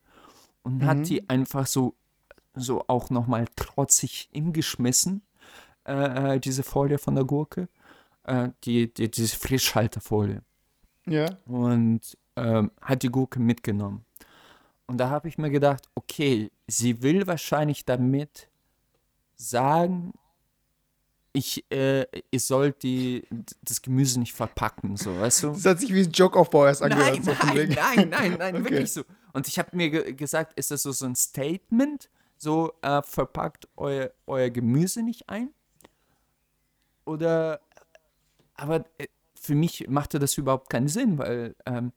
und 0.62 0.82
Mhm. 0.82 0.86
hat 0.86 1.08
die 1.08 1.28
einfach 1.28 1.66
so, 1.66 1.94
so 2.54 2.84
auch 2.86 3.10
nochmal 3.10 3.46
trotzig 3.56 4.28
hingeschmissen, 4.32 5.22
äh, 5.86 6.36
äh, 6.36 6.40
diese 6.40 6.62
Folie 6.62 6.98
von 6.98 7.16
der 7.16 7.24
Gurke, 7.24 7.68
äh, 8.24 8.50
die, 8.64 8.92
die, 8.94 9.10
diese 9.10 9.36
Frischhaltefolie 9.36 10.42
ja. 11.06 11.26
und 11.46 12.16
ähm, 12.36 12.70
hat 12.80 13.02
die 13.02 13.10
Gurke 13.10 13.40
mitgenommen. 13.40 14.04
Und 14.86 14.98
da 14.98 15.08
habe 15.08 15.28
ich 15.28 15.38
mir 15.38 15.50
gedacht, 15.50 15.88
okay, 15.94 16.50
sie 16.66 17.02
will 17.02 17.26
wahrscheinlich 17.26 17.84
damit 17.84 18.48
sagen, 19.36 20.12
ich, 21.32 21.64
äh, 21.70 22.06
ich 22.30 22.44
soll 22.44 22.72
die, 22.72 23.26
das 23.62 23.82
Gemüse 23.82 24.20
nicht 24.20 24.32
verpacken, 24.34 24.96
so, 24.96 25.18
weißt 25.18 25.42
du? 25.42 25.48
Das 25.50 25.64
hat 25.64 25.80
sich 25.80 25.92
wie 25.92 26.02
ein 26.02 26.12
Jokeaufbau 26.12 26.66
erst 26.66 26.82
angehört. 26.82 27.24
Nein, 27.24 27.24
so 27.24 27.32
nein, 27.32 27.68
nein, 27.74 28.08
nein, 28.08 28.34
nein, 28.38 28.56
Okay. 28.56 28.64
wirklich 28.64 28.92
so. 28.92 29.02
Und 29.32 29.48
ich 29.48 29.58
habe 29.58 29.76
mir 29.76 29.90
ge 29.90 30.12
gesagt, 30.12 30.52
ist 30.56 30.70
das 30.70 30.82
so, 30.82 30.92
so 30.92 31.06
ein 31.06 31.16
Statement? 31.16 32.08
So, 32.36 32.72
äh, 32.82 33.02
verpackt 33.02 33.68
euer, 33.76 34.10
euer 34.26 34.50
Gemüse 34.50 35.02
nicht 35.02 35.28
ein? 35.28 35.50
Oder, 37.04 37.60
aber 38.54 38.84
äh, 38.98 39.08
für 39.44 39.54
mich 39.54 39.86
machte 39.88 40.18
das 40.18 40.38
überhaupt 40.38 40.70
keinen 40.70 40.88
Sinn, 40.88 41.18
weil 41.18 41.54
ähm, 41.66 41.92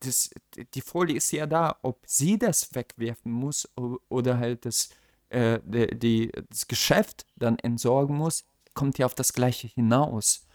das, 0.00 0.30
die 0.74 0.80
Folie 0.80 1.16
ist 1.16 1.30
ja 1.32 1.46
da, 1.46 1.76
ob 1.82 2.00
sie 2.06 2.38
das 2.38 2.74
wegwerfen 2.74 3.32
muss 3.32 3.68
oder 4.08 4.38
halt 4.38 4.64
das, 4.64 4.90
äh, 5.30 5.58
die, 5.64 5.98
die, 5.98 6.32
das 6.50 6.68
Geschäft 6.68 7.26
dann 7.36 7.58
entsorgen 7.58 8.16
muss, 8.16 8.44
kommt 8.74 8.98
ja 8.98 9.06
auf 9.06 9.14
das 9.14 9.32
Gleiche 9.32 9.66
hinaus. 9.68 10.46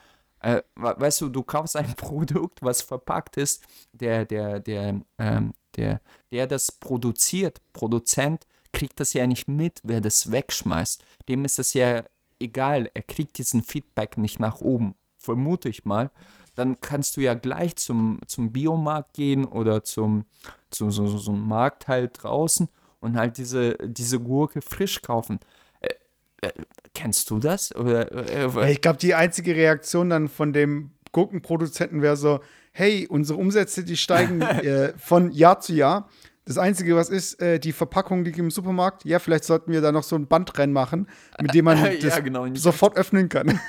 Äh, 0.41 0.61
we- 0.75 0.95
weißt 0.97 1.21
du, 1.21 1.29
du 1.29 1.43
kaufst 1.43 1.75
ein 1.75 1.93
Produkt, 1.97 2.61
was 2.61 2.81
verpackt 2.81 3.37
ist, 3.37 3.63
der, 3.93 4.25
der, 4.25 4.59
der, 4.59 5.01
ähm, 5.17 5.53
der, 5.75 6.01
der 6.31 6.47
das 6.47 6.71
produziert, 6.71 7.61
Produzent, 7.73 8.47
kriegt 8.71 8.99
das 8.99 9.13
ja 9.13 9.25
nicht 9.27 9.47
mit, 9.47 9.79
wer 9.83 9.99
das 9.99 10.31
wegschmeißt. 10.31 11.03
Dem 11.27 11.43
ist 11.45 11.59
das 11.59 11.73
ja 11.73 12.03
egal, 12.39 12.89
er 12.93 13.01
kriegt 13.03 13.37
diesen 13.37 13.63
Feedback 13.63 14.17
nicht 14.17 14.39
nach 14.39 14.61
oben, 14.61 14.95
vermute 15.19 15.69
ich 15.69 15.85
mal. 15.85 16.09
Dann 16.55 16.81
kannst 16.81 17.15
du 17.17 17.21
ja 17.21 17.35
gleich 17.35 17.75
zum, 17.75 18.19
zum 18.25 18.51
Biomarkt 18.51 19.13
gehen 19.13 19.45
oder 19.45 19.83
zum, 19.83 20.25
zu 20.71 20.89
so, 20.89 21.05
so, 21.07 21.17
so 21.17 21.31
einem 21.31 21.47
Markt 21.47 21.87
halt 21.87 22.23
draußen 22.23 22.67
und 22.99 23.17
halt 23.17 23.37
diese, 23.37 23.77
diese 23.83 24.19
Gurke 24.19 24.61
frisch 24.61 25.01
kaufen. 25.01 25.39
Äh, 25.79 25.93
äh, 26.41 26.51
kennst 26.93 27.29
du 27.29 27.39
das? 27.39 27.73
Oder, 27.75 28.11
äh, 28.11 28.71
Ich 28.71 28.81
glaube, 28.81 28.97
die 28.97 29.15
einzige 29.15 29.55
Reaktion 29.55 30.09
dann 30.09 30.27
von 30.27 30.53
dem 30.53 30.91
Gurkenproduzenten 31.11 32.01
wäre 32.01 32.17
so: 32.17 32.39
Hey, 32.71 33.07
unsere 33.07 33.39
Umsätze, 33.39 33.83
die 33.83 33.97
steigen 33.97 34.41
äh, 34.41 34.93
von 34.97 35.31
Jahr 35.31 35.59
zu 35.59 35.73
Jahr. 35.73 36.09
Das 36.49 36.57
Einzige, 36.57 36.95
was 36.95 37.09
ist, 37.09 37.39
äh, 37.43 37.59
die 37.59 37.71
Verpackung 37.71 38.23
liegt 38.23 38.39
im 38.39 38.49
Supermarkt. 38.49 39.05
Ja, 39.05 39.19
vielleicht 39.19 39.43
sollten 39.43 39.71
wir 39.71 39.81
da 39.81 39.91
noch 39.91 40.01
so 40.01 40.15
ein 40.15 40.25
Band 40.25 40.57
reinmachen, 40.57 41.07
mit 41.39 41.53
dem 41.53 41.65
man 41.65 41.77
Ja, 41.85 41.93
das 41.93 42.23
genau. 42.23 42.47
sofort 42.55 42.97
öffnen 42.97 43.29
kann. 43.29 43.59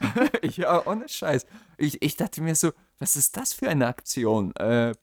ja, 0.42 0.86
ohne 0.86 1.06
Scheiß. 1.06 1.44
Ich, 1.76 2.00
ich 2.00 2.16
dachte 2.16 2.40
mir 2.40 2.54
so, 2.54 2.70
was 2.98 3.16
ist 3.16 3.36
das 3.36 3.52
für 3.52 3.68
eine 3.68 3.86
Aktion? 3.88 4.56
Äh, 4.56 4.94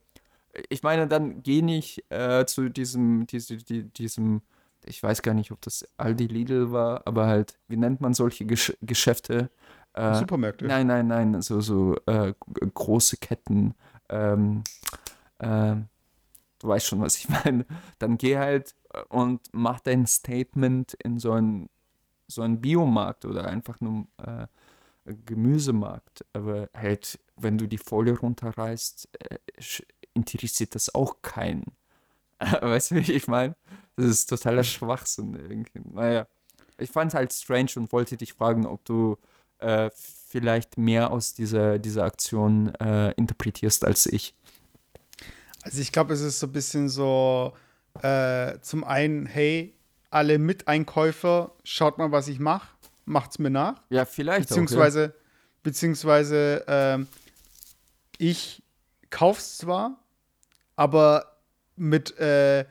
ich 0.69 0.81
meine, 0.81 1.07
dann 1.07 1.43
geh 1.43 1.61
nicht 1.61 2.03
äh, 2.09 2.43
zu 2.47 2.69
diesem, 2.69 3.27
diese, 3.27 3.57
die, 3.57 3.83
diesem, 3.83 4.41
ich 4.83 5.03
weiß 5.03 5.21
gar 5.21 5.35
nicht, 5.35 5.51
ob 5.51 5.61
das 5.61 5.87
Aldi 5.97 6.25
Lidl 6.25 6.71
war, 6.71 7.05
aber 7.05 7.27
halt, 7.27 7.59
wie 7.67 7.77
nennt 7.77 8.01
man 8.01 8.15
solche 8.15 8.45
Gesch 8.45 8.75
Geschäfte? 8.81 9.51
Äh, 9.93 10.15
Supermärkte. 10.15 10.65
Nein, 10.65 10.87
nein, 10.87 11.05
nein, 11.05 11.39
so, 11.43 11.61
so 11.61 11.97
äh, 12.07 12.33
große 12.73 13.17
Ketten. 13.17 13.75
Ähm, 14.09 14.63
ähm, 15.39 15.87
du 16.59 16.67
weißt 16.67 16.87
schon, 16.87 17.01
was 17.01 17.17
ich 17.17 17.29
meine. 17.45 17.65
Dann 17.99 18.17
geh 18.17 18.37
halt 18.37 18.75
äh, 18.93 19.01
und 19.09 19.41
mach 19.51 19.79
dein 19.79 20.05
Statement 20.05 20.93
in 20.95 21.19
so 21.19 21.33
ein 21.33 21.69
so 22.29 22.41
ein 22.41 22.59
Biomarkt 22.59 23.23
oder 23.23 23.45
einfach 23.47 23.79
nur 23.79 24.05
äh, 24.17 24.47
Gemüsemarkt. 25.25 26.25
Aber 26.33 26.69
halt, 26.73 27.19
wenn 27.37 27.57
du 27.57 27.67
die 27.67 27.77
Folie 27.77 28.17
runterreißt, 28.17 29.09
äh, 29.29 29.37
interessiert 30.13 30.75
das 30.75 30.93
auch 30.93 31.21
keinen. 31.21 31.63
weißt 32.39 32.91
du, 32.91 32.95
wie 32.95 33.11
ich 33.13 33.27
meine? 33.27 33.55
Das 33.95 34.05
ist 34.05 34.27
totaler 34.27 34.63
Schwachsinn 34.63 35.35
irgendwie. 35.35 35.81
Naja, 35.91 36.27
ich 36.77 36.91
fand 36.91 37.11
es 37.11 37.15
halt 37.15 37.33
strange 37.33 37.71
und 37.77 37.91
wollte 37.91 38.17
dich 38.17 38.33
fragen, 38.33 38.65
ob 38.65 38.83
du 38.85 39.17
äh, 39.59 39.89
vielleicht 39.95 40.77
mehr 40.77 41.11
aus 41.11 41.33
dieser, 41.33 41.79
dieser 41.79 42.03
Aktion 42.03 42.73
äh, 42.75 43.11
interpretierst 43.13 43.85
als 43.85 44.05
ich. 44.05 44.35
Also 45.67 45.81
ich 45.81 45.91
glaube, 45.91 46.13
es 46.13 46.21
ist 46.21 46.39
so 46.39 46.47
ein 46.47 46.53
bisschen 46.53 46.87
so, 46.87 47.51
äh, 48.01 48.57
zum 48.61 48.85
einen, 48.85 49.25
hey, 49.25 49.75
alle 50.09 50.39
Miteinkäufer, 50.39 51.51
schaut 51.65 51.97
mal, 51.97 52.09
was 52.13 52.29
ich 52.29 52.39
mache, 52.39 52.69
macht's 53.03 53.37
mir 53.37 53.49
nach. 53.49 53.81
Ja, 53.89 54.05
vielleicht 54.05 54.47
Beziehungsweise, 54.47 55.13
beziehungsweise 55.63 56.63
ähm, 56.67 57.07
ich 58.17 58.63
kauf's 59.09 59.57
zwar, 59.57 59.99
aber 60.77 61.37
mit, 61.75 62.17
äh, 62.17 62.63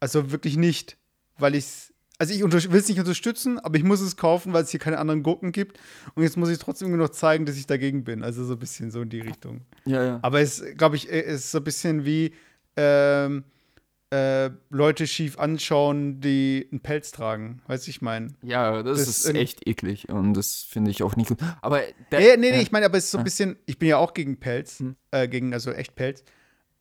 also 0.00 0.32
wirklich 0.32 0.56
nicht, 0.56 0.96
weil 1.38 1.54
ich's, 1.54 1.91
also 2.22 2.32
ich 2.56 2.70
will 2.70 2.78
es 2.80 2.88
nicht 2.88 2.98
unterstützen, 3.00 3.58
aber 3.58 3.76
ich 3.76 3.82
muss 3.84 4.00
es 4.00 4.16
kaufen, 4.16 4.52
weil 4.52 4.62
es 4.62 4.70
hier 4.70 4.80
keine 4.80 4.98
anderen 4.98 5.22
Gurken 5.22 5.50
gibt. 5.52 5.78
Und 6.14 6.22
jetzt 6.22 6.36
muss 6.36 6.48
ich 6.50 6.58
trotzdem 6.58 6.88
irgendwie 6.88 7.02
noch 7.02 7.10
zeigen, 7.10 7.46
dass 7.46 7.56
ich 7.56 7.66
dagegen 7.66 8.04
bin. 8.04 8.22
Also 8.22 8.44
so 8.44 8.52
ein 8.52 8.58
bisschen 8.58 8.90
so 8.90 9.02
in 9.02 9.08
die 9.08 9.20
Richtung. 9.20 9.62
Ja, 9.84 10.04
ja. 10.04 10.18
Aber 10.22 10.40
es, 10.40 10.62
glaube 10.76 10.96
ich, 10.96 11.08
ist 11.08 11.50
so 11.50 11.58
ein 11.58 11.64
bisschen 11.64 12.04
wie 12.04 12.32
ähm, 12.76 13.44
äh, 14.10 14.50
Leute 14.70 15.06
schief 15.06 15.38
anschauen, 15.38 16.20
die 16.20 16.68
einen 16.70 16.80
Pelz 16.80 17.12
tragen. 17.12 17.62
Weißt 17.66 17.86
du, 17.86 17.90
ich 17.90 18.02
meine? 18.02 18.28
Ja, 18.42 18.82
das, 18.82 18.98
Das 18.98 19.08
ist 19.08 19.26
irgend- 19.26 19.42
echt 19.42 19.66
eklig 19.66 20.08
und 20.10 20.34
das 20.34 20.66
finde 20.68 20.90
ich 20.90 21.02
auch 21.02 21.16
nicht 21.16 21.28
gut. 21.28 21.38
Aber 21.62 21.80
der, 22.10 22.20
Nee, 22.20 22.36
nee, 22.36 22.50
nee, 22.52 22.58
äh, 22.58 22.62
ich 22.62 22.72
meine, 22.72 22.86
aber 22.86 22.98
es 22.98 23.04
ist 23.06 23.10
so 23.12 23.18
ein 23.18 23.22
äh. 23.22 23.24
bisschen, 23.24 23.56
ich 23.66 23.78
bin 23.78 23.88
ja 23.88 23.96
auch 23.96 24.12
gegen 24.14 24.38
Pelz, 24.38 24.80
Hm. 24.80 24.96
äh, 25.10 25.28
gegen, 25.28 25.52
also 25.54 25.72
echt 25.72 25.94
Pelz. 25.94 26.22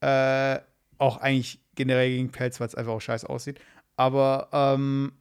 Äh, 0.01 0.59
auch 0.97 1.17
eigentlich 1.17 1.59
generell 1.75 2.09
gegen 2.09 2.31
Pelz, 2.31 2.59
weil 2.59 2.67
es 2.67 2.75
einfach 2.75 2.91
auch 2.93 3.01
scheiße 3.01 3.29
aussieht. 3.29 3.59
Aber 3.95 4.49
ähm, 4.51 5.13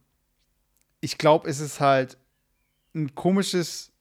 ich 1.01 1.17
glaube, 1.17 1.49
es 1.49 1.59
ist 1.59 1.79
halt 1.79 2.17
ein 2.95 3.13
komisches, 3.15 3.91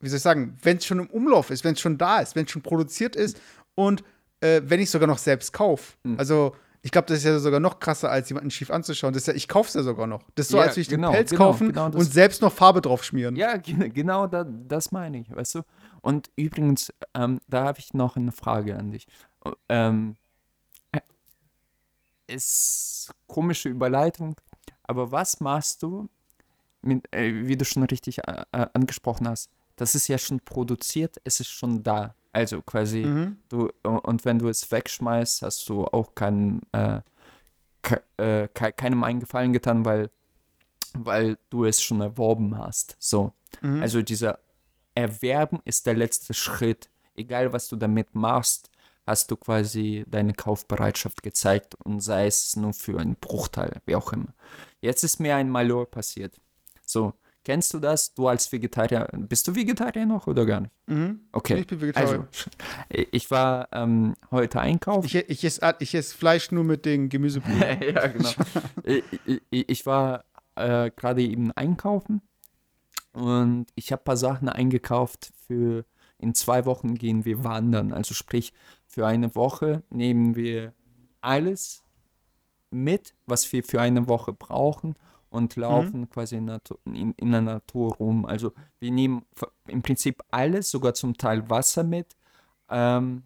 wie 0.00 0.08
soll 0.08 0.16
ich 0.16 0.22
sagen, 0.22 0.56
wenn 0.62 0.78
es 0.78 0.86
schon 0.86 1.00
im 1.00 1.10
Umlauf 1.10 1.50
ist, 1.50 1.64
wenn 1.64 1.74
es 1.74 1.80
schon 1.80 1.98
da 1.98 2.20
ist, 2.20 2.34
wenn 2.36 2.44
es 2.46 2.50
schon 2.50 2.62
produziert 2.62 3.16
ist 3.16 3.40
und 3.74 4.02
äh, 4.40 4.62
wenn 4.64 4.80
ich 4.80 4.90
sogar 4.90 5.06
noch 5.08 5.18
selbst 5.18 5.52
kaufe. 5.52 5.94
Hm. 6.04 6.18
Also, 6.18 6.54
ich 6.82 6.90
glaube, 6.92 7.08
das 7.08 7.18
ist 7.18 7.24
ja 7.24 7.38
sogar 7.38 7.60
noch 7.60 7.78
krasser, 7.78 8.10
als 8.10 8.30
jemanden 8.30 8.50
schief 8.50 8.70
anzuschauen. 8.70 9.12
Das 9.12 9.24
ist 9.24 9.26
ja, 9.26 9.34
ich 9.34 9.48
kaufe 9.48 9.68
es 9.68 9.74
ja 9.74 9.82
sogar 9.82 10.06
noch. 10.06 10.22
Das 10.34 10.46
ist 10.46 10.52
so, 10.52 10.56
Ja, 10.56 10.62
als 10.62 10.72
würde 10.72 10.80
ich 10.80 10.88
genau, 10.88 11.08
den 11.10 11.14
Pelz 11.16 11.30
genau, 11.30 11.44
kaufen 11.44 11.68
genau 11.68 11.84
und 11.86 12.10
selbst 12.10 12.40
noch 12.40 12.52
Farbe 12.52 12.80
drauf 12.80 13.04
schmieren. 13.04 13.36
Ja, 13.36 13.58
ge- 13.58 13.90
genau 13.90 14.26
da, 14.26 14.44
das 14.44 14.90
meine 14.90 15.18
ich, 15.20 15.30
weißt 15.30 15.56
du? 15.56 15.62
Und 16.00 16.30
übrigens, 16.36 16.90
ähm, 17.12 17.38
da 17.48 17.64
habe 17.64 17.80
ich 17.80 17.92
noch 17.92 18.16
eine 18.16 18.32
Frage 18.32 18.78
an 18.78 18.92
dich. 18.92 19.06
Ähm, 19.68 20.16
äh, 20.92 21.00
ist 22.28 23.12
komische 23.26 23.68
Überleitung, 23.68 24.36
aber 24.90 25.12
was 25.12 25.40
machst 25.40 25.82
du, 25.82 26.08
mit, 26.82 27.06
äh, 27.14 27.46
wie 27.46 27.56
du 27.56 27.64
schon 27.64 27.84
richtig 27.84 28.18
äh, 28.26 28.44
äh, 28.52 28.66
angesprochen 28.74 29.28
hast? 29.28 29.50
Das 29.76 29.94
ist 29.94 30.08
ja 30.08 30.18
schon 30.18 30.40
produziert, 30.40 31.20
es 31.24 31.40
ist 31.40 31.48
schon 31.50 31.82
da. 31.82 32.14
Also 32.32 32.60
quasi, 32.62 33.04
Mhm. 33.04 33.36
du, 33.48 33.70
und 33.82 34.24
wenn 34.24 34.38
du 34.38 34.48
es 34.48 34.70
wegschmeißt, 34.70 35.42
hast 35.42 35.68
du 35.68 35.84
auch 35.86 36.14
keinen, 36.14 36.60
äh, 36.72 37.00
ke 37.82 38.02
äh, 38.18 38.48
ke 38.48 38.72
keinem 38.72 39.04
einen 39.04 39.20
Gefallen 39.20 39.52
getan, 39.52 39.84
weil, 39.84 40.10
weil 40.94 41.38
du 41.50 41.64
es 41.64 41.80
schon 41.82 42.00
erworben 42.00 42.58
hast. 42.58 42.96
So. 42.98 43.32
Mhm. 43.62 43.80
Also 43.82 44.02
dieser 44.02 44.38
Erwerben 44.94 45.60
ist 45.64 45.86
der 45.86 45.94
letzte 45.94 46.34
Schritt. 46.34 46.90
Egal 47.16 47.52
was 47.52 47.68
du 47.68 47.76
damit 47.76 48.14
machst, 48.14 48.69
hast 49.06 49.30
du 49.30 49.36
quasi 49.36 50.04
deine 50.08 50.34
Kaufbereitschaft 50.34 51.22
gezeigt 51.22 51.74
und 51.84 52.00
sei 52.00 52.26
es 52.26 52.56
nur 52.56 52.72
für 52.72 52.98
einen 52.98 53.16
Bruchteil, 53.16 53.80
wie 53.86 53.96
auch 53.96 54.12
immer. 54.12 54.34
Jetzt 54.80 55.04
ist 55.04 55.20
mir 55.20 55.36
ein 55.36 55.50
Malheur 55.50 55.86
passiert. 55.86 56.40
So, 56.84 57.14
kennst 57.44 57.74
du 57.74 57.78
das? 57.78 58.14
Du 58.14 58.28
als 58.28 58.50
Vegetarier, 58.52 59.08
bist 59.12 59.46
du 59.48 59.54
Vegetarier 59.54 60.06
noch 60.06 60.26
oder 60.26 60.46
gar 60.46 60.60
nicht? 60.60 60.72
Mhm. 60.86 61.20
Okay. 61.32 61.60
Ich 61.60 61.66
bin 61.66 61.80
Vegetarier. 61.80 62.26
Also, 62.28 62.50
ich 63.10 63.30
war 63.30 63.68
ähm, 63.72 64.14
heute 64.30 64.60
einkaufen. 64.60 65.06
Ich, 65.06 65.14
ich, 65.14 65.44
esse, 65.44 65.74
ich 65.80 65.94
esse 65.94 66.16
Fleisch 66.16 66.52
nur 66.52 66.64
mit 66.64 66.84
den 66.84 67.08
Gemüsebrühen. 67.08 67.60
ja, 67.94 68.06
genau. 68.06 68.30
ich, 68.84 69.04
ich, 69.50 69.68
ich 69.68 69.86
war 69.86 70.24
äh, 70.56 70.90
gerade 70.94 71.22
eben 71.22 71.52
einkaufen 71.52 72.22
und 73.12 73.66
ich 73.74 73.92
habe 73.92 74.02
ein 74.02 74.04
paar 74.04 74.16
Sachen 74.16 74.48
eingekauft 74.48 75.32
für 75.46 75.84
in 76.18 76.34
zwei 76.34 76.66
Wochen 76.66 76.94
gehen 76.94 77.24
wir 77.24 77.44
wandern. 77.44 77.92
Also 77.92 78.14
sprich, 78.14 78.52
für 78.90 79.06
eine 79.06 79.34
Woche 79.36 79.84
nehmen 79.88 80.34
wir 80.34 80.74
alles 81.20 81.84
mit, 82.70 83.14
was 83.24 83.50
wir 83.52 83.62
für 83.62 83.80
eine 83.80 84.08
Woche 84.08 84.32
brauchen 84.32 84.96
und 85.28 85.54
laufen 85.54 86.10
quasi 86.10 86.36
in, 86.36 86.50
Natu- 86.50 86.78
in, 86.86 87.12
in 87.12 87.30
der 87.30 87.40
Natur 87.40 87.94
rum. 87.94 88.26
Also 88.26 88.52
wir 88.80 88.90
nehmen 88.90 89.24
im 89.68 89.80
Prinzip 89.80 90.22
alles, 90.32 90.72
sogar 90.72 90.92
zum 90.94 91.16
Teil 91.16 91.48
Wasser 91.48 91.84
mit. 91.84 92.16
Ähm, 92.68 93.22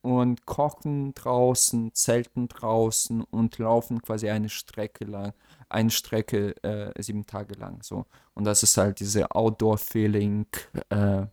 und 0.00 0.46
kochen 0.46 1.12
draußen, 1.14 1.92
zelten 1.92 2.48
draußen 2.48 3.22
und 3.22 3.58
laufen 3.58 4.00
quasi 4.00 4.30
eine 4.30 4.48
Strecke 4.48 5.04
lang, 5.04 5.32
eine 5.68 5.90
Strecke 5.90 6.54
äh, 6.62 7.02
sieben 7.02 7.26
Tage 7.26 7.54
lang. 7.54 7.82
So. 7.82 8.06
Und 8.34 8.44
das 8.44 8.62
ist 8.62 8.76
halt 8.76 9.00
diese 9.00 9.30
Outdoor-Feeling, 9.30 10.46
äh, 10.90 11.26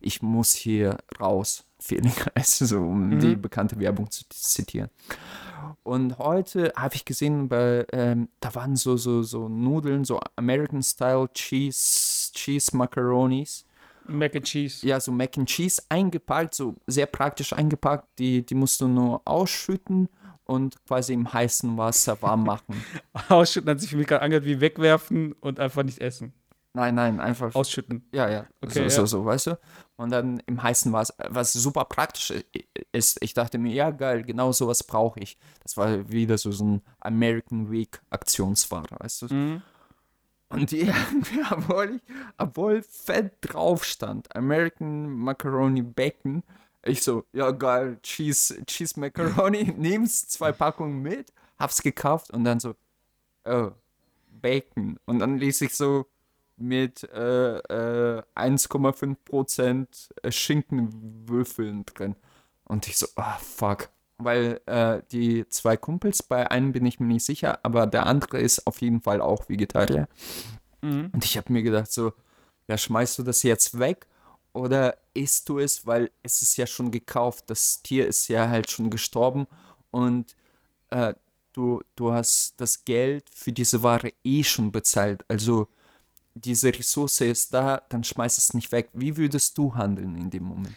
ich 0.00 0.22
muss 0.22 0.54
hier 0.54 0.98
raus, 1.20 1.64
Feeling, 1.80 2.12
also 2.34 2.66
so, 2.66 2.78
um 2.78 3.18
die 3.18 3.36
bekannte 3.36 3.78
Werbung 3.78 4.10
zu 4.10 4.24
zitieren. 4.28 4.90
Und 5.82 6.18
heute 6.18 6.72
habe 6.76 6.94
ich 6.94 7.04
gesehen, 7.04 7.48
bei, 7.48 7.86
ähm, 7.92 8.28
da 8.40 8.54
waren 8.54 8.76
so, 8.76 8.96
so, 8.96 9.22
so 9.22 9.48
Nudeln, 9.48 10.04
so 10.04 10.20
American-Style 10.36 11.30
Cheese, 11.32 12.32
Cheese 12.34 12.76
Macaronis. 12.76 13.64
Mac 14.06 14.34
and 14.34 14.44
Cheese. 14.44 14.86
Ja, 14.86 15.00
so 15.00 15.12
Mac 15.12 15.38
and 15.38 15.48
Cheese 15.48 15.82
eingepackt, 15.88 16.54
so 16.54 16.74
sehr 16.86 17.06
praktisch 17.06 17.52
eingepackt. 17.52 18.06
Die, 18.18 18.44
die 18.44 18.54
musst 18.54 18.80
du 18.80 18.88
nur 18.88 19.22
ausschütten 19.24 20.08
und 20.44 20.84
quasi 20.86 21.12
im 21.12 21.32
heißen 21.32 21.76
Wasser 21.76 22.20
warm 22.20 22.44
machen. 22.44 22.84
Ausschütten 23.28 23.70
hat 23.70 23.80
sich 23.80 23.90
für 23.90 23.96
mich 23.96 24.08
gerade 24.08 24.22
angehört 24.22 24.44
wie 24.44 24.60
wegwerfen 24.60 25.32
und 25.34 25.60
einfach 25.60 25.84
nicht 25.84 26.00
essen. 26.00 26.32
Nein, 26.72 26.94
nein, 26.94 27.20
einfach. 27.20 27.54
Ausschütten. 27.54 28.08
ja, 28.12 28.30
ja. 28.30 28.46
Okay, 28.60 28.88
so, 28.88 28.94
so, 28.94 29.00
ja. 29.00 29.06
so, 29.06 29.24
weißt 29.24 29.46
du? 29.48 29.58
Und 29.96 30.10
dann 30.10 30.40
im 30.46 30.62
heißen 30.62 30.92
Wasser, 30.92 31.14
was 31.28 31.52
super 31.52 31.84
praktisch 31.84 32.32
ist. 32.92 33.22
Ich 33.22 33.34
dachte 33.34 33.58
mir, 33.58 33.72
ja, 33.72 33.90
geil, 33.90 34.22
genau 34.22 34.52
sowas 34.52 34.84
brauche 34.84 35.18
ich. 35.20 35.36
Das 35.62 35.76
war 35.76 36.08
wieder 36.10 36.38
so, 36.38 36.52
so 36.52 36.64
ein 36.64 36.82
American 37.00 37.70
Week 37.70 38.00
Aktionsware, 38.10 38.86
weißt 38.98 39.22
du? 39.22 39.34
Mhm. 39.34 39.62
Und 40.48 40.70
die, 40.70 40.92
obwohl, 41.50 41.96
ich, 41.96 42.14
obwohl 42.38 42.82
fett 42.82 43.34
drauf 43.40 43.84
stand, 43.84 44.34
American 44.34 45.08
Macaroni 45.08 45.82
Bacon, 45.82 46.42
ich 46.84 47.02
so, 47.02 47.24
ja 47.32 47.50
geil, 47.50 47.98
Cheese, 48.02 48.64
Cheese 48.66 48.98
Macaroni, 48.98 49.64
nehm's 49.76 50.28
zwei 50.28 50.52
Packungen 50.52 51.02
mit, 51.02 51.32
hab's 51.58 51.82
gekauft 51.82 52.30
und 52.30 52.44
dann 52.44 52.60
so, 52.60 52.74
oh, 53.44 53.72
Bacon. 54.28 54.98
Und 55.04 55.18
dann 55.18 55.38
ließ 55.38 55.60
ich 55.62 55.74
so 55.74 56.06
mit 56.60 57.04
äh, 57.04 57.56
äh, 57.58 58.22
1,5% 58.34 60.30
Schinkenwürfeln 60.30 61.84
drin. 61.86 62.16
Und 62.64 62.86
ich 62.86 62.98
so, 62.98 63.06
ah, 63.16 63.38
fuck. 63.38 63.88
Weil 64.18 64.60
äh, 64.66 65.00
die 65.10 65.48
zwei 65.48 65.76
Kumpels, 65.76 66.22
bei 66.22 66.50
einem 66.50 66.72
bin 66.72 66.84
ich 66.84 67.00
mir 67.00 67.06
nicht 67.06 67.24
sicher, 67.24 67.58
aber 67.62 67.86
der 67.86 68.06
andere 68.06 68.38
ist 68.38 68.66
auf 68.66 68.80
jeden 68.82 69.00
Fall 69.00 69.20
auch 69.20 69.48
Vegetarier. 69.48 70.08
Mhm. 70.82 71.10
Und 71.12 71.24
ich 71.24 71.36
habe 71.36 71.52
mir 71.52 71.62
gedacht, 71.62 71.90
so, 71.90 72.12
ja, 72.68 72.76
schmeißt 72.76 73.18
du 73.18 73.22
das 73.22 73.42
jetzt 73.42 73.78
weg 73.78 74.06
oder 74.52 74.96
isst 75.14 75.48
du 75.48 75.58
es, 75.58 75.86
weil 75.86 76.10
es 76.22 76.42
ist 76.42 76.56
ja 76.56 76.66
schon 76.66 76.90
gekauft, 76.90 77.44
das 77.48 77.82
Tier 77.82 78.06
ist 78.06 78.28
ja 78.28 78.48
halt 78.48 78.70
schon 78.70 78.90
gestorben 78.90 79.46
und 79.90 80.36
äh, 80.90 81.14
du, 81.52 81.82
du 81.96 82.12
hast 82.12 82.60
das 82.60 82.84
Geld 82.84 83.28
für 83.32 83.52
diese 83.52 83.82
Ware 83.82 84.12
eh 84.24 84.44
schon 84.44 84.72
bezahlt. 84.72 85.24
Also 85.28 85.68
diese 86.34 86.68
Ressource 86.68 87.20
ist 87.22 87.52
da, 87.54 87.82
dann 87.88 88.04
schmeiß 88.04 88.38
es 88.38 88.54
nicht 88.54 88.72
weg. 88.72 88.90
Wie 88.92 89.16
würdest 89.16 89.56
du 89.58 89.74
handeln 89.74 90.16
in 90.16 90.30
dem 90.30 90.44
Moment? 90.44 90.76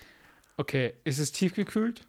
Okay, 0.58 0.94
ist 1.04 1.20
es 1.20 1.32
tiefgekühlt? 1.32 2.06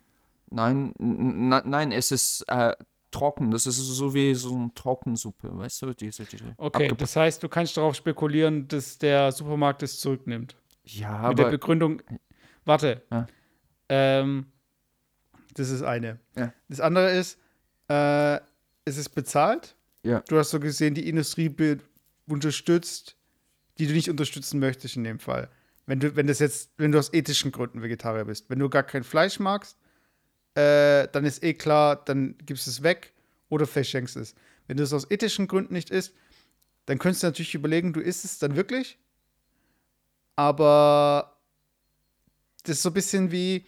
Nein, 0.50 0.92
nein, 0.98 1.92
es 1.92 2.10
ist 2.10 2.44
äh, 2.48 2.74
trocken. 3.10 3.50
Das 3.50 3.66
ist 3.66 3.76
so 3.78 4.12
wie 4.14 4.34
so 4.34 4.54
eine 4.54 4.70
Trockensuppe, 4.74 5.56
weißt 5.56 5.82
du? 5.82 5.94
Diese, 5.94 6.24
diese 6.24 6.54
Okay, 6.56 6.92
das 6.96 7.16
heißt, 7.16 7.42
du 7.42 7.48
kannst 7.48 7.76
darauf 7.76 7.94
spekulieren, 7.94 8.68
dass 8.68 8.98
der 8.98 9.32
Supermarkt 9.32 9.82
es 9.82 9.98
zurücknimmt. 10.00 10.56
ja, 10.84 11.28
Mit 11.28 11.38
der 11.38 11.46
aber 11.46 11.50
Begründung, 11.52 12.02
warte, 12.64 13.02
Ja. 13.10 13.26
ähm, 13.88 14.46
das 15.54 15.70
ist 15.70 15.82
eine. 15.82 16.18
Ja. 16.36 16.52
Das 16.68 16.80
andere 16.80 17.10
ist, 17.12 17.38
äh, 17.88 18.36
es 18.84 18.96
ist 18.96 19.10
bezahlt. 19.10 19.76
Ja. 20.02 20.20
Du 20.28 20.36
hast 20.36 20.50
so 20.50 20.60
gesehen, 20.60 20.94
die 20.94 21.08
Industrie 21.08 21.54
unterstützt, 22.26 23.16
die 23.78 23.86
du 23.86 23.92
nicht 23.92 24.10
unterstützen 24.10 24.60
möchtest 24.60 24.96
in 24.96 25.04
dem 25.04 25.18
Fall. 25.18 25.48
Wenn 25.86 26.00
du, 26.00 26.16
wenn 26.16 26.26
das 26.26 26.38
jetzt, 26.38 26.70
wenn 26.76 26.92
du 26.92 26.98
aus 26.98 27.12
ethischen 27.12 27.52
Gründen 27.52 27.82
Vegetarier 27.82 28.24
bist. 28.24 28.48
Wenn 28.48 28.58
du 28.58 28.68
gar 28.70 28.84
kein 28.84 29.04
Fleisch 29.04 29.38
magst, 29.38 29.76
äh, 30.54 31.08
dann 31.12 31.24
ist 31.24 31.42
eh 31.42 31.54
klar, 31.54 31.96
dann 32.04 32.36
gibst 32.46 32.66
du 32.66 32.70
es 32.70 32.82
weg 32.82 33.12
oder 33.48 33.66
verschenkst 33.66 34.16
es. 34.16 34.34
Wenn 34.66 34.76
du 34.76 34.82
es 34.82 34.92
aus 34.92 35.10
ethischen 35.10 35.46
Gründen 35.46 35.74
nicht 35.74 35.90
isst, 35.90 36.14
dann 36.86 36.98
könntest 36.98 37.22
du 37.22 37.26
natürlich 37.26 37.54
überlegen, 37.54 37.92
du 37.92 38.00
isst 38.00 38.24
es 38.24 38.38
dann 38.38 38.56
wirklich. 38.56 38.98
Aber 40.36 41.36
das 42.62 42.76
ist 42.76 42.82
so 42.82 42.90
ein 42.90 42.94
bisschen 42.94 43.30
wie, 43.30 43.66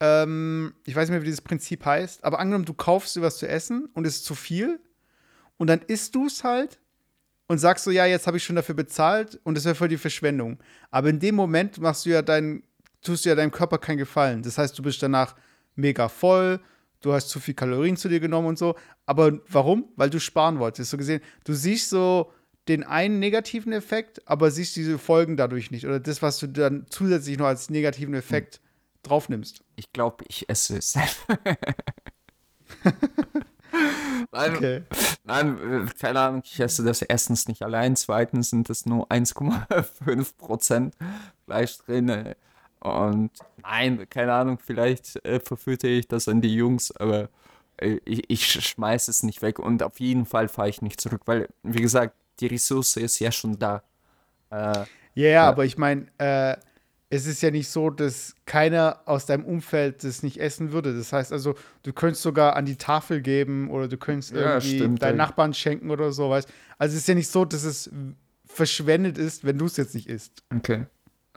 ähm, 0.00 0.74
ich 0.84 0.94
weiß 0.94 1.08
nicht 1.08 1.14
mehr, 1.14 1.22
wie 1.22 1.26
dieses 1.26 1.40
Prinzip 1.40 1.84
heißt, 1.84 2.24
aber 2.24 2.38
angenommen, 2.38 2.64
du 2.64 2.74
kaufst 2.74 3.16
dir 3.16 3.22
was 3.22 3.38
zu 3.38 3.48
essen 3.48 3.86
und 3.94 4.06
es 4.06 4.16
ist 4.16 4.24
zu 4.24 4.34
viel 4.34 4.80
und 5.56 5.66
dann 5.66 5.80
isst 5.82 6.14
du 6.14 6.26
es 6.26 6.44
halt 6.44 6.78
und 7.48 7.58
sagst 7.58 7.84
so, 7.84 7.90
ja, 7.90 8.06
jetzt 8.06 8.26
habe 8.26 8.36
ich 8.36 8.44
schon 8.44 8.56
dafür 8.56 8.74
bezahlt 8.74 9.40
und 9.42 9.56
das 9.56 9.64
wäre 9.64 9.74
voll 9.74 9.88
die 9.88 9.96
Verschwendung. 9.96 10.58
Aber 10.90 11.08
in 11.08 11.18
dem 11.18 11.34
Moment 11.34 11.78
machst 11.78 12.06
du 12.06 12.10
ja 12.10 12.22
dein, 12.22 12.62
tust 13.02 13.24
du 13.24 13.30
ja 13.30 13.34
deinem 13.34 13.50
Körper 13.50 13.78
keinen 13.78 13.98
Gefallen. 13.98 14.42
Das 14.42 14.58
heißt, 14.58 14.78
du 14.78 14.82
bist 14.82 15.02
danach 15.02 15.34
mega 15.74 16.08
voll, 16.08 16.60
du 17.00 17.12
hast 17.12 17.30
zu 17.30 17.40
viel 17.40 17.54
Kalorien 17.54 17.96
zu 17.96 18.08
dir 18.08 18.20
genommen 18.20 18.48
und 18.48 18.58
so. 18.58 18.76
Aber 19.06 19.40
warum? 19.48 19.88
Weil 19.96 20.10
du 20.10 20.20
sparen 20.20 20.58
wolltest. 20.58 20.90
So 20.90 20.98
gesehen, 20.98 21.22
du 21.44 21.54
siehst 21.54 21.88
so 21.88 22.30
den 22.68 22.84
einen 22.84 23.18
negativen 23.18 23.72
Effekt, 23.72 24.28
aber 24.28 24.50
siehst 24.50 24.76
diese 24.76 24.98
Folgen 24.98 25.38
dadurch 25.38 25.70
nicht. 25.70 25.86
Oder 25.86 26.00
das, 26.00 26.20
was 26.20 26.38
du 26.38 26.48
dann 26.48 26.84
zusätzlich 26.90 27.38
noch 27.38 27.46
als 27.46 27.70
negativen 27.70 28.12
Effekt 28.12 28.56
hm. 28.56 28.62
drauf 29.04 29.30
nimmst. 29.30 29.64
Ich 29.76 29.90
glaube, 29.94 30.24
ich 30.28 30.50
esse 30.50 30.76
es. 30.76 30.98
nein, 34.32 34.56
okay. 34.56 34.82
nein, 35.24 35.90
keine 36.00 36.20
Ahnung, 36.20 36.42
ich 36.44 36.58
esse 36.60 36.84
das 36.84 37.02
erstens 37.02 37.48
nicht 37.48 37.62
allein, 37.62 37.96
zweitens 37.96 38.50
sind 38.50 38.70
es 38.70 38.86
nur 38.86 39.08
1,5% 39.10 40.92
Fleisch 41.44 41.78
drin. 41.78 42.34
Und 42.80 43.30
nein, 43.62 44.06
keine 44.08 44.32
Ahnung, 44.32 44.58
vielleicht 44.64 45.24
äh, 45.24 45.40
verführe 45.40 45.88
ich 45.88 46.06
das 46.06 46.28
an 46.28 46.40
die 46.40 46.54
Jungs, 46.54 46.94
aber 46.96 47.28
äh, 47.78 47.98
ich, 48.04 48.30
ich 48.30 48.46
schmeiße 48.46 49.10
es 49.10 49.22
nicht 49.22 49.42
weg 49.42 49.58
und 49.58 49.82
auf 49.82 49.98
jeden 50.00 50.26
Fall 50.26 50.48
fahre 50.48 50.68
ich 50.68 50.82
nicht 50.82 51.00
zurück, 51.00 51.22
weil, 51.26 51.48
wie 51.62 51.80
gesagt, 51.80 52.14
die 52.40 52.46
Ressource 52.46 52.96
ist 52.96 53.18
ja 53.18 53.32
schon 53.32 53.58
da. 53.58 53.82
Äh, 54.50 54.84
ja, 55.14 55.30
yeah, 55.30 55.48
aber 55.48 55.64
ich 55.64 55.76
meine, 55.76 56.06
äh, 56.18 56.56
es 57.10 57.26
ist 57.26 57.42
ja 57.42 57.50
nicht 57.50 57.68
so, 57.68 57.88
dass 57.90 58.34
keiner 58.44 59.00
aus 59.06 59.24
deinem 59.24 59.44
Umfeld 59.44 60.04
das 60.04 60.22
nicht 60.22 60.40
essen 60.40 60.72
würde. 60.72 60.94
Das 60.94 61.12
heißt 61.12 61.32
also, 61.32 61.54
du 61.82 61.92
könntest 61.92 62.22
sogar 62.22 62.54
an 62.54 62.66
die 62.66 62.76
Tafel 62.76 63.22
geben 63.22 63.70
oder 63.70 63.88
du 63.88 63.96
könntest 63.96 64.32
ja, 64.32 64.54
irgendwie 64.54 64.76
stimmt, 64.76 65.02
deinen 65.02 65.16
Nachbarn 65.16 65.54
schenken 65.54 65.90
oder 65.90 66.12
so, 66.12 66.28
weißt 66.28 66.48
Also 66.76 66.94
es 66.94 67.02
ist 67.02 67.08
ja 67.08 67.14
nicht 67.14 67.30
so, 67.30 67.44
dass 67.44 67.64
es 67.64 67.90
verschwendet 68.44 69.16
ist, 69.16 69.44
wenn 69.44 69.56
du 69.56 69.66
es 69.66 69.76
jetzt 69.76 69.94
nicht 69.94 70.08
isst. 70.08 70.42
Okay. 70.54 70.86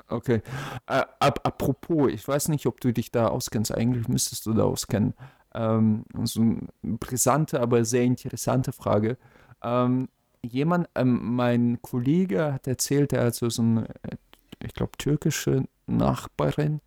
Okay. 0.07 0.41
Äh, 0.87 1.03
ap 1.19 1.47
apropos, 1.47 2.11
ich 2.11 2.27
weiß 2.27 2.49
nicht, 2.49 2.65
ob 2.65 2.81
du 2.81 2.91
dich 2.91 3.11
da 3.11 3.27
auskennst. 3.27 3.73
Eigentlich 3.73 4.09
müsstest 4.09 4.45
du 4.45 4.53
da 4.53 4.63
auskennen. 4.63 5.13
Ähm, 5.53 6.03
so 6.23 6.41
eine 6.41 6.67
brisante, 6.81 7.61
aber 7.61 7.85
sehr 7.85 8.03
interessante 8.03 8.73
Frage. 8.73 9.17
Ähm, 9.63 10.09
jemand, 10.41 10.89
ähm, 10.95 11.35
mein 11.35 11.81
Kollege 11.81 12.53
hat 12.53 12.67
erzählt, 12.67 13.13
er 13.13 13.25
hat 13.25 13.35
so, 13.35 13.49
so 13.49 13.61
eine 13.61 13.87
äh, 14.03 14.17
ich 14.63 14.73
glaube, 14.73 14.97
türkische 14.97 15.65
Nachbarin. 15.87 16.81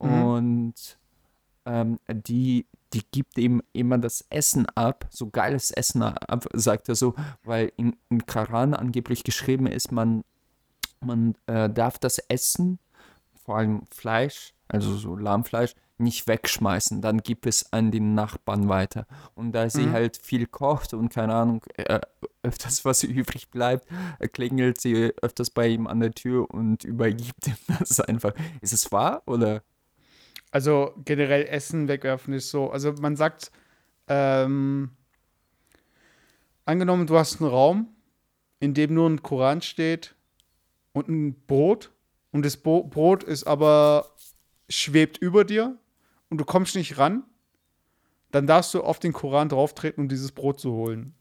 Mhm. 0.00 0.22
Und 0.22 0.98
ähm, 1.64 1.98
die, 2.08 2.66
die 2.92 3.02
gibt 3.10 3.38
ihm 3.38 3.62
immer 3.72 3.98
das 3.98 4.24
Essen 4.30 4.66
ab, 4.74 5.06
so 5.10 5.28
geiles 5.28 5.70
Essen 5.70 6.02
ab, 6.02 6.46
sagt 6.52 6.88
er 6.88 6.94
so, 6.94 7.14
weil 7.42 7.72
in, 7.76 7.96
im 8.08 8.24
Koran 8.26 8.74
angeblich 8.74 9.24
geschrieben 9.24 9.66
ist, 9.66 9.92
man, 9.92 10.24
man 11.00 11.34
äh, 11.46 11.68
darf 11.68 11.98
das 11.98 12.18
Essen, 12.18 12.78
vor 13.44 13.58
allem 13.58 13.82
Fleisch, 13.90 14.54
also 14.68 14.96
so 14.96 15.16
Lahmfleisch, 15.16 15.74
nicht 15.98 16.26
wegschmeißen, 16.26 17.00
dann 17.00 17.22
gibt 17.22 17.46
es 17.46 17.72
an 17.72 17.90
den 17.90 18.14
Nachbarn 18.14 18.68
weiter. 18.68 19.06
Und 19.34 19.52
da 19.52 19.70
sie 19.70 19.86
mhm. 19.86 19.92
halt 19.92 20.16
viel 20.16 20.46
kocht 20.46 20.94
und 20.94 21.08
keine 21.08 21.34
Ahnung, 21.34 21.62
äh, 21.76 22.00
öfters 22.42 22.84
was 22.84 23.02
übrig 23.04 23.50
bleibt, 23.50 23.86
klingelt 24.32 24.80
sie 24.80 25.12
öfters 25.22 25.50
bei 25.50 25.68
ihm 25.68 25.86
an 25.86 26.00
der 26.00 26.12
Tür 26.12 26.50
und 26.50 26.84
übergibt 26.84 27.46
ihm 27.46 27.56
das 27.78 28.00
einfach. 28.00 28.32
Ist 28.60 28.72
es 28.72 28.92
wahr 28.92 29.22
oder? 29.26 29.62
Also 30.50 30.94
generell 31.04 31.44
Essen 31.44 31.88
wegwerfen 31.88 32.34
ist 32.34 32.50
so, 32.50 32.70
also 32.70 32.92
man 33.00 33.16
sagt, 33.16 33.50
ähm, 34.08 34.90
angenommen, 36.64 37.06
du 37.06 37.18
hast 37.18 37.40
einen 37.40 37.50
Raum, 37.50 37.88
in 38.60 38.72
dem 38.72 38.94
nur 38.94 39.08
ein 39.08 39.22
Koran 39.22 39.60
steht 39.60 40.14
und 40.92 41.08
ein 41.08 41.34
Brot 41.46 41.90
und 42.32 42.44
das 42.44 42.56
Bo 42.56 42.84
Brot 42.84 43.22
ist 43.22 43.46
aber 43.46 44.06
schwebt 44.68 45.18
über 45.18 45.44
dir 45.44 45.76
und 46.30 46.38
du 46.38 46.44
kommst 46.44 46.74
nicht 46.76 46.98
ran, 46.98 47.24
dann 48.30 48.46
darfst 48.46 48.74
du 48.74 48.82
auf 48.82 48.98
den 48.98 49.12
Koran 49.12 49.48
drauftreten, 49.48 50.04
um 50.04 50.08
dieses 50.08 50.32
Brot 50.32 50.60
zu 50.60 50.72
holen. 50.72 51.14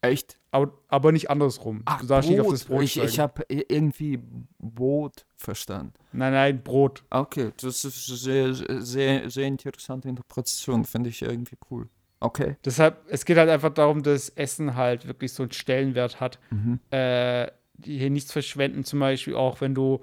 Echt? 0.00 0.38
Aber, 0.50 0.72
aber 0.88 1.12
nicht 1.12 1.30
andersrum. 1.30 1.82
Ach, 1.84 2.00
du 2.00 2.06
darfst 2.06 2.28
Brot. 2.28 2.38
nicht 2.38 2.46
auf 2.46 2.52
das 2.52 2.64
Brot 2.64 2.82
Ich, 2.82 2.98
ich 2.98 3.18
habe 3.18 3.44
irgendwie 3.48 4.20
Brot 4.58 5.26
verstanden. 5.36 5.94
Nein, 6.12 6.32
nein, 6.32 6.62
Brot. 6.62 7.04
Okay, 7.10 7.52
das 7.60 7.84
ist 7.84 8.08
eine 8.08 8.16
sehr, 8.16 8.82
sehr, 8.82 9.30
sehr 9.30 9.46
interessante 9.46 10.08
Interpretation. 10.08 10.84
Finde 10.84 11.10
ich 11.10 11.22
irgendwie 11.22 11.56
cool. 11.70 11.88
Okay. 12.20 12.56
Deshalb, 12.64 13.04
es 13.08 13.24
geht 13.24 13.36
halt 13.36 13.50
einfach 13.50 13.74
darum, 13.74 14.02
dass 14.02 14.30
Essen 14.30 14.74
halt 14.74 15.06
wirklich 15.06 15.32
so 15.32 15.42
einen 15.42 15.52
Stellenwert 15.52 16.20
hat. 16.20 16.38
Mhm. 16.50 16.80
Äh, 16.90 17.48
hier 17.82 18.10
nichts 18.10 18.32
verschwenden, 18.32 18.84
zum 18.84 19.00
Beispiel 19.00 19.34
auch, 19.34 19.60
wenn 19.60 19.74
du 19.74 20.02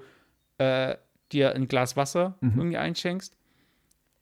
äh, 0.58 0.96
dir 1.32 1.54
ein 1.54 1.66
Glas 1.66 1.96
Wasser 1.96 2.36
mhm. 2.40 2.52
irgendwie 2.56 2.76
einschenkst 2.76 3.36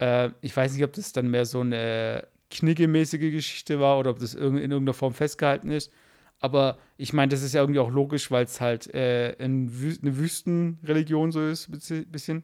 äh, 0.03 0.31
ich 0.41 0.57
weiß 0.57 0.73
nicht, 0.73 0.85
ob 0.85 0.93
das 0.93 1.13
dann 1.13 1.31
mehr 1.31 1.47
so 1.47 1.61
eine 1.61 2.27
kniggemäßige 2.51 3.31
Geschichte 3.33 3.79
war 3.79 3.99
oder 3.99 4.11
ob 4.11 4.19
das 4.19 4.35
in 4.35 4.59
irgendeiner 4.59 4.95
Form 4.95 5.15
festgehalten 5.15 5.71
ist. 5.71 5.93
Aber 6.41 6.79
ich 6.97 7.13
meine, 7.13 7.31
das 7.31 7.43
ist 7.43 7.55
ja 7.55 7.61
irgendwie 7.61 7.79
auch 7.79 7.91
logisch, 7.91 8.31
weil 8.33 8.45
es 8.45 8.61
halt 8.61 8.93
äh, 8.93 9.37
eine 9.39 9.69
Wüstenreligion 9.71 11.31
so 11.31 11.47
ist, 11.47 11.69
ein 11.69 12.11
bisschen. 12.11 12.43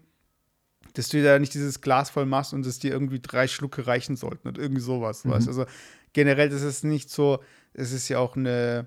Dass 0.95 1.09
du 1.09 1.23
da 1.23 1.39
nicht 1.39 1.53
dieses 1.53 1.81
Glas 1.81 2.11
voll 2.11 2.27
machst 2.27 2.55
und 2.55 2.65
es 2.65 2.79
dir 2.79 2.93
irgendwie 2.93 3.21
drei 3.21 3.49
Schlucke 3.49 3.87
reichen 3.87 4.17
sollten 4.17 4.49
und 4.49 4.57
irgendwie 4.57 4.81
sowas. 4.81 5.25
Mhm. 5.25 5.31
Weißt? 5.31 5.49
Also 5.49 5.67
generell 6.13 6.51
ist 6.51 6.63
es 6.63 6.85
nicht 6.85 7.11
so, 7.11 7.41
es 7.75 7.93
ist 7.93 8.09
ja 8.09 8.21
auch 8.21 8.37
eine, 8.37 8.87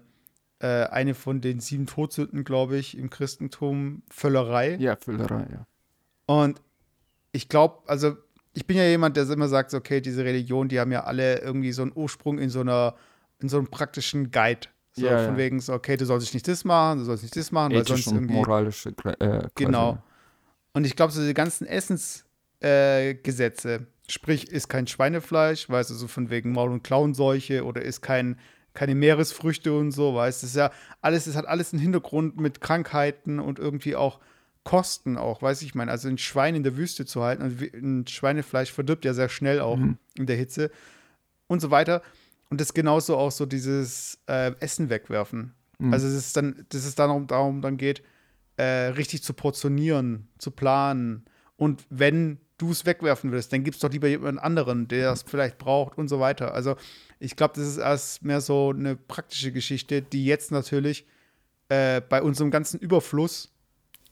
äh, 0.59 0.85
eine 0.85 1.13
von 1.13 1.41
den 1.41 1.59
sieben 1.59 1.87
Todsünden, 1.87 2.43
glaube 2.45 2.77
ich, 2.77 2.97
im 2.97 3.09
Christentum, 3.09 4.01
Völlerei. 4.09 4.77
Ja, 4.77 4.95
Völlerei, 4.95 5.45
ja. 5.51 5.67
Und 6.25 6.61
ich 7.33 7.49
glaube, 7.49 7.87
also 7.87 8.15
ich 8.53 8.65
bin 8.65 8.77
ja 8.77 8.85
jemand, 8.85 9.17
der 9.17 9.29
immer 9.29 9.47
sagt, 9.47 9.73
okay, 9.73 10.01
diese 10.01 10.25
Religion, 10.25 10.67
die 10.67 10.79
haben 10.79 10.91
ja 10.91 11.03
alle 11.03 11.39
irgendwie 11.39 11.71
so 11.71 11.83
einen 11.83 11.91
Ursprung 11.95 12.37
in 12.37 12.49
so 12.49 12.61
einer, 12.61 12.95
in 13.39 13.49
so 13.49 13.57
einem 13.57 13.67
praktischen 13.67 14.31
Guide. 14.31 14.67
So 14.93 15.05
ja, 15.05 15.23
von 15.23 15.35
ja. 15.35 15.37
wegen 15.37 15.61
so, 15.61 15.73
okay, 15.73 15.95
du 15.95 16.05
sollst 16.05 16.33
nicht 16.33 16.47
das 16.47 16.65
machen, 16.65 16.99
du 16.99 17.05
sollst 17.05 17.23
nicht 17.23 17.37
das 17.37 17.51
machen, 17.51 17.71
Ethisch 17.71 17.89
weil 17.89 17.97
sonst 17.97 18.13
irgendwie. 18.13 18.33
moralische 18.33 18.93
äh, 19.19 19.47
Genau. 19.55 20.03
Und 20.73 20.85
ich 20.85 20.97
glaube, 20.97 21.13
so 21.13 21.25
die 21.25 21.33
ganzen 21.33 21.65
Essensgesetze, 21.65 23.73
äh, 23.73 23.79
sprich, 24.09 24.51
ist 24.51 24.67
kein 24.67 24.87
Schweinefleisch, 24.87 25.69
weißt 25.69 25.91
du, 25.91 25.93
so 25.93 26.07
von 26.07 26.29
wegen 26.29 26.51
Maul- 26.51 26.71
und 26.71 26.83
Klauenseuche 26.83 27.63
oder 27.63 27.81
ist 27.81 28.01
kein, 28.01 28.37
keine 28.73 28.95
Meeresfrüchte 28.95 29.73
und 29.73 29.91
so, 29.91 30.15
weißt 30.15 30.43
du, 30.43 30.47
ist 30.47 30.55
ja 30.57 30.71
alles, 30.99 31.25
es 31.25 31.37
hat 31.37 31.47
alles 31.47 31.71
einen 31.71 31.81
Hintergrund 31.81 32.39
mit 32.39 32.59
Krankheiten 32.59 33.39
und 33.39 33.59
irgendwie 33.59 33.95
auch 33.95 34.19
Kosten 34.63 35.17
auch, 35.17 35.41
weiß 35.41 35.63
ich 35.63 35.73
meine, 35.73 35.91
also 35.91 36.07
ein 36.07 36.17
Schwein 36.17 36.55
in 36.55 36.63
der 36.63 36.77
Wüste 36.77 37.05
zu 37.05 37.23
halten, 37.23 37.41
also 37.41 37.65
ein 37.73 38.05
Schweinefleisch 38.07 38.71
verdirbt 38.71 39.05
ja 39.05 39.13
sehr 39.13 39.29
schnell 39.29 39.59
auch 39.59 39.77
mhm. 39.77 39.97
in 40.15 40.27
der 40.27 40.35
Hitze 40.35 40.71
und 41.47 41.61
so 41.61 41.71
weiter. 41.71 42.01
Und 42.49 42.61
das 42.61 42.73
genauso 42.73 43.17
auch 43.17 43.31
so 43.31 43.45
dieses 43.45 44.19
äh, 44.27 44.51
Essen 44.59 44.89
wegwerfen. 44.89 45.53
Mhm. 45.79 45.93
Also 45.93 46.07
es 46.07 46.13
ist 46.13 46.37
dann, 46.37 46.65
dass 46.69 46.85
es 46.85 46.95
dann 46.95 47.27
darum 47.27 47.61
dann 47.61 47.77
geht, 47.77 48.03
äh, 48.57 48.63
richtig 48.63 49.23
zu 49.23 49.33
portionieren, 49.33 50.27
zu 50.37 50.51
planen. 50.51 51.25
Und 51.55 51.85
wenn 51.89 52.39
du 52.57 52.71
es 52.71 52.85
wegwerfen 52.85 53.31
willst, 53.31 53.51
dann 53.51 53.63
gibt 53.63 53.75
es 53.75 53.81
doch 53.81 53.89
lieber 53.89 54.07
jemand 54.07 54.39
anderen, 54.39 54.87
der 54.87 55.11
es 55.11 55.23
vielleicht 55.23 55.57
braucht 55.57 55.97
und 55.97 56.07
so 56.07 56.19
weiter. 56.19 56.53
Also 56.53 56.75
ich 57.19 57.35
glaube, 57.35 57.53
das 57.55 57.67
ist 57.67 57.77
erst 57.77 58.23
mehr 58.23 58.41
so 58.41 58.69
eine 58.69 58.95
praktische 58.95 59.51
Geschichte, 59.51 60.01
die 60.01 60.25
jetzt 60.25 60.51
natürlich 60.51 61.07
äh, 61.69 62.01
bei 62.01 62.21
unserem 62.21 62.51
ganzen 62.51 62.79
Überfluss 62.79 63.50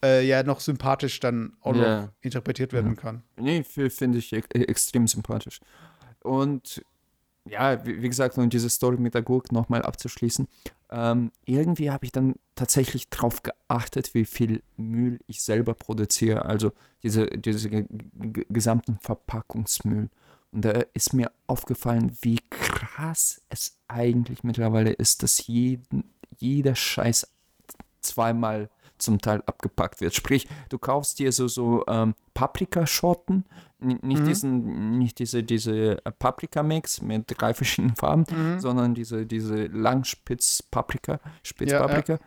äh, 0.03 0.25
ja 0.25 0.43
noch 0.43 0.59
sympathisch 0.59 1.19
dann 1.19 1.53
auch 1.61 1.75
yeah. 1.75 2.01
noch 2.01 2.09
interpretiert 2.21 2.73
werden 2.73 2.95
ja. 2.95 3.01
kann. 3.01 3.23
Nee, 3.37 3.63
finde 3.63 4.17
ich 4.17 4.33
e 4.33 4.41
extrem 4.53 5.07
sympathisch. 5.07 5.59
Und 6.21 6.83
ja, 7.45 7.85
wie, 7.85 8.01
wie, 8.01 8.09
gesagt, 8.09 8.37
um 8.37 8.49
diese 8.49 8.69
Story 8.69 8.97
mit 8.97 9.13
der 9.13 9.21
Gurke 9.21 9.53
nochmal 9.53 9.81
abzuschließen, 9.81 10.47
ähm, 10.91 11.31
irgendwie 11.45 11.91
habe 11.91 12.05
ich 12.05 12.11
dann 12.11 12.35
tatsächlich 12.55 13.09
darauf 13.09 13.43
geachtet, 13.43 14.13
wie 14.13 14.25
viel 14.25 14.61
Müll 14.77 15.19
ich 15.27 15.41
selber 15.41 15.73
produziere, 15.73 16.45
also 16.45 16.71
diese, 17.03 17.27
diese 17.27 17.69
gesamten 17.69 18.97
Verpackungsmüll. 18.99 20.09
Und 20.51 20.65
da 20.65 20.71
ist 20.93 21.13
mir 21.13 21.31
aufgefallen, 21.47 22.17
wie 22.21 22.39
krass 22.49 23.41
es 23.49 23.77
eigentlich 23.87 24.43
mittlerweile 24.43 24.91
ist, 24.91 25.21
dass 25.21 25.45
jeden, 25.47 26.11
jeder 26.37 26.75
Scheiß 26.75 27.27
zweimal 28.01 28.69
zum 28.99 29.19
Teil 29.19 29.41
abgepackt 29.45 30.01
wird. 30.01 30.13
Sprich, 30.13 30.47
du 30.69 30.77
kaufst 30.77 31.19
dir 31.19 31.31
so, 31.31 31.47
so 31.47 31.83
ähm, 31.87 32.13
Paprikaschotten, 32.33 33.45
N 33.81 33.99
nicht, 34.01 34.21
Mhm. 34.21 34.25
diesen, 34.25 34.97
nicht 34.97 35.19
diese, 35.19 35.41
diese 35.41 36.03
äh, 36.05 36.11
Paprika-Mix 36.11 37.01
mit 37.01 37.25
drei 37.27 37.53
verschiedenen 37.53 37.95
Farben, 37.95 38.25
Mhm. 38.29 38.59
sondern 38.59 38.93
diese, 38.93 39.25
diese 39.25 39.67
Langspitz-Paprika, 39.67 41.19
Spitzpaprika. 41.43 42.19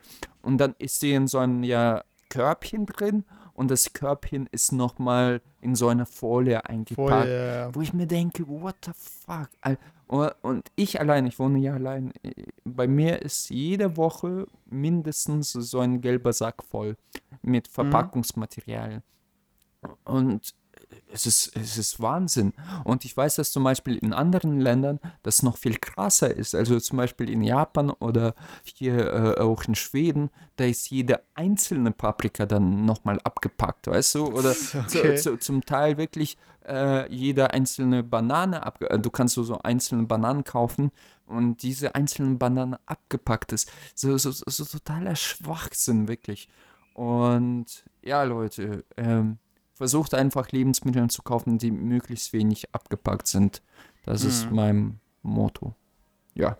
Und 0.42 0.58
dann 0.58 0.74
ist 0.78 1.00
sie 1.00 1.12
in 1.12 1.26
so 1.26 1.38
einem 1.38 1.62
ja, 1.62 2.02
Körbchen 2.30 2.86
drin 2.86 3.24
und 3.54 3.70
das 3.70 3.92
Körbchen 3.92 4.48
ist 4.50 4.72
nochmal 4.72 5.40
in 5.60 5.74
so 5.74 5.88
eine 5.88 6.06
Folie 6.06 6.64
eingepackt 6.64 7.28
äh, 7.28 7.68
wo 7.74 7.82
ich 7.82 7.92
mir 7.92 8.06
denke, 8.06 8.48
what 8.48 8.76
the 8.84 8.92
fuck? 8.94 9.48
Und 10.12 10.70
ich 10.76 11.00
allein, 11.00 11.26
ich 11.26 11.38
wohne 11.38 11.58
ja 11.58 11.74
allein, 11.74 12.12
äh, 12.22 12.32
bei 12.64 12.86
mir 12.86 13.22
ist 13.22 13.48
jede 13.48 13.96
Woche 13.96 14.46
mindestens 14.66 15.52
so 15.52 15.80
ein 15.80 16.00
gelber 16.00 16.32
Sack 16.32 16.62
voll 16.62 16.96
mit 17.40 17.66
Verpackungsmaterialien. 17.68 19.02
Und 20.04 20.54
es 21.12 21.26
ist, 21.26 21.56
es 21.56 21.78
ist 21.78 22.00
Wahnsinn. 22.00 22.52
Und 22.84 23.04
ich 23.04 23.16
weiß, 23.16 23.36
dass 23.36 23.52
zum 23.52 23.64
Beispiel 23.64 23.96
in 23.98 24.12
anderen 24.12 24.60
Ländern 24.60 25.00
das 25.22 25.42
noch 25.42 25.56
viel 25.56 25.76
krasser 25.78 26.34
ist. 26.34 26.54
Also 26.54 26.78
zum 26.80 26.98
Beispiel 26.98 27.30
in 27.30 27.42
Japan 27.42 27.90
oder 27.90 28.34
hier 28.64 29.36
äh, 29.38 29.40
auch 29.40 29.64
in 29.64 29.74
Schweden, 29.74 30.30
da 30.56 30.64
ist 30.64 30.90
jede 30.90 31.22
einzelne 31.34 31.90
Paprika 31.92 32.46
dann 32.46 32.84
nochmal 32.84 33.18
abgepackt, 33.24 33.86
weißt 33.86 34.16
du? 34.16 34.26
Oder 34.26 34.54
Okay. 34.74 35.16
zu, 35.16 35.32
zu, 35.32 35.38
zum 35.38 35.64
Teil 35.64 35.96
wirklich 35.96 36.36
äh, 36.66 37.12
jede 37.12 37.50
einzelne 37.52 38.02
Banane 38.02 38.64
abge 38.64 38.90
äh, 38.90 38.98
Du 38.98 39.10
kannst 39.10 39.34
so, 39.34 39.42
so 39.42 39.58
einzelne 39.58 40.04
Bananen 40.04 40.44
kaufen 40.44 40.90
und 41.26 41.62
diese 41.62 41.94
einzelnen 41.94 42.38
Bananen 42.38 42.76
abgepackt 42.86 43.52
ist. 43.52 43.70
So, 43.94 44.16
so, 44.18 44.30
so, 44.30 44.44
so 44.46 44.64
totaler 44.64 45.16
Schwachsinn, 45.16 46.08
wirklich. 46.08 46.48
Und 46.94 47.84
ja, 48.02 48.22
Leute, 48.24 48.84
ähm, 48.96 49.38
versucht 49.74 50.14
einfach 50.14 50.50
Lebensmittel 50.52 51.08
zu 51.08 51.22
kaufen, 51.22 51.58
die 51.58 51.70
möglichst 51.70 52.32
wenig 52.32 52.72
abgepackt 52.74 53.26
sind. 53.26 53.62
Das 54.04 54.24
ist 54.24 54.50
Mhm. 54.50 54.56
mein 54.56 55.00
Motto. 55.22 55.74
Ja. 56.34 56.58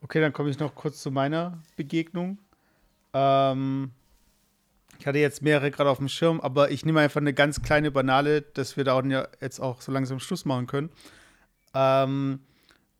Okay, 0.00 0.20
dann 0.20 0.32
komme 0.32 0.50
ich 0.50 0.58
noch 0.58 0.74
kurz 0.74 1.00
zu 1.00 1.10
meiner 1.10 1.62
Begegnung. 1.76 2.38
Ähm, 3.14 3.92
ich 4.98 5.06
hatte 5.06 5.18
jetzt 5.18 5.42
mehrere 5.42 5.70
gerade 5.70 5.90
auf 5.90 5.98
dem 5.98 6.08
Schirm, 6.08 6.40
aber 6.40 6.70
ich 6.70 6.84
nehme 6.84 7.00
einfach 7.00 7.20
eine 7.20 7.34
ganz 7.34 7.62
kleine 7.62 7.90
Banale, 7.90 8.42
dass 8.42 8.76
wir 8.76 8.84
da 8.84 9.02
jetzt 9.40 9.60
auch 9.60 9.80
so 9.80 9.92
langsam 9.92 10.20
Schluss 10.20 10.44
machen 10.44 10.66
können. 10.66 10.90
Ähm, 11.74 12.40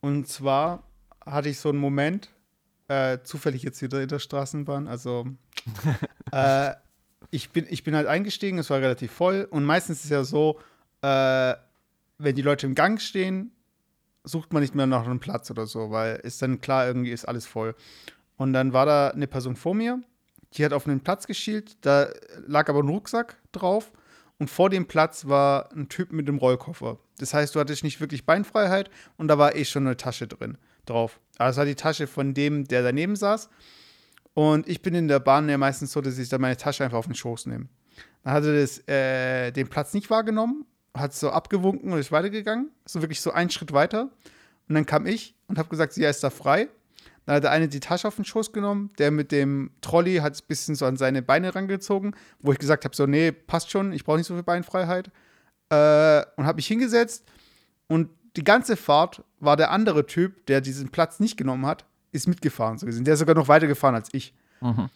und 0.00 0.28
zwar 0.28 0.82
hatte 1.24 1.48
ich 1.48 1.58
so 1.58 1.68
einen 1.68 1.78
Moment, 1.78 2.28
äh, 2.88 3.18
zufällig 3.22 3.62
jetzt 3.62 3.80
wieder 3.82 4.02
in 4.02 4.08
der 4.08 4.18
Straßenbahn, 4.18 4.88
also 4.88 5.26
äh, 6.32 6.72
ich, 7.30 7.50
bin, 7.50 7.66
ich 7.70 7.84
bin 7.84 7.96
halt 7.96 8.06
eingestiegen, 8.06 8.58
es 8.58 8.70
war 8.70 8.80
relativ 8.80 9.12
voll 9.12 9.46
und 9.50 9.64
meistens 9.64 9.98
ist 9.98 10.04
es 10.04 10.10
ja 10.10 10.24
so, 10.24 10.60
äh, 11.00 11.54
wenn 12.18 12.36
die 12.36 12.42
Leute 12.42 12.66
im 12.66 12.74
Gang 12.74 13.00
stehen, 13.00 13.52
sucht 14.24 14.52
man 14.52 14.62
nicht 14.62 14.74
mehr 14.74 14.86
nach 14.86 15.04
einem 15.04 15.20
Platz 15.20 15.50
oder 15.50 15.66
so, 15.66 15.90
weil 15.90 16.16
ist 16.16 16.40
dann 16.42 16.60
klar, 16.60 16.86
irgendwie 16.86 17.12
ist 17.12 17.26
alles 17.26 17.46
voll. 17.46 17.74
Und 18.36 18.52
dann 18.52 18.72
war 18.72 18.86
da 18.86 19.08
eine 19.10 19.26
Person 19.26 19.54
vor 19.54 19.74
mir, 19.74 20.02
die 20.56 20.64
hat 20.64 20.72
auf 20.72 20.86
einen 20.86 21.00
Platz 21.00 21.26
geschielt, 21.26 21.76
da 21.84 22.08
lag 22.46 22.68
aber 22.68 22.80
ein 22.80 22.88
Rucksack 22.88 23.36
drauf 23.52 23.92
und 24.38 24.50
vor 24.50 24.70
dem 24.70 24.86
Platz 24.86 25.26
war 25.26 25.70
ein 25.72 25.88
Typ 25.88 26.12
mit 26.12 26.28
einem 26.28 26.38
Rollkoffer. 26.38 26.98
Das 27.18 27.34
heißt, 27.34 27.54
du 27.54 27.60
hattest 27.60 27.84
nicht 27.84 28.00
wirklich 28.00 28.26
Beinfreiheit 28.26 28.90
und 29.16 29.28
da 29.28 29.38
war 29.38 29.54
eh 29.54 29.64
schon 29.64 29.86
eine 29.86 29.96
Tasche 29.96 30.26
drin 30.26 30.58
drauf. 30.86 31.20
Es 31.38 31.56
war 31.56 31.64
die 31.64 31.74
Tasche 31.74 32.06
von 32.06 32.34
dem, 32.34 32.64
der 32.64 32.82
daneben 32.82 33.16
saß. 33.16 33.48
Und 34.34 34.68
ich 34.68 34.82
bin 34.82 34.94
in 34.94 35.08
der 35.08 35.20
Bahn 35.20 35.48
ja 35.48 35.56
meistens 35.56 35.92
so, 35.92 36.00
dass 36.00 36.18
ich 36.18 36.28
dann 36.28 36.40
meine 36.40 36.56
Tasche 36.56 36.84
einfach 36.84 36.98
auf 36.98 37.06
den 37.06 37.14
Schoß 37.14 37.46
nehme. 37.46 37.68
Dann 38.24 38.32
hat 38.32 38.44
er 38.44 38.60
das, 38.60 38.86
äh, 38.88 39.52
den 39.52 39.68
Platz 39.68 39.94
nicht 39.94 40.10
wahrgenommen, 40.10 40.66
hat 40.96 41.14
so 41.14 41.30
abgewunken 41.30 41.92
und 41.92 41.98
ist 41.98 42.10
weitergegangen. 42.10 42.70
So 42.84 43.00
wirklich 43.00 43.20
so 43.20 43.30
einen 43.30 43.50
Schritt 43.50 43.72
weiter. 43.72 44.10
Und 44.68 44.74
dann 44.74 44.86
kam 44.86 45.06
ich 45.06 45.36
und 45.46 45.58
habe 45.58 45.68
gesagt, 45.68 45.92
sie 45.92 46.04
ist 46.04 46.24
da 46.24 46.30
frei. 46.30 46.68
Dann 47.26 47.36
hat 47.36 47.44
der 47.44 47.50
eine 47.50 47.68
die 47.68 47.80
Tasche 47.80 48.08
auf 48.08 48.16
den 48.16 48.24
Schoß 48.24 48.52
genommen, 48.52 48.90
der 48.98 49.10
mit 49.10 49.32
dem 49.32 49.70
Trolley 49.80 50.16
hat 50.16 50.34
es 50.34 50.42
ein 50.42 50.46
bisschen 50.46 50.74
so 50.74 50.84
an 50.84 50.96
seine 50.96 51.22
Beine 51.22 51.54
rangezogen, 51.54 52.14
wo 52.40 52.52
ich 52.52 52.58
gesagt 52.58 52.84
habe, 52.84 52.94
so, 52.94 53.06
nee, 53.06 53.32
passt 53.32 53.70
schon, 53.70 53.92
ich 53.92 54.04
brauche 54.04 54.18
nicht 54.18 54.26
so 54.26 54.34
viel 54.34 54.42
Beinfreiheit. 54.42 55.10
Äh, 55.70 56.22
und 56.36 56.46
habe 56.46 56.56
mich 56.56 56.66
hingesetzt 56.66 57.24
und 57.88 58.10
die 58.36 58.44
ganze 58.44 58.76
Fahrt 58.76 59.22
war 59.40 59.56
der 59.56 59.70
andere 59.70 60.06
Typ, 60.06 60.46
der 60.46 60.60
diesen 60.60 60.90
Platz 60.90 61.20
nicht 61.20 61.36
genommen 61.36 61.66
hat, 61.66 61.86
ist 62.12 62.28
mitgefahren 62.28 62.78
so 62.78 62.86
gesehen. 62.86 63.04
Der 63.04 63.14
ist 63.14 63.20
sogar 63.20 63.34
noch 63.34 63.48
weitergefahren 63.48 63.94
als 63.94 64.08
ich. 64.12 64.34
Mhm. 64.60 64.90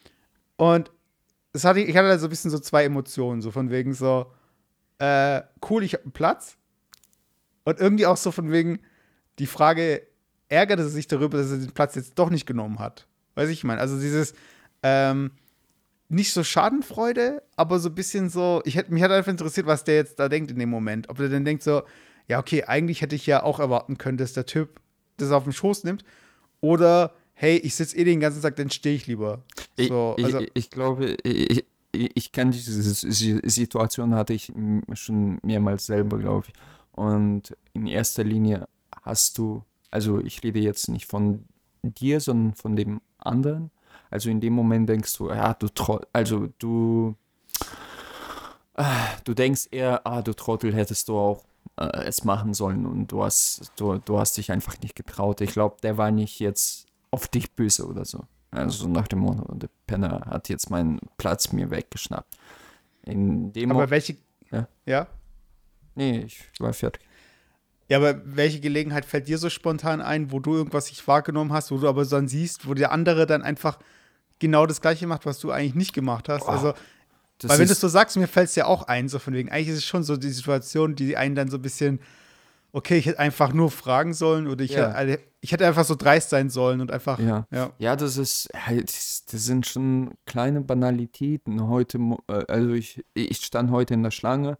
Und 0.57 0.91
das 1.53 1.65
hatte 1.65 1.81
ich, 1.81 1.89
ich 1.89 1.97
hatte 1.97 2.09
da 2.09 2.19
so 2.19 2.27
ein 2.27 2.31
bisschen 2.31 2.51
so 2.51 2.59
zwei 2.59 2.85
Emotionen, 2.85 3.43
so 3.43 3.51
von 3.51 3.71
wegen 3.71 3.95
so, 3.95 4.33
äh, 4.99 5.43
cool, 5.69 5.83
ich 5.83 5.95
habe 5.95 6.05
einen 6.05 6.13
Platz. 6.13 6.57
Und 7.65 7.81
irgendwie 7.81 8.07
auch 8.07 8.17
so 8.17 8.31
von 8.33 8.51
wegen 8.51 8.81
die 9.39 9.47
Frage, 9.47 10.03
ärgert 10.49 10.81
er 10.81 10.89
sich 10.89 11.07
darüber, 11.07 11.39
dass 11.39 11.51
er 11.51 11.59
den 11.59 11.73
Platz 11.73 11.95
jetzt 11.95 12.19
doch 12.19 12.31
nicht 12.31 12.47
genommen 12.47 12.79
hat? 12.79 13.07
Weiß 13.35 13.49
ich, 13.49 13.59
ich 13.59 13.65
meine, 13.65 13.81
also 13.81 13.99
dieses, 13.99 14.35
ähm, 14.83 15.31
nicht 16.09 16.33
so 16.33 16.43
Schadenfreude, 16.43 17.43
aber 17.57 17.79
so 17.79 17.91
ein 17.91 17.95
bisschen 17.95 18.31
so, 18.31 18.63
ich 18.65 18.77
hätte 18.77 18.93
mich 18.93 19.03
hat 19.03 19.11
einfach 19.11 19.31
interessiert, 19.31 19.67
was 19.67 19.85
der 19.85 19.97
jetzt 19.97 20.19
da 20.19 20.29
denkt 20.29 20.51
in 20.51 20.59
dem 20.59 20.71
Moment. 20.71 21.09
Ob 21.11 21.21
er 21.21 21.29
dann 21.29 21.45
denkt 21.45 21.63
so, 21.63 21.83
ja, 22.29 22.39
okay, 22.39 22.65
eigentlich 22.65 23.03
hätte 23.03 23.15
ich 23.15 23.27
ja 23.27 23.43
auch 23.43 23.61
erwarten 23.61 23.99
können, 23.99 24.19
dass 24.19 24.33
der 24.33 24.47
Typ 24.47 24.81
das 25.19 25.31
auf 25.33 25.45
den 25.45 25.53
Schoß 25.53 25.85
nimmt. 25.85 26.05
Oder, 26.61 27.15
hey, 27.35 27.57
ich 27.57 27.75
sitze 27.75 27.97
eh 27.97 28.05
den 28.05 28.21
ganzen 28.21 28.43
Tag, 28.43 28.57
dann 28.57 28.71
stehe 28.71 28.97
ich 28.97 29.07
lieber. 29.07 29.43
Ich, 29.77 29.89
So, 29.89 30.17
also, 30.23 30.41
ich, 30.41 30.51
ich 30.55 30.71
glaube, 30.71 31.17
ich, 31.23 31.65
ich, 31.93 32.17
ich 32.17 32.33
kenne 32.33 32.51
diese 32.51 32.83
Si- 32.83 33.41
Situation, 33.45 34.15
hatte 34.15 34.33
ich 34.35 34.53
schon 34.95 35.39
mehrmals 35.43 35.87
selber, 35.87 36.19
glaube 36.19 36.47
ich. 36.49 36.55
Und 36.93 37.57
in 37.75 37.87
erster 37.87 38.25
Linie 38.25 38.67
hast 39.03 39.39
du, 39.39 39.63
also 39.91 40.21
ich 40.21 40.43
rede 40.43 40.61
jetzt 40.61 40.89
nicht 40.89 41.07
von 41.07 41.45
dir, 41.83 42.21
sondern 42.21 42.55
von 42.55 42.77
dem 42.77 43.01
anderen. 43.19 43.71
Also 44.11 44.31
in 44.31 44.41
dem 44.41 44.53
Moment 44.53 44.89
denkst 44.89 45.17
du, 45.19 45.29
ja, 45.31 45.55
du 45.55 45.69
Trottel, 45.69 46.07
also 46.13 46.49
du, 46.59 47.15
ah, 48.75 49.07
du 49.25 49.35
denkst 49.35 49.69
eher, 49.71 50.07
ah, 50.07 50.23
du 50.23 50.33
Trottel 50.35 50.75
hättest 50.75 51.09
du 51.09 51.17
auch 51.19 51.45
äh, 51.77 52.05
es 52.05 52.25
machen 52.25 52.55
sollen 52.55 52.87
und 52.87 53.13
du 53.13 53.23
hast, 53.23 53.73
du, 53.77 53.99
du 53.99 54.19
hast 54.19 54.37
dich 54.37 54.51
einfach 54.51 54.79
nicht 54.81 54.97
getraut. 54.97 55.41
Ich 55.41 55.53
glaube, 55.53 55.77
der 55.83 55.99
war 55.99 56.11
nicht 56.11 56.39
jetzt 56.41 56.87
auf 57.11 57.29
dich 57.29 57.53
böse 57.53 57.87
oder 57.87 58.05
so. 58.05 58.25
Also 58.51 58.85
so 58.85 58.89
nach 58.89 59.09
dem 59.09 59.21
Motto, 59.21 59.55
der 59.55 59.69
Penner 59.87 60.23
hat 60.27 60.49
jetzt 60.49 60.71
meinen 60.71 61.01
Platz 61.19 61.53
mir 61.53 61.71
weggeschnappt. 61.71 62.39
In 63.03 63.53
dem 63.53 63.71
aber 63.71 63.75
Moment, 63.75 63.91
welche, 63.91 64.17
Ja. 64.51 64.69
ja? 64.87 65.07
nee, 65.95 66.21
ich 66.21 66.51
war 66.59 66.73
fertig. 66.73 67.08
Ja, 67.89 67.97
aber 67.99 68.21
welche 68.25 68.61
Gelegenheit 68.61 69.05
fällt 69.07 69.29
dir 69.29 69.39
so 69.39 69.49
spontan 69.49 70.01
ein, 70.03 70.31
wo 70.31 70.41
du 70.41 70.55
irgendwas 70.55 70.91
nicht 70.91 71.07
wahrgenommen 71.09 71.53
hast, 71.53 71.71
wo 71.71 71.79
du 71.79 71.89
aber 71.89 72.05
dann 72.05 72.29
siehst, 72.29 72.69
wo 72.69 72.75
der 72.75 72.93
andere 72.93 73.27
dann 73.27 73.43
einfach 73.43 73.79
genau 74.39 74.67
das 74.67 74.81
Gleiche 74.81 75.07
macht, 75.07 75.25
was 75.25 75.39
du 75.39 75.51
eigentlich 75.51 75.75
nicht 75.75 75.95
gemacht 75.95 76.29
hast? 76.29 76.47
Oh, 76.49 76.51
also, 76.51 76.75
weil 77.45 77.59
wenn 77.61 77.67
du 77.67 77.73
es 77.73 77.81
so 77.81 77.89
sagst, 77.89 78.17
mir 78.17 78.27
fällt 78.29 78.49
es 78.51 78.57
ja 78.57 78.67
auch 78.67 78.83
ein, 78.89 79.09
so 79.09 79.19
von 79.19 79.33
wegen, 79.33 79.49
eigentlich 79.51 79.69
ist 79.69 79.79
es 79.79 79.85
schon 79.85 80.03
so 80.03 80.17
die 80.17 80.31
Situation, 80.31 80.97
die 80.97 81.17
einen 81.17 81.35
dann 81.35 81.49
so 81.49 81.57
ein 81.57 81.63
bisschen, 81.63 82.01
okay, 82.73 82.99
ich 82.99 83.07
hätte 83.07 83.21
einfach 83.21 83.53
nur 83.53 83.71
fragen 83.71 84.13
sollen 84.13 84.49
oder 84.49 84.65
ich, 84.65 84.73
Ja. 84.73 84.93
hätte, 84.93 85.21
ich 85.41 85.53
hätte 85.53 85.67
einfach 85.67 85.85
so 85.85 85.95
dreist 85.95 86.31
sein 86.31 86.51
sollen 86.51 86.81
und 86.81 86.91
einfach, 86.91 87.19
Ja. 87.19 87.47
ja. 87.51 87.71
Ja, 87.79 87.97
das 87.97 88.17
ist 88.19 88.49
halt, 88.55 88.89
das 88.89 89.25
sind 89.45 89.67
schon 89.67 90.11
kleine 90.27 90.61
Banalitäten. 90.61 91.69
Heute, 91.69 91.99
äh, 92.29 92.45
also 92.49 92.73
ich, 92.73 93.03
ich 93.15 93.39
stand 93.39 93.71
heute 93.71 93.95
in 93.95 94.03
der 94.03 94.11
Schlange 94.11 94.59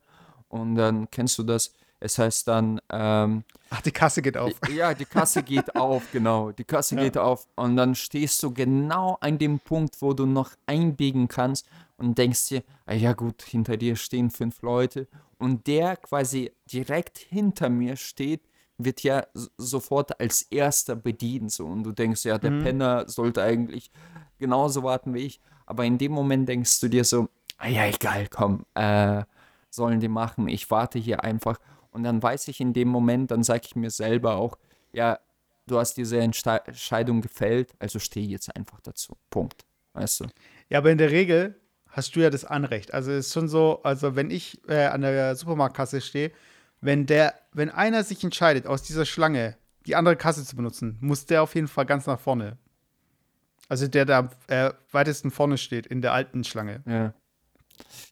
und 0.49 0.77
dann 0.77 1.11
kennst 1.11 1.37
du 1.39 1.43
das. 1.43 1.73
Es 2.01 2.19
heißt 2.19 2.47
dann, 2.49 2.81
ähm, 2.91 3.45
Ach, 3.71 3.81
die 3.81 3.91
Kasse 3.91 4.23
geht 4.23 4.37
auf. 4.37 4.53
ja, 4.75 4.95
die 4.95 5.05
Kasse 5.05 5.43
geht 5.43 5.75
auf, 5.77 6.11
genau. 6.13 6.53
Die 6.53 6.65
Kasse 6.65 6.95
Ja. 6.95 7.03
geht 7.03 7.19
auf 7.19 7.47
und 7.57 7.77
dann 7.77 7.95
stehst 7.95 8.43
du 8.43 8.53
genau 8.53 9.19
an 9.21 9.39
dem 9.39 9.59
Punkt, 9.61 10.01
wo 10.01 10.13
du 10.15 10.27
noch 10.27 10.53
einbiegen 10.67 11.29
kannst 11.29 11.67
und 11.97 12.17
denkst 12.17 12.49
dir, 12.49 12.63
ah 12.87 12.95
ja 12.95 13.13
gut, 13.13 13.43
hinter 13.43 13.77
dir 13.77 13.97
stehen 13.97 14.31
fünf 14.31 14.63
Leute 14.63 15.09
und 15.39 15.67
der 15.67 15.97
quasi 15.97 16.53
direkt 16.73 17.19
hinter 17.19 17.69
mir 17.69 17.97
steht, 17.97 18.43
wird 18.79 19.03
ja 19.03 19.27
sofort 19.57 20.21
als 20.21 20.43
erster 20.43 20.95
bedient 20.95 21.51
so 21.51 21.67
und 21.67 21.83
du 21.83 21.91
denkst, 21.93 22.25
ja, 22.25 22.39
der 22.39 22.53
Mhm. 22.53 22.63
Penner 22.63 23.09
sollte 23.09 23.43
eigentlich 23.43 23.91
genauso 24.39 24.85
warten 24.85 25.15
wie 25.15 25.21
ich, 25.27 25.41
aber 25.67 25.85
in 25.85 25.99
dem 25.99 26.13
Moment 26.13 26.49
denkst 26.49 26.79
du 26.81 26.89
dir 26.89 27.03
so, 27.05 27.29
ah 27.59 27.67
ja, 27.67 27.87
egal, 27.87 28.29
komm, 28.29 28.65
äh, 28.75 29.25
sollen 29.69 29.99
die 29.99 30.09
machen, 30.09 30.49
ich 30.49 30.71
warte 30.71 30.99
hier 31.01 31.25
einfach 31.25 31.59
und 31.91 32.03
dann 32.03 32.23
weiß 32.23 32.49
ich 32.49 32.61
in 32.61 32.73
dem 32.73 32.89
Moment, 32.89 33.31
dann 33.31 33.43
sage 33.43 33.63
ich 33.65 33.77
mir 33.77 33.91
selber 33.91 34.37
auch, 34.37 34.59
ja, 34.93 35.19
du 35.67 35.79
hast 35.79 35.97
diese 35.97 36.19
Entscheidung 36.19 37.21
gefällt, 37.21 37.75
also 37.79 37.99
steh 37.99 38.23
jetzt 38.23 38.55
einfach 38.55 38.81
dazu. 38.81 39.17
Punkt. 39.31 39.65
Weißt 39.93 40.21
du? 40.21 40.27
Ja, 40.69 40.79
aber 40.79 40.91
in 40.91 40.99
der 40.99 41.11
Regel 41.11 41.61
hast 41.89 42.15
du 42.15 42.21
ja 42.21 42.31
das 42.31 42.45
Anrecht. 42.45 42.95
Also 42.95 43.11
es 43.11 43.27
ist 43.27 43.33
schon 43.33 43.49
so, 43.49 43.83
also 43.83 44.17
wenn 44.17 44.31
ich 44.31 44.61
äh, 44.69 44.87
an 44.87 45.03
der 45.03 45.35
Supermarktkasse 45.37 46.01
stehe, 46.01 46.33
wenn 46.81 47.07
der, 47.07 47.35
wenn 47.53 47.71
einer 47.71 48.05
sich 48.05 48.23
entscheidet, 48.23 48.67
aus 48.67 48.83
dieser 48.83 49.05
Schlange 49.05 49.57
die 49.87 49.97
andere 49.97 50.17
Kasse 50.17 50.45
zu 50.45 50.55
benutzen, 50.55 50.99
muss 51.01 51.27
der 51.27 51.43
auf 51.43 51.55
jeden 51.55 51.69
Fall 51.69 51.87
ganz 51.87 52.07
nach 52.07 52.21
vorne. 52.21 52.57
Also 53.69 53.89
der 53.89 54.05
da 54.05 54.19
am 54.19 54.31
äh, 54.47 54.71
weitesten 54.93 55.31
vorne 55.31 55.59
steht, 55.59 55.87
in 55.87 56.01
der 56.01 56.13
alten 56.13 56.45
Schlange. 56.45 56.83
Ja. 56.87 57.15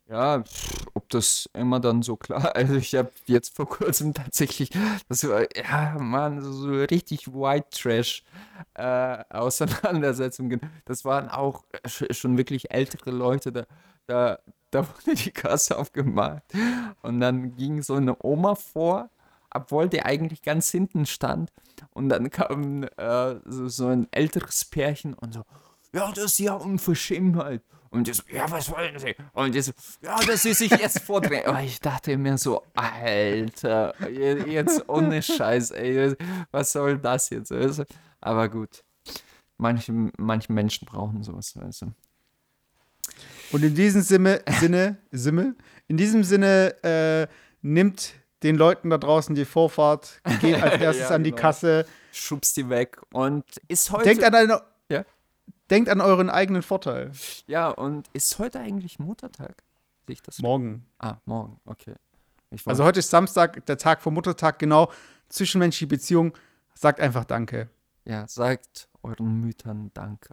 Ja, 0.09 0.43
ob 0.93 1.09
das 1.09 1.49
immer 1.53 1.79
dann 1.79 2.01
so 2.01 2.15
klar. 2.15 2.51
Also 2.55 2.75
ich 2.75 2.95
habe 2.95 3.11
jetzt 3.25 3.55
vor 3.55 3.67
kurzem 3.67 4.13
tatsächlich, 4.13 4.69
das 5.09 5.27
war, 5.27 5.43
ja, 5.55 5.97
Mann, 5.99 6.41
so, 6.41 6.69
richtig 6.69 7.27
White 7.33 7.67
Trash 7.71 8.23
äh, 8.75 9.23
Auseinandersetzungen. 9.29 10.61
Das 10.85 11.05
waren 11.05 11.29
auch 11.29 11.63
sch- 11.85 12.13
schon 12.13 12.37
wirklich 12.37 12.71
ältere 12.71 13.11
Leute. 13.11 13.51
Da, 13.51 13.65
da, 14.07 14.39
da 14.71 14.87
wurde 15.05 15.15
die 15.15 15.31
Kasse 15.31 15.77
aufgemacht. 15.77 16.43
Und 17.01 17.19
dann 17.19 17.55
ging 17.55 17.81
so 17.81 17.95
eine 17.95 18.15
Oma 18.23 18.55
vor, 18.55 19.09
obwohl 19.53 19.89
der 19.89 20.05
eigentlich 20.05 20.41
ganz 20.41 20.69
hinten 20.69 21.05
stand. 21.05 21.51
Und 21.91 22.09
dann 22.09 22.29
kam 22.29 22.83
äh, 22.83 23.35
so, 23.45 23.67
so 23.67 23.87
ein 23.87 24.07
älteres 24.11 24.65
Pärchen 24.65 25.13
und 25.13 25.33
so, 25.33 25.43
ja, 25.93 26.11
das 26.11 26.25
ist 26.25 26.39
ja 26.39 26.53
Unverschämtheit. 26.53 27.61
Und 27.89 28.07
die 28.07 28.13
so, 28.13 28.23
ja, 28.31 28.49
was 28.51 28.69
wollen 28.71 28.97
Sie? 28.99 29.15
Und 29.33 29.53
die 29.55 29.61
so, 29.61 29.71
ja, 30.01 30.17
dass 30.25 30.43
Sie 30.43 30.53
sich 30.53 30.71
jetzt 30.71 30.99
vordrehen. 31.01 31.43
Oh, 31.47 31.57
ich 31.63 31.79
dachte 31.79 32.17
mir 32.17 32.37
so, 32.37 32.63
Alter, 32.75 33.93
je- 34.09 34.43
jetzt 34.51 34.87
ohne 34.89 35.21
Scheiß, 35.21 35.71
ey, 35.71 36.15
was 36.51 36.71
soll 36.71 36.97
das 36.97 37.29
jetzt? 37.29 37.51
Also, 37.51 37.83
aber 38.21 38.49
gut, 38.49 38.83
manche, 39.57 39.91
manche 40.17 40.51
Menschen 40.51 40.85
brauchen 40.85 41.23
sowas, 41.23 41.55
also. 41.61 41.87
Und 43.51 43.63
in 43.63 43.73
diesem 43.75 44.01
Sinne, 44.01 44.41
Sinne, 44.59 44.97
Sinne, 45.11 45.55
in 45.87 45.95
diesem 45.97 46.23
Sinne 46.23 46.75
äh, 46.83 47.27
nimmt 47.61 48.13
den 48.43 48.55
Leuten 48.57 48.89
da 48.89 48.97
draußen 48.97 49.33
die 49.35 49.45
Vorfahrt, 49.45 50.21
geht 50.41 50.61
als 50.61 50.81
erstes 50.81 51.09
Ja, 51.09 51.15
an 51.15 51.23
die 51.23 51.31
genau. 51.31 51.41
Kasse, 51.41 51.85
Schubst 52.11 52.57
die 52.57 52.67
weg 52.69 52.99
und 53.13 53.43
ist 53.67 53.91
heute. 53.91 54.03
denkt 54.03 54.23
an, 54.23 54.35
eine? 54.35 54.61
Denkt 55.69 55.89
an 55.89 56.01
euren 56.01 56.29
eigenen 56.29 56.61
Vorteil. 56.61 57.11
Ja, 57.47 57.69
und 57.69 58.07
ist 58.13 58.37
heute 58.39 58.59
eigentlich 58.59 58.99
Muttertag? 58.99 59.63
Sehe 60.05 60.13
ich 60.13 60.21
das? 60.21 60.39
Morgen. 60.39 60.85
Ah, 60.99 61.15
morgen, 61.25 61.59
okay. 61.65 61.95
Also 62.65 62.83
heute 62.85 62.99
ist 62.99 63.09
Samstag, 63.09 63.65
der 63.65 63.77
Tag 63.77 64.01
vor 64.01 64.11
Muttertag, 64.11 64.57
genau. 64.59 64.89
Zwischenmenschliche 65.29 65.87
Beziehung. 65.87 66.33
Sagt 66.73 66.99
einfach 67.01 67.25
Danke. 67.25 67.69
ja, 68.05 68.27
sagt 68.27 68.87
euren 69.03 69.41
Müttern 69.41 69.91
Danke. 69.93 70.29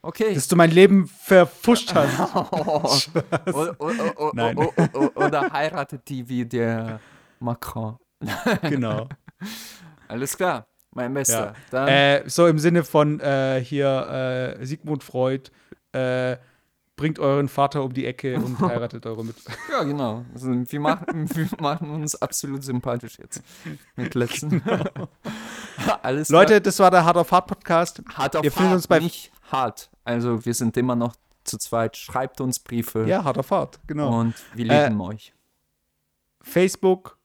Okay. 0.00 0.34
Dass 0.34 0.48
du 0.48 0.56
mein 0.56 0.70
Leben 0.70 1.06
verfuscht 1.06 1.94
hast. 1.94 3.10
oder, 3.46 3.80
oder, 3.80 4.18
oder, 4.18 5.16
oder 5.16 5.52
heiratet 5.52 6.08
die 6.08 6.28
wie 6.28 6.44
der 6.44 7.00
Macron. 7.38 7.98
genau. 8.62 9.08
Alles 10.08 10.36
klar, 10.36 10.66
mein 10.92 11.12
Bester. 11.14 11.54
Ja. 11.72 11.86
Äh, 11.88 12.28
so 12.28 12.46
im 12.46 12.58
Sinne 12.58 12.84
von 12.84 13.20
äh, 13.20 13.62
hier 13.64 14.56
äh, 14.60 14.64
Sigmund 14.66 15.02
Freud, 15.04 15.50
äh, 15.92 16.36
bringt 16.96 17.18
euren 17.18 17.48
Vater 17.48 17.82
um 17.82 17.92
die 17.94 18.06
Ecke 18.06 18.36
und 18.36 18.58
heiratet 18.60 19.04
eure 19.06 19.24
Mütter. 19.24 19.52
ja, 19.70 19.82
genau. 19.82 20.24
Also, 20.34 20.48
wir, 20.50 20.80
machen, 20.80 21.28
wir 21.34 21.48
machen 21.60 21.90
uns 21.90 22.14
absolut 22.20 22.62
sympathisch 22.62 23.18
jetzt. 23.18 23.42
Mit 23.96 24.14
letzten. 24.14 24.62
Alles 26.02 26.28
klar. 26.28 26.42
Leute, 26.42 26.60
das 26.60 26.78
war 26.78 26.90
der 26.90 27.04
Hard 27.04 27.16
auf 27.16 27.32
Hard 27.32 27.46
Podcast. 27.46 28.02
auf 28.16 28.44
ihr 28.44 28.52
findet 28.52 28.56
hart, 28.58 28.74
uns 28.74 28.86
bei- 28.86 29.00
nicht 29.00 29.32
hart. 29.50 29.90
Also 30.04 30.44
wir 30.44 30.54
sind 30.54 30.76
immer 30.76 30.94
noch 30.96 31.14
zu 31.44 31.58
zweit. 31.58 31.96
Schreibt 31.96 32.40
uns 32.40 32.58
Briefe 32.60 33.04
Ja, 33.08 33.24
Hard 33.24 33.38
auf 33.38 33.50
Hard, 33.50 33.80
genau. 33.86 34.20
und 34.20 34.34
wir 34.54 34.70
Äh, 34.70 34.84
lieben 34.88 35.00
euch. 35.00 35.32
Facebook, 36.40 37.18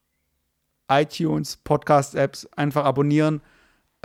iTunes, 0.90 1.58
Podcast-Apps 1.58 2.48
einfach 2.56 2.86
abonnieren. 2.86 3.42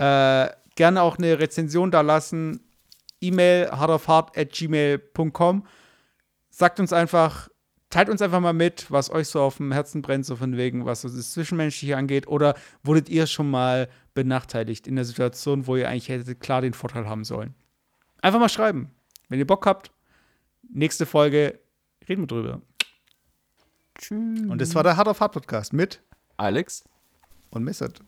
Äh, 0.03 0.51
gerne 0.75 1.03
auch 1.03 1.17
eine 1.17 1.39
Rezension 1.39 1.93
da 1.93 2.01
lassen. 2.01 2.61
E-Mail 3.21 3.71
hardaufhart.gmail.com. 3.71 5.67
Sagt 6.51 6.81
uns 6.81 6.93
einfach, 6.93 7.49
teilt 7.89 8.09
uns 8.09 8.21
einfach 8.21 8.41
mal 8.41 8.53
mit, 8.53 8.91
was 8.91 9.11
euch 9.11 9.29
so 9.29 9.41
auf 9.41 9.59
dem 9.59 9.71
Herzen 9.71 10.03
brennt, 10.03 10.27
so 10.27 10.35
von 10.35 10.57
wegen, 10.57 10.87
was 10.87 11.03
das 11.03 11.33
Zwischenmenschliche 11.33 11.97
angeht. 11.97 12.27
Oder 12.27 12.57
wurdet 12.83 13.09
ihr 13.11 13.29
schon 13.29 13.49
mal 13.49 13.89
benachteiligt 14.13 14.89
in 14.89 14.97
der 14.97 15.05
Situation, 15.05 15.69
wo 15.69 15.77
ihr 15.77 15.89
eigentlich 15.89 16.09
hättet 16.09 16.41
klar 16.41 16.63
den 16.63 16.75
Vorteil 16.75 17.07
haben 17.07 17.23
sollen? 17.23 17.55
Einfach 18.23 18.41
mal 18.41 18.49
schreiben. 18.49 18.91
Wenn 19.29 19.39
ihr 19.39 19.47
Bock 19.47 19.67
habt, 19.67 19.93
nächste 20.69 21.07
Folge 21.07 21.61
reden 22.09 22.23
wir 22.23 22.27
drüber. 22.27 22.61
Tschüss. 23.97 24.41
Und 24.49 24.61
das 24.61 24.75
war 24.75 24.83
der 24.83 24.97
Hard 24.97 25.07
auf 25.07 25.21
Hard 25.21 25.33
Podcast 25.33 25.73
mit 25.73 26.03
Alex, 26.37 26.83
und 27.51 27.63
Missert. 27.63 28.03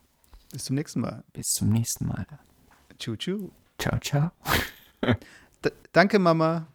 Bis 0.54 0.66
zum 0.66 0.76
nächsten 0.76 1.00
Mal. 1.00 1.24
bis 1.32 1.48
zum 1.48 1.68
nächsten 1.70 2.06
Mal. 2.06 2.26
Tschu, 2.96 3.16
tschu. 3.16 3.50
Ciao, 3.76 3.98
ciao. 3.98 4.30
Danke, 5.92 6.20
Mama. 6.20 6.68